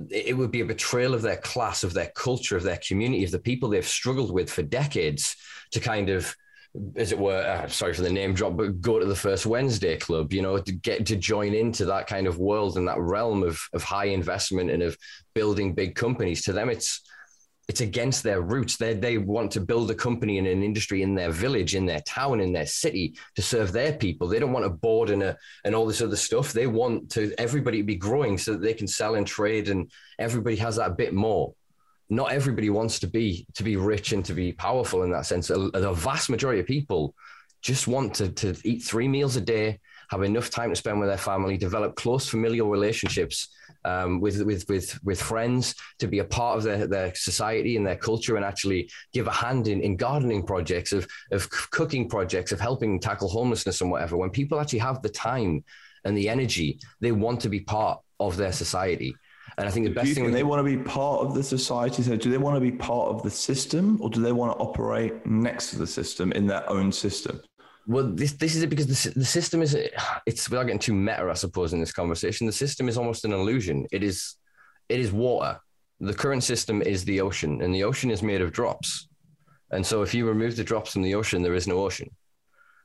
it 0.09 0.37
would 0.37 0.51
be 0.51 0.61
a 0.61 0.65
betrayal 0.65 1.13
of 1.13 1.21
their 1.21 1.37
class, 1.37 1.83
of 1.83 1.93
their 1.93 2.11
culture, 2.15 2.55
of 2.55 2.63
their 2.63 2.79
community, 2.87 3.23
of 3.23 3.31
the 3.31 3.39
people 3.39 3.67
they've 3.67 3.85
struggled 3.85 4.31
with 4.31 4.49
for 4.49 4.61
decades 4.61 5.35
to 5.71 5.79
kind 5.79 6.09
of 6.09 6.33
as 6.95 7.11
it 7.11 7.17
were, 7.17 7.41
uh, 7.41 7.67
sorry 7.67 7.93
for 7.93 8.03
the 8.03 8.11
name 8.11 8.33
drop, 8.33 8.55
but 8.55 8.79
go 8.79 8.99
to 8.99 9.05
the 9.05 9.15
first 9.15 9.45
Wednesday 9.47 9.97
club, 9.97 10.31
you 10.31 10.41
know, 10.41 10.59
to 10.59 10.71
get 10.71 11.05
to 11.07 11.15
join 11.15 11.53
into 11.53 11.85
that 11.85 12.05
kind 12.05 12.27
of 12.27 12.37
world 12.37 12.77
and 12.77 12.87
that 12.87 12.99
realm 12.99 13.43
of 13.43 13.59
of 13.73 13.83
high 13.83 14.05
investment 14.05 14.69
and 14.69 14.83
of 14.83 14.95
building 15.33 15.73
big 15.73 15.95
companies. 15.95 16.43
To 16.43 16.53
them, 16.53 16.69
it's 16.69 17.01
it's 17.69 17.81
against 17.81 18.23
their 18.23 18.41
roots. 18.41 18.77
They 18.77 18.95
they 18.95 19.19
want 19.19 19.51
to 19.51 19.61
build 19.61 19.91
a 19.91 19.95
company 19.95 20.39
and 20.39 20.47
an 20.47 20.63
industry 20.63 21.03
in 21.03 21.13
their 21.13 21.29
village, 21.29 21.75
in 21.75 21.85
their 21.85 22.01
town, 22.01 22.41
in 22.41 22.51
their 22.51 22.65
city 22.65 23.13
to 23.35 23.41
serve 23.43 23.71
their 23.71 23.93
people. 23.93 24.27
They 24.27 24.39
don't 24.39 24.51
want 24.51 24.65
a 24.65 24.71
board 24.71 25.11
and 25.11 25.21
a 25.21 25.37
and 25.63 25.75
all 25.75 25.85
this 25.85 26.01
other 26.01 26.15
stuff. 26.15 26.51
They 26.51 26.65
want 26.65 27.11
to 27.11 27.31
everybody 27.37 27.77
to 27.77 27.83
be 27.83 27.95
growing 27.95 28.39
so 28.39 28.53
that 28.53 28.61
they 28.61 28.73
can 28.73 28.87
sell 28.87 29.15
and 29.15 29.25
trade, 29.25 29.69
and 29.69 29.89
everybody 30.17 30.55
has 30.57 30.77
that 30.77 30.97
bit 30.97 31.13
more 31.13 31.53
not 32.11 32.31
everybody 32.31 32.71
wants 32.71 32.97
to 32.97 33.05
be 33.05 33.45
to 33.53 33.63
be 33.63 33.75
rich 33.75 34.13
and 34.13 34.25
to 34.25 34.33
be 34.33 34.51
powerful 34.51 35.03
in 35.03 35.11
that 35.11 35.27
sense. 35.27 35.49
The 35.49 35.93
vast 35.95 36.27
majority 36.27 36.59
of 36.59 36.65
people 36.65 37.13
just 37.61 37.87
want 37.87 38.15
to, 38.15 38.29
to 38.29 38.55
eat 38.63 38.81
three 38.81 39.07
meals 39.07 39.35
a 39.35 39.41
day, 39.41 39.79
have 40.09 40.23
enough 40.23 40.49
time 40.49 40.71
to 40.71 40.75
spend 40.75 40.99
with 40.99 41.09
their 41.09 41.19
family, 41.19 41.55
develop 41.55 41.95
close 41.95 42.27
familial 42.27 42.67
relationships 42.67 43.49
um, 43.85 44.19
with, 44.19 44.41
with, 44.43 44.67
with, 44.67 44.99
with 45.03 45.21
friends, 45.21 45.75
to 45.99 46.07
be 46.07 46.19
a 46.19 46.25
part 46.25 46.57
of 46.57 46.63
their, 46.63 46.87
their 46.87 47.15
society 47.15 47.77
and 47.77 47.85
their 47.85 47.95
culture, 47.95 48.35
and 48.35 48.45
actually 48.45 48.89
give 49.13 49.27
a 49.27 49.31
hand 49.31 49.67
in, 49.67 49.81
in 49.81 49.95
gardening 49.95 50.45
projects, 50.45 50.91
of, 50.91 51.07
of 51.31 51.49
cooking 51.49 52.09
projects, 52.09 52.51
of 52.51 52.59
helping 52.59 52.99
tackle 52.99 53.29
homelessness 53.29 53.81
and 53.81 53.91
whatever. 53.91 54.17
When 54.17 54.29
people 54.29 54.59
actually 54.59 54.79
have 54.79 55.01
the 55.01 55.09
time 55.09 55.63
and 56.05 56.17
the 56.17 56.29
energy, 56.29 56.79
they 56.99 57.11
want 57.11 57.41
to 57.41 57.49
be 57.49 57.59
part 57.61 57.99
of 58.19 58.37
their 58.37 58.51
society. 58.51 59.15
And 59.57 59.67
I 59.67 59.71
think 59.71 59.87
the 59.87 59.93
best 59.93 60.13
thing 60.13 60.25
think 60.25 60.33
they 60.33 60.43
want 60.43 60.65
to 60.65 60.77
be 60.77 60.81
part 60.81 61.21
of 61.21 61.33
the 61.33 61.43
society. 61.43 62.03
So, 62.03 62.15
do 62.15 62.29
they 62.29 62.37
want 62.37 62.55
to 62.55 62.61
be 62.61 62.71
part 62.71 63.09
of 63.09 63.23
the 63.23 63.31
system, 63.31 63.97
or 64.01 64.09
do 64.09 64.21
they 64.21 64.31
want 64.31 64.57
to 64.57 64.63
operate 64.63 65.25
next 65.25 65.71
to 65.71 65.79
the 65.79 65.87
system 65.87 66.31
in 66.33 66.47
their 66.47 66.69
own 66.69 66.91
system? 66.91 67.41
Well, 67.89 68.11
this 68.13 68.33
this 68.33 68.55
is 68.55 68.61
it 68.61 68.69
because 68.69 68.85
the, 68.85 69.19
the 69.19 69.25
system 69.25 69.63
is 69.63 69.75
it's 70.27 70.47
without 70.47 70.67
getting 70.67 70.77
too 70.77 70.93
meta, 70.93 71.27
I 71.27 71.33
suppose, 71.33 71.73
in 71.73 71.79
this 71.79 71.91
conversation. 71.91 72.45
The 72.45 72.53
system 72.53 72.87
is 72.87 72.99
almost 72.99 73.25
an 73.25 73.33
illusion. 73.33 73.87
It 73.91 74.03
is 74.03 74.35
it 74.89 74.99
is 74.99 75.11
water. 75.11 75.59
The 75.99 76.13
current 76.13 76.43
system 76.43 76.83
is 76.83 77.03
the 77.03 77.19
ocean, 77.19 77.63
and 77.63 77.73
the 77.73 77.83
ocean 77.83 78.11
is 78.11 78.21
made 78.21 78.41
of 78.41 78.51
drops. 78.51 79.07
And 79.71 79.83
so, 79.83 80.03
if 80.03 80.13
you 80.13 80.27
remove 80.27 80.55
the 80.55 80.63
drops 80.63 80.93
from 80.93 81.01
the 81.01 81.15
ocean, 81.15 81.41
there 81.41 81.55
is 81.55 81.67
no 81.67 81.79
ocean. 81.79 82.11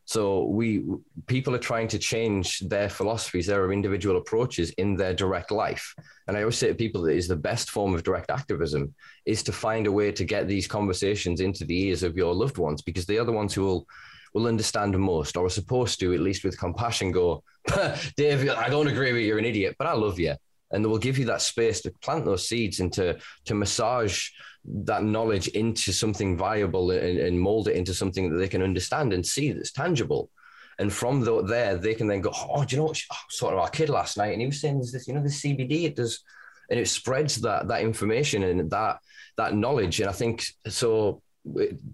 So 0.06 0.44
we 0.44 0.82
people 1.26 1.54
are 1.54 1.66
trying 1.70 1.88
to 1.88 1.98
change 1.98 2.60
their 2.60 2.88
philosophies, 2.88 3.46
their 3.46 3.72
individual 3.72 4.16
approaches 4.16 4.70
in 4.72 4.96
their 4.96 5.12
direct 5.12 5.50
life. 5.50 5.94
And 6.28 6.36
I 6.36 6.40
always 6.40 6.58
say 6.58 6.68
to 6.68 6.74
people 6.74 7.02
that 7.02 7.16
is 7.16 7.28
the 7.28 7.36
best 7.36 7.70
form 7.70 7.94
of 7.94 8.04
direct 8.04 8.30
activism 8.30 8.94
is 9.26 9.42
to 9.42 9.52
find 9.52 9.86
a 9.86 9.92
way 9.92 10.12
to 10.12 10.24
get 10.24 10.48
these 10.48 10.66
conversations 10.66 11.40
into 11.40 11.64
the 11.64 11.78
ears 11.88 12.02
of 12.02 12.16
your 12.16 12.34
loved 12.34 12.56
ones 12.56 12.80
because 12.80 13.04
they 13.06 13.18
are 13.18 13.24
the 13.24 13.32
ones 13.32 13.54
who 13.54 13.64
will 13.64 13.86
will 14.34 14.48
understand 14.48 14.98
most 14.98 15.36
or 15.36 15.46
are 15.46 15.50
supposed 15.50 16.00
to, 16.00 16.12
at 16.12 16.20
least 16.20 16.44
with 16.44 16.58
compassion, 16.58 17.12
go, 17.12 17.42
Dave, 18.16 18.50
I 18.50 18.68
don't 18.68 18.88
agree 18.88 19.12
with 19.12 19.22
you, 19.22 19.28
you're 19.28 19.38
an 19.38 19.44
idiot, 19.44 19.76
but 19.78 19.86
I 19.86 19.92
love 19.92 20.18
you. 20.18 20.34
And 20.72 20.84
they 20.84 20.88
will 20.88 20.98
give 20.98 21.18
you 21.18 21.26
that 21.26 21.40
space 21.40 21.80
to 21.82 21.92
plant 22.02 22.24
those 22.24 22.48
seeds 22.48 22.80
and 22.80 22.92
to 22.94 23.18
to 23.44 23.54
massage 23.54 24.28
that 24.64 25.04
knowledge 25.04 25.48
into 25.48 25.92
something 25.92 26.36
viable 26.36 26.90
and, 26.90 27.18
and 27.18 27.38
mold 27.38 27.68
it 27.68 27.76
into 27.76 27.94
something 27.94 28.30
that 28.30 28.38
they 28.38 28.48
can 28.48 28.62
understand 28.62 29.12
and 29.12 29.24
see 29.24 29.52
that's 29.52 29.72
tangible. 29.72 30.30
And 30.78 30.92
from 30.92 31.20
the, 31.20 31.42
there, 31.42 31.76
they 31.76 31.94
can 31.94 32.08
then 32.08 32.22
go, 32.22 32.32
oh, 32.34 32.64
do 32.64 32.74
you 32.74 32.82
know 32.82 32.88
what? 32.88 33.00
Oh, 33.12 33.16
sort 33.28 33.54
of 33.54 33.60
our 33.60 33.68
kid 33.68 33.88
last 33.88 34.16
night, 34.16 34.32
and 34.32 34.40
he 34.40 34.46
was 34.46 34.60
saying, 34.60 34.76
"There's 34.76 34.90
this, 34.90 35.06
you 35.06 35.14
know, 35.14 35.22
the 35.22 35.28
CBD. 35.28 35.84
It 35.84 35.94
does, 35.94 36.20
and 36.68 36.80
it 36.80 36.88
spreads 36.88 37.36
that 37.42 37.68
that 37.68 37.82
information 37.82 38.42
and 38.42 38.68
that 38.70 38.98
that 39.36 39.54
knowledge." 39.54 40.00
And 40.00 40.08
I 40.08 40.12
think 40.12 40.44
so. 40.66 41.22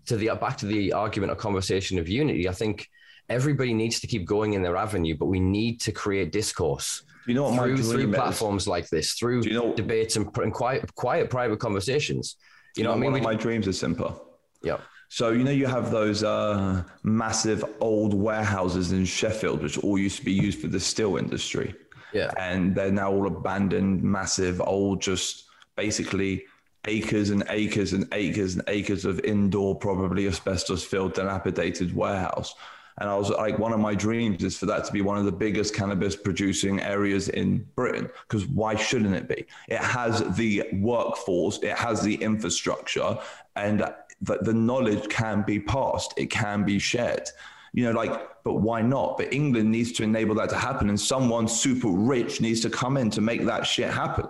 To 0.06 0.16
the 0.16 0.28
back 0.40 0.58
to 0.58 0.66
the 0.66 0.92
argument 0.92 1.32
or 1.32 1.34
conversation 1.34 1.98
of 1.98 2.08
unity, 2.08 2.48
I 2.48 2.52
think 2.52 2.88
everybody 3.28 3.74
needs 3.74 4.00
to 4.00 4.06
keep 4.06 4.24
going 4.24 4.52
in 4.52 4.62
their 4.62 4.76
avenue, 4.76 5.16
but 5.18 5.26
we 5.26 5.40
need 5.40 5.80
to 5.82 5.92
create 5.92 6.32
discourse. 6.32 7.02
You 7.26 7.34
know 7.34 7.54
through, 7.54 7.76
through 7.78 8.12
platforms 8.12 8.66
like 8.66 8.88
this, 8.88 9.12
through 9.12 9.42
you 9.44 9.52
know, 9.52 9.74
debates 9.74 10.16
and, 10.16 10.34
and 10.38 10.52
quiet, 10.52 10.94
quiet 10.94 11.30
private 11.30 11.60
conversations 11.60 12.36
you 12.76 12.84
know, 12.84 12.90
what 12.90 12.96
I 12.96 13.00
mean? 13.00 13.12
One 13.12 13.20
of 13.20 13.24
my 13.24 13.34
dreams 13.34 13.66
is 13.66 13.78
simple. 13.78 14.26
Yeah. 14.62 14.78
So 15.08 15.30
you 15.30 15.42
know 15.42 15.50
you 15.50 15.66
have 15.66 15.90
those 15.90 16.22
uh, 16.22 16.84
massive 17.02 17.64
old 17.80 18.14
warehouses 18.14 18.92
in 18.92 19.04
Sheffield, 19.04 19.62
which 19.62 19.78
all 19.78 19.98
used 19.98 20.18
to 20.18 20.24
be 20.24 20.32
used 20.32 20.60
for 20.60 20.68
the 20.68 20.78
steel 20.78 21.16
industry. 21.16 21.74
Yeah. 22.12 22.30
And 22.38 22.74
they're 22.74 22.92
now 22.92 23.12
all 23.12 23.26
abandoned, 23.26 24.02
massive, 24.02 24.60
old, 24.60 25.02
just 25.02 25.46
basically 25.76 26.44
acres 26.86 27.30
and 27.30 27.44
acres 27.48 27.92
and 27.92 28.08
acres 28.12 28.54
and 28.54 28.64
acres 28.68 29.04
of 29.04 29.20
indoor, 29.20 29.74
probably 29.74 30.26
asbestos 30.26 30.84
filled, 30.84 31.14
dilapidated 31.14 31.94
warehouse. 31.94 32.54
And 32.98 33.08
I 33.08 33.16
was 33.16 33.30
like, 33.30 33.58
one 33.58 33.72
of 33.72 33.80
my 33.80 33.94
dreams 33.94 34.44
is 34.44 34.58
for 34.58 34.66
that 34.66 34.84
to 34.84 34.92
be 34.92 35.00
one 35.00 35.16
of 35.16 35.24
the 35.24 35.32
biggest 35.32 35.74
cannabis 35.74 36.14
producing 36.14 36.80
areas 36.80 37.30
in 37.30 37.66
Britain. 37.74 38.10
Because 38.28 38.46
why 38.46 38.74
shouldn't 38.74 39.14
it 39.14 39.26
be? 39.26 39.46
It 39.68 39.78
has 39.78 40.22
the 40.36 40.64
workforce, 40.74 41.58
it 41.62 41.76
has 41.76 42.02
the 42.02 42.14
infrastructure, 42.16 43.18
and 43.56 43.80
the, 44.20 44.38
the 44.42 44.52
knowledge 44.52 45.08
can 45.08 45.42
be 45.42 45.58
passed, 45.58 46.12
it 46.18 46.26
can 46.26 46.64
be 46.64 46.78
shared. 46.78 47.26
You 47.72 47.84
know, 47.84 47.92
like, 47.92 48.42
but 48.42 48.54
why 48.54 48.82
not? 48.82 49.16
But 49.16 49.32
England 49.32 49.70
needs 49.70 49.92
to 49.92 50.02
enable 50.02 50.34
that 50.34 50.50
to 50.50 50.56
happen, 50.56 50.90
and 50.90 51.00
someone 51.00 51.48
super 51.48 51.88
rich 51.88 52.40
needs 52.40 52.60
to 52.60 52.70
come 52.70 52.96
in 52.98 53.08
to 53.10 53.20
make 53.20 53.44
that 53.46 53.66
shit 53.66 53.88
happen. 53.88 54.26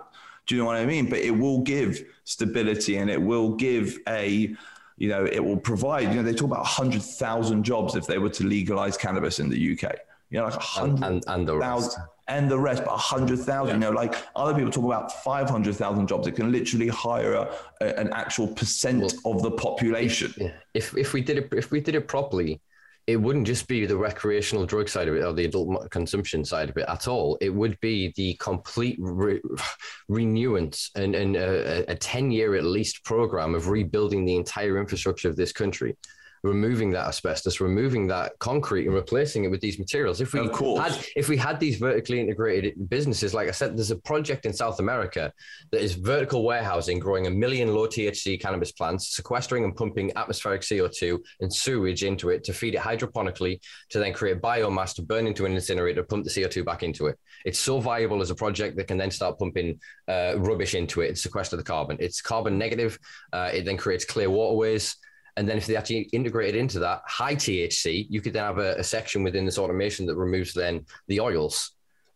Do 0.47 0.55
you 0.55 0.61
know 0.61 0.65
what 0.65 0.77
I 0.77 0.85
mean? 0.85 1.09
But 1.09 1.19
it 1.19 1.31
will 1.31 1.61
give 1.61 2.03
stability 2.23 2.97
and 2.97 3.09
it 3.09 3.21
will 3.21 3.55
give 3.55 3.97
a 4.07 4.55
you 5.01 5.07
know, 5.07 5.25
it 5.25 5.43
will 5.43 5.57
provide, 5.57 6.09
you 6.09 6.15
know, 6.15 6.21
they 6.21 6.31
talk 6.31 6.51
about 6.51 6.59
100,000 6.59 7.63
jobs 7.63 7.95
if 7.95 8.05
they 8.05 8.19
were 8.19 8.29
to 8.29 8.43
legalize 8.43 8.97
cannabis 8.97 9.39
in 9.39 9.49
the 9.49 9.73
UK. 9.73 9.95
You 10.29 10.37
know, 10.37 10.43
like 10.43 10.53
100,000. 10.53 11.03
And, 11.03 11.23
and, 11.27 11.47
the 11.47 11.57
rest. 11.57 11.97
And 12.27 12.51
the 12.51 12.59
rest, 12.59 12.83
but 12.85 12.91
100,000. 12.91 13.67
Yeah. 13.67 13.73
You 13.73 13.79
know, 13.79 13.89
like 13.89 14.13
other 14.35 14.53
people 14.53 14.69
talk 14.69 14.85
about 14.85 15.23
500,000 15.23 16.07
jobs. 16.07 16.27
It 16.27 16.35
can 16.35 16.51
literally 16.51 16.87
hire 16.87 17.33
a, 17.33 17.51
a, 17.81 17.99
an 17.99 18.13
actual 18.13 18.47
percent 18.47 19.11
well, 19.23 19.35
of 19.35 19.41
the 19.41 19.49
population. 19.49 20.35
If, 20.75 20.93
if, 20.93 20.97
if 20.97 21.13
we 21.13 21.21
did 21.21 21.39
it, 21.39 21.49
if 21.51 21.71
we 21.71 21.81
did 21.81 21.95
it 21.95 22.07
properly, 22.07 22.61
it 23.07 23.17
wouldn't 23.17 23.47
just 23.47 23.67
be 23.67 23.85
the 23.85 23.97
recreational 23.97 24.65
drug 24.65 24.87
side 24.87 25.07
of 25.07 25.15
it 25.15 25.23
or 25.23 25.33
the 25.33 25.45
adult 25.45 25.89
consumption 25.89 26.45
side 26.45 26.69
of 26.69 26.77
it 26.77 26.85
at 26.87 27.07
all. 27.07 27.37
It 27.41 27.49
would 27.49 27.79
be 27.79 28.13
the 28.15 28.35
complete 28.35 28.97
re- 28.99 29.41
renewance 30.07 30.91
and, 30.95 31.15
and 31.15 31.35
uh, 31.35 31.83
a, 31.89 31.91
a 31.91 31.95
10 31.95 32.31
year 32.31 32.55
at 32.55 32.63
least 32.63 33.03
program 33.03 33.55
of 33.55 33.69
rebuilding 33.69 34.25
the 34.25 34.35
entire 34.35 34.79
infrastructure 34.79 35.29
of 35.29 35.35
this 35.35 35.51
country 35.51 35.97
removing 36.43 36.89
that 36.91 37.07
asbestos, 37.07 37.61
removing 37.61 38.07
that 38.07 38.37
concrete, 38.39 38.85
and 38.85 38.95
replacing 38.95 39.43
it 39.43 39.51
with 39.51 39.61
these 39.61 39.77
materials. 39.77 40.21
If 40.21 40.33
we 40.33 40.47
had, 40.77 41.05
if 41.15 41.29
we 41.29 41.37
had 41.37 41.59
these 41.59 41.77
vertically 41.77 42.19
integrated 42.19 42.89
businesses, 42.89 43.33
like 43.33 43.47
I 43.47 43.51
said, 43.51 43.77
there's 43.77 43.91
a 43.91 43.97
project 43.97 44.45
in 44.45 44.53
South 44.53 44.79
America 44.79 45.31
that 45.71 45.81
is 45.81 45.93
vertical 45.93 46.43
warehousing, 46.43 46.99
growing 46.99 47.27
a 47.27 47.29
million 47.29 47.73
low 47.73 47.87
THC 47.87 48.41
cannabis 48.41 48.71
plants, 48.71 49.15
sequestering 49.15 49.63
and 49.63 49.75
pumping 49.75 50.11
atmospheric 50.15 50.61
CO2 50.61 51.19
and 51.41 51.53
sewage 51.53 52.03
into 52.03 52.29
it 52.29 52.43
to 52.45 52.53
feed 52.53 52.75
it 52.75 52.81
hydroponically, 52.81 53.59
to 53.89 53.99
then 53.99 54.13
create 54.13 54.41
biomass 54.41 54.95
to 54.95 55.01
burn 55.01 55.27
into 55.27 55.45
an 55.45 55.53
incinerator, 55.53 56.03
pump 56.03 56.23
the 56.23 56.29
CO2 56.29 56.65
back 56.65 56.83
into 56.83 57.07
it. 57.07 57.19
It's 57.45 57.59
so 57.59 57.79
viable 57.79 58.21
as 58.21 58.31
a 58.31 58.35
project 58.35 58.77
that 58.77 58.87
can 58.87 58.97
then 58.97 59.11
start 59.11 59.37
pumping 59.37 59.79
uh, 60.07 60.35
rubbish 60.37 60.75
into 60.75 61.01
it 61.01 61.09
and 61.09 61.17
sequester 61.17 61.55
the 61.55 61.63
carbon. 61.63 61.97
It's 61.99 62.21
carbon 62.21 62.57
negative. 62.57 62.97
Uh, 63.31 63.49
it 63.53 63.65
then 63.65 63.77
creates 63.77 64.05
clear 64.05 64.29
waterways. 64.29 64.95
And 65.37 65.47
then 65.47 65.57
if 65.57 65.65
they 65.65 65.75
actually 65.75 66.09
integrate 66.13 66.55
into 66.55 66.79
that 66.79 67.01
high 67.05 67.35
THC, 67.35 68.07
you 68.09 68.21
could 68.21 68.33
then 68.33 68.43
have 68.43 68.57
a, 68.57 68.75
a 68.75 68.83
section 68.83 69.23
within 69.23 69.45
this 69.45 69.57
automation 69.57 70.05
that 70.07 70.15
removes 70.15 70.53
then 70.53 70.85
the 71.07 71.19
oils. 71.19 71.71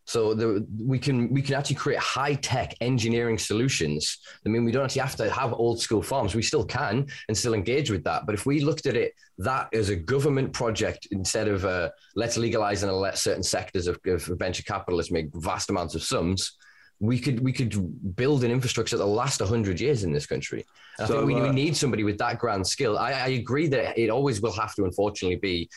So 0.06 0.36
the, 0.36 0.66
we 0.78 1.00
can 1.00 1.32
we 1.32 1.42
can 1.42 1.56
actually 1.56 1.78
create 1.78 2.00
high 2.00 2.36
tech 2.36 2.76
engineering 2.80 3.40
solutions. 3.40 4.20
I 4.46 4.50
mean, 4.50 4.64
we 4.64 4.72
don't 4.72 4.86
actually 4.86 5.02
have 5.02 5.16
to 5.16 5.30
have 5.32 5.54
old 5.54 5.82
school 5.82 6.04
farms. 6.04 6.36
We 6.36 6.44
still 6.44 6.64
can 6.64 7.08
and 7.28 7.36
still 7.36 7.56
engage 7.56 7.90
with 7.90 8.04
that. 8.04 8.28
But 8.28 8.36
if 8.36 8.46
we 8.46 8.60
looked 8.60 8.86
at 8.86 8.96
it 8.96 9.14
that 9.40 9.68
as 9.74 9.90
a 9.90 9.96
government 9.96 10.54
project 10.54 11.08
instead 11.12 11.48
of 11.48 11.66
uh, 11.66 11.90
let's 12.16 12.38
legalize 12.38 12.84
and 12.84 12.92
let 12.94 13.18
certain 13.18 13.44
sectors 13.44 13.88
of, 13.88 14.00
of 14.06 14.24
venture 14.38 14.64
capitalists 14.64 15.12
make 15.12 15.28
vast 15.34 15.72
amounts 15.72 15.96
of 15.96 16.04
sums, 16.04 16.56
we 17.00 17.20
could 17.20 17.42
we 17.42 17.52
could 17.52 18.16
build 18.16 18.44
an 18.44 18.52
infrastructure 18.52 18.98
that 18.98 19.06
last 19.06 19.42
hundred 19.42 19.80
years 19.80 20.04
in 20.04 20.14
this 20.14 20.26
country. 20.26 20.66
And 20.98 21.08
so, 21.08 21.16
I 21.16 21.18
think 21.18 21.28
we, 21.28 21.36
uh, 21.36 21.44
we 21.44 21.50
need 21.50 21.76
somebody 21.76 22.04
with 22.04 22.18
that 22.20 22.40
grand 22.40 22.66
skill. 22.66 22.98
I, 22.98 23.12
I 23.12 23.28
agree 23.30 23.68
that 23.68 23.98
it 23.98 24.10
always 24.10 24.42
will 24.42 24.54
have 24.54 24.74
to, 24.76 24.86
unfortunately, 24.86 25.38
be 25.38 25.70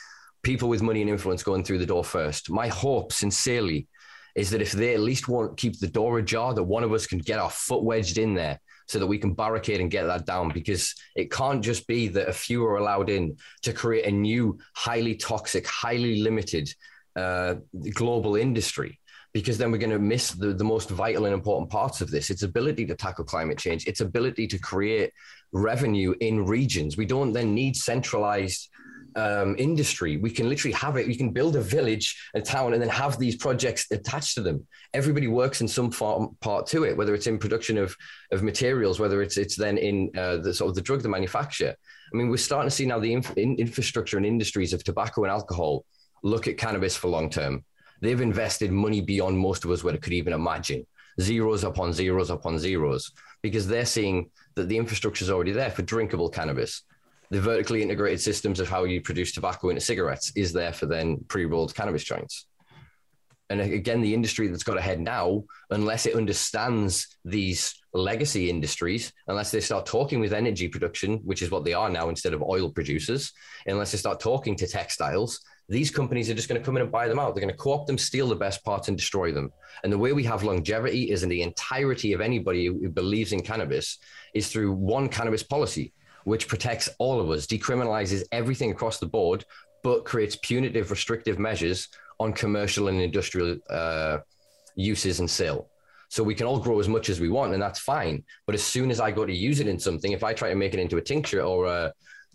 people 0.42 0.68
with 0.68 0.82
money 0.82 1.00
and 1.00 1.10
influence 1.10 1.42
going 1.42 1.64
through 1.64 1.78
the 1.78 1.86
door 1.86 2.04
first. 2.04 2.50
My 2.50 2.68
hope, 2.68 3.12
sincerely, 3.12 3.88
is 4.36 4.50
that 4.50 4.62
if 4.62 4.72
they 4.72 4.94
at 4.94 5.00
least 5.00 5.28
want 5.28 5.56
to 5.56 5.60
keep 5.60 5.80
the 5.80 5.88
door 5.88 6.18
ajar, 6.18 6.54
that 6.54 6.62
one 6.62 6.84
of 6.84 6.92
us 6.92 7.06
can 7.06 7.18
get 7.18 7.40
our 7.40 7.50
foot 7.50 7.82
wedged 7.82 8.18
in 8.18 8.34
there 8.34 8.60
so 8.86 8.98
that 8.98 9.06
we 9.06 9.18
can 9.18 9.34
barricade 9.34 9.80
and 9.80 9.90
get 9.90 10.04
that 10.04 10.24
down 10.24 10.50
because 10.50 10.94
it 11.14 11.30
can't 11.30 11.62
just 11.62 11.86
be 11.86 12.08
that 12.08 12.28
a 12.28 12.32
few 12.32 12.64
are 12.64 12.76
allowed 12.76 13.10
in 13.10 13.36
to 13.62 13.72
create 13.72 14.06
a 14.06 14.10
new, 14.10 14.58
highly 14.74 15.14
toxic, 15.14 15.66
highly 15.66 16.22
limited 16.22 16.72
uh, 17.16 17.56
global 17.94 18.36
industry 18.36 18.97
because 19.32 19.58
then 19.58 19.70
we're 19.70 19.78
going 19.78 19.90
to 19.90 19.98
miss 19.98 20.30
the, 20.32 20.52
the 20.52 20.64
most 20.64 20.90
vital 20.90 21.26
and 21.26 21.34
important 21.34 21.70
parts 21.70 22.00
of 22.00 22.10
this. 22.10 22.30
Its 22.30 22.42
ability 22.42 22.86
to 22.86 22.94
tackle 22.94 23.24
climate 23.24 23.58
change. 23.58 23.86
Its 23.86 24.00
ability 24.00 24.46
to 24.46 24.58
create 24.58 25.12
revenue 25.52 26.14
in 26.20 26.44
regions. 26.44 26.96
We 26.96 27.06
don't 27.06 27.32
then 27.32 27.54
need 27.54 27.76
centralized 27.76 28.68
um, 29.16 29.56
industry. 29.58 30.16
We 30.16 30.30
can 30.30 30.48
literally 30.48 30.74
have 30.74 30.96
it. 30.96 31.06
We 31.06 31.16
can 31.16 31.30
build 31.30 31.56
a 31.56 31.60
village 31.60 32.30
a 32.34 32.40
town 32.40 32.72
and 32.72 32.80
then 32.80 32.88
have 32.88 33.18
these 33.18 33.36
projects 33.36 33.86
attached 33.90 34.34
to 34.34 34.42
them. 34.42 34.66
Everybody 34.94 35.26
works 35.26 35.60
in 35.60 35.68
some 35.68 35.90
form, 35.90 36.36
part 36.40 36.66
to 36.68 36.84
it 36.84 36.96
whether 36.96 37.14
it's 37.14 37.26
in 37.26 37.38
production 37.38 37.78
of, 37.78 37.96
of 38.32 38.42
materials 38.42 39.00
whether 39.00 39.22
it's 39.22 39.36
it's 39.36 39.56
then 39.56 39.78
in 39.78 40.10
uh, 40.16 40.38
the 40.38 40.54
sort 40.54 40.68
of 40.68 40.74
the 40.74 40.82
drug 40.82 41.02
the 41.02 41.08
manufacture. 41.08 41.74
I 42.12 42.16
mean 42.16 42.28
we're 42.28 42.36
starting 42.36 42.70
to 42.70 42.74
see 42.74 42.86
now 42.86 42.98
the 42.98 43.12
inf- 43.12 43.36
in 43.36 43.56
infrastructure 43.56 44.16
and 44.16 44.26
industries 44.26 44.72
of 44.72 44.84
tobacco 44.84 45.24
and 45.24 45.30
alcohol 45.30 45.84
look 46.22 46.48
at 46.48 46.58
cannabis 46.58 46.96
for 46.96 47.08
long 47.08 47.30
term 47.30 47.64
They've 48.00 48.20
invested 48.20 48.70
money 48.70 49.00
beyond 49.00 49.38
most 49.38 49.64
of 49.64 49.70
us 49.70 49.82
would 49.82 50.00
could 50.00 50.12
even 50.12 50.32
imagine. 50.32 50.86
Zeros 51.20 51.64
upon 51.64 51.92
zeros 51.92 52.30
upon 52.30 52.58
zeros, 52.58 53.12
because 53.42 53.66
they're 53.66 53.84
seeing 53.84 54.30
that 54.54 54.68
the 54.68 54.76
infrastructure 54.76 55.24
is 55.24 55.30
already 55.30 55.52
there 55.52 55.70
for 55.70 55.82
drinkable 55.82 56.28
cannabis. 56.28 56.82
The 57.30 57.40
vertically 57.40 57.82
integrated 57.82 58.20
systems 58.20 58.60
of 58.60 58.68
how 58.68 58.84
you 58.84 59.00
produce 59.00 59.32
tobacco 59.32 59.70
into 59.70 59.80
cigarettes 59.80 60.32
is 60.36 60.52
there 60.52 60.72
for 60.72 60.86
then 60.86 61.18
pre-rolled 61.28 61.74
cannabis 61.74 62.04
joints. 62.04 62.46
And 63.50 63.60
again, 63.60 64.02
the 64.02 64.14
industry 64.14 64.48
that's 64.48 64.62
got 64.62 64.76
ahead 64.76 65.00
now, 65.00 65.44
unless 65.70 66.06
it 66.06 66.14
understands 66.14 67.18
these 67.24 67.74
legacy 67.94 68.50
industries, 68.50 69.12
unless 69.26 69.50
they 69.50 69.60
start 69.60 69.86
talking 69.86 70.20
with 70.20 70.34
energy 70.34 70.68
production, 70.68 71.18
which 71.24 71.40
is 71.40 71.50
what 71.50 71.64
they 71.64 71.72
are 71.72 71.88
now 71.88 72.10
instead 72.10 72.34
of 72.34 72.42
oil 72.42 72.70
producers, 72.70 73.32
unless 73.66 73.92
they 73.92 73.98
start 73.98 74.20
talking 74.20 74.54
to 74.56 74.66
textiles, 74.66 75.40
these 75.68 75.90
companies 75.90 76.30
are 76.30 76.34
just 76.34 76.48
going 76.48 76.60
to 76.60 76.64
come 76.64 76.76
in 76.76 76.82
and 76.82 76.90
buy 76.90 77.08
them 77.08 77.18
out. 77.18 77.34
They're 77.34 77.44
going 77.44 77.54
to 77.54 77.62
co-opt 77.62 77.86
them, 77.86 77.98
steal 77.98 78.28
the 78.28 78.36
best 78.36 78.64
parts, 78.64 78.88
and 78.88 78.96
destroy 78.96 79.32
them. 79.32 79.52
And 79.84 79.92
the 79.92 79.98
way 79.98 80.12
we 80.12 80.24
have 80.24 80.42
longevity 80.42 81.10
is 81.10 81.22
in 81.22 81.28
the 81.28 81.42
entirety 81.42 82.14
of 82.14 82.22
anybody 82.22 82.66
who 82.66 82.88
believes 82.88 83.32
in 83.32 83.42
cannabis 83.42 83.98
is 84.32 84.48
through 84.48 84.72
one 84.72 85.08
cannabis 85.08 85.42
policy, 85.42 85.92
which 86.24 86.48
protects 86.48 86.88
all 86.98 87.20
of 87.20 87.30
us, 87.30 87.46
decriminalizes 87.46 88.24
everything 88.32 88.70
across 88.70 88.98
the 88.98 89.06
board, 89.06 89.44
but 89.82 90.06
creates 90.06 90.36
punitive, 90.36 90.90
restrictive 90.90 91.38
measures 91.38 91.88
on 92.18 92.32
commercial 92.32 92.88
and 92.88 93.00
industrial 93.00 93.58
uh, 93.68 94.18
uses 94.74 95.20
and 95.20 95.30
sale. 95.30 95.68
So 96.08 96.24
we 96.24 96.34
can 96.34 96.46
all 96.46 96.58
grow 96.58 96.80
as 96.80 96.88
much 96.88 97.10
as 97.10 97.20
we 97.20 97.28
want, 97.28 97.52
and 97.52 97.62
that's 97.62 97.78
fine. 97.78 98.24
But 98.46 98.54
as 98.54 98.62
soon 98.62 98.90
as 98.90 99.00
I 99.00 99.10
go 99.10 99.26
to 99.26 99.34
use 99.34 99.60
it 99.60 99.68
in 99.68 99.78
something, 99.78 100.12
if 100.12 100.24
I 100.24 100.32
try 100.32 100.48
to 100.48 100.54
make 100.54 100.72
it 100.72 100.80
into 100.80 100.96
a 100.96 101.02
tincture 101.02 101.42
or 101.42 101.66
a 101.66 101.92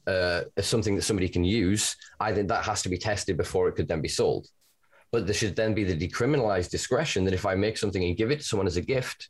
uh, 0.08 0.42
something 0.60 0.96
that 0.96 1.04
somebody 1.04 1.30
can 1.30 1.44
use, 1.44 1.96
I 2.20 2.34
think 2.34 2.50
that 2.50 2.66
has 2.66 2.82
to 2.84 2.90
be 2.90 2.98
tested 2.98 3.38
before 3.38 3.68
it 3.68 3.76
could 3.76 3.88
then 3.88 4.02
be 4.02 4.08
sold. 4.08 4.48
But 5.12 5.28
there 5.28 5.34
should 5.34 5.56
then 5.56 5.74
be 5.74 5.84
the 5.84 5.96
decriminalized 5.96 6.72
discretion 6.72 7.24
that 7.26 7.34
if 7.34 7.46
I 7.46 7.56
make 7.56 7.78
something 7.78 8.04
and 8.04 8.18
give 8.18 8.32
it 8.32 8.40
to 8.40 8.44
someone 8.44 8.68
as 8.68 8.78
a 8.78 8.82
gift, 8.82 9.30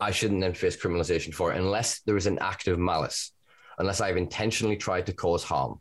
I 0.00 0.10
shouldn't 0.10 0.40
then 0.40 0.54
face 0.54 0.76
criminalization 0.76 1.34
for 1.34 1.52
it 1.52 1.58
unless 1.58 2.00
there 2.00 2.16
is 2.16 2.26
an 2.26 2.38
act 2.40 2.68
of 2.68 2.78
malice, 2.78 3.32
unless 3.78 4.00
I've 4.00 4.16
intentionally 4.16 4.76
tried 4.76 5.06
to 5.06 5.12
cause 5.12 5.44
harm. 5.44 5.80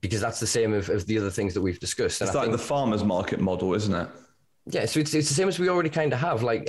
Because 0.00 0.20
that's 0.20 0.40
the 0.40 0.46
same 0.46 0.72
of, 0.72 0.88
of 0.88 1.06
the 1.06 1.18
other 1.18 1.30
things 1.30 1.52
that 1.54 1.60
we've 1.60 1.80
discussed. 1.80 2.20
And 2.20 2.28
it's 2.28 2.36
I 2.36 2.40
like 2.40 2.48
think, 2.48 2.58
the 2.58 2.66
farmer's 2.66 3.04
market 3.04 3.40
model, 3.40 3.74
isn't 3.74 3.94
it? 3.94 4.08
Yeah, 4.66 4.84
so 4.86 5.00
it's, 5.00 5.14
it's 5.14 5.28
the 5.28 5.34
same 5.34 5.48
as 5.48 5.58
we 5.58 5.68
already 5.68 5.88
kind 5.88 6.12
of 6.12 6.18
have. 6.20 6.42
Like, 6.42 6.68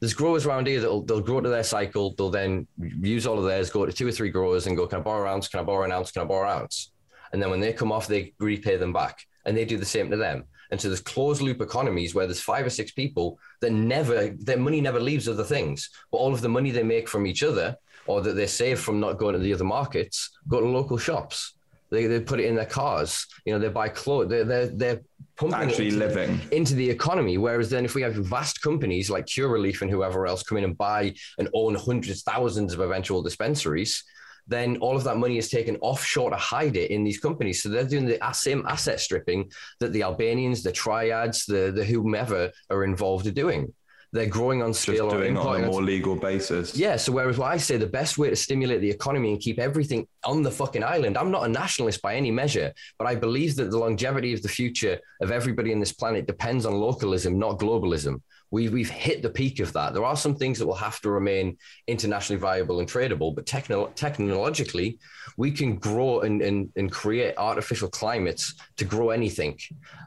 there's 0.00 0.14
growers 0.14 0.44
around 0.44 0.66
here 0.66 0.80
that'll 0.80 1.02
they'll 1.02 1.20
grow 1.20 1.40
to 1.40 1.48
their 1.48 1.62
cycle. 1.62 2.14
They'll 2.14 2.30
then 2.30 2.66
use 2.78 3.26
all 3.26 3.38
of 3.38 3.44
theirs, 3.44 3.70
go 3.70 3.86
to 3.86 3.92
two 3.92 4.08
or 4.08 4.12
three 4.12 4.30
growers, 4.30 4.66
and 4.66 4.76
go, 4.76 4.86
"Can 4.86 4.98
I 4.98 5.02
borrow 5.02 5.22
an 5.24 5.34
ounce? 5.34 5.48
Can 5.48 5.60
I 5.60 5.62
borrow 5.62 5.84
an 5.84 5.92
ounce? 5.92 6.10
Can 6.10 6.22
I 6.22 6.24
borrow 6.24 6.50
an 6.50 6.62
ounce?" 6.62 6.90
And 7.32 7.40
then 7.40 7.48
when 7.48 7.60
they 7.60 7.72
come 7.72 7.92
off, 7.92 8.06
they 8.06 8.34
repay 8.38 8.76
them 8.76 8.92
back, 8.92 9.24
and 9.46 9.56
they 9.56 9.64
do 9.64 9.78
the 9.78 9.86
same 9.86 10.10
to 10.10 10.16
them. 10.16 10.44
And 10.72 10.80
so 10.80 10.88
there's 10.88 11.00
closed 11.00 11.42
loop 11.42 11.60
economies 11.60 12.14
where 12.14 12.26
there's 12.26 12.40
five 12.40 12.66
or 12.66 12.70
six 12.70 12.92
people 12.92 13.38
that 13.60 13.72
never 13.72 14.30
their 14.30 14.58
money 14.58 14.80
never 14.80 15.00
leaves 15.00 15.28
other 15.28 15.44
things, 15.44 15.90
but 16.10 16.18
all 16.18 16.32
of 16.34 16.40
the 16.40 16.48
money 16.48 16.70
they 16.70 16.82
make 16.82 17.08
from 17.08 17.26
each 17.26 17.42
other 17.42 17.76
or 18.06 18.20
that 18.22 18.32
they 18.32 18.46
save 18.46 18.80
from 18.80 18.98
not 18.98 19.18
going 19.18 19.34
to 19.34 19.38
the 19.38 19.52
other 19.52 19.64
markets 19.64 20.30
go 20.48 20.60
to 20.60 20.66
local 20.66 20.98
shops. 20.98 21.54
They, 21.90 22.06
they 22.06 22.20
put 22.20 22.40
it 22.40 22.46
in 22.46 22.54
their 22.54 22.64
cars. 22.64 23.26
You 23.44 23.52
know, 23.52 23.58
they 23.58 23.68
buy 23.68 23.90
clothes. 23.90 24.30
They're, 24.30 24.44
they're, 24.44 24.66
they're 24.68 25.00
pumping 25.36 25.68
actually 25.68 25.88
into, 25.88 25.98
living 25.98 26.40
into 26.50 26.74
the 26.74 26.88
economy. 26.88 27.38
Whereas 27.38 27.70
then 27.70 27.84
if 27.84 27.94
we 27.94 28.02
have 28.02 28.14
vast 28.14 28.62
companies 28.62 29.10
like 29.10 29.26
Curaleaf 29.26 29.82
and 29.82 29.90
whoever 29.90 30.26
else 30.26 30.42
come 30.42 30.58
in 30.58 30.64
and 30.64 30.76
buy 30.76 31.14
and 31.38 31.48
own 31.54 31.74
hundreds, 31.74 32.22
thousands 32.22 32.72
of 32.72 32.80
eventual 32.80 33.22
dispensaries, 33.22 34.04
then 34.46 34.76
all 34.78 34.96
of 34.96 35.04
that 35.04 35.16
money 35.16 35.38
is 35.38 35.48
taken 35.48 35.76
offshore 35.76 36.30
to 36.30 36.36
hide 36.36 36.76
it 36.76 36.90
in 36.90 37.04
these 37.04 37.20
companies. 37.20 37.62
So 37.62 37.68
they're 37.68 37.84
doing 37.84 38.06
the 38.06 38.18
same 38.32 38.64
asset 38.66 39.00
stripping 39.00 39.50
that 39.80 39.92
the 39.92 40.02
Albanians, 40.02 40.62
the 40.62 40.72
Triads, 40.72 41.46
the, 41.46 41.72
the 41.74 41.84
whomever 41.84 42.50
are 42.70 42.84
involved 42.84 43.26
in 43.26 43.34
doing 43.34 43.72
they're 44.12 44.26
growing 44.26 44.62
on 44.62 44.74
scale 44.74 45.08
Just 45.08 45.16
doing 45.16 45.36
on 45.38 45.64
a 45.64 45.66
more 45.66 45.82
legal 45.82 46.16
basis. 46.16 46.76
Yeah. 46.76 46.96
So 46.96 47.12
whereas 47.12 47.38
what 47.38 47.50
I 47.50 47.56
say 47.56 47.78
the 47.78 47.86
best 47.86 48.18
way 48.18 48.28
to 48.28 48.36
stimulate 48.36 48.82
the 48.82 48.90
economy 48.90 49.32
and 49.32 49.40
keep 49.40 49.58
everything 49.58 50.06
on 50.24 50.42
the 50.42 50.50
fucking 50.50 50.84
island, 50.84 51.16
I'm 51.16 51.30
not 51.30 51.46
a 51.46 51.48
nationalist 51.48 52.02
by 52.02 52.14
any 52.14 52.30
measure, 52.30 52.74
but 52.98 53.08
I 53.08 53.14
believe 53.14 53.56
that 53.56 53.70
the 53.70 53.78
longevity 53.78 54.34
of 54.34 54.42
the 54.42 54.48
future 54.48 55.00
of 55.22 55.30
everybody 55.30 55.72
in 55.72 55.80
this 55.80 55.92
planet 55.92 56.26
depends 56.26 56.66
on 56.66 56.74
localism, 56.74 57.38
not 57.38 57.58
globalism. 57.58 58.20
We've, 58.50 58.70
we've 58.70 58.90
hit 58.90 59.22
the 59.22 59.30
peak 59.30 59.60
of 59.60 59.72
that. 59.72 59.94
There 59.94 60.04
are 60.04 60.16
some 60.16 60.36
things 60.36 60.58
that 60.58 60.66
will 60.66 60.74
have 60.74 61.00
to 61.00 61.10
remain 61.10 61.56
internationally 61.86 62.38
viable 62.38 62.80
and 62.80 62.88
tradable, 62.88 63.34
but 63.34 63.46
techno- 63.46 63.92
technologically, 63.94 64.98
we 65.38 65.52
can 65.52 65.76
grow 65.76 66.20
and, 66.20 66.42
and, 66.42 66.70
and 66.76 66.92
create 66.92 67.32
artificial 67.38 67.88
climates 67.88 68.52
to 68.76 68.84
grow 68.84 69.08
anything 69.08 69.58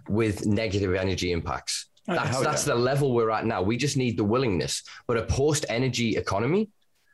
with 0.07 0.45
negative 0.45 0.93
energy 0.93 1.31
impacts. 1.31 1.87
That's 2.07 2.39
that's 2.41 2.67
yeah. 2.67 2.73
the 2.73 2.79
level 2.79 3.13
we're 3.13 3.31
at 3.31 3.45
now. 3.45 3.61
We 3.61 3.77
just 3.77 3.97
need 3.97 4.17
the 4.17 4.23
willingness. 4.23 4.83
But 5.07 5.17
a 5.17 5.23
post 5.23 5.65
energy 5.69 6.17
economy, 6.17 6.69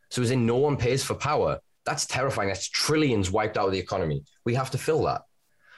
so 0.09 0.21
as 0.21 0.31
in 0.31 0.45
no 0.45 0.57
one 0.57 0.77
pays 0.77 1.03
for 1.03 1.13
power, 1.13 1.59
that's 1.85 2.05
terrifying. 2.05 2.49
That's 2.49 2.67
trillions 2.67 3.31
wiped 3.31 3.57
out 3.57 3.67
of 3.67 3.71
the 3.71 3.79
economy. 3.79 4.23
We 4.45 4.53
have 4.55 4.71
to 4.71 4.77
fill 4.77 5.03
that. 5.03 5.21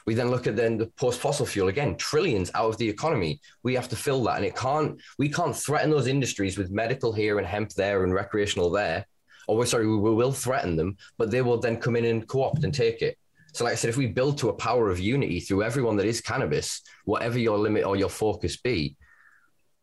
We 0.05 0.15
then 0.15 0.31
look 0.31 0.47
at 0.47 0.55
then 0.55 0.77
the 0.77 0.87
post 0.87 1.21
fossil 1.21 1.45
fuel 1.45 1.69
again, 1.69 1.95
trillions 1.95 2.51
out 2.55 2.69
of 2.69 2.77
the 2.77 2.89
economy. 2.89 3.39
We 3.63 3.75
have 3.75 3.87
to 3.89 3.95
fill 3.95 4.23
that, 4.23 4.37
and 4.37 4.45
it 4.45 4.55
can't. 4.55 4.99
We 5.17 5.29
can't 5.29 5.55
threaten 5.55 5.91
those 5.91 6.07
industries 6.07 6.57
with 6.57 6.71
medical 6.71 7.13
here 7.13 7.37
and 7.37 7.47
hemp 7.47 7.69
there 7.73 8.03
and 8.03 8.13
recreational 8.13 8.69
there. 8.69 9.05
Or 9.47 9.57
we're 9.57 9.65
sorry, 9.65 9.87
we 9.87 9.97
will 9.97 10.31
threaten 10.31 10.75
them, 10.75 10.97
but 11.17 11.29
they 11.29 11.41
will 11.41 11.59
then 11.59 11.77
come 11.77 11.95
in 11.95 12.05
and 12.05 12.27
co-opt 12.27 12.63
and 12.63 12.73
take 12.73 13.01
it. 13.01 13.17
So, 13.53 13.65
like 13.65 13.73
I 13.73 13.75
said, 13.75 13.89
if 13.89 13.97
we 13.97 14.07
build 14.07 14.39
to 14.39 14.49
a 14.49 14.53
power 14.53 14.89
of 14.89 14.99
unity 14.99 15.39
through 15.39 15.63
everyone 15.63 15.95
that 15.97 16.07
is 16.07 16.21
cannabis, 16.21 16.81
whatever 17.05 17.37
your 17.37 17.57
limit 17.57 17.85
or 17.85 17.95
your 17.95 18.09
focus 18.09 18.57
be, 18.57 18.97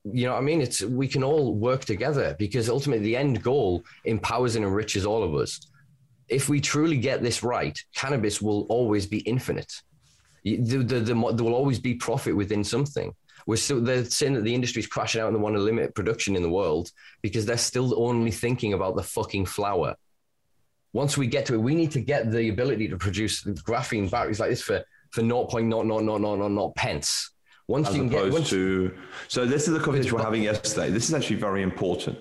you 0.05 0.27
know 0.27 0.33
what 0.33 0.39
I 0.39 0.43
mean? 0.43 0.61
It's 0.61 0.83
we 0.83 1.09
can 1.09 1.23
all 1.23 1.55
work 1.55 1.85
together 1.85 2.35
because 2.39 2.69
ultimately 2.69 3.05
the 3.05 3.17
end 3.17 3.43
goal 3.43 3.85
empowers 4.05 4.57
and 4.57 4.65
enriches 4.65 5.05
all 5.05 5.23
of 5.23 5.35
us. 5.35 5.61
If 6.29 6.49
we 6.49 6.61
truly 6.61 6.97
get 6.97 7.23
this 7.23 7.43
right, 7.43 7.79
cannabis 7.95 8.41
will 8.41 8.63
always 8.69 9.07
be 9.07 9.19
infinite. 9.19 9.73
The, 10.45 10.57
the, 10.57 11.01
the, 11.01 11.33
there 11.35 11.45
will 11.45 11.55
always 11.55 11.79
be 11.79 11.95
profit 11.95 12.35
within 12.35 12.65
something. 12.65 13.15
We're 13.47 13.57
still 13.57 13.81
they're 13.81 14.05
saying 14.05 14.35
that 14.35 14.45
the 14.45 14.55
industry 14.55 14.81
is 14.81 14.87
crashing 14.87 15.21
out 15.21 15.29
and 15.29 15.37
they 15.37 15.41
want 15.41 15.57
to 15.57 15.63
limit 15.63 15.95
production 15.95 16.37
in 16.37 16.43
the 16.43 16.49
world 16.49 16.91
because 17.21 17.45
they're 17.45 17.59
still 17.59 18.03
only 18.03 18.31
thinking 18.31 18.73
about 18.73 18.97
the 18.97 19.03
fucking 19.03 19.47
flower. 19.47 19.97
Once 20.93 21.17
we 21.17 21.27
get 21.27 21.47
to 21.47 21.55
it, 21.55 21.59
we 21.59 21.75
need 21.75 21.91
to 21.93 22.01
get 22.01 22.31
the 22.31 22.49
ability 22.49 22.89
to 22.89 22.97
produce 22.97 23.43
graphene 23.45 24.11
batteries 24.11 24.41
like 24.41 24.51
this 24.51 24.63
for 24.63 24.83
for 25.11 25.23
0.00000 25.23 26.75
pence 26.77 27.31
once 27.71 27.89
as 27.89 27.97
you 27.97 28.07
opposed 28.07 28.25
get, 28.25 28.33
once, 28.33 28.51
to 28.51 28.93
so 29.29 29.47
this 29.47 29.69
is 29.69 29.75
the 29.75 29.81
conversation 29.81 30.17
we're 30.17 30.25
having 30.25 30.43
yesterday. 30.43 30.91
This 30.91 31.09
is 31.09 31.15
actually 31.15 31.37
very 31.37 31.63
important. 31.63 32.19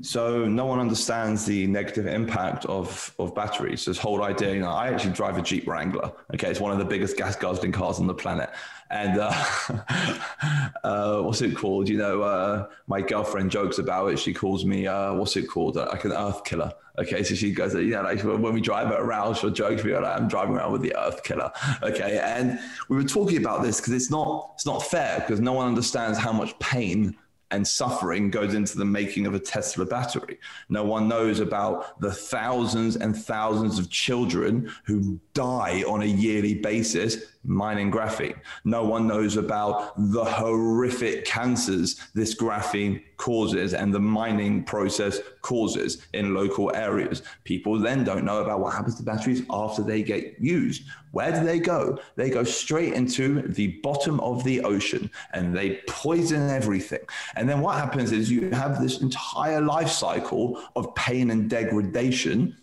So 0.00 0.46
no 0.46 0.66
one 0.66 0.80
understands 0.80 1.44
the 1.44 1.66
negative 1.66 2.06
impact 2.06 2.64
of 2.66 3.14
of 3.18 3.34
batteries. 3.34 3.84
This 3.84 3.98
whole 3.98 4.22
idea, 4.22 4.54
you 4.54 4.60
know, 4.60 4.70
I 4.70 4.88
actually 4.88 5.12
drive 5.12 5.38
a 5.38 5.42
Jeep 5.42 5.66
Wrangler. 5.66 6.12
Okay, 6.34 6.50
it's 6.50 6.60
one 6.60 6.72
of 6.72 6.78
the 6.78 6.84
biggest 6.84 7.16
gas 7.16 7.36
guzzling 7.36 7.72
cars 7.72 7.98
on 8.00 8.06
the 8.06 8.14
planet. 8.14 8.50
And 8.90 9.18
uh, 9.18 9.32
uh, 10.84 11.22
what's 11.22 11.42
it 11.42 11.56
called? 11.56 11.88
You 11.88 11.98
know, 11.98 12.22
uh, 12.22 12.68
my 12.86 13.00
girlfriend 13.00 13.50
jokes 13.50 13.78
about 13.78 14.12
it. 14.12 14.18
She 14.18 14.34
calls 14.34 14.64
me, 14.64 14.86
uh, 14.86 15.14
what's 15.14 15.36
it 15.36 15.48
called? 15.48 15.76
Like 15.76 16.04
an 16.04 16.12
earth 16.12 16.44
killer. 16.44 16.72
Okay, 16.96 17.24
so 17.24 17.34
she 17.34 17.52
goes, 17.52 17.74
you 17.74 17.90
know, 17.90 18.02
like 18.02 18.22
when 18.22 18.52
we 18.52 18.60
drive 18.60 18.92
it 18.92 19.00
around, 19.00 19.36
she'll 19.36 19.50
joke 19.50 19.78
to 19.80 19.84
me 19.84 19.96
like, 19.96 20.04
I'm 20.04 20.28
driving 20.28 20.54
around 20.54 20.72
with 20.72 20.82
the 20.82 20.94
earth 20.96 21.24
killer. 21.24 21.50
Okay, 21.82 22.20
and 22.22 22.58
we 22.88 22.96
were 22.96 23.02
talking 23.02 23.38
about 23.38 23.62
this 23.62 23.80
because 23.80 23.92
it's 23.92 24.10
not 24.10 24.52
it's 24.54 24.66
not 24.66 24.80
fair 24.80 25.18
because 25.20 25.40
no 25.40 25.54
one 25.54 25.66
understands 25.66 26.18
how 26.18 26.32
much 26.32 26.56
pain 26.60 27.16
and 27.54 27.66
suffering 27.66 28.30
goes 28.30 28.54
into 28.54 28.76
the 28.76 28.84
making 28.84 29.26
of 29.26 29.34
a 29.34 29.38
Tesla 29.38 29.86
battery. 29.86 30.40
No 30.68 30.82
one 30.84 31.06
knows 31.06 31.38
about 31.38 32.00
the 32.00 32.10
thousands 32.10 32.96
and 32.96 33.16
thousands 33.16 33.78
of 33.78 33.88
children 33.90 34.70
who 34.84 35.20
die 35.34 35.84
on 35.86 36.02
a 36.02 36.06
yearly 36.06 36.54
basis 36.54 37.33
mining 37.44 37.90
graphene. 37.90 38.36
No 38.64 38.84
one 38.84 39.06
knows 39.06 39.36
about 39.36 39.92
the 39.96 40.24
horrific 40.24 41.24
cancers 41.24 42.00
this 42.14 42.34
graphene 42.34 43.02
causes 43.16 43.74
and 43.74 43.94
the 43.94 44.00
mining 44.00 44.64
process 44.64 45.20
causes 45.42 46.06
in 46.12 46.34
local 46.34 46.74
areas. 46.74 47.22
People 47.44 47.78
then 47.78 48.04
don't 48.04 48.24
know 48.24 48.42
about 48.42 48.60
what 48.60 48.74
happens 48.74 48.96
to 48.96 49.02
batteries 49.02 49.42
after 49.50 49.82
they 49.82 50.02
get 50.02 50.36
used. 50.40 50.82
Where 51.12 51.30
do 51.30 51.44
they 51.44 51.60
go? 51.60 51.98
They 52.16 52.28
go 52.28 52.42
straight 52.42 52.94
into 52.94 53.42
the 53.42 53.78
bottom 53.82 54.18
of 54.20 54.42
the 54.42 54.62
ocean 54.62 55.10
and 55.32 55.56
they 55.56 55.80
poison 55.86 56.50
everything. 56.50 57.06
And 57.36 57.48
then 57.48 57.60
what 57.60 57.76
happens 57.76 58.10
is 58.10 58.30
you 58.30 58.50
have 58.50 58.82
this 58.82 59.00
entire 59.00 59.60
life 59.60 59.90
cycle 59.90 60.60
of 60.74 60.94
pain 60.94 61.30
and 61.30 61.48
degradation 61.48 62.56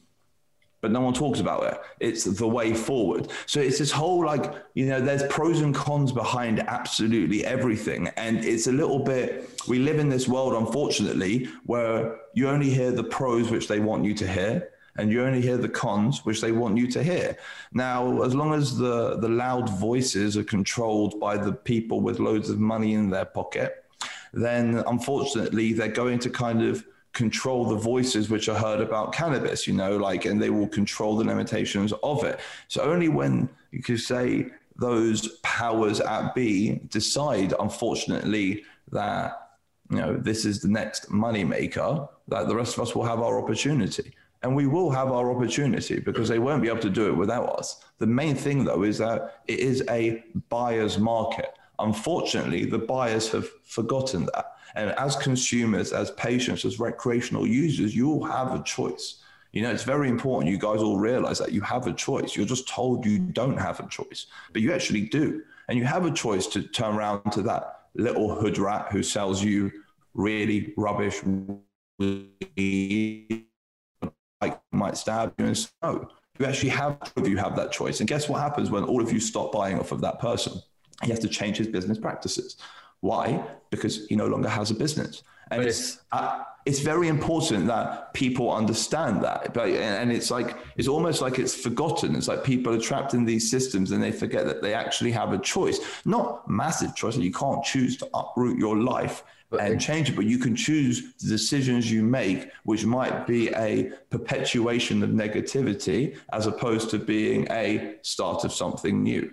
but 0.81 0.91
no 0.91 0.99
one 0.99 1.13
talks 1.13 1.39
about 1.39 1.63
it. 1.63 1.79
It's 1.99 2.23
the 2.25 2.47
way 2.47 2.73
forward. 2.73 3.29
So 3.45 3.61
it's 3.61 3.77
this 3.77 3.91
whole 3.91 4.25
like, 4.25 4.53
you 4.73 4.87
know, 4.87 4.99
there's 4.99 5.23
pros 5.23 5.61
and 5.61 5.73
cons 5.73 6.11
behind 6.11 6.59
absolutely 6.59 7.45
everything. 7.45 8.07
And 8.17 8.43
it's 8.43 8.67
a 8.67 8.71
little 8.71 8.99
bit, 8.99 9.61
we 9.67 9.79
live 9.79 9.99
in 9.99 10.09
this 10.09 10.27
world, 10.27 10.53
unfortunately, 10.53 11.47
where 11.65 12.19
you 12.33 12.49
only 12.49 12.69
hear 12.69 12.91
the 12.91 13.03
pros, 13.03 13.51
which 13.51 13.67
they 13.67 13.79
want 13.79 14.03
you 14.03 14.13
to 14.15 14.27
hear. 14.27 14.69
And 14.97 15.09
you 15.09 15.23
only 15.23 15.41
hear 15.41 15.57
the 15.57 15.69
cons, 15.69 16.25
which 16.25 16.41
they 16.41 16.51
want 16.51 16.77
you 16.77 16.85
to 16.91 17.01
hear. 17.01 17.37
Now, 17.71 18.23
as 18.23 18.35
long 18.35 18.53
as 18.53 18.77
the, 18.77 19.17
the 19.17 19.29
loud 19.29 19.69
voices 19.69 20.35
are 20.35 20.43
controlled 20.43 21.17
by 21.17 21.37
the 21.37 21.53
people 21.53 22.01
with 22.01 22.19
loads 22.19 22.49
of 22.49 22.59
money 22.59 22.93
in 22.93 23.09
their 23.09 23.23
pocket, 23.23 23.85
then 24.33 24.83
unfortunately 24.87 25.71
they're 25.71 25.87
going 25.87 26.19
to 26.19 26.29
kind 26.29 26.61
of 26.61 26.85
control 27.13 27.65
the 27.65 27.75
voices 27.75 28.29
which 28.29 28.47
are 28.47 28.57
heard 28.57 28.79
about 28.79 29.13
cannabis, 29.13 29.67
you 29.67 29.73
know, 29.73 29.97
like, 29.97 30.25
and 30.25 30.41
they 30.41 30.49
will 30.49 30.67
control 30.67 31.17
the 31.17 31.25
limitations 31.25 31.93
of 32.03 32.23
it. 32.23 32.39
So 32.67 32.81
only 32.83 33.09
when 33.09 33.49
you 33.71 33.81
could 33.83 33.99
say 33.99 34.47
those 34.77 35.27
powers 35.43 35.99
at 35.99 36.33
B 36.33 36.79
decide, 36.87 37.53
unfortunately, 37.59 38.63
that, 38.91 39.49
you 39.89 39.97
know, 39.97 40.15
this 40.15 40.45
is 40.45 40.61
the 40.61 40.69
next 40.69 41.09
moneymaker, 41.11 42.07
that 42.29 42.47
the 42.47 42.55
rest 42.55 42.77
of 42.77 42.83
us 42.83 42.95
will 42.95 43.03
have 43.03 43.19
our 43.19 43.41
opportunity. 43.41 44.13
And 44.43 44.55
we 44.55 44.65
will 44.65 44.89
have 44.89 45.11
our 45.11 45.29
opportunity 45.35 45.99
because 45.99 46.27
they 46.27 46.39
won't 46.39 46.63
be 46.63 46.67
able 46.67 46.79
to 46.79 46.89
do 46.89 47.07
it 47.09 47.15
without 47.15 47.49
us. 47.59 47.83
The 47.99 48.07
main 48.07 48.35
thing, 48.35 48.63
though, 48.63 48.83
is 48.83 48.97
that 48.97 49.41
it 49.47 49.59
is 49.59 49.83
a 49.89 50.23
buyer's 50.49 50.97
market. 50.97 51.53
Unfortunately, 51.77 52.65
the 52.65 52.79
buyers 52.79 53.29
have 53.31 53.47
forgotten 53.65 54.27
that 54.33 54.55
and 54.75 54.91
as 54.91 55.15
consumers, 55.15 55.91
as 55.93 56.11
patients, 56.11 56.65
as 56.65 56.79
recreational 56.79 57.47
users, 57.47 57.95
you 57.95 58.09
all 58.09 58.23
have 58.23 58.53
a 58.53 58.63
choice. 58.63 59.21
You 59.51 59.63
know, 59.63 59.71
it's 59.71 59.83
very 59.83 60.07
important 60.07 60.49
you 60.49 60.57
guys 60.57 60.81
all 60.81 60.97
realize 60.97 61.37
that 61.39 61.51
you 61.51 61.61
have 61.61 61.87
a 61.87 61.93
choice. 61.93 62.35
You're 62.35 62.45
just 62.45 62.69
told 62.69 63.05
you 63.05 63.19
don't 63.19 63.57
have 63.57 63.79
a 63.79 63.87
choice, 63.87 64.27
but 64.53 64.61
you 64.61 64.71
actually 64.71 65.01
do. 65.01 65.43
And 65.67 65.77
you 65.77 65.85
have 65.85 66.05
a 66.05 66.11
choice 66.11 66.47
to 66.47 66.63
turn 66.63 66.95
around 66.95 67.31
to 67.31 67.41
that 67.43 67.81
little 67.95 68.33
hood 68.33 68.57
rat 68.57 68.87
who 68.91 69.03
sells 69.03 69.43
you 69.43 69.71
really 70.13 70.73
rubbish, 70.77 71.21
like 74.41 74.61
might 74.71 74.97
stab 74.97 75.33
you. 75.37 75.45
And 75.45 75.69
no, 75.83 76.07
you 76.39 76.45
actually 76.45 76.69
have, 76.69 76.97
you 77.23 77.37
have 77.37 77.55
that 77.57 77.71
choice. 77.73 77.99
And 77.99 78.07
guess 78.07 78.29
what 78.29 78.41
happens 78.41 78.71
when 78.71 78.85
all 78.85 79.01
of 79.01 79.11
you 79.11 79.19
stop 79.19 79.51
buying 79.51 79.79
off 79.79 79.91
of 79.91 79.99
that 80.01 80.19
person? 80.19 80.61
He 81.03 81.09
has 81.09 81.19
to 81.19 81.27
change 81.27 81.57
his 81.57 81.67
business 81.67 81.97
practices. 81.97 82.57
Why? 83.01 83.43
Because 83.69 84.05
he 84.07 84.15
no 84.15 84.27
longer 84.27 84.49
has 84.49 84.71
a 84.71 84.75
business. 84.75 85.23
And 85.51 85.63
it's, 85.63 86.01
uh, 86.13 86.43
it's 86.65 86.79
very 86.79 87.09
important 87.09 87.67
that 87.67 88.13
people 88.13 88.53
understand 88.53 89.21
that. 89.23 89.53
But, 89.53 89.69
and 89.69 90.11
it's 90.11 90.31
like, 90.31 90.55
it's 90.77 90.87
almost 90.87 91.21
like 91.21 91.39
it's 91.39 91.53
forgotten. 91.53 92.15
It's 92.15 92.29
like 92.29 92.43
people 92.43 92.73
are 92.73 92.79
trapped 92.79 93.13
in 93.13 93.25
these 93.25 93.51
systems 93.51 93.91
and 93.91 94.01
they 94.01 94.11
forget 94.13 94.45
that 94.45 94.61
they 94.61 94.73
actually 94.73 95.11
have 95.11 95.33
a 95.33 95.39
choice, 95.39 95.79
not 96.05 96.49
massive 96.49 96.95
choice. 96.95 97.17
You 97.17 97.33
can't 97.33 97.63
choose 97.65 97.97
to 97.97 98.09
uproot 98.13 98.57
your 98.57 98.77
life 98.77 99.23
and 99.59 99.81
change 99.81 100.09
it, 100.09 100.15
but 100.15 100.25
you 100.25 100.37
can 100.37 100.55
choose 100.55 101.13
the 101.15 101.27
decisions 101.27 101.91
you 101.91 102.03
make, 102.03 102.49
which 102.63 102.85
might 102.85 103.27
be 103.27 103.49
a 103.49 103.91
perpetuation 104.09 105.03
of 105.03 105.09
negativity 105.09 106.15
as 106.31 106.47
opposed 106.47 106.89
to 106.91 106.97
being 106.97 107.45
a 107.51 107.95
start 108.01 108.45
of 108.45 108.53
something 108.53 109.03
new 109.03 109.29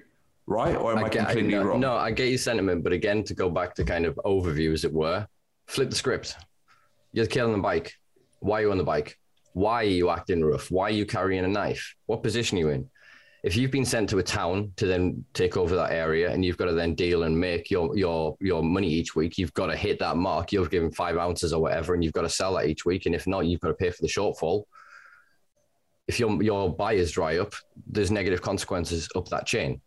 right? 0.48 0.74
Or 0.74 0.92
am 0.92 0.98
I, 0.98 1.02
I 1.02 1.08
get, 1.08 1.26
completely 1.26 1.56
I, 1.56 1.58
no, 1.60 1.64
wrong? 1.64 1.80
No, 1.80 1.96
I 1.96 2.10
get 2.10 2.28
your 2.28 2.38
sentiment, 2.38 2.82
but 2.82 2.92
again, 2.92 3.22
to 3.24 3.34
go 3.34 3.50
back 3.50 3.74
to 3.74 3.84
kind 3.84 4.06
of 4.06 4.18
overview, 4.24 4.72
as 4.72 4.84
it 4.84 4.92
were, 4.92 5.26
flip 5.66 5.90
the 5.90 5.96
script. 5.96 6.36
You're 7.12 7.26
killing 7.26 7.52
the 7.52 7.58
bike. 7.62 7.94
Why 8.40 8.60
are 8.60 8.62
you 8.62 8.70
on 8.70 8.78
the 8.78 8.84
bike? 8.84 9.18
Why 9.52 9.82
are 9.82 9.84
you 9.84 10.10
acting 10.10 10.44
rough? 10.44 10.70
Why 10.70 10.84
are 10.84 10.90
you 10.90 11.06
carrying 11.06 11.44
a 11.44 11.48
knife? 11.48 11.94
What 12.06 12.22
position 12.22 12.58
are 12.58 12.60
you 12.60 12.68
in? 12.70 12.90
If 13.44 13.56
you've 13.56 13.70
been 13.70 13.84
sent 13.84 14.10
to 14.10 14.18
a 14.18 14.22
town 14.22 14.72
to 14.76 14.86
then 14.86 15.24
take 15.32 15.56
over 15.56 15.76
that 15.76 15.92
area 15.92 16.32
and 16.32 16.44
you've 16.44 16.56
got 16.56 16.66
to 16.66 16.72
then 16.72 16.94
deal 16.94 17.22
and 17.22 17.38
make 17.38 17.70
your 17.70 17.96
your 17.96 18.36
your 18.40 18.62
money 18.62 18.88
each 18.88 19.14
week, 19.14 19.38
you've 19.38 19.54
got 19.54 19.66
to 19.66 19.76
hit 19.76 20.00
that 20.00 20.16
mark. 20.16 20.52
You've 20.52 20.70
given 20.70 20.90
five 20.90 21.16
ounces 21.16 21.52
or 21.52 21.62
whatever, 21.62 21.94
and 21.94 22.02
you've 22.02 22.12
got 22.12 22.22
to 22.22 22.28
sell 22.28 22.54
that 22.54 22.66
each 22.66 22.84
week. 22.84 23.06
And 23.06 23.14
if 23.14 23.26
not, 23.26 23.46
you've 23.46 23.60
got 23.60 23.68
to 23.68 23.74
pay 23.74 23.90
for 23.90 24.02
the 24.02 24.08
shortfall. 24.08 24.64
If 26.08 26.18
your 26.18 26.42
your 26.42 26.74
buyers 26.74 27.12
dry 27.12 27.38
up, 27.38 27.54
there's 27.86 28.10
negative 28.10 28.42
consequences 28.42 29.08
up 29.14 29.28
that 29.28 29.46
chain. 29.46 29.80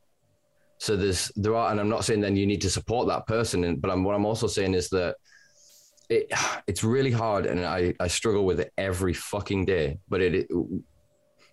So 0.82 0.96
there's 0.96 1.32
there 1.36 1.56
are, 1.56 1.70
and 1.70 1.80
I'm 1.80 1.90
not 1.90 2.06
saying 2.06 2.22
then 2.22 2.36
you 2.36 2.48
need 2.48 2.62
to 2.62 2.70
support 2.72 3.08
that 3.08 3.28
person, 3.28 3.66
and, 3.66 3.80
but 3.80 3.92
I'm, 3.92 4.04
what 4.04 4.16
I'm 4.16 4.26
also 4.26 4.48
saying 4.48 4.74
is 4.74 4.90
that 4.90 5.16
it 6.10 6.34
it's 6.66 6.84
really 6.84 7.12
hard, 7.12 7.46
and 7.46 7.64
I 7.64 7.94
I 8.00 8.08
struggle 8.08 8.46
with 8.46 8.60
it 8.60 8.74
every 8.80 9.14
fucking 9.14 9.66
day. 9.66 10.00
But 10.10 10.22
it, 10.22 10.34
it 10.34 10.48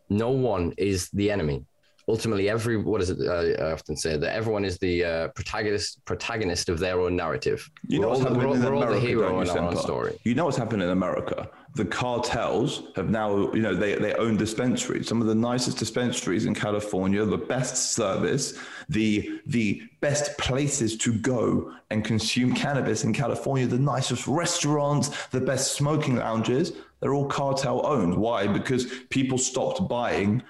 no 0.09 0.31
one 0.31 0.73
is 0.79 1.11
the 1.11 1.31
enemy. 1.31 1.67
Ultimately, 2.09 2.49
every 2.49 2.77
what 2.77 3.01
is 3.03 3.11
it? 3.11 3.19
Uh, 3.21 3.65
I 3.65 3.73
often 3.73 3.97
say 3.97 4.17
that 4.17 4.35
everyone 4.35 4.65
is 4.65 4.79
the 4.79 5.05
uh, 5.05 5.29
protagonist 5.29 6.05
protagonist 6.05 6.69
of 6.69 6.79
their 6.79 7.01
own 7.01 7.17
narrative. 7.17 7.71
You 7.87 8.01
know 8.01 8.09
we're 8.09 8.15
what's 8.15 8.21
all, 8.21 8.29
happening 8.29 8.49
we're, 8.49 8.55
in 8.55 8.63
we're 8.63 8.69
America, 8.69 8.87
all 8.87 9.01
the 9.01 9.07
hero 9.07 9.41
in 9.41 9.51
our 9.51 9.59
own 9.59 9.77
story. 9.77 10.19
You 10.25 10.35
know 10.35 10.47
what's 10.47 10.57
happening 10.57 10.87
in 10.87 10.93
America? 10.93 11.51
the 11.75 11.85
cartels 11.85 12.83
have 12.97 13.09
now, 13.09 13.53
you 13.53 13.61
know, 13.61 13.75
they, 13.75 13.95
they 13.95 14.15
own 14.15 14.37
dispensaries. 14.37 15.07
Some 15.09 15.21
of 15.21 15.29
the 15.29 15.35
nicest 15.35 15.79
dispensaries 15.79 16.47
in 16.47 16.55
California, 16.55 17.25
the 17.25 17.39
best 17.39 17.93
service, 17.93 18.59
the 18.89 19.41
the 19.47 19.83
best 20.01 20.37
places 20.39 20.97
to 20.99 21.13
go 21.13 21.73
and 21.91 22.05
consume 22.05 22.55
cannabis 22.55 23.05
in 23.05 23.13
California, 23.13 23.67
the 23.67 23.79
nicest 23.79 24.27
restaurants, 24.27 25.27
the 25.29 25.41
best 25.41 25.73
smoking 25.73 26.17
lounges, 26.17 26.73
they're 27.01 27.15
all 27.15 27.27
cartel 27.27 27.87
owned. 27.87 28.17
Why? 28.17 28.47
Because 28.47 28.87
people 29.09 29.39
stopped 29.39 29.89
buying 29.89 30.43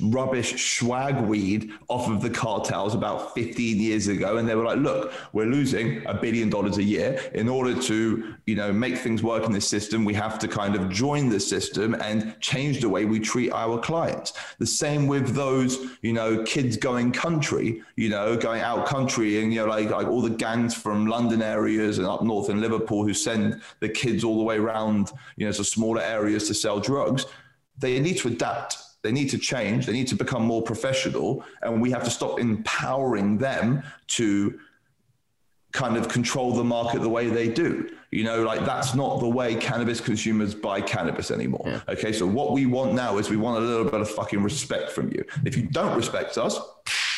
rubbish 0.00 0.78
swag 0.78 1.20
weed 1.20 1.70
off 1.88 2.08
of 2.08 2.22
the 2.22 2.30
cartels 2.30 2.94
about 2.94 3.34
15 3.34 3.78
years 3.78 4.08
ago 4.08 4.36
and 4.36 4.48
they 4.48 4.54
were 4.54 4.64
like 4.64 4.78
look 4.78 5.12
we're 5.32 5.46
losing 5.46 6.06
a 6.06 6.14
billion 6.14 6.48
dollars 6.48 6.78
a 6.78 6.82
year. 6.82 7.20
In 7.34 7.48
order 7.48 7.80
to 7.82 8.34
you 8.46 8.54
know 8.54 8.72
make 8.72 8.98
things 8.98 9.22
work 9.22 9.44
in 9.44 9.52
this 9.52 9.68
system 9.68 10.04
we 10.04 10.14
have 10.14 10.38
to 10.38 10.48
kind 10.48 10.74
of 10.74 10.88
join 10.88 11.28
the 11.28 11.40
system 11.40 11.94
and 11.94 12.38
change 12.40 12.80
the 12.80 12.88
way 12.88 13.04
we 13.04 13.20
treat 13.20 13.52
our 13.52 13.78
clients. 13.78 14.32
The 14.58 14.66
same 14.66 15.06
with 15.06 15.34
those 15.34 15.78
you 16.02 16.12
know 16.12 16.42
kids 16.44 16.76
going 16.76 17.12
country 17.12 17.82
you 17.96 18.08
know 18.08 18.36
going 18.36 18.62
out 18.62 18.86
country 18.86 19.42
and 19.42 19.52
you 19.52 19.60
know 19.60 19.66
like 19.66 19.90
like 19.90 20.06
all 20.06 20.22
the 20.22 20.30
gangs 20.30 20.74
from 20.74 21.06
london 21.06 21.42
areas 21.42 21.98
and 21.98 22.06
up 22.06 22.22
north 22.22 22.50
in 22.50 22.60
liverpool 22.60 23.04
who 23.04 23.14
send 23.14 23.60
the 23.80 23.88
kids 23.88 24.24
all 24.24 24.38
the 24.38 24.44
way 24.44 24.56
around 24.56 25.12
you 25.36 25.46
know 25.46 25.52
to 25.52 25.64
smaller 25.64 26.02
areas 26.02 26.48
to 26.48 26.54
sell 26.54 26.80
drugs. 26.80 27.26
They 27.78 28.00
need 28.00 28.16
to 28.18 28.28
adapt 28.28 28.78
they 29.08 29.12
need 29.12 29.30
to 29.30 29.38
change. 29.38 29.86
They 29.86 29.94
need 29.94 30.08
to 30.08 30.14
become 30.14 30.42
more 30.44 30.60
professional. 30.60 31.42
And 31.62 31.80
we 31.80 31.90
have 31.92 32.04
to 32.04 32.10
stop 32.10 32.38
empowering 32.38 33.38
them 33.38 33.82
to 34.08 34.60
kind 35.72 35.96
of 35.96 36.10
control 36.10 36.52
the 36.52 36.62
market 36.62 37.00
the 37.00 37.08
way 37.08 37.28
they 37.28 37.48
do. 37.48 37.88
You 38.10 38.24
know, 38.24 38.42
like 38.42 38.66
that's 38.66 38.94
not 38.94 39.20
the 39.20 39.28
way 39.28 39.54
cannabis 39.54 39.98
consumers 39.98 40.54
buy 40.54 40.82
cannabis 40.82 41.30
anymore. 41.30 41.64
Yeah. 41.64 41.80
Okay. 41.88 42.12
So 42.12 42.26
what 42.26 42.52
we 42.52 42.66
want 42.66 42.92
now 42.92 43.16
is 43.16 43.30
we 43.30 43.38
want 43.38 43.64
a 43.64 43.66
little 43.66 43.90
bit 43.90 44.02
of 44.02 44.10
fucking 44.10 44.42
respect 44.42 44.90
from 44.90 45.10
you. 45.10 45.24
If 45.46 45.56
you 45.56 45.62
don't 45.62 45.96
respect 45.96 46.36
us, 46.36 46.60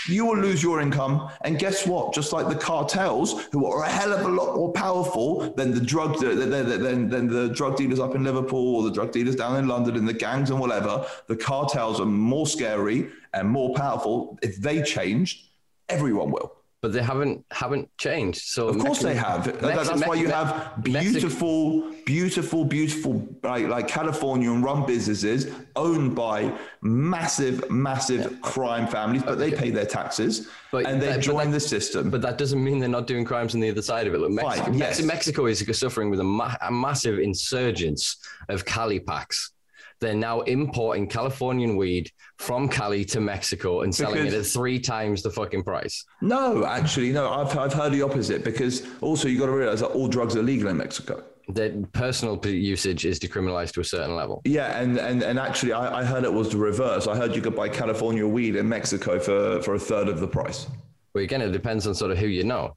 you 0.06 0.26
will 0.26 0.38
lose 0.38 0.62
your 0.62 0.80
income. 0.80 1.30
And 1.42 1.58
guess 1.58 1.86
what? 1.86 2.14
Just 2.14 2.32
like 2.32 2.48
the 2.48 2.54
cartels, 2.54 3.46
who 3.52 3.66
are 3.66 3.84
a 3.84 3.88
hell 3.88 4.12
of 4.12 4.24
a 4.24 4.28
lot 4.28 4.56
more 4.56 4.72
powerful 4.72 5.52
than 5.54 5.72
the 5.72 5.80
drug 5.80 6.18
than, 6.20 7.08
than 7.08 7.26
the 7.28 7.48
drug 7.48 7.76
dealers 7.76 8.00
up 8.00 8.14
in 8.14 8.24
Liverpool 8.24 8.76
or 8.76 8.82
the 8.82 8.92
drug 8.92 9.12
dealers 9.12 9.36
down 9.36 9.56
in 9.56 9.68
London 9.68 9.96
and 9.96 10.08
the 10.08 10.12
gangs 10.12 10.50
and 10.50 10.60
whatever, 10.60 11.06
the 11.26 11.36
cartels 11.36 12.00
are 12.00 12.06
more 12.06 12.46
scary 12.46 13.08
and 13.32 13.48
more 13.48 13.74
powerful. 13.74 14.38
If 14.42 14.56
they 14.56 14.82
change, 14.82 15.50
everyone 15.88 16.30
will. 16.30 16.59
But 16.82 16.92
they 16.94 17.02
haven't 17.02 17.44
haven't 17.50 17.88
changed. 17.98 18.40
So 18.42 18.68
Of 18.68 18.78
course 18.78 19.02
Mexico- 19.02 19.08
they 19.08 19.14
have. 19.14 19.60
That's 19.86 20.06
why 20.06 20.14
you 20.14 20.28
have 20.30 20.82
beautiful, 20.82 21.92
beautiful, 22.06 22.64
beautiful, 22.64 23.28
like, 23.42 23.68
like 23.68 23.86
Californian 23.86 24.62
run 24.62 24.86
businesses 24.86 25.52
owned 25.76 26.14
by 26.16 26.52
massive, 26.80 27.70
massive 27.70 28.40
crime 28.40 28.86
families, 28.86 29.22
but 29.22 29.38
they 29.38 29.50
pay 29.52 29.70
their 29.70 29.84
taxes 29.84 30.48
But 30.72 30.86
and 30.86 31.00
they 31.02 31.08
that- 31.08 31.20
join 31.20 31.50
that- 31.50 31.56
the 31.56 31.60
system. 31.60 32.08
But 32.10 32.22
that 32.22 32.38
doesn't 32.38 32.62
mean 32.62 32.78
they're 32.78 32.88
not 32.88 33.06
doing 33.06 33.24
crimes 33.26 33.54
on 33.54 33.60
the 33.60 33.68
other 33.70 33.82
side 33.82 34.06
of 34.06 34.14
it. 34.14 34.18
Look, 34.18 34.30
Mexico, 34.30 34.70
Mex- 34.72 34.98
yes. 34.98 35.02
Mexico 35.02 35.46
is 35.46 35.62
suffering 35.78 36.08
with 36.08 36.20
a, 36.20 36.24
ma- 36.24 36.56
a 36.62 36.72
massive 36.72 37.18
insurgence 37.18 38.16
of 38.48 38.64
Cali 38.64 39.00
packs. 39.00 39.52
They're 40.00 40.14
now 40.14 40.40
importing 40.40 41.08
Californian 41.08 41.76
weed 41.76 42.10
from 42.40 42.70
Cali 42.70 43.04
to 43.04 43.20
Mexico 43.20 43.82
and 43.82 43.94
selling 43.94 44.24
Because- 44.24 44.32
it 44.32 44.38
at 44.38 44.46
three 44.46 44.78
times 44.78 45.22
the 45.22 45.28
fucking 45.30 45.62
price. 45.62 46.06
no, 46.22 46.64
actually, 46.64 47.12
no, 47.12 47.28
I've, 47.28 47.56
I've 47.58 47.74
heard 47.74 47.92
the 47.92 48.00
opposite 48.00 48.44
because 48.44 48.82
also 49.02 49.28
you 49.28 49.38
got 49.38 49.46
to 49.46 49.52
realize 49.52 49.80
that 49.80 49.88
all 49.88 50.08
drugs 50.08 50.36
are 50.36 50.42
legal 50.42 50.68
in 50.70 50.78
Mexico. 50.78 51.22
The 51.50 51.86
personal 51.92 52.40
usage 52.46 53.04
is 53.04 53.20
decriminalized 53.20 53.72
to 53.72 53.80
a 53.80 53.84
certain 53.84 54.16
level. 54.16 54.40
Yeah, 54.46 54.80
and 54.80 54.96
and, 54.98 55.22
and 55.22 55.38
actually, 55.38 55.74
I, 55.74 56.00
I 56.00 56.04
heard 56.04 56.24
it 56.24 56.32
was 56.32 56.48
the 56.48 56.56
reverse. 56.56 57.06
I 57.06 57.14
heard 57.14 57.34
you 57.36 57.42
could 57.42 57.56
buy 57.56 57.68
California 57.68 58.26
weed 58.26 58.56
in 58.56 58.66
Mexico 58.66 59.18
for, 59.18 59.60
for 59.60 59.74
a 59.74 59.78
third 59.78 60.08
of 60.08 60.20
the 60.20 60.28
price. 60.28 60.66
But 61.12 61.24
again, 61.24 61.42
it 61.42 61.50
depends 61.52 61.86
on 61.86 61.94
sort 61.94 62.10
of 62.10 62.18
who 62.18 62.26
you 62.26 62.44
know. 62.44 62.74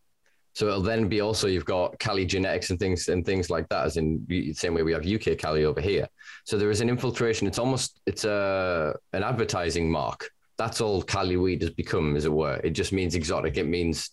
So 0.56 0.68
it'll 0.68 0.82
then 0.82 1.08
be 1.08 1.22
also 1.22 1.48
you've 1.48 1.66
got 1.66 1.98
Cali 2.00 2.26
genetics 2.26 2.70
and 2.70 2.78
things 2.80 3.08
and 3.08 3.26
things 3.26 3.50
like 3.50 3.70
that, 3.70 3.86
as 3.86 3.98
in 3.98 4.26
the 4.28 4.54
same 4.54 4.74
way 4.74 4.84
we 4.84 4.92
have 4.92 5.06
UK 5.06 5.38
Cali 5.38 5.64
over 5.66 5.80
here. 5.82 6.08
So 6.46 6.58
there 6.58 6.70
is 6.72 6.82
an 6.82 6.90
infiltration. 6.90 7.48
It's 7.48 7.60
almost 7.60 8.02
it's 8.06 8.26
a 8.26 8.96
an 9.14 9.24
advertising 9.24 9.90
mark. 9.90 10.30
That's 10.58 10.82
all 10.82 11.02
Cali 11.02 11.38
weed 11.38 11.62
has 11.62 11.72
become, 11.72 12.16
as 12.16 12.26
it 12.26 12.32
were. 12.34 12.60
It 12.64 12.72
just 12.72 12.92
means 12.92 13.16
exotic. 13.16 13.58
It 13.58 13.66
means 13.68 14.10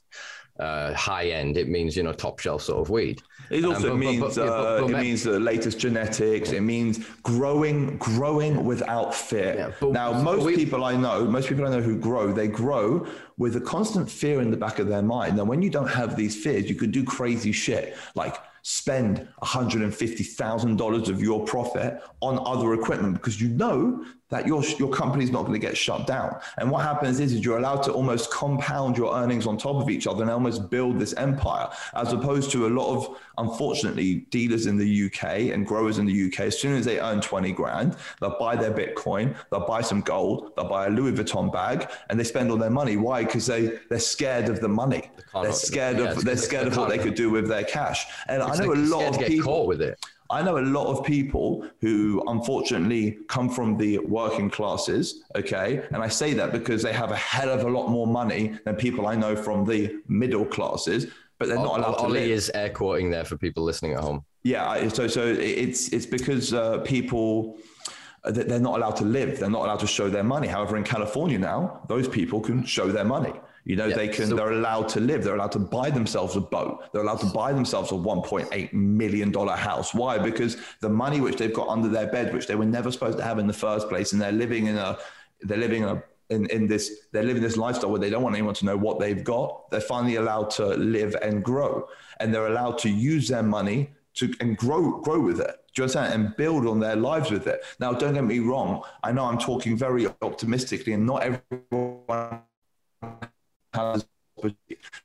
uh, 0.58 0.94
high 0.94 1.26
end. 1.30 1.56
It 1.56 1.68
means 1.68 1.96
you 1.96 2.02
know 2.02 2.12
top 2.12 2.38
shelf 2.38 2.62
sort 2.62 2.80
of 2.80 2.88
weed. 2.90 3.20
It 3.50 3.64
also 3.64 3.92
Um, 3.92 3.98
but- 3.98 4.06
means 4.06 4.20
but- 4.22 4.36
but- 4.36 4.80
uh, 4.82 4.84
it 4.84 4.90
me- 4.92 5.00
means 5.00 5.24
the 5.24 5.40
latest 5.40 5.78
genetics. 5.80 6.52
It 6.52 6.60
means 6.60 7.00
growing 7.24 7.96
growing 7.98 8.64
without 8.64 9.12
fear. 9.14 9.72
Yeah, 9.82 9.88
now, 9.90 10.12
most 10.22 10.44
we- 10.44 10.54
people 10.56 10.84
I 10.84 10.94
know, 10.96 11.24
most 11.24 11.48
people 11.48 11.66
I 11.66 11.70
know 11.70 11.80
who 11.82 11.96
grow, 11.98 12.32
they 12.32 12.46
grow 12.48 13.06
with 13.38 13.56
a 13.56 13.60
constant 13.60 14.08
fear 14.08 14.40
in 14.40 14.50
the 14.50 14.56
back 14.56 14.78
of 14.78 14.86
their 14.86 15.02
mind. 15.02 15.36
Now, 15.36 15.44
when 15.44 15.62
you 15.62 15.70
don't 15.70 15.88
have 16.00 16.14
these 16.16 16.36
fears, 16.44 16.68
you 16.70 16.76
could 16.76 16.92
do 16.92 17.02
crazy 17.04 17.52
shit 17.52 17.96
like 18.14 18.36
spend 18.62 19.26
$150,000 19.42 21.08
of 21.08 21.22
your 21.22 21.44
profit 21.44 22.02
on 22.20 22.38
other 22.46 22.74
equipment 22.74 23.14
because 23.14 23.40
you 23.40 23.48
know 23.48 24.04
that 24.30 24.46
your 24.46 24.62
your 24.78 24.88
company's 24.90 25.30
not 25.30 25.42
going 25.42 25.60
to 25.60 25.64
get 25.66 25.76
shut 25.76 26.06
down. 26.06 26.36
And 26.58 26.70
what 26.70 26.82
happens 26.84 27.20
is, 27.20 27.32
is 27.34 27.44
you're 27.44 27.58
allowed 27.58 27.82
to 27.84 27.92
almost 27.92 28.30
compound 28.30 28.96
your 28.96 29.14
earnings 29.14 29.46
on 29.46 29.58
top 29.58 29.76
of 29.82 29.90
each 29.90 30.06
other 30.06 30.22
and 30.22 30.30
almost 30.30 30.70
build 30.70 30.98
this 30.98 31.12
empire, 31.14 31.68
as 31.94 32.12
opposed 32.12 32.50
to 32.52 32.66
a 32.66 32.70
lot 32.70 32.94
of 32.96 33.18
unfortunately 33.38 34.26
dealers 34.30 34.66
in 34.66 34.76
the 34.78 35.06
UK 35.06 35.52
and 35.52 35.66
growers 35.66 35.98
in 35.98 36.06
the 36.06 36.26
UK. 36.26 36.40
As 36.40 36.58
soon 36.58 36.74
as 36.76 36.84
they 36.84 37.00
earn 37.00 37.20
20 37.20 37.52
grand, 37.52 37.96
they'll 38.20 38.38
buy 38.38 38.56
their 38.56 38.70
Bitcoin, 38.72 39.34
they'll 39.50 39.66
buy 39.66 39.80
some 39.80 40.00
gold, 40.00 40.52
they'll 40.56 40.68
buy 40.68 40.86
a 40.86 40.90
Louis 40.90 41.12
Vuitton 41.12 41.52
bag, 41.52 41.88
and 42.08 42.18
they 42.18 42.24
spend 42.24 42.50
all 42.50 42.56
their 42.56 42.70
money. 42.70 42.96
Why? 42.96 43.24
Because 43.24 43.46
they 43.46 43.78
they're 43.88 43.98
scared 43.98 44.48
of 44.48 44.60
the 44.60 44.68
money. 44.68 45.10
They're 45.32 45.52
scared 45.52 45.96
of 45.98 46.06
it's- 46.06 46.24
they're 46.24 46.36
scared 46.36 46.66
of 46.68 46.76
what 46.76 46.88
they 46.88 46.98
could 46.98 47.14
do 47.14 47.30
with 47.30 47.48
their 47.48 47.64
cash. 47.64 48.06
And 48.28 48.42
I 48.42 48.56
know 48.56 48.66
like 48.66 48.76
a 48.78 48.80
lot 48.80 49.04
of 49.08 49.12
to 49.14 49.18
get 49.20 49.28
people. 49.28 49.46
caught 49.52 49.66
with 49.68 49.82
it. 49.82 49.98
I 50.30 50.42
know 50.42 50.58
a 50.58 50.60
lot 50.60 50.86
of 50.86 51.04
people 51.04 51.66
who 51.80 52.22
unfortunately 52.28 53.18
come 53.28 53.48
from 53.48 53.76
the 53.76 53.98
working 53.98 54.48
classes, 54.48 55.24
okay? 55.34 55.82
And 55.92 56.02
I 56.02 56.08
say 56.08 56.34
that 56.34 56.52
because 56.52 56.82
they 56.82 56.92
have 56.92 57.10
a 57.10 57.16
hell 57.16 57.50
of 57.50 57.64
a 57.64 57.68
lot 57.68 57.88
more 57.88 58.06
money 58.06 58.56
than 58.64 58.76
people 58.76 59.06
I 59.08 59.16
know 59.16 59.34
from 59.34 59.64
the 59.64 60.00
middle 60.06 60.44
classes, 60.44 61.08
but 61.38 61.48
they're 61.48 61.56
not 61.56 61.78
allowed 61.78 61.94
to 61.94 62.04
Olly 62.04 62.20
live. 62.20 62.30
is 62.30 62.50
air 62.54 62.70
quoting 62.70 63.10
there 63.10 63.24
for 63.24 63.36
people 63.36 63.64
listening 63.64 63.94
at 63.94 64.00
home. 64.00 64.24
Yeah, 64.42 64.88
so 64.88 65.06
so 65.06 65.26
it's 65.26 65.88
it's 65.88 66.06
because 66.06 66.54
uh, 66.54 66.78
people 66.78 67.58
uh, 68.24 68.30
that 68.30 68.48
they're 68.48 68.60
not 68.60 68.76
allowed 68.78 68.96
to 68.96 69.04
live. 69.04 69.38
They're 69.38 69.50
not 69.50 69.64
allowed 69.64 69.80
to 69.80 69.86
show 69.86 70.08
their 70.08 70.22
money. 70.22 70.48
However, 70.48 70.76
in 70.76 70.84
California 70.84 71.38
now, 71.38 71.82
those 71.88 72.06
people 72.06 72.40
can 72.40 72.64
show 72.64 72.88
their 72.88 73.04
money. 73.04 73.32
You 73.64 73.76
know, 73.76 73.86
Yeah, 73.86 73.96
they 73.96 74.08
can. 74.08 74.28
so- 74.28 74.36
they're 74.36 74.52
allowed 74.52 74.88
to 74.90 75.00
live. 75.00 75.22
They're 75.24 75.34
allowed 75.34 75.52
to 75.52 75.58
buy 75.58 75.90
themselves 75.90 76.34
a 76.36 76.40
boat. 76.40 76.84
They're 76.92 77.02
allowed 77.02 77.20
to 77.20 77.26
buy 77.26 77.52
themselves 77.52 77.92
a 77.92 77.94
1.8 77.94 78.72
million 78.72 79.30
dollar 79.30 79.54
house. 79.56 79.92
Why? 79.94 80.18
Because 80.18 80.56
the 80.80 80.88
money 80.88 81.20
which 81.20 81.36
they've 81.36 81.52
got 81.52 81.68
under 81.68 81.88
their 81.88 82.06
bed, 82.06 82.32
which 82.32 82.46
they 82.46 82.54
were 82.56 82.64
never 82.64 82.90
supposed 82.90 83.18
to 83.18 83.24
have 83.24 83.38
in 83.38 83.46
the 83.46 83.52
first 83.52 83.88
place, 83.88 84.12
and 84.12 84.20
they're 84.20 84.32
living 84.32 84.66
in 84.66 84.76
a, 84.76 84.98
they're 85.42 85.58
living 85.58 85.82
in 85.82 85.88
a. 85.88 86.02
In, 86.30 86.46
in 86.46 86.68
this, 86.68 87.08
they're 87.10 87.24
living 87.24 87.42
this 87.42 87.56
lifestyle 87.56 87.90
where 87.90 87.98
they 87.98 88.08
don't 88.08 88.22
want 88.22 88.36
anyone 88.36 88.54
to 88.54 88.64
know 88.64 88.76
what 88.76 89.00
they've 89.00 89.24
got. 89.24 89.68
They're 89.70 89.80
finally 89.80 90.14
allowed 90.14 90.50
to 90.50 90.64
live 90.76 91.16
and 91.22 91.42
grow, 91.42 91.88
and 92.20 92.32
they're 92.32 92.46
allowed 92.46 92.78
to 92.78 92.88
use 92.88 93.26
their 93.26 93.42
money 93.42 93.90
to 94.14 94.32
and 94.38 94.56
grow 94.56 95.00
grow 95.00 95.18
with 95.20 95.40
it. 95.40 95.56
Do 95.74 95.82
you 95.82 95.84
understand? 95.84 96.14
And 96.14 96.36
build 96.36 96.68
on 96.68 96.78
their 96.78 96.94
lives 96.94 97.32
with 97.32 97.48
it. 97.48 97.64
Now, 97.80 97.92
don't 97.92 98.14
get 98.14 98.22
me 98.24 98.38
wrong. 98.38 98.82
I 99.02 99.10
know 99.10 99.24
I'm 99.24 99.38
talking 99.38 99.76
very 99.76 100.06
optimistically, 100.22 100.92
and 100.92 101.04
not 101.04 101.24
everyone 101.24 102.42
has. 103.74 104.06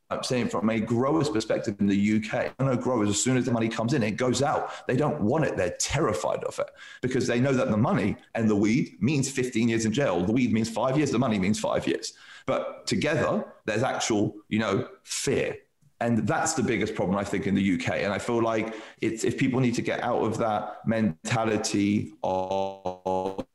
I'm 0.10 0.24
saying 0.24 0.48
from 0.48 0.70
a 0.70 0.80
grower's 0.80 1.30
perspective 1.30 1.76
in 1.82 1.88
the 1.88 2.16
UK, 2.18 2.54
I 2.58 2.64
know 2.64 2.78
growers, 2.78 3.10
as 3.10 3.22
soon 3.22 3.36
as 3.36 3.44
the 3.44 3.52
money 3.52 3.68
comes 3.68 3.94
in, 3.94 4.02
it 4.02 4.12
goes 4.12 4.42
out. 4.42 4.72
They 4.88 4.96
don't 4.96 5.20
want 5.20 5.44
it. 5.44 5.58
They're 5.58 5.76
terrified 5.78 6.42
of 6.46 6.58
it 6.58 6.70
because 7.02 7.28
they 7.28 7.42
know 7.42 7.52
that 7.52 7.70
the 7.70 7.76
money 7.76 8.16
and 8.34 8.50
the 8.50 8.56
weed 8.56 8.96
means 9.02 9.30
15 9.30 9.68
years 9.68 9.84
in 9.84 9.92
jail. 9.92 10.24
The 10.24 10.32
weed 10.32 10.54
means 10.54 10.70
five 10.70 10.96
years. 10.96 11.12
The 11.12 11.20
money 11.20 11.38
means 11.38 11.60
five 11.60 11.86
years. 11.86 12.14
But 12.46 12.88
together, 12.88 13.44
there's 13.66 13.84
actual, 13.84 14.36
you 14.48 14.60
know, 14.60 14.88
fear. 15.04 15.58
And 16.02 16.28
that's 16.28 16.54
the 16.54 16.64
biggest 16.64 16.94
problem, 16.94 17.18
I 17.18 17.24
think, 17.24 17.48
in 17.48 17.56
the 17.56 17.76
UK. 17.76 18.04
And 18.04 18.14
I 18.14 18.20
feel 18.20 18.42
like 18.42 18.76
it's 19.02 19.24
if 19.24 19.38
people 19.38 19.60
need 19.60 19.76
to 19.76 19.82
get 19.82 20.04
out 20.04 20.22
of 20.24 20.38
that 20.38 20.86
mentality 20.86 22.14
of 22.24 23.46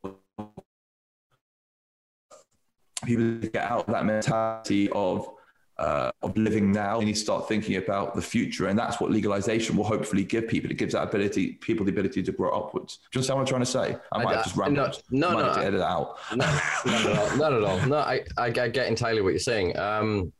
people 3.04 3.36
get 3.50 3.70
out 3.70 3.86
of 3.86 3.92
that 3.92 4.04
mentality 4.04 4.88
of 4.90 5.28
uh, 5.78 6.10
of 6.22 6.36
living 6.36 6.70
now. 6.70 6.98
and 6.98 7.06
need 7.06 7.14
to 7.14 7.18
start 7.20 7.48
thinking 7.48 7.76
about 7.76 8.14
the 8.14 8.20
future, 8.20 8.66
and 8.66 8.78
that's 8.78 9.00
what 9.00 9.10
legalization 9.10 9.76
will 9.76 9.84
hopefully 9.84 10.22
give 10.22 10.46
people. 10.46 10.70
It 10.70 10.76
gives 10.76 10.92
that 10.92 11.04
ability, 11.04 11.52
people 11.54 11.86
the 11.86 11.92
ability 11.92 12.22
to 12.22 12.32
grow 12.32 12.50
upwards. 12.50 12.96
Do 12.96 13.00
you 13.14 13.18
understand 13.20 13.36
what 13.38 13.42
I'm 13.42 13.46
trying 13.48 13.60
to 13.62 13.66
say? 13.66 13.96
I 14.12 14.22
might 14.22 14.32
I- 14.32 14.34
have 14.36 14.44
just 14.44 14.56
no, 14.56 14.62
rambled. 14.64 15.02
no, 15.10 15.28
I 15.28 15.32
no, 15.32 15.38
have 15.44 15.54
to 15.54 15.60
I- 15.60 15.64
edit 15.64 15.80
it 15.80 15.82
out. 15.82 16.18
No, 16.36 16.44
not 16.46 17.06
at 17.06 17.18
all. 17.18 17.36
Not 17.38 17.52
at 17.54 17.64
all. 17.64 17.86
No, 17.86 17.96
I, 17.96 18.20
I, 18.36 18.44
I 18.46 18.68
get 18.68 18.88
entirely 18.88 19.22
what 19.22 19.30
you're 19.30 19.38
saying. 19.38 19.76
Um, 19.78 20.32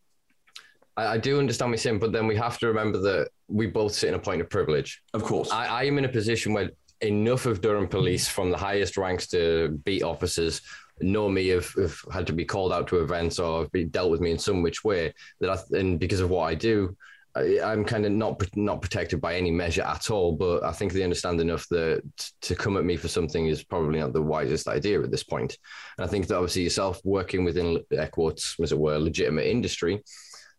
I, 0.97 1.07
I 1.15 1.19
do 1.19 1.39
understand 1.39 1.71
what 1.71 1.77
you're 1.79 1.83
saying, 1.83 2.01
but 2.01 2.13
then 2.13 2.27
we 2.27 2.37
have 2.37 2.59
to 2.59 2.67
remember 2.67 2.99
that 2.99 3.29
we 3.49 3.67
both 3.67 3.95
sit 3.95 4.09
in 4.11 4.15
a 4.15 4.19
point 4.19 4.43
of 4.43 4.51
privilege. 4.51 5.03
Of 5.15 5.23
course. 5.23 5.51
I, 5.51 5.67
I 5.67 5.83
am 5.85 5.97
in 5.97 6.05
a 6.05 6.09
position 6.09 6.53
where 6.53 6.71
enough 7.01 7.47
of 7.47 7.63
Durham 7.63 7.89
police, 7.89 8.29
from 8.29 8.51
the 8.51 8.59
highest 8.59 8.99
ranks 8.99 9.27
to 9.29 9.81
beat 9.87 10.03
officers, 10.03 10.61
know 11.01 11.29
me, 11.29 11.49
have, 11.49 11.73
have 11.75 11.99
had 12.13 12.27
to 12.27 12.33
be 12.33 12.45
called 12.45 12.73
out 12.73 12.89
to 12.89 13.01
events 13.01 13.39
or 13.39 13.63
have 13.63 13.73
been 13.73 13.89
dealt 13.89 14.11
with 14.11 14.21
me 14.21 14.31
in 14.31 14.39
some 14.39 14.63
which 14.63 14.85
way 14.85 15.13
that 15.41 15.51
I, 15.51 15.59
and 15.77 15.99
because 15.99 16.21
of 16.21 16.31
what 16.31 16.45
I 16.45 16.55
do, 16.55 16.97
I, 17.35 17.61
I'm 17.61 17.85
kind 17.85 18.05
of 18.07 18.13
not 18.13 18.43
not 18.57 18.83
protected 18.83 19.21
by 19.21 19.37
any 19.37 19.51
measure 19.51 19.83
at 19.83 20.11
all. 20.11 20.33
But 20.33 20.65
I 20.65 20.73
think 20.73 20.93
they 20.93 21.05
understand 21.05 21.41
enough 21.41 21.67
that 21.69 22.03
to 22.43 22.55
come 22.55 22.77
at 22.77 22.85
me 22.85 22.97
for 22.97 23.09
something 23.09 23.47
is 23.47 23.63
probably 23.63 24.01
not 24.01 24.13
the 24.13 24.23
wisest 24.23 24.69
idea 24.69 25.01
at 25.03 25.11
this 25.11 25.23
point. 25.23 25.57
And 25.97 26.05
I 26.05 26.09
think 26.09 26.27
that 26.27 26.37
obviously 26.37 26.63
yourself 26.63 27.01
working 27.05 27.45
within 27.45 27.85
air 27.93 28.09
quotes, 28.09 28.57
as 28.61 28.73
it 28.73 28.79
were, 28.79 28.99
legitimate 28.99 29.47
industry. 29.47 30.03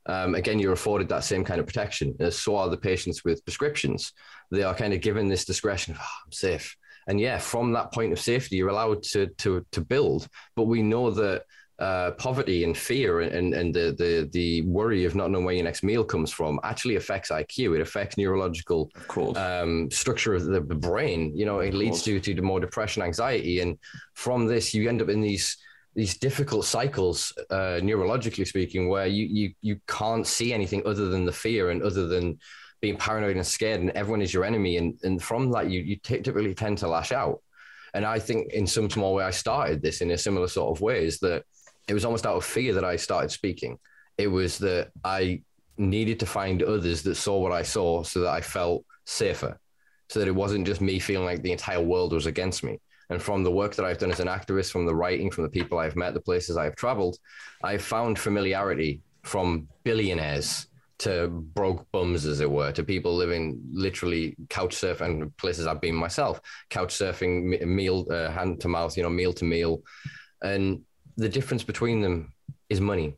Um, 0.07 0.33
again, 0.33 0.57
you're 0.57 0.73
afforded 0.73 1.09
that 1.09 1.23
same 1.23 1.43
kind 1.43 1.59
of 1.59 1.67
protection. 1.67 2.15
So 2.31 2.55
are 2.55 2.69
the 2.69 2.77
patients 2.77 3.23
with 3.23 3.45
prescriptions. 3.45 4.13
They 4.49 4.63
are 4.63 4.73
kind 4.73 4.93
of 4.93 5.01
given 5.01 5.27
this 5.27 5.45
discretion. 5.45 5.95
Oh, 5.95 6.15
I'm 6.25 6.31
safe, 6.31 6.75
and 7.07 7.19
yeah, 7.19 7.37
from 7.37 7.73
that 7.73 7.91
point 7.93 8.13
of 8.13 8.19
safety, 8.19 8.55
you're 8.55 8.69
allowed 8.69 9.03
to 9.03 9.27
to 9.39 9.65
to 9.71 9.81
build. 9.81 10.27
But 10.55 10.63
we 10.63 10.81
know 10.81 11.11
that 11.11 11.43
uh, 11.79 12.11
poverty 12.11 12.63
and 12.63 12.77
fear 12.77 13.21
and 13.21 13.55
and 13.55 13.73
the 13.73 13.95
the 13.97 14.29
the 14.31 14.61
worry 14.63 15.03
of 15.03 15.15
not 15.15 15.31
knowing 15.31 15.45
where 15.45 15.55
your 15.55 15.63
next 15.63 15.81
meal 15.81 16.03
comes 16.03 16.31
from 16.31 16.59
actually 16.63 16.95
affects 16.95 17.31
IQ. 17.31 17.75
It 17.75 17.81
affects 17.81 18.17
neurological 18.17 18.91
of 19.35 19.37
um, 19.37 19.89
structure 19.89 20.35
of 20.35 20.45
the, 20.45 20.61
the 20.61 20.75
brain. 20.75 21.35
You 21.35 21.45
know, 21.45 21.59
it 21.59 21.73
leads 21.73 22.03
to 22.03 22.19
to 22.19 22.41
more 22.41 22.59
depression, 22.59 23.01
anxiety, 23.01 23.61
and 23.61 23.79
from 24.13 24.45
this, 24.45 24.75
you 24.75 24.87
end 24.87 25.01
up 25.01 25.09
in 25.09 25.21
these 25.21 25.57
these 25.95 26.17
difficult 26.17 26.65
cycles, 26.65 27.33
uh, 27.49 27.79
neurologically 27.81 28.47
speaking, 28.47 28.87
where 28.87 29.07
you 29.07 29.25
you 29.25 29.53
you 29.61 29.81
can't 29.87 30.27
see 30.27 30.53
anything 30.53 30.83
other 30.85 31.07
than 31.09 31.25
the 31.25 31.33
fear 31.33 31.71
and 31.71 31.81
other 31.81 32.05
than 32.05 32.37
being 32.81 32.97
paranoid 32.97 33.35
and 33.35 33.45
scared, 33.45 33.79
and 33.79 33.91
everyone 33.91 34.21
is 34.21 34.33
your 34.33 34.43
enemy. 34.43 34.77
And 34.77 34.99
and 35.03 35.21
from 35.21 35.51
that, 35.51 35.69
you 35.69 35.81
you 35.81 35.95
typically 35.97 36.53
tend 36.53 36.79
to 36.79 36.87
lash 36.87 37.11
out. 37.11 37.41
And 37.93 38.05
I 38.05 38.19
think 38.19 38.53
in 38.53 38.65
some 38.65 38.89
small 38.89 39.15
way, 39.15 39.23
I 39.23 39.31
started 39.31 39.81
this 39.81 40.01
in 40.01 40.11
a 40.11 40.17
similar 40.17 40.47
sort 40.47 40.75
of 40.75 40.81
way. 40.81 41.05
Is 41.05 41.19
that 41.19 41.43
it 41.87 41.93
was 41.93 42.05
almost 42.05 42.25
out 42.25 42.35
of 42.35 42.45
fear 42.45 42.73
that 42.73 42.85
I 42.85 42.95
started 42.95 43.31
speaking. 43.31 43.77
It 44.17 44.27
was 44.27 44.57
that 44.59 44.91
I 45.03 45.41
needed 45.77 46.19
to 46.19 46.25
find 46.25 46.61
others 46.63 47.01
that 47.03 47.15
saw 47.15 47.39
what 47.39 47.51
I 47.51 47.63
saw, 47.63 48.03
so 48.03 48.21
that 48.21 48.29
I 48.29 48.41
felt 48.41 48.83
safer, 49.05 49.57
so 50.09 50.19
that 50.19 50.27
it 50.27 50.35
wasn't 50.35 50.67
just 50.67 50.81
me 50.81 50.99
feeling 50.99 51.25
like 51.25 51.41
the 51.41 51.51
entire 51.51 51.81
world 51.81 52.13
was 52.13 52.25
against 52.25 52.63
me. 52.63 52.79
And 53.09 53.21
from 53.21 53.43
the 53.43 53.51
work 53.51 53.75
that 53.75 53.85
I've 53.85 53.97
done 53.97 54.11
as 54.11 54.21
an 54.21 54.27
activist, 54.27 54.71
from 54.71 54.85
the 54.85 54.95
writing, 54.95 55.29
from 55.29 55.43
the 55.43 55.49
people 55.49 55.77
I've 55.77 55.97
met, 55.97 56.13
the 56.13 56.21
places 56.21 56.55
I've 56.55 56.77
traveled, 56.77 57.17
I've 57.61 57.81
found 57.81 58.17
familiarity 58.17 59.01
from 59.23 59.67
billionaires 59.83 60.67
to 61.01 61.27
broke 61.29 61.85
bums, 61.91 62.25
as 62.25 62.41
it 62.41 62.49
were, 62.49 62.71
to 62.71 62.83
people 62.83 63.15
living 63.15 63.59
literally 63.71 64.35
couch 64.49 64.75
surfing 64.75 65.35
places 65.37 65.67
I've 65.67 65.81
been 65.81 65.95
myself, 65.95 66.39
couch 66.69 66.93
surfing, 66.93 67.65
meal 67.65 68.05
uh, 68.11 68.29
hand 68.31 68.61
to 68.61 68.67
mouth, 68.67 68.95
you 68.95 69.03
know, 69.03 69.09
meal 69.09 69.33
to 69.33 69.45
meal, 69.45 69.81
and 70.43 70.81
the 71.17 71.29
difference 71.29 71.63
between 71.63 72.01
them 72.01 72.33
is 72.69 72.79
money. 72.79 73.17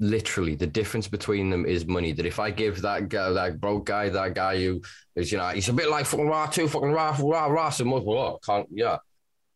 Literally, 0.00 0.54
the 0.54 0.66
difference 0.66 1.06
between 1.08 1.50
them 1.50 1.64
is 1.66 1.86
money. 1.86 2.12
That 2.12 2.26
if 2.26 2.40
I 2.40 2.50
give 2.50 2.82
that 2.82 3.08
guy, 3.08 3.30
that 3.30 3.60
broke 3.60 3.86
guy, 3.86 4.08
that 4.08 4.34
guy 4.34 4.56
who 4.56 4.80
is, 5.14 5.30
you 5.30 5.38
know, 5.38 5.48
he's 5.48 5.68
a 5.68 5.72
bit 5.72 5.90
like 5.90 6.06
fucking 6.06 6.26
raw 6.26 6.46
too, 6.46 6.68
fucking 6.68 6.90
raw, 6.92 7.16
raw, 7.20 7.46
raw, 7.46 7.70
so 7.70 7.84
much, 7.84 8.02
well, 8.04 8.40
can't, 8.44 8.66
yeah, 8.70 8.96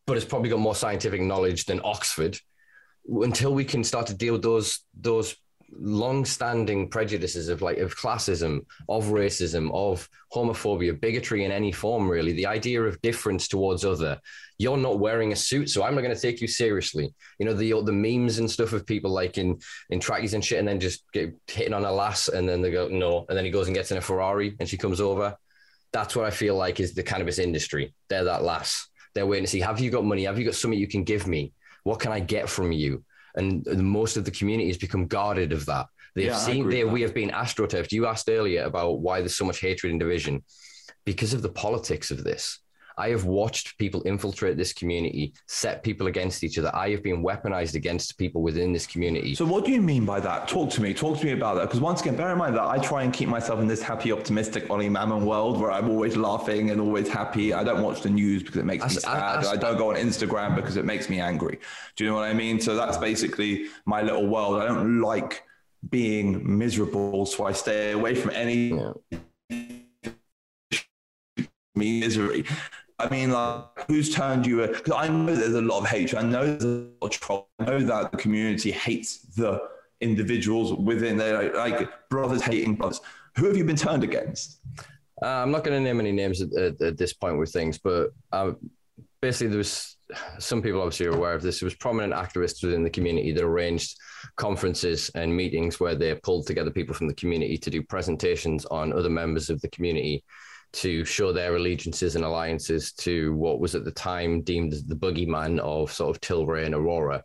but 0.07 0.17
it's 0.17 0.27
probably 0.27 0.51
got 0.51 0.61
more 0.61 0.75
scientific 0.75 1.21
knowledge 1.21 1.65
than 1.65 1.81
Oxford. 1.83 2.39
Until 3.09 3.55
we 3.55 3.65
can 3.65 3.85
start 3.85 4.09
to 4.09 4.15
deal 4.15 4.33
with 4.35 4.43
those 4.43 4.85
those 5.01 5.37
long-standing 5.73 6.89
prejudices 6.89 7.49
of 7.49 7.61
like 7.61 7.79
of 7.79 7.97
classism 7.97 8.65
of 8.89 9.07
racism 9.07 9.71
of 9.75 10.09
homophobia 10.33 10.99
bigotry 10.99 11.45
in 11.45 11.51
any 11.51 11.73
form 11.73 12.09
really. 12.09 12.33
The 12.33 12.47
idea 12.47 12.83
of 12.83 13.01
difference 13.03 13.49
towards 13.49 13.85
other. 13.85 14.21
You're 14.59 14.77
not 14.77 14.99
wearing 14.99 15.33
a 15.33 15.37
suit 15.37 15.69
so 15.69 15.83
i'm 15.83 15.95
not 15.95 16.03
going 16.03 16.15
to 16.15 16.21
take 16.21 16.41
you 16.41 16.49
seriously. 16.49 17.13
You 17.39 17.47
know 17.47 17.55
the 17.55 17.73
the 17.83 17.93
memes 17.93 18.39
and 18.39 18.51
stuff 18.51 18.73
of 18.73 18.87
people 18.87 19.11
like 19.11 19.39
in 19.39 19.59
in 19.91 20.01
trackies 20.01 20.35
and 20.35 20.45
shit 20.45 20.59
and 20.59 20.69
then 20.69 20.81
just 20.81 21.05
get 21.13 21.35
hitting 21.47 21.75
on 21.75 21.85
a 21.85 21.93
lass 21.93 22.29
and 22.29 22.49
then 22.49 22.63
they 22.63 22.71
go 22.71 22.89
no 22.89 23.27
and 23.29 23.37
then 23.37 23.45
he 23.45 23.51
goes 23.51 23.67
and 23.67 23.77
gets 23.77 23.91
in 23.91 23.99
a 23.99 24.03
ferrari 24.03 24.57
and 24.61 24.69
she 24.69 24.77
comes 24.77 25.01
over. 25.01 25.37
That's 25.93 26.15
what 26.15 26.27
i 26.27 26.31
feel 26.31 26.57
like 26.57 26.81
is 26.81 26.95
the 26.95 27.03
cannabis 27.03 27.39
industry. 27.39 27.95
They're 28.09 28.25
that 28.25 28.43
lass. 28.43 28.89
They're 29.15 29.27
waiting 29.27 29.45
to 29.45 29.51
see 29.51 29.61
have 29.61 29.81
you 29.81 29.91
got 29.91 30.05
money? 30.05 30.25
Have 30.25 30.39
you 30.39 30.45
got 30.45 30.55
something 30.55 30.79
you 30.79 30.89
can 30.89 31.05
give 31.05 31.27
me? 31.27 31.53
What 31.83 32.01
can 32.01 32.13
i 32.13 32.21
get 32.21 32.49
from 32.49 32.73
you 32.73 33.05
and 33.37 33.67
most 33.83 34.17
of 34.17 34.25
the 34.25 34.31
community 34.31 34.69
has 34.69 34.79
become 34.79 35.07
guarded 35.07 35.53
of 35.53 35.67
that. 35.67 35.87
They've 36.15 36.27
yeah, 36.27 36.37
seen 36.37 36.69
there 36.71 36.89
we 36.89 37.03
have 37.03 37.15
been 37.15 37.31
astroturfed. 37.31 37.93
You 37.93 38.07
asked 38.07 38.29
earlier 38.29 38.65
about 38.65 39.01
why 39.01 39.21
there's 39.21 39.37
so 39.37 39.45
much 39.45 39.61
hatred 39.61 39.91
and 39.91 40.01
division 40.01 40.43
because 41.05 41.35
of 41.35 41.43
the 41.43 41.51
politics 41.51 42.11
of 42.11 42.25
this. 42.25 42.59
I 42.99 43.11
have 43.11 43.25
watched 43.25 43.77
people 43.79 44.03
infiltrate 44.03 44.57
this 44.57 44.73
community, 44.73 45.35
set 45.47 45.83
people 45.83 46.07
against 46.07 46.43
each 46.43 46.59
other. 46.59 46.71
I 46.75 46.91
have 46.91 47.03
been 47.03 47.23
weaponized 47.23 47.75
against 47.75 48.17
people 48.17 48.43
within 48.43 48.73
this 48.73 48.87
community. 48.87 49.35
So, 49.35 49.45
what 49.45 49.65
do 49.65 49.71
you 49.71 49.83
mean 49.83 50.07
by 50.07 50.21
that? 50.21 50.49
Talk 50.49 50.71
to 50.71 50.83
me. 50.83 50.95
Talk 50.95 51.19
to 51.19 51.27
me 51.27 51.33
about 51.33 51.57
that. 51.57 51.63
Because 51.63 51.81
once 51.81 52.01
again, 52.01 52.17
bear 52.17 52.33
in 52.33 52.39
mind 52.39 52.57
that 52.57 52.65
I 52.65 52.79
try 52.79 53.03
and 53.03 53.13
keep 53.13 53.29
myself 53.29 53.61
in 53.61 53.67
this 53.67 53.83
happy, 53.83 54.13
optimistic 54.13 54.71
Olly 54.71 54.89
Mammon 54.89 55.27
world 55.27 55.61
where 55.61 55.71
I'm 55.71 55.91
always 55.91 56.17
laughing 56.17 56.71
and 56.71 56.81
always 56.81 57.09
happy. 57.09 57.53
I 57.53 57.63
don't 57.65 57.83
watch 57.83 58.01
the 58.01 58.11
news 58.11 58.43
because 58.43 58.57
it 58.57 58.65
makes 58.65 58.85
me 58.85 58.91
sad. 58.91 59.45
I, 59.45 59.57
don't 59.57 59.77
go 59.77 59.91
on 59.91 59.97
Instagram 59.97 60.57
because 60.57 60.77
it 60.77 60.85
makes 60.85 61.11
me 61.11 61.21
angry. 61.21 61.59
Do 61.97 62.05
you 62.05 62.11
know 62.11 62.17
what 62.17 62.25
I 62.25 62.33
mean? 62.33 62.61
So 62.61 62.77
that's 62.77 62.97
basically 62.97 63.67
my 63.85 64.01
little 64.03 64.27
world. 64.27 64.63
I 64.63 64.67
don't 64.67 65.01
like 65.01 65.43
being 65.91 66.59
miserable, 66.59 67.27
so 67.27 67.45
I 67.45 67.53
stay 67.53 67.93
away 67.93 68.15
from 68.15 68.31
any. 68.31 68.69
Yeah 68.69 69.21
misery. 71.77 72.45
I 72.99 73.09
mean, 73.11 73.31
like, 73.31 73.65
who's 73.89 74.15
turned 74.15 74.47
you? 74.47 74.67
Because 74.67 74.95
I 74.95 75.09
know 75.09 75.35
there's 75.35 75.55
a 75.55 75.61
lot 75.61 75.81
of 75.81 75.87
hatred. 75.87 76.25
I 76.25 76.27
know 76.27 76.47
there's 76.47 76.65
a 76.65 76.89
lot 77.01 77.15
of 77.15 77.21
troll. 77.21 77.49
I 77.59 77.65
know 77.65 77.81
that 77.81 78.11
the 78.11 78.17
community 78.17 78.71
hates 78.71 79.19
the 79.19 79.61
individuals 80.01 80.73
within 80.73 81.17
there, 81.17 81.53
like, 81.55 81.79
like 81.79 82.09
brothers 82.09 82.43
hating 82.43 82.77
brothers. 82.77 83.01
Who 83.37 83.47
have 83.47 83.57
you 83.57 83.65
been 83.65 83.77
turned 83.77 84.03
against? 84.03 84.61
Uh, 85.23 85.27
I'm 85.27 85.51
not 85.51 85.65
going 85.65 85.77
to 85.77 85.85
name 85.85 86.01
any 86.01 86.13
names 86.13 86.41
at, 86.41 86.53
at, 86.55 86.81
at, 86.81 86.99
this 86.99 87.13
point 87.13 87.39
with 87.39 87.51
things, 87.53 87.79
but 87.79 88.11
uh, 88.33 88.53
basically, 89.21 89.49
there 89.49 89.59
was 89.59 89.97
some 90.39 90.63
people 90.63 90.81
obviously 90.81 91.07
are 91.07 91.17
aware 91.17 91.35
of 91.35 91.43
this. 91.43 91.61
There 91.61 91.67
was 91.67 91.75
prominent 91.75 92.15
activists 92.15 92.63
within 92.63 92.83
the 92.83 92.91
community 92.91 93.33
that 93.33 93.45
arranged 93.45 93.97
conferences 94.37 95.11
and 95.15 95.37
meetings 95.37 95.81
where 95.81 95.95
they 95.95 96.15
pulled 96.15 96.47
together 96.47 96.71
people 96.71 96.95
from 96.95 97.09
the 97.09 97.15
community 97.15 97.59
to 97.59 97.71
do 97.71 97.83
presentations 97.83 98.65
on 98.67 98.93
other 98.93 99.11
members 99.11 99.51
of 99.51 99.61
the 99.61 99.69
community 99.69 100.23
to 100.77 101.07
show 101.07 101.33
their 101.33 101.57
allegiances 101.57 102.17
and 102.17 102.25
alliances 102.25 102.93
to 102.93 103.35
what 103.35 103.61
was 103.61 103.75
at 103.75 103.85
the 103.85 103.91
time 103.91 104.43
deemed 104.43 104.75
the 104.87 104.95
boogeyman 104.95 105.59
of 105.61 105.91
sort 105.91 106.15
of 106.15 106.21
Tilray 106.21 106.67
and 106.67 106.75
Aurora, 106.75 107.25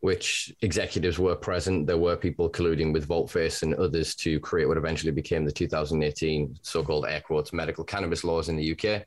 which 0.00 0.54
executives 0.60 1.18
were 1.18 1.34
present. 1.34 1.86
There 1.86 1.96
were 1.96 2.16
people 2.16 2.50
colluding 2.50 2.92
with 2.92 3.08
Volteface 3.08 3.62
and 3.62 3.74
others 3.74 4.14
to 4.16 4.38
create 4.40 4.66
what 4.66 4.76
eventually 4.76 5.12
became 5.12 5.46
the 5.46 5.52
2018 5.52 6.58
so-called 6.60 7.06
air 7.08 7.22
quotes 7.22 7.54
medical 7.54 7.84
cannabis 7.84 8.22
laws 8.22 8.50
in 8.50 8.56
the 8.56 8.72
UK. 8.72 9.06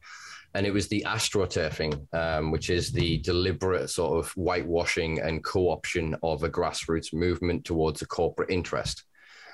And 0.56 0.66
it 0.66 0.74
was 0.74 0.88
the 0.88 1.06
astroturfing, 1.08 2.08
um, 2.16 2.50
which 2.50 2.72
is 2.72 2.92
the 2.92 3.20
deliberate 3.20 3.92
sort 3.92 4.18
of 4.18 4.32
whitewashing 4.32 5.20
and 5.20 5.44
co-option 5.44 6.16
of 6.24 6.44
a 6.44 6.50
grassroots 6.50 7.14
movement 7.14 7.64
towards 7.64 8.02
a 8.02 8.08
corporate 8.08 8.50
interest. 8.50 9.04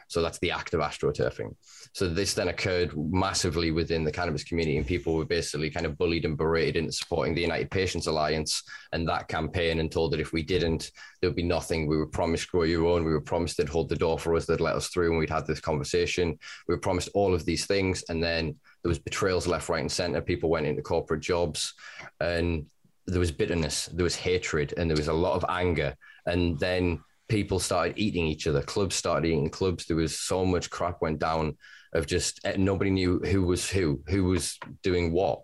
So 0.07 0.21
that's 0.21 0.39
the 0.39 0.51
act 0.51 0.73
of 0.73 0.79
astroturfing. 0.79 1.55
So 1.93 2.07
this 2.07 2.33
then 2.33 2.49
occurred 2.49 2.91
massively 2.95 3.71
within 3.71 4.03
the 4.03 4.11
cannabis 4.11 4.43
community, 4.43 4.77
and 4.77 4.85
people 4.85 5.15
were 5.15 5.25
basically 5.25 5.69
kind 5.69 5.85
of 5.85 5.97
bullied 5.97 6.25
and 6.25 6.37
berated 6.37 6.77
into 6.77 6.91
supporting 6.91 7.33
the 7.33 7.41
United 7.41 7.71
Patients 7.71 8.07
Alliance 8.07 8.63
and 8.93 9.07
that 9.07 9.27
campaign, 9.27 9.79
and 9.79 9.91
told 9.91 10.13
that 10.13 10.19
if 10.19 10.31
we 10.31 10.43
didn't, 10.43 10.91
there 11.19 11.29
would 11.29 11.35
be 11.35 11.43
nothing. 11.43 11.87
We 11.87 11.97
were 11.97 12.07
promised 12.07 12.51
grow 12.51 12.63
your 12.63 12.87
own. 12.87 13.03
We 13.03 13.11
were 13.11 13.21
promised 13.21 13.57
they'd 13.57 13.67
hold 13.67 13.89
the 13.89 13.95
door 13.95 14.19
for 14.19 14.35
us. 14.35 14.45
They'd 14.45 14.61
let 14.61 14.75
us 14.75 14.87
through, 14.89 15.09
and 15.09 15.19
we'd 15.19 15.29
had 15.29 15.47
this 15.47 15.59
conversation. 15.59 16.37
We 16.67 16.75
were 16.75 16.81
promised 16.81 17.09
all 17.13 17.33
of 17.33 17.45
these 17.45 17.65
things, 17.65 18.03
and 18.09 18.23
then 18.23 18.55
there 18.83 18.89
was 18.89 18.99
betrayals 18.99 19.47
left, 19.47 19.67
right, 19.67 19.81
and 19.81 19.91
center. 19.91 20.21
People 20.21 20.49
went 20.49 20.67
into 20.67 20.81
corporate 20.81 21.21
jobs, 21.21 21.73
and 22.19 22.65
there 23.07 23.19
was 23.19 23.31
bitterness, 23.31 23.87
there 23.87 24.03
was 24.03 24.15
hatred, 24.15 24.73
and 24.77 24.89
there 24.89 24.97
was 24.97 25.07
a 25.07 25.13
lot 25.13 25.35
of 25.35 25.45
anger. 25.49 25.95
And 26.27 26.59
then 26.59 27.01
people 27.27 27.59
started 27.59 27.97
eating 27.97 28.27
each 28.27 28.45
other. 28.47 28.61
Clubs 28.61 28.95
started 28.95 29.27
eating 29.27 29.49
clubs. 29.49 29.85
There 29.85 29.97
was 29.97 30.19
so 30.19 30.45
much 30.45 30.69
crap 30.69 31.01
went 31.01 31.19
down 31.19 31.57
of 31.93 32.05
just 32.05 32.39
eh, 32.45 32.55
nobody 32.57 32.91
knew 32.91 33.19
who 33.19 33.43
was 33.43 33.69
who, 33.69 34.01
who 34.07 34.25
was 34.25 34.57
doing 34.83 35.11
what. 35.11 35.41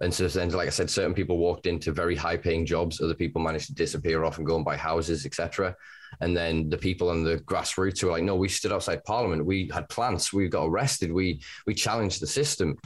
And 0.00 0.12
so 0.12 0.28
then, 0.28 0.50
like 0.50 0.66
I 0.66 0.70
said, 0.70 0.90
certain 0.90 1.14
people 1.14 1.38
walked 1.38 1.66
into 1.66 1.90
very 1.90 2.14
high 2.14 2.36
paying 2.36 2.66
jobs. 2.66 3.00
Other 3.00 3.14
people 3.14 3.40
managed 3.40 3.68
to 3.68 3.74
disappear 3.74 4.24
off 4.24 4.36
and 4.36 4.46
go 4.46 4.56
and 4.56 4.64
buy 4.64 4.76
houses, 4.76 5.24
etc. 5.24 5.74
And 6.20 6.36
then 6.36 6.68
the 6.68 6.76
people 6.76 7.08
on 7.08 7.24
the 7.24 7.38
grassroots 7.38 8.02
were 8.02 8.10
like, 8.10 8.22
no, 8.22 8.36
we 8.36 8.48
stood 8.48 8.72
outside 8.72 9.04
parliament. 9.04 9.46
We 9.46 9.70
had 9.72 9.88
plants. 9.88 10.34
We 10.34 10.48
got 10.48 10.66
arrested. 10.66 11.10
We, 11.10 11.40
we 11.66 11.74
challenged 11.74 12.20
the 12.20 12.26
system. 12.26 12.76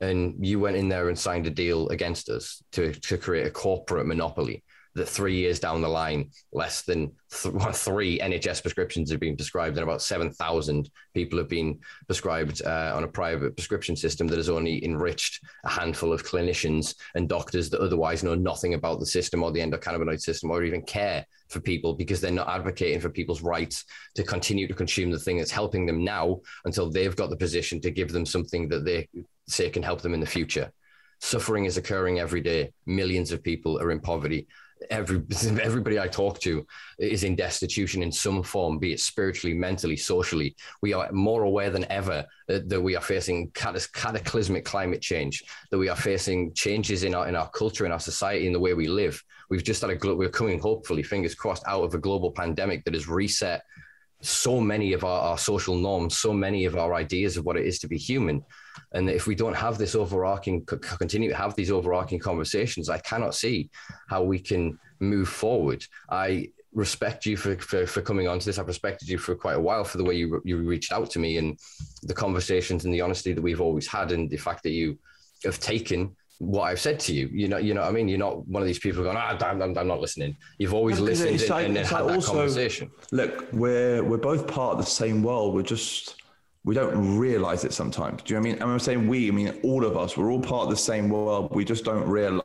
And 0.00 0.44
you 0.44 0.58
went 0.58 0.76
in 0.76 0.88
there 0.88 1.08
and 1.08 1.18
signed 1.18 1.46
a 1.46 1.50
deal 1.50 1.88
against 1.90 2.30
us 2.30 2.62
to, 2.72 2.92
to 2.92 3.18
create 3.18 3.46
a 3.46 3.50
corporate 3.50 4.06
monopoly 4.06 4.64
that 4.94 5.08
three 5.08 5.36
years 5.36 5.58
down 5.58 5.80
the 5.80 5.88
line, 5.88 6.30
less 6.52 6.82
than 6.82 7.12
th- 7.30 7.54
three 7.74 8.18
NHS 8.18 8.62
prescriptions 8.62 9.10
have 9.10 9.20
been 9.20 9.36
prescribed, 9.36 9.76
and 9.76 9.82
about 9.82 10.02
7,000 10.02 10.90
people 11.14 11.38
have 11.38 11.48
been 11.48 11.78
prescribed 12.06 12.62
uh, 12.64 12.92
on 12.94 13.04
a 13.04 13.08
private 13.08 13.56
prescription 13.56 13.96
system 13.96 14.26
that 14.28 14.36
has 14.36 14.48
only 14.48 14.84
enriched 14.84 15.40
a 15.64 15.68
handful 15.68 16.12
of 16.12 16.24
clinicians 16.24 16.94
and 17.14 17.28
doctors 17.28 17.70
that 17.70 17.80
otherwise 17.80 18.22
know 18.22 18.34
nothing 18.34 18.74
about 18.74 19.00
the 19.00 19.06
system 19.06 19.42
or 19.42 19.50
the 19.50 19.60
endocannabinoid 19.60 20.20
system 20.20 20.50
or 20.50 20.62
even 20.62 20.82
care 20.82 21.26
for 21.48 21.60
people 21.60 21.94
because 21.94 22.20
they're 22.20 22.30
not 22.30 22.48
advocating 22.48 23.00
for 23.00 23.08
people's 23.08 23.42
rights 23.42 23.84
to 24.14 24.22
continue 24.22 24.66
to 24.66 24.74
consume 24.74 25.10
the 25.10 25.18
thing 25.18 25.38
that's 25.38 25.50
helping 25.50 25.86
them 25.86 26.04
now 26.04 26.40
until 26.64 26.90
they've 26.90 27.16
got 27.16 27.30
the 27.30 27.36
position 27.36 27.80
to 27.80 27.90
give 27.90 28.12
them 28.12 28.24
something 28.24 28.68
that 28.68 28.84
they 28.84 29.08
say 29.48 29.68
can 29.70 29.82
help 29.82 30.00
them 30.00 30.14
in 30.14 30.20
the 30.20 30.26
future. 30.26 30.70
Suffering 31.20 31.64
is 31.64 31.76
occurring 31.76 32.18
every 32.18 32.40
day. 32.40 32.72
Millions 32.86 33.32
of 33.32 33.42
people 33.42 33.80
are 33.80 33.90
in 33.90 34.00
poverty 34.00 34.46
every 34.90 35.22
everybody 35.62 35.98
I 35.98 36.08
talk 36.08 36.40
to 36.40 36.66
is 36.98 37.24
in 37.24 37.36
destitution 37.36 38.02
in 38.02 38.12
some 38.12 38.42
form, 38.42 38.78
be 38.78 38.92
it 38.92 39.00
spiritually, 39.00 39.56
mentally, 39.56 39.96
socially. 39.96 40.56
We 40.82 40.92
are 40.92 41.10
more 41.12 41.42
aware 41.44 41.70
than 41.70 41.90
ever 41.90 42.24
that, 42.48 42.68
that 42.68 42.80
we 42.80 42.96
are 42.96 43.02
facing 43.02 43.50
cataclysmic 43.52 44.64
climate 44.64 45.00
change, 45.00 45.42
that 45.70 45.78
we 45.78 45.88
are 45.88 45.96
facing 45.96 46.52
changes 46.54 47.04
in 47.04 47.14
our 47.14 47.28
in 47.28 47.36
our 47.36 47.50
culture, 47.50 47.86
in 47.86 47.92
our 47.92 48.00
society, 48.00 48.46
in 48.46 48.52
the 48.52 48.60
way 48.60 48.74
we 48.74 48.88
live. 48.88 49.22
We've 49.50 49.64
just 49.64 49.82
had 49.82 49.90
a 49.90 50.14
we're 50.16 50.28
coming, 50.28 50.58
hopefully, 50.58 51.02
fingers 51.02 51.34
crossed, 51.34 51.64
out 51.66 51.84
of 51.84 51.94
a 51.94 51.98
global 51.98 52.32
pandemic 52.32 52.84
that 52.84 52.94
has 52.94 53.08
reset 53.08 53.62
so 54.20 54.60
many 54.60 54.92
of 54.94 55.04
our, 55.04 55.20
our 55.20 55.38
social 55.38 55.76
norms, 55.76 56.16
so 56.16 56.32
many 56.32 56.64
of 56.64 56.76
our 56.76 56.94
ideas 56.94 57.36
of 57.36 57.44
what 57.44 57.56
it 57.56 57.66
is 57.66 57.78
to 57.80 57.88
be 57.88 57.98
human. 57.98 58.42
And 58.92 59.08
if 59.10 59.26
we 59.26 59.34
don't 59.34 59.56
have 59.56 59.78
this 59.78 59.94
overarching, 59.94 60.64
continue 60.64 61.28
to 61.30 61.36
have 61.36 61.54
these 61.54 61.70
overarching 61.70 62.18
conversations, 62.18 62.88
I 62.88 62.98
cannot 62.98 63.34
see 63.34 63.70
how 64.08 64.22
we 64.22 64.38
can 64.38 64.78
move 65.00 65.28
forward. 65.28 65.84
I 66.10 66.48
respect 66.72 67.24
you 67.24 67.36
for, 67.36 67.56
for, 67.58 67.86
for 67.86 68.02
coming 68.02 68.26
on 68.26 68.38
to 68.40 68.46
this. 68.46 68.58
I've 68.58 68.66
respected 68.66 69.08
you 69.08 69.18
for 69.18 69.34
quite 69.34 69.56
a 69.56 69.60
while 69.60 69.84
for 69.84 69.98
the 69.98 70.04
way 70.04 70.14
you, 70.14 70.42
you 70.44 70.58
reached 70.58 70.92
out 70.92 71.08
to 71.10 71.18
me 71.18 71.38
and 71.38 71.58
the 72.02 72.14
conversations 72.14 72.84
and 72.84 72.92
the 72.92 73.00
honesty 73.00 73.32
that 73.32 73.40
we've 73.40 73.60
always 73.60 73.86
had 73.86 74.10
and 74.10 74.28
the 74.28 74.36
fact 74.36 74.64
that 74.64 74.70
you 74.70 74.98
have 75.44 75.60
taken 75.60 76.16
what 76.38 76.62
I've 76.62 76.80
said 76.80 76.98
to 77.00 77.14
you. 77.14 77.28
You 77.32 77.46
know, 77.46 77.58
you 77.58 77.74
know 77.74 77.82
what 77.82 77.90
I 77.90 77.92
mean? 77.92 78.08
You're 78.08 78.18
not 78.18 78.46
one 78.48 78.60
of 78.60 78.66
these 78.66 78.80
people 78.80 79.04
going, 79.04 79.16
ah, 79.16 79.38
I'm, 79.40 79.62
I'm, 79.62 79.78
I'm 79.78 79.86
not 79.86 80.00
listening. 80.00 80.36
You've 80.58 80.74
always 80.74 80.98
listened 80.98 81.40
and, 81.40 81.48
like, 81.48 81.66
and, 81.66 81.76
and 81.76 81.86
had 81.86 82.00
like 82.00 82.08
that 82.08 82.14
also, 82.16 82.32
conversation. 82.32 82.90
Look, 83.12 83.46
we're, 83.52 84.02
we're 84.02 84.16
both 84.16 84.48
part 84.48 84.72
of 84.72 84.84
the 84.84 84.90
same 84.90 85.22
world. 85.22 85.54
We're 85.54 85.62
just, 85.62 86.16
we 86.64 86.74
don't 86.74 87.18
realize 87.18 87.64
it 87.64 87.72
sometimes. 87.72 88.22
Do 88.22 88.32
you 88.32 88.40
know 88.40 88.42
what 88.42 88.48
I 88.48 88.52
mean? 88.52 88.62
And 88.62 88.72
I'm 88.72 88.78
saying 88.78 89.06
we, 89.06 89.28
I 89.28 89.30
mean, 89.32 89.60
all 89.62 89.84
of 89.84 89.96
us, 89.96 90.16
we're 90.16 90.30
all 90.30 90.40
part 90.40 90.64
of 90.64 90.70
the 90.70 90.76
same 90.76 91.10
world. 91.10 91.54
We 91.54 91.64
just 91.64 91.84
don't 91.84 92.08
realize. 92.08 92.42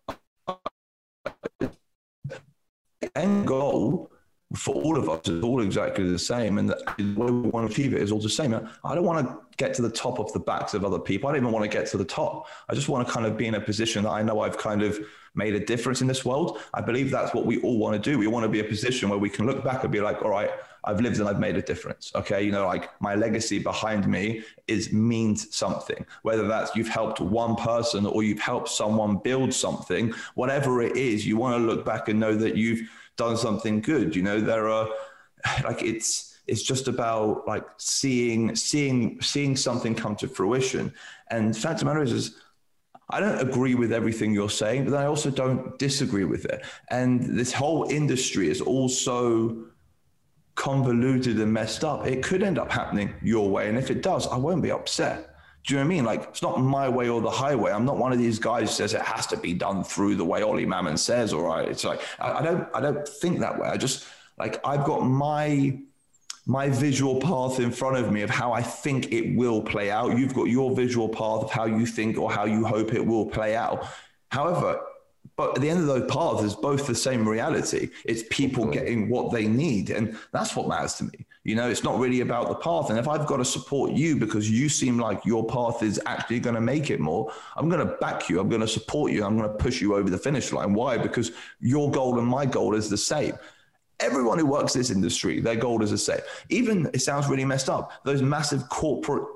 End 3.16 3.48
goal 3.48 4.12
for 4.56 4.76
all 4.76 4.98
of 4.98 5.10
us, 5.10 5.28
is 5.28 5.44
all 5.44 5.62
exactly 5.62 6.10
the 6.10 6.20
same. 6.20 6.58
And 6.58 6.70
the 6.70 6.76
way 7.16 7.32
we 7.32 7.50
want 7.50 7.68
to 7.68 7.72
achieve 7.72 7.94
it 7.94 8.02
is 8.02 8.12
all 8.12 8.20
the 8.20 8.30
same. 8.30 8.54
I 8.84 8.96
don't 8.96 9.06
want 9.06 9.26
to 9.26 9.38
get 9.58 9.74
to 9.76 9.82
the 9.82 9.90
top 9.90 10.20
of 10.20 10.34
the 10.34 10.40
backs 10.40 10.74
of 10.74 10.84
other 10.84 11.00
people. 11.00 11.30
I 11.30 11.34
don't 11.34 11.44
even 11.44 11.54
want 11.54 11.70
to 11.70 11.78
get 11.78 11.88
to 11.92 11.98
the 11.98 12.06
top. 12.06 12.48
I 12.68 12.74
just 12.74 12.90
want 12.90 13.08
to 13.08 13.14
kind 13.14 13.26
of 13.26 13.38
be 13.38 13.48
in 13.48 13.56
a 13.56 13.62
position 13.62 14.04
that 14.04 14.10
I 14.10 14.22
know 14.22 14.42
I've 14.42 14.58
kind 14.58 14.82
of 14.82 15.00
made 15.36 15.56
a 15.56 15.60
difference 15.60 16.02
in 16.02 16.08
this 16.08 16.26
world. 16.26 16.60
I 16.74 16.82
believe 16.82 17.12
that's 17.12 17.34
what 17.34 17.46
we 17.46 17.62
all 17.62 17.78
want 17.78 18.02
to 18.02 18.12
do. 18.12 18.18
We 18.18 18.28
want 18.28 18.44
to 18.44 18.50
be 18.50 18.60
a 18.60 18.64
position 18.64 19.10
where 19.10 19.20
we 19.20 19.30
can 19.30 19.46
look 19.46 19.64
back 19.64 19.84
and 19.84 19.92
be 19.92 20.02
like, 20.02 20.22
all 20.22 20.30
right, 20.30 20.52
I've 20.84 21.02
lived 21.02 21.20
and 21.20 21.28
I've 21.28 21.40
made 21.40 21.58
a 21.58 21.62
difference. 21.62 22.12
Okay. 22.16 22.44
You 22.44 22.52
know, 22.52 22.66
like 22.66 22.90
my 23.02 23.16
legacy 23.16 23.60
behind 23.60 24.08
me 24.08 24.44
is 24.68 24.94
means 24.94 25.54
something, 25.56 26.06
whether 26.22 26.48
that's 26.48 26.76
you've 26.76 26.88
helped 26.88 27.20
one 27.20 27.56
person 27.56 28.06
or 28.06 28.24
you've 28.24 28.40
helped 28.40 28.70
someone 28.70 29.18
build 29.18 29.54
something, 29.54 30.14
whatever 30.36 30.82
it 30.82 30.96
is, 30.96 31.28
you 31.28 31.38
want 31.38 31.58
to 31.58 31.66
look 31.66 31.86
back 31.86 32.08
and 32.08 32.20
know 32.20 32.36
that 32.36 32.56
you've 32.56 32.90
done 33.18 33.36
something 33.36 33.82
good. 33.82 34.16
You 34.16 34.24
know, 34.24 34.40
there 34.40 34.70
are 34.70 34.90
like 35.64 35.84
it's 35.84 36.30
it's 36.48 36.64
just 36.64 36.88
about 36.88 37.48
like 37.48 37.66
seeing 37.78 38.56
seeing 38.56 39.22
seeing 39.22 39.56
something 39.56 39.94
come 39.94 40.16
to 40.18 40.28
fruition. 40.28 40.94
And 41.30 41.56
matter 41.64 42.02
is, 42.02 42.12
is 42.12 42.36
I 43.10 43.20
don't 43.20 43.40
agree 43.40 43.76
with 43.76 43.92
everything 43.92 44.34
you're 44.34 44.50
saying, 44.50 44.86
but 44.86 44.94
I 44.94 45.06
also 45.06 45.32
don't 45.32 45.78
disagree 45.80 46.26
with 46.26 46.46
it. 46.46 46.64
And 46.90 47.38
this 47.38 47.52
whole 47.52 47.90
industry 47.90 48.50
is 48.50 48.62
also 48.62 49.66
convoluted 50.56 51.40
and 51.40 51.52
messed 51.52 51.84
up. 51.84 52.06
It 52.06 52.22
could 52.22 52.44
end 52.44 52.60
up 52.60 52.72
happening 52.72 53.14
your 53.24 53.50
way. 53.50 53.70
And 53.70 53.78
if 53.78 53.90
it 53.90 54.04
does, 54.04 54.28
I 54.28 54.38
won't 54.38 54.62
be 54.62 54.72
upset. 54.72 55.30
Do 55.66 55.74
you 55.74 55.80
know 55.80 55.86
what 55.86 55.94
I 55.94 55.96
mean? 55.96 56.06
Like 56.06 56.24
it's 56.24 56.42
not 56.42 56.60
my 56.62 56.88
way 56.88 57.10
or 57.10 57.22
the 57.22 57.30
highway. 57.30 57.72
I'm 57.72 57.86
not 57.86 57.98
one 57.98 58.12
of 58.12 58.20
these 58.20 58.40
guys 58.40 58.70
who 58.70 58.76
says 58.76 58.94
it 58.94 59.02
has 59.02 59.26
to 59.28 59.38
be 59.38 59.54
done 59.54 59.84
through 59.84 60.16
the 60.16 60.26
way 60.26 60.44
Olly 60.44 60.66
Mammon 60.66 60.98
says. 60.98 61.34
All 61.34 61.42
right. 61.42 61.68
It's 61.68 61.84
like 61.84 62.02
I, 62.20 62.34
I 62.34 62.42
don't 62.42 62.68
I 62.74 62.82
don't 62.82 63.08
think 63.08 63.40
that 63.40 63.60
way. 63.60 63.68
I 63.68 63.78
just 63.78 64.06
like 64.38 64.66
I've 64.66 64.86
got 64.86 65.02
my 65.02 65.80
my 66.46 66.70
visual 66.70 67.20
path 67.20 67.60
in 67.60 67.72
front 67.72 67.98
of 67.98 68.12
me 68.12 68.22
of 68.22 68.30
how 68.30 68.52
I 68.52 68.62
think 68.62 69.12
it 69.12 69.36
will 69.36 69.62
play 69.62 69.92
out. 69.92 70.18
You've 70.18 70.34
got 70.34 70.46
your 70.46 70.76
visual 70.76 71.10
path 71.10 71.44
of 71.44 71.52
how 71.52 71.66
you 71.66 71.86
think 71.86 72.18
or 72.18 72.32
how 72.32 72.46
you 72.46 72.66
hope 72.66 72.94
it 72.94 73.06
will 73.06 73.26
play 73.26 73.56
out. 73.56 73.86
However, 74.32 74.82
but 75.40 75.56
at 75.56 75.62
the 75.62 75.70
end 75.70 75.80
of 75.80 75.86
those 75.86 76.12
paths 76.12 76.44
is 76.44 76.54
both 76.54 76.86
the 76.86 76.94
same 76.94 77.28
reality. 77.28 77.92
It's 78.04 78.24
people 78.30 78.66
getting 78.66 79.08
what 79.08 79.32
they 79.32 79.48
need. 79.48 79.90
And 79.90 80.18
that's 80.34 80.54
what 80.54 80.68
matters 80.68 80.96
to 80.96 81.06
me. 81.06 81.26
You 81.46 81.56
know, 81.56 81.70
it's 81.70 81.84
not 81.84 81.98
really 81.98 82.20
about 82.20 82.50
the 82.50 82.56
path. 82.56 82.90
And 82.90 83.00
if 83.00 83.08
I've 83.08 83.26
got 83.26 83.38
to 83.38 83.46
support 83.46 83.94
you 83.94 84.18
because 84.18 84.52
you 84.52 84.68
seem 84.68 85.00
like 85.00 85.26
your 85.26 85.46
path 85.48 85.82
is 85.82 86.00
actually 86.06 86.42
going 86.42 86.56
to 86.56 86.62
make 86.62 86.90
it 86.90 87.00
more, 87.00 87.32
I'm 87.56 87.70
going 87.70 87.88
to 87.88 87.96
back 88.02 88.28
you. 88.28 88.42
I'm 88.42 88.50
going 88.50 88.62
to 88.62 88.68
support 88.68 89.14
you. 89.14 89.24
I'm 89.24 89.38
going 89.38 89.50
to 89.50 89.56
push 89.56 89.80
you 89.80 89.96
over 89.96 90.10
the 90.10 90.18
finish 90.18 90.52
line. 90.52 90.74
Why? 90.74 90.98
Because 90.98 91.32
your 91.62 91.90
goal 91.90 92.20
and 92.20 92.28
my 92.28 92.46
goal 92.46 92.76
is 92.76 92.90
the 92.90 92.98
same. 92.98 93.38
Everyone 94.00 94.40
who 94.40 94.46
works 94.46 94.74
this 94.74 94.90
industry, 94.90 95.40
their 95.42 95.56
goal 95.56 95.84
is 95.84 95.92
the 95.92 95.98
same. 95.98 96.22
Even 96.50 96.90
it 96.94 97.02
sounds 97.02 97.28
really 97.28 97.46
messed 97.46 97.70
up. 97.70 97.92
Those 98.06 98.22
massive 98.22 98.70
corporate 98.70 99.28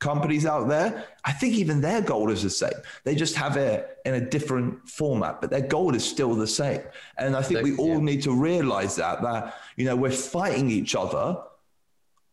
companies 0.00 0.46
out 0.46 0.68
there, 0.68 1.04
I 1.24 1.32
think 1.32 1.54
even 1.54 1.80
their 1.80 2.00
goal 2.00 2.30
is 2.30 2.42
the 2.42 2.50
same. 2.50 2.72
They 3.04 3.14
just 3.14 3.36
have 3.36 3.56
it 3.56 3.98
in 4.04 4.14
a 4.14 4.20
different 4.20 4.88
format, 4.88 5.40
but 5.40 5.50
their 5.50 5.60
goal 5.60 5.94
is 5.94 6.04
still 6.04 6.34
the 6.34 6.46
same. 6.46 6.80
And 7.18 7.36
I 7.36 7.42
think 7.42 7.62
we 7.62 7.76
all 7.76 7.98
yeah. 7.98 8.00
need 8.00 8.22
to 8.22 8.32
realize 8.32 8.96
that 8.96 9.22
that 9.22 9.54
you 9.76 9.84
know 9.84 9.94
we're 9.94 10.10
fighting 10.10 10.70
each 10.70 10.94
other 10.94 11.38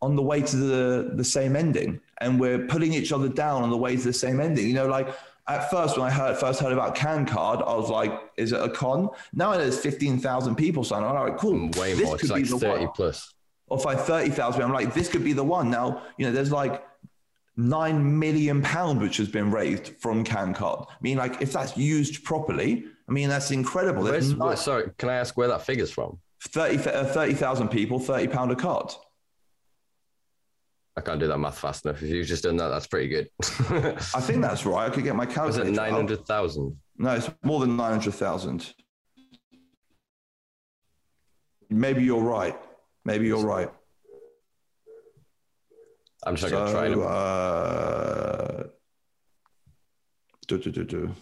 on 0.02 0.16
the 0.16 0.22
way 0.22 0.42
to 0.42 0.56
the 0.56 1.12
the 1.14 1.24
same 1.24 1.56
ending, 1.56 2.00
and 2.22 2.40
we're 2.40 2.66
putting 2.68 2.94
each 2.94 3.12
other 3.12 3.28
down 3.30 3.64
on 3.64 3.70
the 3.70 3.78
way 3.78 3.96
to 3.98 4.04
the 4.04 4.14
same 4.14 4.40
ending. 4.40 4.68
You 4.68 4.74
know, 4.74 4.88
like 4.88 5.10
at 5.48 5.70
first 5.72 5.98
when 5.98 6.08
I 6.08 6.12
heard 6.12 6.38
first 6.38 6.60
heard 6.60 6.74
about 6.74 6.96
CanCard, 6.96 7.62
I 7.66 7.76
was 7.76 7.90
like, 7.90 8.12
"Is 8.38 8.52
it 8.52 8.62
a 8.62 8.70
con?" 8.70 9.10
Now 9.34 9.58
there's 9.58 9.80
fifteen 9.80 10.20
thousand 10.20 10.56
people 10.56 10.84
signing. 10.84 11.08
I'm 11.08 11.16
like, 11.16 11.38
"Cool, 11.38 11.70
way 11.70 11.94
this 11.94 12.06
more. 12.06 12.18
Could 12.18 12.32
it's 12.32 12.50
be 12.50 12.54
like 12.54 12.62
thirty 12.62 12.86
one. 12.86 12.94
plus." 12.94 13.34
Or 13.68 13.80
five 13.80 14.06
thirty 14.06 14.30
thousand. 14.30 14.62
I'm 14.62 14.74
like, 14.74 14.94
"This 14.94 15.10
could 15.10 15.24
be 15.24 15.34
the 15.34 15.44
one." 15.44 15.70
Now 15.70 16.04
you 16.18 16.26
know, 16.26 16.32
there's 16.32 16.52
like 16.52 16.84
nine 17.56 18.20
million 18.20 18.62
pound 18.62 19.02
which 19.02 19.18
has 19.18 19.28
been 19.30 19.50
raised 19.50 19.96
from 20.00 20.24
CanCard. 20.24 20.88
I 20.90 20.96
mean, 21.02 21.18
like 21.18 21.42
if 21.42 21.54
that's 21.54 21.78
used 21.78 22.24
properly, 22.24 22.86
I 23.08 23.12
mean 23.12 23.30
that's 23.30 23.52
incredible. 23.52 24.04
Not, 24.04 24.60
sorry, 24.60 24.92
can 24.98 25.10
I 25.10 25.16
ask 25.16 25.38
where 25.38 25.48
that 25.48 25.64
figure's 25.66 25.92
from? 25.92 26.20
30,000 26.42 26.94
uh, 26.94 27.06
30, 27.06 27.68
people, 27.68 28.00
30 28.00 28.28
pound 28.28 28.52
a 28.52 28.56
card. 28.56 28.94
I 30.98 31.02
can't 31.02 31.20
do 31.20 31.28
that 31.28 31.38
math 31.38 31.60
fast 31.60 31.86
enough. 31.86 32.02
If 32.02 32.10
you've 32.10 32.26
just 32.26 32.44
done 32.44 32.58
that, 32.58 32.70
that's 32.70 32.88
pretty 32.88 33.08
good. 33.08 33.30
I 33.70 34.20
think 34.20 34.42
that's 34.42 34.66
right. 34.66 34.88
I 34.88 34.90
could 34.90 35.04
get 35.04 35.16
my 35.16 35.28
calculator. 35.28 35.70
Was 35.70 35.78
it 35.78 35.80
900,000? 35.80 36.76
No, 36.98 37.12
it's 37.12 37.30
more 37.44 37.60
than 37.60 37.78
900,000. 37.78 38.74
Maybe 41.70 42.04
you're 42.04 42.24
right. 42.24 42.58
Maybe 43.06 43.28
you're 43.28 43.46
right. 43.46 43.70
I'm 46.26 46.36
just 46.36 46.50
so, 46.50 46.58
going 46.58 46.66
to 46.66 46.74
try 46.74 46.88
to. 46.90 47.02
Uh, 47.04 48.64
do, 50.48 50.58
do, 50.58 50.72
do, 50.72 50.84
do. 50.84 51.16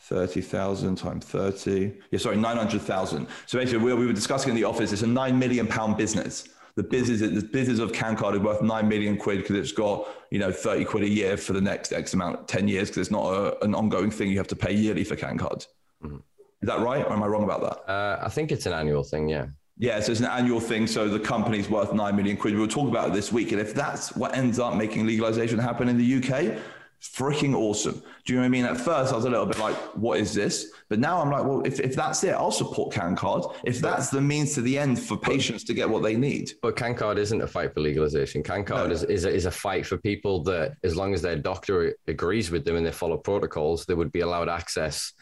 30,000 0.00 0.96
times 0.96 1.26
30. 1.26 1.92
Yeah, 2.10 2.18
sorry, 2.18 2.36
900,000. 2.36 3.26
So 3.44 3.58
basically, 3.58 3.84
we, 3.84 3.92
we 3.92 4.06
were 4.06 4.12
discussing 4.14 4.50
in 4.50 4.56
the 4.56 4.64
office, 4.64 4.92
it's 4.92 5.02
a 5.02 5.06
9 5.06 5.38
million 5.38 5.66
pound 5.66 5.98
business. 5.98 6.48
The 6.76 6.82
business, 6.82 7.20
the 7.20 7.40
business 7.40 7.78
of 7.78 7.92
CanCard 7.92 8.34
is 8.34 8.40
worth 8.40 8.60
9 8.60 8.88
million 8.88 9.16
quid 9.16 9.38
because 9.38 9.56
it's 9.56 9.72
got, 9.72 10.06
you 10.30 10.38
know, 10.38 10.52
30 10.52 10.84
quid 10.84 11.04
a 11.04 11.08
year 11.08 11.38
for 11.38 11.54
the 11.54 11.60
next 11.60 11.90
X 11.90 12.12
amount, 12.12 12.48
10 12.48 12.68
years, 12.68 12.88
because 12.88 12.98
it's 12.98 13.10
not 13.10 13.32
a, 13.32 13.64
an 13.64 13.74
ongoing 13.74 14.10
thing 14.10 14.30
you 14.30 14.36
have 14.36 14.46
to 14.48 14.56
pay 14.56 14.74
yearly 14.74 15.02
for 15.02 15.16
CanCard. 15.16 15.66
Mm-hmm. 16.04 16.16
Is 16.16 16.68
that 16.68 16.80
right? 16.80 17.04
Or 17.04 17.12
am 17.12 17.22
I 17.22 17.26
wrong 17.26 17.44
about 17.44 17.62
that? 17.62 17.90
Uh, 17.90 18.18
I 18.22 18.28
think 18.28 18.52
it's 18.52 18.66
an 18.66 18.74
annual 18.74 19.02
thing, 19.02 19.28
yeah. 19.28 19.46
Yeah, 19.78 20.00
so 20.00 20.12
it's 20.12 20.20
an 20.20 20.26
annual 20.26 20.60
thing. 20.60 20.86
So 20.86 21.08
the 21.08 21.20
company's 21.20 21.68
worth 21.68 21.92
nine 21.92 22.16
million 22.16 22.36
quid. 22.36 22.56
We'll 22.56 22.66
talk 22.66 22.88
about 22.88 23.08
it 23.08 23.12
this 23.14 23.30
week. 23.30 23.52
And 23.52 23.60
if 23.60 23.74
that's 23.74 24.16
what 24.16 24.34
ends 24.34 24.58
up 24.58 24.74
making 24.74 25.06
legalization 25.06 25.58
happen 25.58 25.88
in 25.88 25.98
the 25.98 26.16
UK, 26.16 26.58
freaking 27.02 27.54
awesome. 27.54 28.02
Do 28.24 28.32
you 28.32 28.36
know 28.36 28.42
what 28.42 28.46
I 28.46 28.48
mean? 28.48 28.64
At 28.64 28.80
first, 28.80 29.12
I 29.12 29.16
was 29.16 29.24
a 29.24 29.30
little 29.30 29.46
bit 29.46 29.58
like, 29.58 29.76
what 29.96 30.18
is 30.18 30.34
this? 30.34 30.72
But 30.88 30.98
now 30.98 31.20
I'm 31.20 31.30
like, 31.30 31.44
well, 31.44 31.62
if, 31.64 31.80
if 31.80 31.94
that's 31.94 32.22
it, 32.24 32.30
I'll 32.30 32.50
support 32.50 32.92
CanCard. 32.92 33.54
If 33.64 33.80
that's 33.80 34.10
the 34.10 34.20
means 34.20 34.54
to 34.54 34.62
the 34.62 34.78
end 34.78 34.98
for 34.98 35.16
patients 35.16 35.64
to 35.64 35.74
get 35.74 35.88
what 35.88 36.02
they 36.02 36.16
need. 36.16 36.52
But 36.62 36.76
CanCard 36.76 37.18
isn't 37.18 37.40
a 37.40 37.46
fight 37.46 37.74
for 37.74 37.80
legalization. 37.80 38.42
CanCard 38.42 38.88
no. 38.88 38.94
is, 38.94 39.02
is, 39.04 39.24
a, 39.24 39.30
is 39.30 39.46
a 39.46 39.50
fight 39.50 39.86
for 39.86 39.98
people 39.98 40.42
that, 40.44 40.74
as 40.84 40.96
long 40.96 41.14
as 41.14 41.22
their 41.22 41.36
doctor 41.36 41.94
agrees 42.06 42.50
with 42.50 42.64
them 42.64 42.76
and 42.76 42.86
they 42.86 42.92
follow 42.92 43.16
protocols, 43.16 43.84
they 43.86 43.94
would 43.94 44.12
be 44.12 44.20
allowed 44.20 44.48
access 44.48 45.12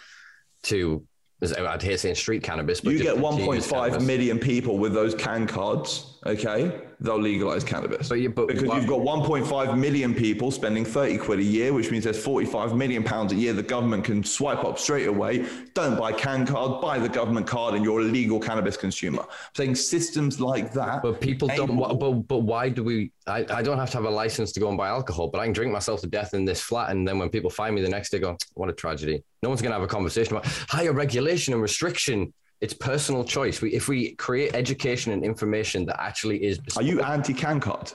to 0.65 1.07
I'd 1.43 1.83
hear 1.83 1.99
saying 1.99 2.15
street 2.15 2.43
cannabis. 2.43 2.81
But 2.81 2.95
you 2.95 3.03
get 3.03 3.17
1.5 3.17 4.07
million 4.07 4.39
people 4.39 4.79
with 4.79 4.95
those 4.95 5.15
CanCards 5.15 6.15
okay, 6.27 6.81
they'll 7.05 7.21
legalize 7.21 7.63
cannabis. 7.63 8.09
But, 8.09 8.21
you, 8.21 8.31
but 8.31 8.49
because 8.49 8.63
you've 8.63 8.87
got 8.87 9.01
1.5 9.01 9.79
million 9.79 10.15
people 10.15 10.51
spending 10.51 10.85
30 10.85 11.19
quid 11.19 11.39
a 11.39 11.43
year, 11.43 11.73
which 11.73 11.91
means 11.91 12.05
there's 12.05 12.23
45 12.23 12.75
million 12.75 13.03
pounds 13.05 13.33
a 13.33 13.37
year 13.37 13.53
the 13.53 13.63
government 13.63 14.05
can 14.05 14.25
swipe 14.25 14.65
up 14.65 14.79
straight 14.79 15.07
away. 15.07 15.47
Don't 15.75 15.99
buy 15.99 16.13
CanCard, 16.13 16.81
buy 16.81 16.99
the 16.99 17.09
government 17.09 17.47
card, 17.47 17.75
and 17.75 17.85
you're 17.85 18.01
a 18.01 18.05
legal 18.05 18.41
cannabis 18.41 18.77
consumer. 18.77 19.23
I'm 19.23 19.55
saying 19.55 19.75
systems 19.77 20.41
like 20.41 20.73
that. 20.73 21.03
But 21.03 21.21
people 21.21 21.49
don't. 21.49 21.77
But, 21.77 22.13
but 22.27 22.39
why 22.39 22.69
do 22.71 22.83
we? 22.83 23.13
I, 23.27 23.47
I 23.51 23.63
don't 23.63 23.79
have 23.79 23.91
to 23.91 23.99
have 23.99 24.07
a 24.07 24.11
license 24.11 24.53
to 24.53 24.61
go 24.61 24.69
and 24.69 24.79
buy 24.79 24.89
alcohol, 24.89 25.29
but 25.29 25.41
I 25.41 25.45
can 25.45 25.53
drink 25.53 25.73
myself 25.73 26.01
to 26.01 26.07
death 26.07 26.35
in 26.35 26.45
this 26.45 26.61
flat, 26.61 26.91
and 26.91 27.07
then 27.07 27.19
when 27.19 27.29
people 27.29 27.51
find 27.51 27.75
me 27.75 27.83
the 27.83 27.89
next 27.89 28.11
day, 28.11 28.19
go, 28.19 28.37
"What 28.55 28.69
a 28.69 28.73
tragedy." 28.73 29.23
No 29.43 29.51
one's 29.51 29.61
going 29.61 29.73
to 29.73 29.79
have 29.79 29.83
a 29.83 29.87
conversation 29.87 30.37
about 30.37 30.47
higher 30.47 30.93
regulation 30.93 31.53
and 31.53 31.63
restriction 31.63 32.33
it's 32.65 32.73
personal 32.73 33.25
choice. 33.25 33.61
We, 33.61 33.75
if 33.75 33.89
we 33.89 34.15
create 34.15 34.55
education 34.55 35.13
and 35.13 35.23
information 35.23 35.85
that 35.85 36.01
actually 36.01 36.43
is. 36.43 36.59
Are 36.77 36.83
you 36.83 37.03
anti 37.03 37.35
CanCard? 37.35 37.95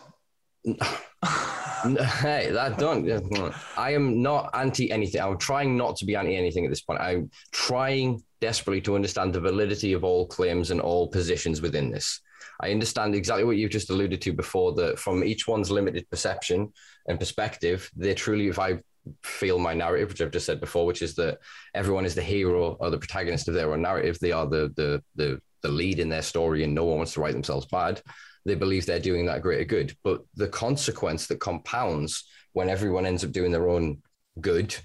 hey, 0.63 2.51
that 2.51 2.77
don't. 2.77 3.03
I 3.77 3.93
am 3.93 4.21
not 4.21 4.51
anti 4.53 4.91
anything. 4.91 5.21
I'm 5.21 5.39
trying 5.39 5.75
not 5.75 5.95
to 5.97 6.05
be 6.05 6.15
anti 6.15 6.35
anything 6.35 6.65
at 6.65 6.69
this 6.69 6.81
point. 6.81 7.01
I'm 7.01 7.31
trying 7.51 8.21
desperately 8.41 8.81
to 8.81 8.95
understand 8.95 9.33
the 9.33 9.39
validity 9.39 9.93
of 9.93 10.03
all 10.03 10.27
claims 10.27 10.69
and 10.69 10.79
all 10.79 11.07
positions 11.07 11.61
within 11.61 11.89
this. 11.89 12.21
I 12.61 12.69
understand 12.69 13.15
exactly 13.15 13.45
what 13.45 13.57
you've 13.57 13.71
just 13.71 13.89
alluded 13.89 14.21
to 14.21 14.33
before 14.33 14.73
that 14.75 14.99
from 14.99 15.23
each 15.23 15.47
one's 15.47 15.71
limited 15.71 16.07
perception 16.11 16.71
and 17.07 17.17
perspective, 17.17 17.89
they 17.95 18.13
truly, 18.13 18.49
if 18.49 18.59
I 18.59 18.79
feel 19.23 19.59
my 19.59 19.73
narrative, 19.73 20.09
which 20.09 20.21
I've 20.21 20.31
just 20.31 20.45
said 20.45 20.59
before, 20.59 20.85
which 20.85 21.01
is 21.01 21.15
that 21.15 21.39
everyone 21.73 22.05
is 22.05 22.15
the 22.15 22.21
hero 22.21 22.77
or 22.79 22.89
the 22.89 22.97
protagonist 22.97 23.47
of 23.47 23.53
their 23.53 23.73
own 23.73 23.81
narrative. 23.81 24.17
They 24.19 24.31
are 24.31 24.45
the 24.45 24.71
the 24.75 25.03
the 25.15 25.41
the 25.61 25.69
lead 25.69 25.99
in 25.99 26.09
their 26.09 26.21
story, 26.21 26.63
and 26.63 26.73
no 26.73 26.85
one 26.85 26.97
wants 26.97 27.13
to 27.13 27.21
write 27.21 27.33
themselves 27.33 27.65
bad. 27.65 28.01
They 28.45 28.55
believe 28.55 28.85
they're 28.85 28.99
doing 28.99 29.25
that 29.25 29.41
greater 29.41 29.65
good, 29.65 29.95
but 30.03 30.21
the 30.35 30.47
consequence 30.47 31.27
that 31.27 31.39
compounds 31.39 32.25
when 32.53 32.69
everyone 32.69 33.05
ends 33.05 33.23
up 33.23 33.31
doing 33.31 33.51
their 33.51 33.69
own 33.69 34.01
good, 34.39 34.75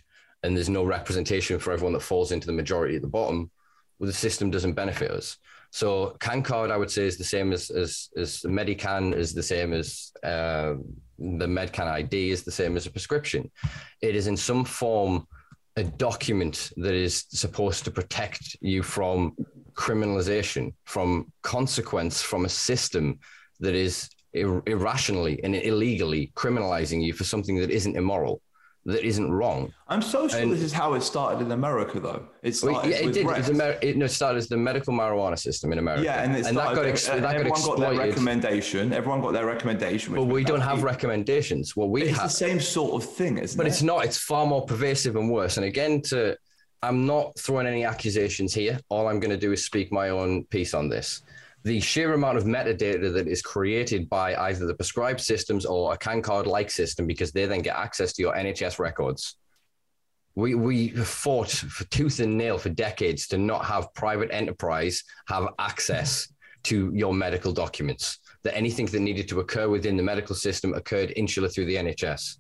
and 0.43 0.57
there's 0.57 0.69
no 0.69 0.85
representation 0.85 1.59
for 1.59 1.73
everyone 1.73 1.93
that 1.95 2.01
falls 2.01 2.33
into 2.33 2.47
the 2.47 2.53
majority 2.53 2.97
at 2.97 3.03
the 3.03 3.09
bottom, 3.09 3.51
well, 3.99 4.07
the 4.07 4.13
system 4.13 4.51
doesn't 4.51 4.75
benefit 4.75 5.11
us. 5.11 5.39
So 5.75 6.17
CanCard, 6.21 6.71
I 6.71 6.77
would 6.77 6.89
say, 6.89 7.05
is 7.05 7.19
the 7.19 7.25
same 7.25 7.53
as 7.53 7.69
as 7.69 8.09
as 8.17 8.43
Medican 8.43 9.13
is 9.13 9.35
the 9.35 9.43
same 9.43 9.73
as 9.73 10.13
uh, 10.23 10.75
the 11.19 11.49
Medcan 11.57 11.89
ID 11.89 12.31
is 12.31 12.45
the 12.45 12.53
same 12.53 12.77
as 12.77 12.87
a 12.87 12.93
prescription. 12.93 13.51
It 14.01 14.15
is 14.15 14.29
in 14.29 14.37
some 14.37 14.65
form 14.65 15.27
a 15.77 15.83
document 15.83 16.71
that 16.77 16.95
is 16.95 17.25
supposed 17.31 17.85
to 17.87 17.91
protect 17.91 18.57
you 18.61 18.85
from 18.85 19.35
criminalization, 19.73 20.75
from 20.85 21.33
consequence, 21.43 22.23
from 22.23 22.45
a 22.45 22.49
system 22.69 23.19
that 23.59 23.75
is 23.75 24.09
ir- 24.33 24.63
irrationally 24.67 25.43
and 25.43 25.57
illegally 25.57 26.31
criminalizing 26.37 27.03
you 27.03 27.13
for 27.13 27.25
something 27.25 27.57
that 27.59 27.73
isn't 27.73 27.97
immoral, 27.97 28.41
that 28.87 29.03
isn't 29.07 29.33
wrong. 29.33 29.73
I'm 29.89 30.03
so 30.03 30.29
sure 30.29 30.41
And- 30.41 30.53
this 30.53 30.61
is 30.61 30.73
how 30.73 30.93
it 30.95 31.03
started 31.03 31.43
in 31.45 31.51
America, 31.53 32.01
though. 32.01 32.27
It 32.43 32.59
Well, 32.63 32.75
started 32.75 32.91
yeah, 32.91 32.97
it 32.99 33.13
did. 33.13 33.27
It, 33.27 33.49
Amer- 33.51 33.79
it, 33.81 33.97
no, 33.97 34.07
started 34.07 34.39
as 34.39 34.49
the 34.49 34.59
medical 34.59 34.93
marijuana 34.93 35.39
system 35.39 35.73
in 35.73 35.79
America. 35.79 36.05
Yeah, 36.05 36.23
and, 36.23 36.37
it 36.37 36.45
that 36.45 36.55
got, 36.55 36.85
ex- 36.85 37.09
and 37.09 37.25
that 37.25 37.35
everyone 37.37 37.63
got 37.63 37.79
their 37.79 37.95
recommendation. 37.97 38.93
Everyone 38.93 39.21
got 39.23 39.33
their 39.33 39.47
recommendation. 39.47 40.15
but 40.15 40.25
we 40.25 40.45
don't 40.45 40.61
have 40.61 40.77
people- 40.77 40.91
recommendations. 40.91 41.75
Well, 41.75 41.89
we 41.89 42.03
It's 42.03 42.19
the 42.21 42.29
same 42.29 42.61
sort 42.61 43.03
of 43.03 43.09
thing, 43.11 43.39
isn't 43.39 43.57
but 43.57 43.67
it? 43.67 43.71
it's 43.71 43.83
not. 43.83 44.05
It's 44.05 44.19
far 44.19 44.47
more 44.47 44.67
pervasive 44.67 45.17
and 45.17 45.31
worse. 45.31 45.57
And 45.57 45.65
again, 45.67 46.03
to 46.11 46.37
I'm 46.83 47.07
not 47.07 47.39
throwing 47.39 47.67
any 47.67 47.85
accusations 47.87 48.53
here. 48.53 48.79
All 48.91 49.09
I'm 49.09 49.19
going 49.19 49.31
to 49.31 49.39
do 49.39 49.53
is 49.53 49.65
speak 49.65 49.91
my 49.91 50.11
own 50.11 50.45
piece 50.45 50.75
on 50.75 50.91
this. 50.91 51.23
The 51.65 51.81
sheer 51.81 52.13
amount 52.13 52.37
of 52.37 52.45
metadata 52.45 53.13
that 53.15 53.27
is 53.27 53.41
created 53.41 54.11
by 54.11 54.37
either 54.37 54.67
the 54.67 54.75
prescribed 54.75 55.21
systems 55.21 55.65
or 55.65 55.95
a 55.95 55.99
CanCard 55.99 56.45
like 56.45 56.71
system, 56.71 57.07
because 57.07 57.33
they 57.33 57.47
then 57.47 57.63
get 57.63 57.77
access 57.77 58.13
to 58.15 58.23
your 58.23 58.35
NHS 58.35 58.79
records. 58.79 59.37
We, 60.35 60.55
we 60.55 60.89
fought 60.89 61.51
for 61.51 61.85
tooth 61.85 62.21
and 62.21 62.37
nail 62.37 62.59
for 62.59 62.69
decades 62.69 63.29
to 63.29 63.39
not 63.39 63.65
have 63.65 63.95
private 63.95 64.31
enterprise 64.33 65.03
have 65.29 65.49
access 65.59 66.29
to 66.65 66.91
your 66.95 67.15
medical 67.15 67.53
documents. 67.53 68.19
That 68.43 68.57
anything 68.57 68.87
that 68.87 69.01
needed 69.01 69.29
to 69.29 69.41
occur 69.41 69.69
within 69.69 69.97
the 69.97 70.03
medical 70.03 70.35
system 70.35 70.75
occurred 70.75 71.13
insular 71.17 71.49
through 71.49 71.67
the 71.67 71.77
NHS. 71.77 72.39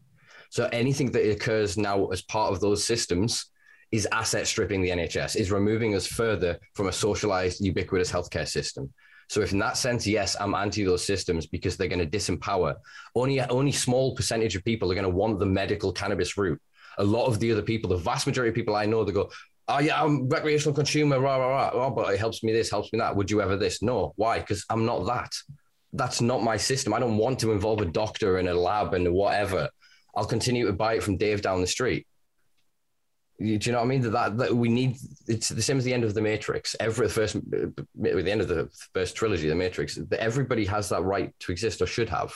So 0.50 0.68
anything 0.70 1.10
that 1.12 1.30
occurs 1.30 1.78
now 1.78 2.06
as 2.08 2.22
part 2.22 2.52
of 2.52 2.60
those 2.60 2.84
systems 2.84 3.46
is 3.90 4.08
asset 4.12 4.46
stripping 4.46 4.82
the 4.82 4.90
NHS, 4.90 5.36
is 5.36 5.52
removing 5.52 5.94
us 5.94 6.06
further 6.06 6.58
from 6.74 6.88
a 6.88 6.92
socialized, 6.92 7.64
ubiquitous 7.64 8.10
healthcare 8.10 8.46
system. 8.46 8.92
So 9.28 9.40
if 9.40 9.52
in 9.52 9.58
that 9.60 9.76
sense, 9.76 10.06
yes, 10.06 10.36
I'm 10.38 10.54
anti 10.54 10.84
those 10.84 11.04
systems 11.04 11.46
because 11.46 11.76
they're 11.76 11.88
going 11.88 12.08
to 12.08 12.18
disempower. 12.18 12.76
Only 13.14 13.40
only 13.40 13.72
small 13.72 14.14
percentage 14.14 14.56
of 14.56 14.64
people 14.64 14.90
are 14.90 14.94
going 14.94 15.04
to 15.04 15.10
want 15.10 15.38
the 15.38 15.46
medical 15.46 15.92
cannabis 15.92 16.36
route. 16.36 16.60
A 16.98 17.04
lot 17.04 17.26
of 17.26 17.40
the 17.40 17.50
other 17.52 17.62
people, 17.62 17.90
the 17.90 17.96
vast 17.96 18.26
majority 18.26 18.50
of 18.50 18.54
people 18.54 18.76
I 18.76 18.86
know, 18.86 19.04
they 19.04 19.12
go, 19.12 19.30
"Oh 19.68 19.80
yeah, 19.80 20.02
I'm 20.02 20.28
recreational 20.28 20.74
consumer, 20.74 21.18
rah 21.20 21.36
rah 21.36 21.48
rah. 21.48 21.70
Oh, 21.72 21.90
but 21.90 22.12
it 22.14 22.20
helps 22.20 22.42
me 22.42 22.52
this, 22.52 22.70
helps 22.70 22.92
me 22.92 22.98
that. 22.98 23.16
Would 23.16 23.30
you 23.30 23.40
ever 23.40 23.56
this? 23.56 23.82
No, 23.82 24.12
why? 24.16 24.38
Because 24.40 24.64
I'm 24.70 24.84
not 24.84 25.06
that. 25.06 25.32
That's 25.92 26.20
not 26.20 26.42
my 26.42 26.56
system. 26.56 26.92
I 26.92 26.98
don't 26.98 27.16
want 27.16 27.38
to 27.40 27.52
involve 27.52 27.80
a 27.80 27.86
doctor 27.86 28.38
and 28.38 28.48
a 28.48 28.54
lab 28.54 28.94
and 28.94 29.12
whatever. 29.12 29.68
I'll 30.16 30.24
continue 30.24 30.66
to 30.66 30.72
buy 30.72 30.94
it 30.94 31.02
from 31.02 31.16
Dave 31.16 31.42
down 31.42 31.60
the 31.60 31.66
street. 31.66 32.06
Do 33.38 33.46
you 33.46 33.72
know 33.72 33.78
what 33.78 33.84
I 33.84 33.88
mean? 33.88 34.12
That, 34.12 34.38
that, 34.38 34.56
we 34.56 34.68
need. 34.68 34.96
It's 35.26 35.48
the 35.48 35.62
same 35.62 35.78
as 35.78 35.84
the 35.84 35.92
end 35.92 36.04
of 36.04 36.14
the 36.14 36.22
Matrix. 36.22 36.76
Every 36.78 37.08
first, 37.08 37.34
at 37.34 37.42
the 37.42 38.30
end 38.30 38.40
of 38.40 38.48
the 38.48 38.68
first 38.92 39.16
trilogy, 39.16 39.48
the 39.48 39.56
Matrix. 39.56 39.98
Everybody 40.12 40.64
has 40.66 40.88
that 40.90 41.02
right 41.02 41.34
to 41.40 41.52
exist, 41.52 41.82
or 41.82 41.86
should 41.86 42.08
have. 42.08 42.32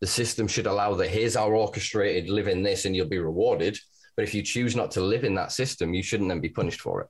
The 0.00 0.06
system 0.08 0.48
should 0.48 0.66
allow 0.66 0.94
that. 0.94 1.10
Here's 1.10 1.36
our 1.36 1.54
orchestrated. 1.54 2.28
Live 2.28 2.48
in 2.48 2.64
this, 2.64 2.84
and 2.84 2.96
you'll 2.96 3.08
be 3.08 3.20
rewarded. 3.20 3.78
But 4.16 4.24
if 4.24 4.34
you 4.34 4.42
choose 4.42 4.74
not 4.74 4.90
to 4.92 5.00
live 5.00 5.22
in 5.22 5.36
that 5.36 5.52
system, 5.52 5.94
you 5.94 6.02
shouldn't 6.02 6.28
then 6.28 6.40
be 6.40 6.48
punished 6.48 6.80
for 6.80 7.02
it. 7.02 7.08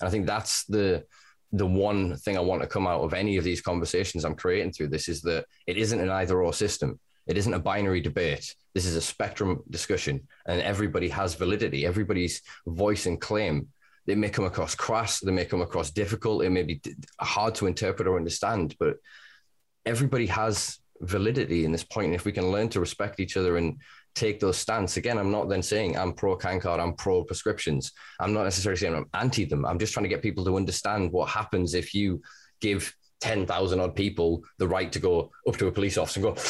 And 0.00 0.08
I 0.08 0.10
think 0.10 0.26
that's 0.26 0.64
the 0.64 1.04
the 1.52 1.66
one 1.66 2.16
thing 2.16 2.36
I 2.36 2.40
want 2.40 2.62
to 2.62 2.68
come 2.68 2.88
out 2.88 3.02
of 3.02 3.14
any 3.14 3.36
of 3.36 3.44
these 3.44 3.60
conversations 3.60 4.24
I'm 4.24 4.34
creating 4.34 4.72
through 4.72 4.88
this 4.88 5.08
is 5.08 5.22
that 5.22 5.46
it 5.68 5.76
isn't 5.76 6.00
an 6.00 6.10
either 6.10 6.42
or 6.42 6.52
system. 6.52 6.98
It 7.26 7.38
isn't 7.38 7.54
a 7.54 7.58
binary 7.58 8.00
debate. 8.00 8.54
This 8.74 8.86
is 8.86 8.96
a 8.96 9.00
spectrum 9.00 9.62
discussion, 9.70 10.26
and 10.46 10.60
everybody 10.60 11.08
has 11.08 11.34
validity. 11.34 11.86
Everybody's 11.86 12.42
voice 12.66 13.06
and 13.06 13.20
claim. 13.20 13.68
They 14.06 14.14
may 14.14 14.28
come 14.28 14.44
across 14.44 14.74
crass. 14.74 15.20
They 15.20 15.32
may 15.32 15.46
come 15.46 15.62
across 15.62 15.90
difficult. 15.90 16.44
It 16.44 16.50
may 16.50 16.62
be 16.62 16.80
hard 17.20 17.54
to 17.56 17.66
interpret 17.66 18.06
or 18.06 18.16
understand, 18.16 18.76
but 18.78 18.96
everybody 19.86 20.26
has 20.26 20.78
validity 21.00 21.64
in 21.64 21.72
this 21.72 21.84
point. 21.84 22.06
And 22.06 22.14
if 22.14 22.24
we 22.24 22.32
can 22.32 22.50
learn 22.50 22.68
to 22.70 22.80
respect 22.80 23.20
each 23.20 23.36
other 23.36 23.56
and 23.56 23.80
take 24.14 24.40
those 24.40 24.58
stance, 24.58 24.96
again, 24.96 25.18
I'm 25.18 25.30
not 25.30 25.48
then 25.48 25.62
saying 25.62 25.96
I'm 25.96 26.12
pro 26.12 26.36
CanCard, 26.36 26.80
I'm 26.80 26.94
pro 26.94 27.24
prescriptions. 27.24 27.92
I'm 28.20 28.34
not 28.34 28.44
necessarily 28.44 28.78
saying 28.78 28.94
I'm 28.94 29.08
anti 29.14 29.44
them. 29.44 29.64
I'm 29.64 29.78
just 29.78 29.92
trying 29.92 30.04
to 30.04 30.10
get 30.10 30.22
people 30.22 30.44
to 30.44 30.56
understand 30.56 31.10
what 31.10 31.30
happens 31.30 31.74
if 31.74 31.94
you 31.94 32.20
give 32.60 32.94
10,000 33.20 33.80
odd 33.80 33.96
people 33.96 34.42
the 34.58 34.68
right 34.68 34.92
to 34.92 34.98
go 34.98 35.30
up 35.48 35.56
to 35.56 35.66
a 35.66 35.72
police 35.72 35.96
officer 35.96 36.20
and 36.20 36.36
go 36.36 36.42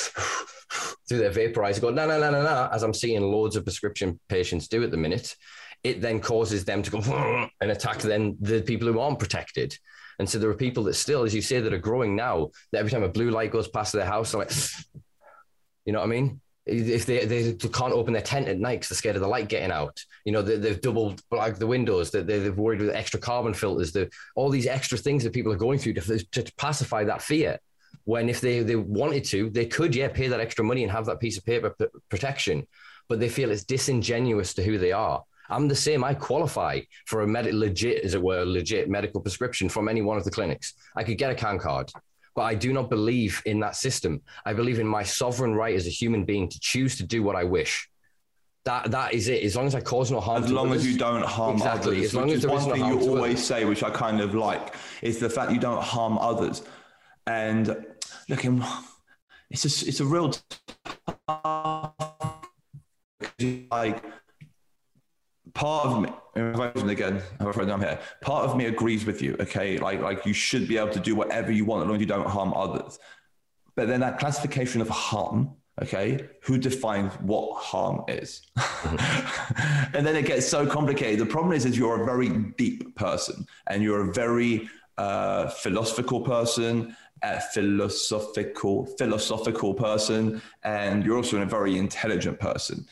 through 1.08 1.18
their 1.18 1.30
vaporizer, 1.30 1.80
go, 1.80 1.90
no, 1.90 2.06
no, 2.06 2.18
no, 2.18 2.30
no, 2.30 2.42
no, 2.42 2.68
as 2.72 2.82
I'm 2.82 2.94
seeing 2.94 3.22
loads 3.22 3.56
of 3.56 3.64
prescription 3.64 4.18
patients 4.28 4.68
do 4.68 4.82
at 4.82 4.90
the 4.90 4.96
minute. 4.96 5.34
It 5.82 6.00
then 6.00 6.20
causes 6.20 6.64
them 6.64 6.82
to 6.82 6.90
go 6.90 7.48
and 7.60 7.70
attack 7.70 7.98
then 7.98 8.36
the 8.40 8.62
people 8.62 8.90
who 8.90 8.98
aren't 8.98 9.18
protected. 9.18 9.76
And 10.18 10.28
so 10.28 10.38
there 10.38 10.50
are 10.50 10.54
people 10.54 10.84
that 10.84 10.94
still, 10.94 11.24
as 11.24 11.34
you 11.34 11.42
say, 11.42 11.60
that 11.60 11.72
are 11.72 11.78
growing 11.78 12.16
now, 12.16 12.50
that 12.72 12.78
every 12.78 12.90
time 12.90 13.02
a 13.02 13.08
blue 13.08 13.30
light 13.30 13.50
goes 13.50 13.68
past 13.68 13.92
their 13.92 14.04
house, 14.04 14.32
they're 14.32 14.40
like, 14.40 14.52
you 15.84 15.92
know 15.92 16.00
what 16.00 16.06
I 16.06 16.08
mean? 16.08 16.40
If 16.66 17.04
they, 17.04 17.26
they 17.26 17.52
can't 17.52 17.92
open 17.92 18.14
their 18.14 18.22
tent 18.22 18.48
at 18.48 18.58
night 18.58 18.76
because 18.76 18.88
they're 18.88 18.96
scared 18.96 19.16
of 19.16 19.22
the 19.22 19.28
light 19.28 19.50
getting 19.50 19.70
out, 19.70 20.02
you 20.24 20.32
know, 20.32 20.40
they, 20.40 20.56
they've 20.56 20.80
doubled 20.80 21.20
like 21.30 21.58
the 21.58 21.66
windows, 21.66 22.10
they, 22.10 22.22
they've 22.22 22.56
worried 22.56 22.80
with 22.80 22.94
extra 22.94 23.20
carbon 23.20 23.52
filters, 23.52 23.92
the, 23.92 24.10
all 24.34 24.48
these 24.48 24.66
extra 24.66 24.96
things 24.96 25.24
that 25.24 25.34
people 25.34 25.52
are 25.52 25.56
going 25.56 25.78
through 25.78 25.92
to, 25.92 26.18
to 26.18 26.52
pacify 26.56 27.04
that 27.04 27.20
fear. 27.20 27.58
When 28.04 28.28
if 28.28 28.40
they, 28.40 28.60
they 28.60 28.76
wanted 28.76 29.24
to, 29.26 29.48
they 29.50 29.66
could, 29.66 29.94
yeah, 29.94 30.08
pay 30.08 30.28
that 30.28 30.40
extra 30.40 30.64
money 30.64 30.82
and 30.82 30.92
have 30.92 31.06
that 31.06 31.20
piece 31.20 31.38
of 31.38 31.44
paper 31.44 31.70
p- 31.78 31.86
protection, 32.10 32.66
but 33.08 33.18
they 33.20 33.28
feel 33.30 33.50
it's 33.50 33.64
disingenuous 33.64 34.52
to 34.54 34.62
who 34.62 34.76
they 34.78 34.92
are. 34.92 35.22
I'm 35.48 35.68
the 35.68 35.76
same. 35.76 36.04
I 36.04 36.14
qualify 36.14 36.80
for 37.06 37.22
a 37.22 37.26
med- 37.26 37.54
legit, 37.54 38.04
as 38.04 38.14
it 38.14 38.22
were, 38.22 38.44
legit 38.44 38.88
medical 38.90 39.20
prescription 39.20 39.68
from 39.68 39.88
any 39.88 40.02
one 40.02 40.18
of 40.18 40.24
the 40.24 40.30
clinics. 40.30 40.74
I 40.96 41.02
could 41.04 41.18
get 41.18 41.30
a 41.30 41.34
CanCard, 41.34 41.92
but 42.34 42.42
I 42.42 42.54
do 42.54 42.72
not 42.72 42.90
believe 42.90 43.42
in 43.46 43.60
that 43.60 43.76
system. 43.76 44.20
I 44.44 44.52
believe 44.54 44.78
in 44.80 44.86
my 44.86 45.02
sovereign 45.02 45.54
right 45.54 45.74
as 45.74 45.86
a 45.86 45.90
human 45.90 46.24
being 46.24 46.48
to 46.48 46.60
choose 46.60 46.96
to 46.96 47.04
do 47.04 47.22
what 47.22 47.36
I 47.36 47.44
wish. 47.44 47.88
That 48.64 48.90
that 48.92 49.12
is 49.12 49.28
it. 49.28 49.42
As 49.42 49.54
long 49.56 49.66
as 49.66 49.74
I 49.74 49.80
cause 49.82 50.10
no 50.10 50.20
harm. 50.20 50.42
As 50.42 50.48
to 50.48 50.54
long 50.54 50.72
as 50.72 50.86
you 50.90 50.96
don't 50.98 51.24
harm 51.24 51.56
Exactly, 51.56 51.96
others, 51.98 52.06
as 52.06 52.14
long 52.14 52.26
which 52.28 52.36
as 52.36 52.44
is 52.44 52.50
one 52.50 52.68
no 52.68 52.74
thing 52.74 52.86
you 52.86 53.00
always 53.10 53.32
others. 53.34 53.44
say, 53.46 53.64
which 53.66 53.82
I 53.82 53.90
kind 53.90 54.20
of 54.22 54.34
like, 54.34 54.74
is 55.02 55.18
the 55.18 55.28
fact 55.28 55.52
you 55.52 55.58
don't 55.58 55.82
harm 55.82 56.16
others. 56.18 56.62
And 57.26 57.84
look, 58.28 58.44
in- 58.44 58.64
it's 59.50 59.64
a, 59.64 59.88
it's 59.88 60.00
a 60.00 60.04
real 60.04 60.34
like 63.70 64.02
part 65.54 65.86
of 65.86 66.02
me 66.02 66.92
again 66.92 67.22
I'm 67.40 67.80
here 67.80 68.00
part 68.20 68.48
of 68.48 68.56
me 68.56 68.66
agrees 68.66 69.04
with 69.04 69.22
you 69.22 69.36
okay? 69.40 69.78
Like 69.78 70.00
like 70.00 70.26
you 70.26 70.32
should 70.32 70.66
be 70.66 70.78
able 70.78 70.90
to 70.90 71.00
do 71.00 71.14
whatever 71.14 71.52
you 71.52 71.64
want 71.64 71.82
as 71.82 71.86
long 71.86 71.96
as 71.96 72.00
you 72.00 72.06
don't 72.06 72.26
harm 72.26 72.52
others. 72.54 72.98
But 73.76 73.88
then 73.88 74.00
that 74.00 74.18
classification 74.18 74.80
of 74.80 74.88
harm 74.88 75.52
okay 75.80 76.28
who 76.42 76.58
defines 76.58 77.12
what 77.14 77.56
harm 77.62 78.04
is? 78.08 78.42
And 79.94 80.04
then 80.04 80.16
it 80.16 80.26
gets 80.26 80.48
so 80.48 80.66
complicated. 80.66 81.20
The 81.20 81.30
problem 81.30 81.52
is 81.52 81.64
is 81.64 81.78
you're 81.78 82.02
a 82.02 82.04
very 82.04 82.28
deep 82.58 82.96
person 82.96 83.46
and 83.68 83.80
you're 83.80 84.10
a 84.10 84.12
very 84.12 84.68
uh, 84.98 85.48
philosophical 85.48 86.20
person 86.20 86.96
a 87.24 87.40
philosophical 87.40 88.86
philosophical 88.98 89.74
person 89.74 90.40
and 90.62 91.04
you're 91.04 91.16
also 91.16 91.40
a 91.40 91.46
very 91.46 91.76
intelligent 91.76 92.38
person 92.38 92.86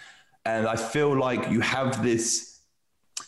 and 0.47 0.67
i 0.67 0.77
feel 0.77 1.17
like 1.19 1.51
you 1.51 1.61
have 1.61 2.03
this 2.03 2.61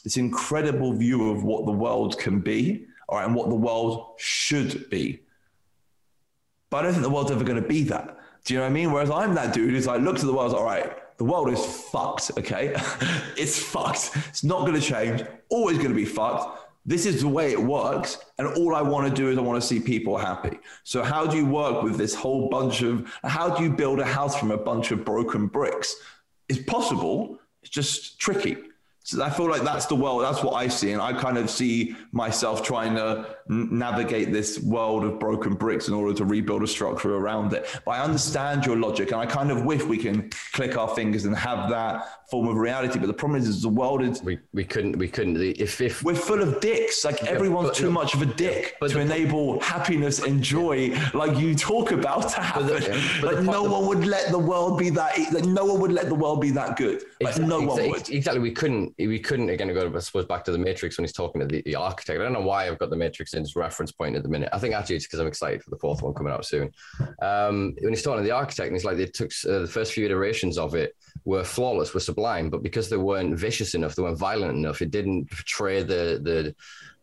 this 0.02 0.16
incredible 0.16 0.93
view 0.93 1.31
of 1.31 1.44
what 1.44 1.64
the 1.66 1.72
world 1.72 2.18
can 2.18 2.40
be 2.40 2.86
all 3.09 3.18
right, 3.18 3.26
and 3.26 3.35
what 3.35 3.48
the 3.48 3.55
world 3.55 4.14
should 4.18 4.89
be 4.90 5.24
but 6.74 6.78
I 6.78 6.82
don't 6.82 6.94
think 6.94 7.05
the 7.05 7.10
world's 7.10 7.31
ever 7.31 7.44
going 7.44 7.62
to 7.62 7.68
be 7.68 7.85
that. 7.85 8.18
Do 8.44 8.52
you 8.52 8.59
know 8.59 8.64
what 8.64 8.70
I 8.70 8.72
mean? 8.72 8.90
Whereas 8.90 9.09
I'm 9.09 9.32
that 9.36 9.55
dude 9.55 9.70
who's 9.70 9.86
like, 9.86 10.01
look 10.01 10.18
to 10.18 10.26
the 10.26 10.32
world, 10.32 10.52
all 10.55 10.64
right, 10.64 10.93
the 11.18 11.24
world 11.24 11.48
is 11.51 11.64
fucked, 11.64 12.32
okay? 12.36 12.74
it's 13.36 13.62
fucked. 13.62 14.10
It's 14.28 14.43
not 14.43 14.66
going 14.66 14.74
to 14.74 14.81
change. 14.81 15.22
Always 15.51 15.76
going 15.76 15.90
to 15.90 15.94
be 15.94 16.05
fucked. 16.05 16.64
This 16.86 17.06
is 17.06 17.23
the 17.23 17.28
way 17.28 17.52
it 17.52 17.62
works. 17.62 18.19
And 18.39 18.47
all 18.47 18.74
I 18.74 18.82
want 18.82 19.09
to 19.09 19.15
do 19.15 19.31
is 19.31 19.39
I 19.39 19.40
want 19.40 19.61
to 19.61 19.66
see 19.66 19.81
people 19.81 20.19
happy. 20.19 20.59
So, 20.82 21.02
how 21.02 21.27
do 21.27 21.36
you 21.36 21.47
work 21.47 21.82
with 21.82 21.97
this 21.97 22.15
whole 22.15 22.48
bunch 22.48 22.82
of, 22.82 23.11
how 23.24 23.55
do 23.55 23.65
you 23.65 23.70
build 23.70 24.01
a 24.01 24.05
house 24.05 24.39
from 24.39 24.51
a 24.51 24.59
bunch 24.59 24.90
of 24.90 25.05
broken 25.05 25.47
bricks? 25.47 25.97
It's 26.48 26.62
possible, 26.62 27.39
it's 27.62 27.70
just 27.70 28.19
tricky. 28.19 28.59
So 29.06 29.22
I 29.22 29.28
feel 29.28 29.51
like 29.51 29.62
that's 29.62 29.85
the 29.85 29.94
world. 29.94 30.22
That's 30.22 30.43
what 30.43 30.55
I 30.55 30.66
see, 30.66 30.93
and 30.93 31.02
I 31.02 31.12
kind 31.12 31.36
of 31.36 31.51
see 31.51 31.94
myself 32.12 32.62
trying 32.62 32.94
to 32.97 33.36
n- 33.51 33.68
navigate 33.70 34.32
this 34.32 34.59
world 34.60 35.05
of 35.05 35.18
broken 35.20 35.52
bricks 35.52 35.89
in 35.89 35.94
order 35.94 36.14
to 36.14 36.24
rebuild 36.24 36.62
a 36.62 36.66
structure 36.66 37.14
around 37.14 37.52
it. 37.52 37.68
But 37.85 37.90
I 37.93 38.02
understand 38.02 38.64
your 38.64 38.76
logic, 38.78 39.12
and 39.12 39.20
I 39.20 39.26
kind 39.26 39.51
of 39.51 39.66
wish 39.66 39.82
we 39.82 39.98
can 39.98 40.31
click 40.55 40.78
our 40.78 40.89
fingers 40.89 41.26
and 41.26 41.36
have 41.36 41.68
that 41.68 42.28
form 42.31 42.48
of 42.48 42.56
reality. 42.56 42.98
But 42.98 43.09
the 43.09 43.12
problem 43.12 43.39
is, 43.43 43.47
is 43.47 43.60
the 43.60 43.68
world 43.68 44.01
is 44.02 44.22
we, 44.22 44.39
we 44.55 44.64
couldn't 44.64 44.97
we 44.97 45.06
couldn't 45.09 45.36
if 45.36 45.82
if 45.82 46.02
we're 46.02 46.14
full 46.14 46.43
of 46.43 46.60
dicks. 46.60 47.05
Like 47.05 47.22
everyone's 47.24 47.68
but 47.68 47.76
too 47.76 47.90
much 47.90 48.14
of 48.14 48.22
a 48.22 48.26
dick 48.26 48.76
but 48.81 48.90
to 48.93 49.01
enable 49.01 49.60
happiness 49.60 50.20
and 50.22 50.43
joy, 50.43 50.97
like 51.12 51.36
you 51.36 51.55
talk 51.55 51.93
about, 51.93 52.31
to 52.31 52.40
happen. 52.40 52.66
the- 52.68 53.18
but 53.20 53.35
like 53.35 53.44
po- 53.44 53.52
no 53.52 53.62
one 53.64 53.86
would 53.86 54.06
let 54.06 54.31
the 54.31 54.39
world 54.39 54.78
be 54.78 54.89
that. 54.89 55.18
Like 55.31 55.44
no 55.44 55.66
one 55.66 55.78
would 55.82 55.93
let 55.93 56.09
the 56.09 56.14
world 56.14 56.40
be 56.40 56.51
that 56.52 56.78
good. 56.78 57.02
Like 57.20 57.36
Exactly, 57.36 57.47
no 57.47 57.60
one 57.60 57.90
would. 57.90 58.09
Exactly. 58.09 58.40
We 58.40 58.52
couldn't 58.52 58.94
we 58.99 59.19
couldn't 59.19 59.49
again 59.49 59.73
go, 59.73 59.93
I 59.95 59.99
suppose, 59.99 60.27
back 60.27 60.45
to 60.45 60.53
the 60.53 60.59
Matrix 60.59 60.97
when 60.97 61.05
he's 61.05 61.12
talking 61.12 61.41
to 61.41 61.47
the, 61.47 61.62
the 61.62 61.75
architect. 61.75 62.21
I 62.21 62.23
don't 62.23 62.33
know 62.33 62.41
why 62.41 62.66
I've 62.66 62.79
got 62.79 62.91
the 62.91 62.97
Matrix 62.97 63.35
in 63.35 63.41
his 63.41 63.57
reference 63.57 63.93
point 63.93 64.16
at 64.16 64.23
the 64.23 64.29
minute. 64.29 64.49
I 64.53 64.59
think 64.59 64.75
actually 64.75 64.97
it's 64.97 65.07
because 65.07 65.21
I'm 65.21 65.27
excited 65.27 65.62
for 65.62 65.71
the 65.71 65.79
fourth 65.79 66.03
one 66.03 66.15
coming 66.15 66.33
out 66.33 66.45
soon. 66.45 66.71
Um, 67.23 67.75
when 67.81 67.93
he's 67.93 68.03
talking 68.03 68.23
to 68.23 68.29
the 68.29 68.35
architect, 68.35 68.69
and 68.69 68.77
he's 68.77 68.85
like, 68.85 68.97
they 68.97 69.07
took 69.07 69.31
uh, 69.49 69.61
the 69.61 69.66
first 69.66 69.93
few 69.93 70.07
iterations 70.07 70.59
of 70.59 70.75
it 70.75 70.97
were 71.25 71.45
flawless, 71.45 71.95
were 71.95 72.01
sublime, 72.01 72.51
but 72.51 72.62
because 72.62 72.89
they 72.89 72.97
weren't 72.97 73.39
vicious 73.39 73.75
enough, 73.75 73.95
they 73.95 74.03
weren't 74.03 74.19
violent 74.19 74.57
enough, 74.57 74.83
it 74.83 74.91
didn't 74.91 75.31
portray 75.31 75.83
the 75.83 76.21
the 76.23 76.55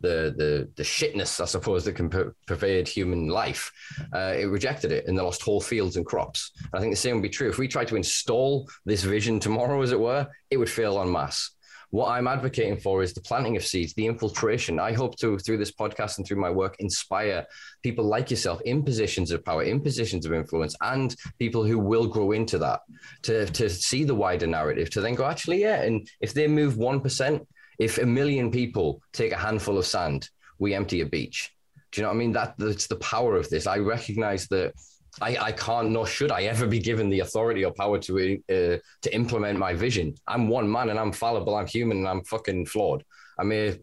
the 0.02 0.34
the, 0.36 0.70
the 0.76 0.84
shitness, 0.84 1.40
I 1.40 1.46
suppose, 1.46 1.86
that 1.86 1.94
can 1.94 2.10
per- 2.10 2.36
pervade 2.48 2.88
human 2.88 3.28
life. 3.28 3.72
Uh, 4.14 4.34
it 4.36 4.46
rejected 4.46 4.92
it, 4.92 5.06
and 5.08 5.18
they 5.18 5.22
lost 5.22 5.44
whole 5.44 5.62
fields 5.62 5.96
and 5.96 6.06
crops. 6.06 6.52
And 6.58 6.70
I 6.74 6.80
think 6.80 6.92
the 6.92 6.98
same 6.98 7.16
would 7.16 7.24
be 7.24 7.30
true 7.30 7.50
if 7.50 7.58
we 7.58 7.68
tried 7.68 7.88
to 7.90 7.96
install 7.96 8.68
this 8.86 9.04
vision 9.04 9.40
tomorrow, 9.40 9.82
as 9.82 9.92
it 9.92 10.00
were. 10.00 10.28
It 10.50 10.58
would 10.58 10.70
fail 10.70 11.00
en 11.02 11.12
masse. 11.12 11.52
What 11.92 12.10
I'm 12.10 12.28
advocating 12.28 12.78
for 12.78 13.04
is 13.04 13.14
the 13.14 13.22
planting 13.22 13.58
of 13.58 13.66
seeds, 13.66 13.94
the 13.94 14.08
infiltration. 14.08 14.80
I 14.80 14.94
hope 14.94 15.18
to, 15.18 15.38
through 15.38 15.58
this 15.58 15.74
podcast 15.74 16.18
and 16.18 16.26
through 16.26 16.40
my 16.40 16.50
work, 16.50 16.78
inspire 16.80 17.46
people 17.84 18.06
like 18.06 18.32
yourself 18.32 18.62
in 18.62 18.84
positions 18.84 19.30
of 19.32 19.44
power, 19.44 19.64
in 19.64 19.82
positions 19.82 20.26
of 20.26 20.32
influence, 20.32 20.74
and 20.82 21.14
people 21.38 21.66
who 21.66 21.78
will 21.78 22.08
grow 22.08 22.32
into 22.32 22.58
that 22.60 22.80
to, 23.24 23.46
to 23.46 23.70
see 23.70 24.06
the 24.06 24.16
wider 24.16 24.48
narrative, 24.48 24.90
to 24.92 25.02
then 25.02 25.16
go, 25.16 25.26
actually, 25.26 25.62
yeah. 25.62 25.82
And 25.82 26.08
if 26.22 26.34
they 26.34 26.48
move 26.48 26.76
1%, 26.76 27.46
if 27.78 27.98
a 27.98 28.06
million 28.06 28.52
people 28.52 29.02
take 29.12 29.34
a 29.34 29.38
handful 29.38 29.78
of 29.78 29.86
sand, 29.86 30.30
we 30.60 30.74
empty 30.74 31.02
a 31.02 31.06
beach. 31.06 31.52
Do 31.92 32.00
you 32.00 32.04
know 32.04 32.10
what 32.10 32.16
I 32.16 32.20
mean? 32.20 32.32
That 32.32 32.56
that's 32.58 32.88
the 32.88 32.96
power 32.98 33.36
of 33.36 33.50
this. 33.50 33.68
I 33.68 33.80
recognize 33.80 34.48
that 34.48 34.74
I, 35.20 35.38
I 35.38 35.52
can't 35.52 35.90
nor 35.90 36.08
should 36.08 36.32
I 36.32 36.44
ever 36.44 36.66
be 36.66 36.80
given 36.80 37.10
the 37.10 37.20
authority 37.20 37.66
or 37.66 37.74
power 37.74 38.00
to 38.00 38.40
uh, 38.50 38.78
to 39.02 39.16
implement 39.16 39.60
my 39.60 39.74
vision. 39.74 40.16
I'm 40.28 40.48
one 40.48 40.72
man 40.72 40.90
and 40.90 41.00
I'm 41.00 41.12
fallible. 41.12 41.56
I'm 41.56 41.68
human 41.68 41.98
and 41.98 42.08
I'm 42.08 42.24
fucking 42.24 42.68
flawed. 42.68 43.04
I 43.38 43.44
may 43.44 43.78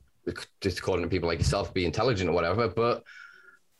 just 0.61 0.79
according 0.79 1.05
to 1.05 1.11
people 1.11 1.29
like 1.29 1.39
yourself 1.39 1.73
be 1.75 1.85
intelligent 1.85 2.31
or 2.31 2.33
whatever, 2.33 2.69
but 2.69 3.03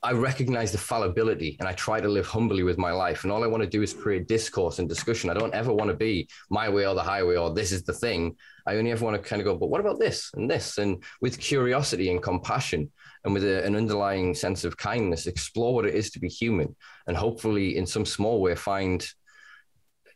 I 0.03 0.13
recognize 0.13 0.71
the 0.71 0.79
fallibility 0.79 1.57
and 1.59 1.69
I 1.69 1.73
try 1.73 2.01
to 2.01 2.09
live 2.09 2.27
humbly 2.27 2.63
with 2.63 2.79
my 2.79 2.93
life. 2.93 3.25
And 3.25 3.33
all 3.33 3.43
I 3.43 3.49
want 3.49 3.65
to 3.65 3.69
do 3.69 3.83
is 3.83 3.93
create 3.93 4.29
discourse 4.29 4.79
and 4.79 4.89
discussion. 4.89 5.29
I 5.29 5.35
don't 5.35 5.55
ever 5.55 5.73
want 5.73 5.91
to 5.91 5.97
be 5.97 6.29
my 6.51 6.69
way 6.69 6.87
or 6.87 6.95
the 6.95 7.03
highway 7.03 7.37
or 7.37 7.53
this 7.53 7.73
is 7.73 7.83
the 7.83 7.93
thing. 7.93 8.37
I 8.67 8.77
only 8.77 8.93
ever 8.93 9.05
want 9.05 9.21
to 9.21 9.29
kind 9.29 9.41
of 9.41 9.47
go, 9.47 9.57
but 9.57 9.71
what 9.71 9.81
about 9.81 9.99
this 9.99 10.31
and 10.35 10.49
this? 10.49 10.79
And 10.79 11.03
with 11.21 11.41
curiosity 11.41 12.11
and 12.11 12.23
compassion 12.23 12.93
and 13.29 13.35
with 13.35 13.45
a, 13.45 13.65
an 13.65 13.77
underlying 13.77 14.35
sense 14.35 14.65
of 14.65 14.77
kindness, 14.77 15.27
explore 15.27 15.75
what 15.75 15.85
it 15.85 15.95
is 15.95 16.11
to 16.11 16.19
be 16.19 16.29
human 16.29 16.75
and 17.07 17.17
hopefully 17.17 17.77
in 17.77 17.87
some 17.87 18.07
small 18.07 18.41
way 18.41 18.55
find 18.55 19.07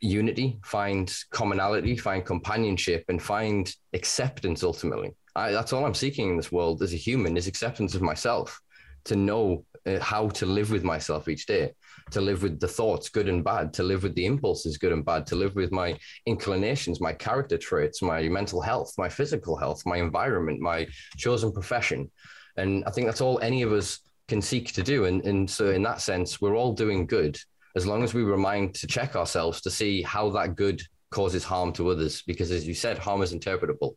unity, 0.01 0.59
find 0.65 1.15
commonality, 1.31 1.97
find 1.97 2.25
companionship, 2.25 3.05
and 3.09 3.23
find 3.23 3.75
acceptance 3.93 4.65
ultimately. 4.65 5.15
I, 5.37 5.53
that's 5.53 5.73
all 5.73 5.85
I'm 5.85 5.95
seeking 5.95 6.31
in 6.31 6.37
this 6.37 6.51
world 6.51 6.83
as 6.83 6.93
a 6.93 6.97
human 6.97 7.37
is 7.37 7.47
acceptance 7.47 7.95
of 7.95 8.03
myself 8.03 8.61
to 9.05 9.17
know 9.17 9.65
uh, 9.87 9.99
how 10.01 10.29
to 10.29 10.47
live 10.47 10.71
with 10.71 10.85
myself 10.85 11.29
each 11.29 11.47
day, 11.47 11.73
to 12.13 12.21
live 12.21 12.43
with 12.43 12.61
the 12.61 12.69
thoughts, 12.69 13.09
good 13.09 13.29
and 13.29 13.45
bad, 13.45 13.73
to 13.75 13.83
live 13.83 14.03
with 14.03 14.15
the 14.15 14.27
impulses, 14.27 14.79
good 14.79 14.93
and 14.93 15.05
bad, 15.05 15.27
to 15.27 15.37
live 15.37 15.55
with 15.55 15.71
my 15.71 15.99
inclinations, 16.27 17.01
my 17.01 17.13
character 17.13 17.59
traits, 17.59 18.01
my 18.01 18.23
mental 18.29 18.61
health, 18.61 18.93
my 18.97 19.09
physical 19.09 19.57
health, 19.57 19.85
my 19.85 19.99
environment, 19.99 20.61
my 20.61 20.87
chosen 21.17 21.53
profession. 21.53 22.11
And 22.57 22.85
I 22.85 22.91
think 22.91 23.07
that's 23.07 23.20
all 23.20 23.39
any 23.41 23.62
of 23.62 23.73
us 23.73 24.01
can 24.29 24.43
seek 24.43 24.73
to 24.74 24.83
do. 24.83 25.07
And, 25.07 25.24
and 25.24 25.51
so, 25.51 25.70
in 25.70 25.83
that 25.83 26.01
sense, 26.01 26.41
we're 26.41 26.57
all 26.57 26.73
doing 26.73 27.07
good 27.07 27.39
as 27.74 27.87
long 27.87 28.03
as 28.03 28.12
we 28.12 28.23
remind 28.23 28.74
to 28.74 28.87
check 28.87 29.16
ourselves 29.16 29.61
to 29.62 29.70
see 29.70 30.03
how 30.03 30.31
that 30.31 30.57
good 30.57 30.83
causes 31.11 31.45
harm 31.45 31.73
to 31.74 31.91
others. 31.91 32.23
Because 32.27 32.51
as 32.51 32.66
you 32.66 32.74
said, 32.74 32.99
harm 32.99 33.23
is 33.23 33.35
interpretable 33.35 33.95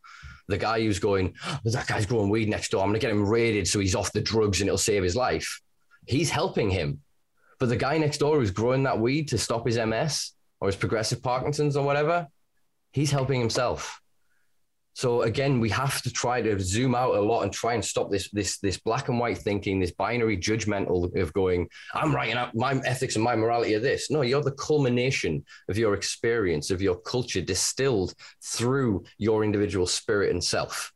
the 0.47 0.57
guy 0.57 0.81
who's 0.81 0.99
going, 0.99 1.33
oh, 1.45 1.59
that 1.65 1.87
guy's 1.87 2.05
growing 2.05 2.29
weed 2.29 2.49
next 2.49 2.69
door. 2.69 2.81
I'm 2.81 2.89
going 2.89 2.99
to 2.99 3.05
get 3.05 3.11
him 3.11 3.27
raided 3.27 3.67
so 3.67 3.79
he's 3.79 3.95
off 3.95 4.11
the 4.11 4.21
drugs 4.21 4.61
and 4.61 4.67
it'll 4.67 4.77
save 4.77 5.03
his 5.03 5.15
life. 5.15 5.61
He's 6.05 6.29
helping 6.29 6.69
him. 6.69 7.01
But 7.59 7.69
the 7.69 7.77
guy 7.77 7.97
next 7.97 8.19
door 8.19 8.37
who's 8.37 8.51
growing 8.51 8.83
that 8.83 8.99
weed 8.99 9.29
to 9.29 9.37
stop 9.37 9.65
his 9.65 9.77
MS 9.77 10.33
or 10.59 10.67
his 10.67 10.75
progressive 10.75 11.23
Parkinson's 11.23 11.77
or 11.77 11.85
whatever, 11.85 12.27
he's 12.91 13.11
helping 13.11 13.39
himself. 13.39 13.99
So 14.95 15.23
again, 15.23 15.59
we 15.59 15.69
have 15.71 16.01
to 16.03 16.09
try 16.11 16.41
to 16.41 16.57
zoom 16.57 16.95
out 16.95 17.15
a 17.15 17.19
lot 17.21 17.41
and 17.41 17.51
try 17.51 17.73
and 17.73 17.83
stop 17.83 18.09
this 18.09 18.29
this 18.31 18.59
this 18.59 18.77
black 18.77 19.09
and 19.09 19.19
white 19.19 19.37
thinking, 19.37 19.77
this 19.77 19.91
binary 19.91 20.37
judgmental 20.37 21.13
of 21.19 21.33
going, 21.33 21.67
I'm 21.93 22.15
writing 22.15 22.37
out 22.37 22.55
my 22.55 22.75
ethics 22.85 23.15
and 23.15 23.23
my 23.23 23.35
morality 23.35 23.73
of 23.73 23.81
this. 23.81 24.09
No, 24.09 24.21
you're 24.21 24.41
the 24.41 24.53
culmination 24.53 25.43
of 25.67 25.77
your 25.77 25.95
experience, 25.95 26.71
of 26.71 26.81
your 26.81 26.95
culture 26.95 27.41
distilled 27.41 28.13
through 28.41 29.03
your 29.17 29.43
individual 29.43 29.85
spirit 29.85 30.31
and 30.31 30.41
self. 30.41 30.93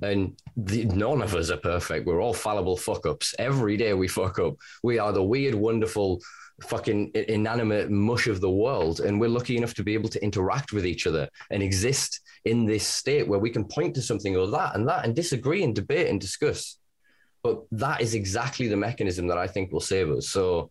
And 0.00 0.40
the, 0.56 0.84
none 0.84 1.20
of 1.20 1.34
us 1.34 1.50
are 1.50 1.56
perfect. 1.56 2.06
We're 2.06 2.22
all 2.22 2.32
fallible 2.32 2.76
fuck 2.76 3.04
ups. 3.04 3.34
Every 3.40 3.76
day 3.76 3.92
we 3.94 4.06
fuck 4.06 4.38
up. 4.38 4.54
We 4.84 5.00
are 5.00 5.12
the 5.12 5.24
weird, 5.24 5.56
wonderful, 5.56 6.20
fucking 6.62 7.10
inanimate 7.14 7.90
mush 7.90 8.26
of 8.26 8.40
the 8.40 8.50
world. 8.50 9.00
And 9.00 9.20
we're 9.20 9.28
lucky 9.28 9.56
enough 9.56 9.74
to 9.74 9.82
be 9.82 9.94
able 9.94 10.08
to 10.10 10.22
interact 10.22 10.72
with 10.72 10.86
each 10.86 11.06
other 11.06 11.28
and 11.50 11.62
exist 11.62 12.20
in 12.44 12.66
this 12.66 12.86
state 12.86 13.26
where 13.26 13.38
we 13.38 13.50
can 13.50 13.64
point 13.64 13.94
to 13.94 14.02
something 14.02 14.36
or 14.36 14.46
that 14.48 14.74
and 14.74 14.88
that 14.88 15.04
and 15.04 15.14
disagree 15.14 15.62
and 15.62 15.74
debate 15.74 16.08
and 16.08 16.20
discuss. 16.20 16.78
But 17.42 17.62
that 17.72 18.00
is 18.00 18.14
exactly 18.14 18.68
the 18.68 18.76
mechanism 18.76 19.26
that 19.28 19.38
I 19.38 19.46
think 19.46 19.72
will 19.72 19.80
save 19.80 20.10
us. 20.10 20.28
So 20.28 20.70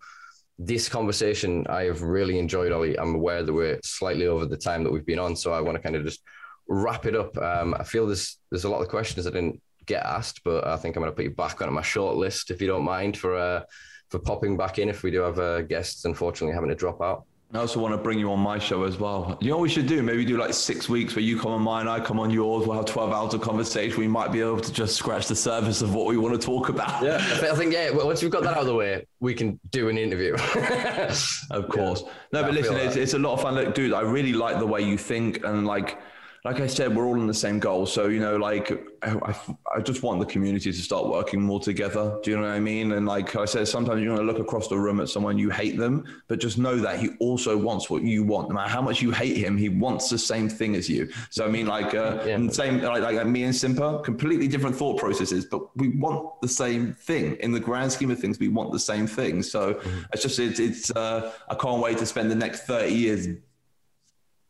this 0.60 0.90
conversation 0.90 1.66
I 1.70 1.84
have 1.84 2.02
really 2.02 2.38
enjoyed, 2.38 2.72
Olly. 2.72 3.00
I'm 3.00 3.16
aware 3.16 3.44
that 3.44 3.54
we're 3.54 3.80
slightly 3.84 4.28
over 4.28 4.46
the 4.46 4.58
time 4.58 4.84
that 4.84 4.92
we've 4.92 5.06
been 5.06 5.18
on, 5.20 5.36
so 5.36 5.54
I 5.54 5.62
want 5.62 5.78
to 5.78 5.82
kind 5.82 5.96
of 5.96 6.04
just 6.04 6.22
wrap 6.68 7.06
it 7.06 7.16
up. 7.16 7.36
Um, 7.38 7.74
I 7.74 7.84
feel 7.84 8.06
there's 8.06 8.38
there's 8.52 8.66
a 8.66 8.70
lot 8.70 8.82
of 8.82 8.90
questions 8.90 9.26
I 9.26 9.32
didn't 9.32 9.62
get 9.90 10.06
asked, 10.06 10.42
but 10.46 10.66
I 10.66 10.78
think 10.78 10.96
I'm 10.96 11.02
going 11.02 11.12
to 11.12 11.16
put 11.16 11.26
you 11.26 11.32
back 11.32 11.62
on 11.62 11.74
my 11.74 11.82
short 11.82 12.16
list 12.16 12.52
if 12.52 12.62
you 12.62 12.68
don't 12.68 12.86
mind 12.86 13.18
for 13.18 13.36
uh, 13.36 13.64
for 14.10 14.20
popping 14.20 14.56
back 14.56 14.80
in 14.80 14.88
if 14.88 15.04
we 15.04 15.12
do 15.12 15.22
have 15.22 15.40
uh, 15.40 15.62
guests 15.64 16.06
unfortunately 16.06 16.54
having 16.54 16.70
to 16.70 16.76
drop 16.76 17.02
out. 17.02 17.26
I 17.52 17.58
also 17.58 17.80
want 17.80 17.96
to 17.96 17.98
bring 17.98 18.20
you 18.20 18.32
on 18.32 18.40
my 18.40 18.60
show 18.60 18.84
as 18.84 19.00
well. 19.00 19.36
You 19.42 19.50
know 19.50 19.58
what 19.58 19.64
we 19.64 19.70
should 19.70 19.88
do? 19.88 20.04
Maybe 20.04 20.24
do 20.24 20.38
like 20.38 20.54
six 20.54 20.88
weeks 20.88 21.16
where 21.16 21.24
you 21.24 21.40
come 21.40 21.52
on 21.52 21.64
mine, 21.64 21.88
I 21.88 22.00
come 22.00 22.20
on 22.20 22.30
yours. 22.30 22.68
We'll 22.68 22.78
have 22.78 22.86
12 22.86 23.12
hours 23.12 23.34
of 23.34 23.42
conversation. 23.42 24.00
We 24.00 24.08
might 24.08 24.32
be 24.32 24.40
able 24.40 24.60
to 24.62 24.72
just 24.72 24.96
scratch 24.96 25.26
the 25.26 25.36
surface 25.36 25.82
of 25.82 25.96
what 25.96 26.06
we 26.06 26.16
want 26.16 26.40
to 26.40 26.46
talk 26.46 26.70
about. 26.70 27.04
Yeah, 27.04 27.16
I 27.18 27.56
think, 27.56 27.74
yeah, 27.74 27.90
once 27.90 28.22
we've 28.22 28.30
got 28.30 28.44
that 28.44 28.54
out 28.54 28.60
of 28.60 28.68
the 28.68 28.76
way, 28.76 29.08
we 29.20 29.34
can 29.34 29.60
do 29.72 29.90
an 29.90 29.98
interview. 29.98 30.34
of 31.50 31.70
course. 31.70 32.04
Yeah. 32.06 32.12
No, 32.34 32.44
but 32.44 32.54
listen, 32.54 32.76
it's, 32.76 32.96
it's 32.96 33.16
a 33.16 33.20
lot 33.20 33.34
of 33.34 33.42
fun. 33.42 33.56
Look, 33.56 33.74
dude, 33.74 33.94
I 33.94 34.02
really 34.02 34.34
like 34.34 34.60
the 34.60 34.68
way 34.68 34.82
you 34.84 34.96
think 34.96 35.44
and 35.44 35.66
like, 35.66 35.98
like 36.46 36.62
I 36.62 36.68
said, 36.68 36.96
we're 36.96 37.06
all 37.06 37.20
in 37.20 37.28
the 37.28 37.34
same 37.34 37.60
goal. 37.60 37.86
So, 37.86 38.08
you 38.08 38.22
know, 38.22 38.38
like 38.38 38.72
I, 39.04 39.36
I 39.76 39.82
just 39.82 40.04
want 40.04 40.20
the 40.20 40.26
community 40.26 40.72
to 40.72 40.78
start 40.78 41.08
working 41.08 41.42
more 41.42 41.60
together. 41.60 42.18
Do 42.24 42.32
you 42.32 42.38
know 42.38 42.44
what 42.44 42.52
I 42.52 42.62
mean? 42.62 42.94
And 42.94 43.06
like 43.06 43.36
I 43.36 43.44
said, 43.44 43.68
sometimes 43.68 44.02
you 44.02 44.10
want 44.10 44.22
to 44.22 44.26
look 44.26 44.40
across 44.40 44.70
the 44.70 44.78
room 44.78 45.02
at 45.02 45.10
someone, 45.10 45.38
you 45.38 45.50
hate 45.50 45.78
them, 45.78 46.06
but 46.28 46.40
just 46.40 46.58
know 46.58 46.78
that 46.78 47.00
he 47.00 47.10
also 47.20 47.58
wants 47.58 47.90
what 47.90 48.04
you 48.04 48.24
want. 48.24 48.50
No 48.50 48.56
matter 48.56 48.70
how 48.70 48.82
much 48.82 49.02
you 49.02 49.12
hate 49.12 49.36
him, 49.36 49.58
he 49.58 49.68
wants 49.68 50.10
the 50.10 50.18
same 50.18 50.48
thing 50.48 50.76
as 50.76 50.90
you. 50.90 51.10
So, 51.30 51.46
I 51.46 51.50
mean, 51.50 51.68
like, 51.68 51.94
uh, 51.94 52.24
yeah. 52.26 52.48
same, 52.50 52.82
like, 52.82 53.02
like 53.02 53.28
me 53.28 53.44
and 53.44 53.54
Simpa, 53.54 54.02
completely 54.04 54.48
different 54.48 54.78
thought 54.78 54.98
processes, 54.98 55.46
but 55.46 55.76
we 55.78 55.90
want 55.90 56.40
the 56.42 56.48
same 56.48 56.94
thing. 56.94 57.36
In 57.42 57.52
the 57.52 57.60
grand 57.60 57.92
scheme 57.92 58.12
of 58.12 58.20
things, 58.20 58.40
we 58.40 58.48
want 58.48 58.72
the 58.72 58.80
same 58.80 59.08
thing. 59.08 59.44
So 59.44 59.74
mm-hmm. 59.74 60.02
it's 60.14 60.24
just, 60.24 60.40
it's, 60.40 60.60
it's 60.60 60.92
uh, 60.92 61.34
I 61.50 61.56
can't 61.56 61.82
wait 61.82 61.98
to 61.98 62.06
spend 62.06 62.32
the 62.32 62.36
next 62.36 62.62
30 62.62 62.94
years 62.94 63.28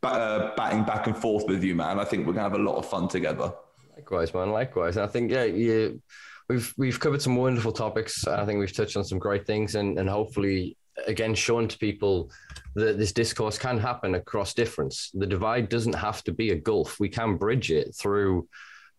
uh, 0.04 0.56
batting 0.56 0.84
back 0.84 1.08
and 1.08 1.18
forth 1.18 1.46
with 1.48 1.64
you, 1.64 1.76
man. 1.76 2.00
I 2.00 2.06
think 2.06 2.26
we're 2.26 2.34
gonna 2.34 2.50
have 2.50 2.60
a 2.60 2.64
lot 2.64 2.78
of 2.78 2.88
fun 2.88 3.08
together. 3.08 3.54
Likewise, 3.96 4.34
man. 4.34 4.52
Likewise. 4.52 4.98
I 4.98 5.08
think 5.08 5.32
yeah, 5.32 5.44
you, 5.44 6.02
we've 6.48 6.74
we've 6.78 7.00
covered 7.00 7.22
some 7.22 7.36
wonderful 7.36 7.72
topics. 7.72 8.26
I 8.28 8.46
think 8.46 8.60
we've 8.60 8.74
touched 8.74 8.98
on 8.98 9.04
some 9.04 9.20
great 9.20 9.46
things, 9.46 9.76
and 9.76 10.00
and 10.00 10.10
hopefully 10.10 10.78
again 11.08 11.34
shown 11.34 11.68
to 11.68 11.78
people 11.78 12.30
that 12.76 12.98
this 12.98 13.14
discourse 13.14 13.58
can 13.58 13.78
happen 13.78 14.16
across 14.16 14.54
difference. 14.54 15.12
The 15.14 15.28
divide 15.28 15.70
doesn't 15.70 15.96
have 15.96 16.24
to 16.26 16.32
be 16.32 16.52
a 16.52 16.56
gulf. 16.56 17.00
We 17.00 17.10
can 17.10 17.38
bridge 17.38 17.72
it 17.72 17.96
through 17.96 18.48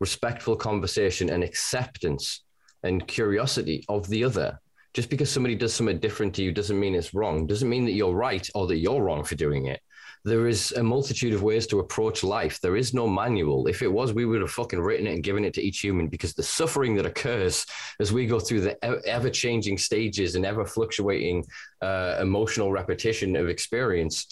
respectful 0.01 0.57
conversation 0.57 1.31
and 1.31 1.45
acceptance 1.45 2.43
and 2.83 3.07
curiosity 3.07 3.85
of 3.89 4.09
the 4.09 4.25
other. 4.25 4.59
Just 4.93 5.11
because 5.11 5.31
somebody 5.31 5.55
does 5.55 5.75
something 5.75 5.99
different 5.99 6.35
to 6.35 6.43
you 6.43 6.53
doesn't 6.53 6.81
mean 6.81 6.95
it's 6.95 7.15
wrong. 7.15 7.47
Doesn't 7.47 7.69
mean 7.69 7.85
that 7.85 7.93
you're 7.93 8.15
right 8.15 8.49
or 8.55 8.67
that 8.67 8.79
you're 8.79 9.03
wrong 9.03 9.23
for 9.23 9.37
doing 9.37 9.67
it 9.67 9.81
there 10.25 10.47
is 10.47 10.73
a 10.73 10.83
multitude 10.83 11.33
of 11.33 11.43
ways 11.43 11.67
to 11.69 11.81
approach 11.81 12.23
life. 12.23 12.61
There 12.61 12.77
is 12.77 12.93
no 12.93 13.09
manual. 13.09 13.67
If 13.67 13.81
it 13.83 13.91
was, 13.91 14.13
we 14.13 14.27
would 14.27 14.43
have 14.43 14.51
fucking 14.51 14.81
written 14.81 15.07
it 15.07 15.15
and 15.15 15.23
given 15.23 15.45
it 15.45 15.55
to 15.55 15.63
each 15.63 15.81
human 15.81 16.09
because 16.09 16.35
the 16.35 16.43
suffering 16.43 16.95
that 16.97 17.07
occurs 17.07 17.65
as 18.01 18.13
we 18.13 18.27
go 18.27 18.39
through 18.39 18.61
the 18.61 18.85
ever 19.07 19.31
changing 19.31 19.79
stages 19.79 20.35
and 20.35 20.45
ever 20.45 20.67
fluctuating 20.67 21.47
uh, 21.81 22.19
emotional 22.21 22.71
repetition 22.71 23.35
of 23.35 23.49
experience, 23.49 24.27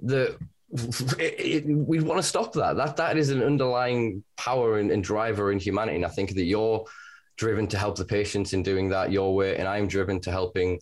the 0.00 0.36
we 0.70 2.00
want 2.00 2.20
to 2.20 2.22
stop 2.22 2.52
that. 2.52 2.76
That 2.76 2.96
that 2.96 3.16
is 3.16 3.30
an 3.30 3.42
underlying 3.42 4.22
power 4.36 4.78
and, 4.78 4.90
and 4.90 5.02
driver 5.02 5.50
in 5.50 5.58
humanity. 5.58 5.96
And 5.96 6.04
I 6.04 6.10
think 6.10 6.34
that 6.34 6.44
you're 6.44 6.84
driven 7.36 7.68
to 7.68 7.78
help 7.78 7.96
the 7.96 8.04
patients 8.04 8.52
in 8.52 8.62
doing 8.62 8.88
that 8.90 9.12
your 9.12 9.34
way, 9.34 9.56
and 9.56 9.68
I'm 9.68 9.86
driven 9.86 10.20
to 10.22 10.30
helping 10.30 10.80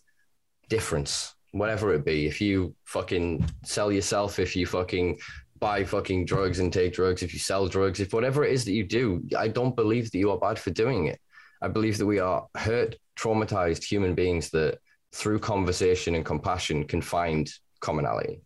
difference 0.67 1.35
whatever 1.51 1.93
it 1.93 2.05
be, 2.05 2.25
if 2.25 2.41
you 2.41 2.75
fucking 2.85 3.47
sell 3.63 3.91
yourself, 3.91 4.39
if 4.39 4.55
you 4.55 4.65
fucking 4.65 5.17
buy 5.59 5.83
fucking 5.83 6.25
drugs 6.25 6.59
and 6.59 6.71
take 6.71 6.93
drugs, 6.93 7.23
if 7.23 7.33
you 7.33 7.39
sell 7.39 7.67
drugs, 7.67 7.99
if 7.99 8.13
whatever 8.13 8.43
it 8.43 8.53
is 8.53 8.65
that 8.65 8.73
you 8.73 8.83
do, 8.83 9.23
I 9.37 9.47
don't 9.47 9.75
believe 9.75 10.11
that 10.11 10.17
you 10.17 10.31
are 10.31 10.37
bad 10.37 10.59
for 10.59 10.71
doing 10.71 11.07
it. 11.07 11.19
I 11.61 11.67
believe 11.67 11.97
that 11.97 12.05
we 12.05 12.19
are 12.19 12.45
hurt, 12.55 12.95
traumatized 13.17 13.83
human 13.83 14.13
beings 14.13 14.49
that 14.51 14.77
through 15.13 15.39
conversation 15.39 16.13
and 16.15 16.23
compassion 16.23 16.83
can 16.83 17.01
find 17.01 17.49
commonality. 17.79 18.41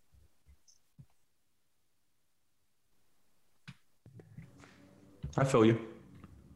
I 5.36 5.44
feel 5.44 5.64
you. 5.64 5.78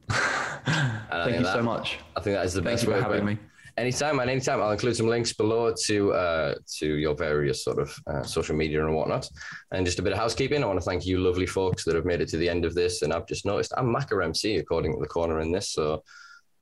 Thank 0.09 1.39
you 1.39 1.45
that, 1.45 1.55
so 1.55 1.63
much. 1.63 1.99
I 2.15 2.21
think 2.21 2.37
that 2.37 2.45
is 2.45 2.55
the 2.55 2.63
Thank 2.63 2.75
best 2.75 2.87
you 2.87 2.93
for 2.93 3.01
having 3.01 3.25
me. 3.25 3.39
Anytime, 3.79 4.17
man, 4.17 4.31
anytime. 4.31 4.63
I'll 4.63 4.71
include 4.71 4.97
some 4.97 5.09
links 5.09 5.35
below 5.35 5.75
to 5.85 6.13
uh, 6.13 6.55
to 6.79 6.95
your 6.95 7.15
various 7.15 7.63
sort 7.63 7.79
of 7.79 7.95
uh, 8.07 8.23
social 8.23 8.57
media 8.57 8.85
and 8.85 8.95
whatnot. 8.95 9.29
And 9.71 9.85
just 9.85 9.99
a 9.99 10.03
bit 10.03 10.13
of 10.13 10.19
housekeeping. 10.19 10.63
I 10.63 10.67
want 10.67 10.81
to 10.81 10.85
thank 10.85 11.05
you, 11.05 11.19
lovely 11.19 11.47
folks, 11.47 11.85
that 11.85 11.95
have 11.95 12.07
made 12.07 12.23
it 12.23 12.29
to 12.31 12.39
the 12.39 12.49
end 12.49 12.65
of 12.65 12.75
this. 12.75 13.03
And 13.03 13.13
I've 13.13 13.27
just 13.27 13.45
noticed 13.45 13.75
I'm 13.77 13.93
Macker 13.93 14.23
MC 14.23 14.57
according 14.57 14.95
to 14.95 15.01
the 15.01 15.07
corner 15.07 15.41
in 15.41 15.53
this. 15.53 15.73
So 15.73 16.03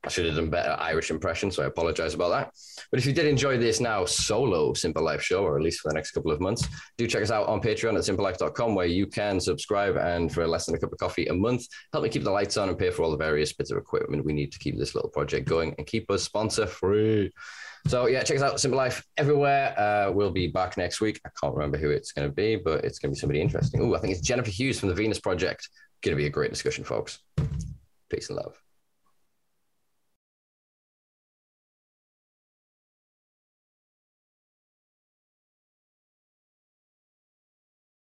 I 0.04 0.10
should 0.10 0.26
have 0.26 0.36
done 0.36 0.50
better 0.50 0.76
Irish 0.78 1.10
impression, 1.10 1.50
so 1.50 1.62
I 1.62 1.66
apologize 1.66 2.12
about 2.12 2.30
that. 2.30 2.52
But 2.90 2.98
if 2.98 3.06
you 3.06 3.12
did 3.12 3.26
enjoy 3.26 3.56
this 3.56 3.80
now 3.80 4.04
solo 4.04 4.72
Simpa 4.72 5.00
Life 5.00 5.22
show, 5.22 5.42
or 5.42 5.56
at 5.56 5.62
least 5.62 5.80
for 5.80 5.88
the 5.88 5.94
next 5.94 6.10
couple 6.10 6.30
of 6.30 6.40
months, 6.40 6.68
do 6.98 7.06
check 7.06 7.22
us 7.22 7.30
out 7.30 7.48
on 7.48 7.60
Patreon 7.60 7.96
at 7.96 8.02
simpalife.com, 8.02 8.74
where 8.74 8.86
you 8.86 9.06
can 9.06 9.40
subscribe 9.40 9.96
and 9.96 10.32
for 10.32 10.46
less 10.46 10.66
than 10.66 10.74
a 10.74 10.78
cup 10.78 10.92
of 10.92 10.98
coffee 10.98 11.26
a 11.26 11.34
month, 11.34 11.66
help 11.92 12.04
me 12.04 12.10
keep 12.10 12.22
the 12.22 12.30
lights 12.30 12.56
on 12.56 12.68
and 12.68 12.78
pay 12.78 12.90
for 12.90 13.02
all 13.02 13.10
the 13.10 13.16
various 13.16 13.52
bits 13.52 13.70
of 13.70 13.78
equipment 13.78 14.24
we 14.24 14.32
need 14.32 14.52
to 14.52 14.58
keep 14.58 14.78
this 14.78 14.94
little 14.94 15.10
project 15.10 15.48
going 15.48 15.74
and 15.78 15.86
keep 15.86 16.10
us 16.10 16.22
sponsor 16.22 16.66
free. 16.66 17.32
So 17.86 18.06
yeah, 18.06 18.22
check 18.22 18.36
us 18.36 18.42
out, 18.42 18.54
Simpa 18.56 18.74
Life 18.74 19.04
everywhere. 19.16 19.78
Uh, 19.78 20.10
we'll 20.10 20.30
be 20.30 20.48
back 20.48 20.76
next 20.76 21.00
week. 21.00 21.20
I 21.26 21.30
can't 21.40 21.54
remember 21.54 21.78
who 21.78 21.90
it's 21.90 22.12
going 22.12 22.28
to 22.28 22.34
be, 22.34 22.56
but 22.56 22.84
it's 22.84 22.98
going 22.98 23.10
to 23.10 23.16
be 23.16 23.20
somebody 23.20 23.40
interesting. 23.40 23.82
Oh, 23.82 23.94
I 23.94 24.00
think 24.00 24.12
it's 24.12 24.26
Jennifer 24.26 24.50
Hughes 24.50 24.80
from 24.80 24.88
the 24.88 24.94
Venus 24.94 25.20
Project. 25.20 25.68
Going 26.02 26.16
to 26.16 26.20
be 26.20 26.26
a 26.26 26.30
great 26.30 26.50
discussion, 26.50 26.84
folks. 26.84 27.20
Peace 28.10 28.28
and 28.28 28.36
love. 28.36 28.63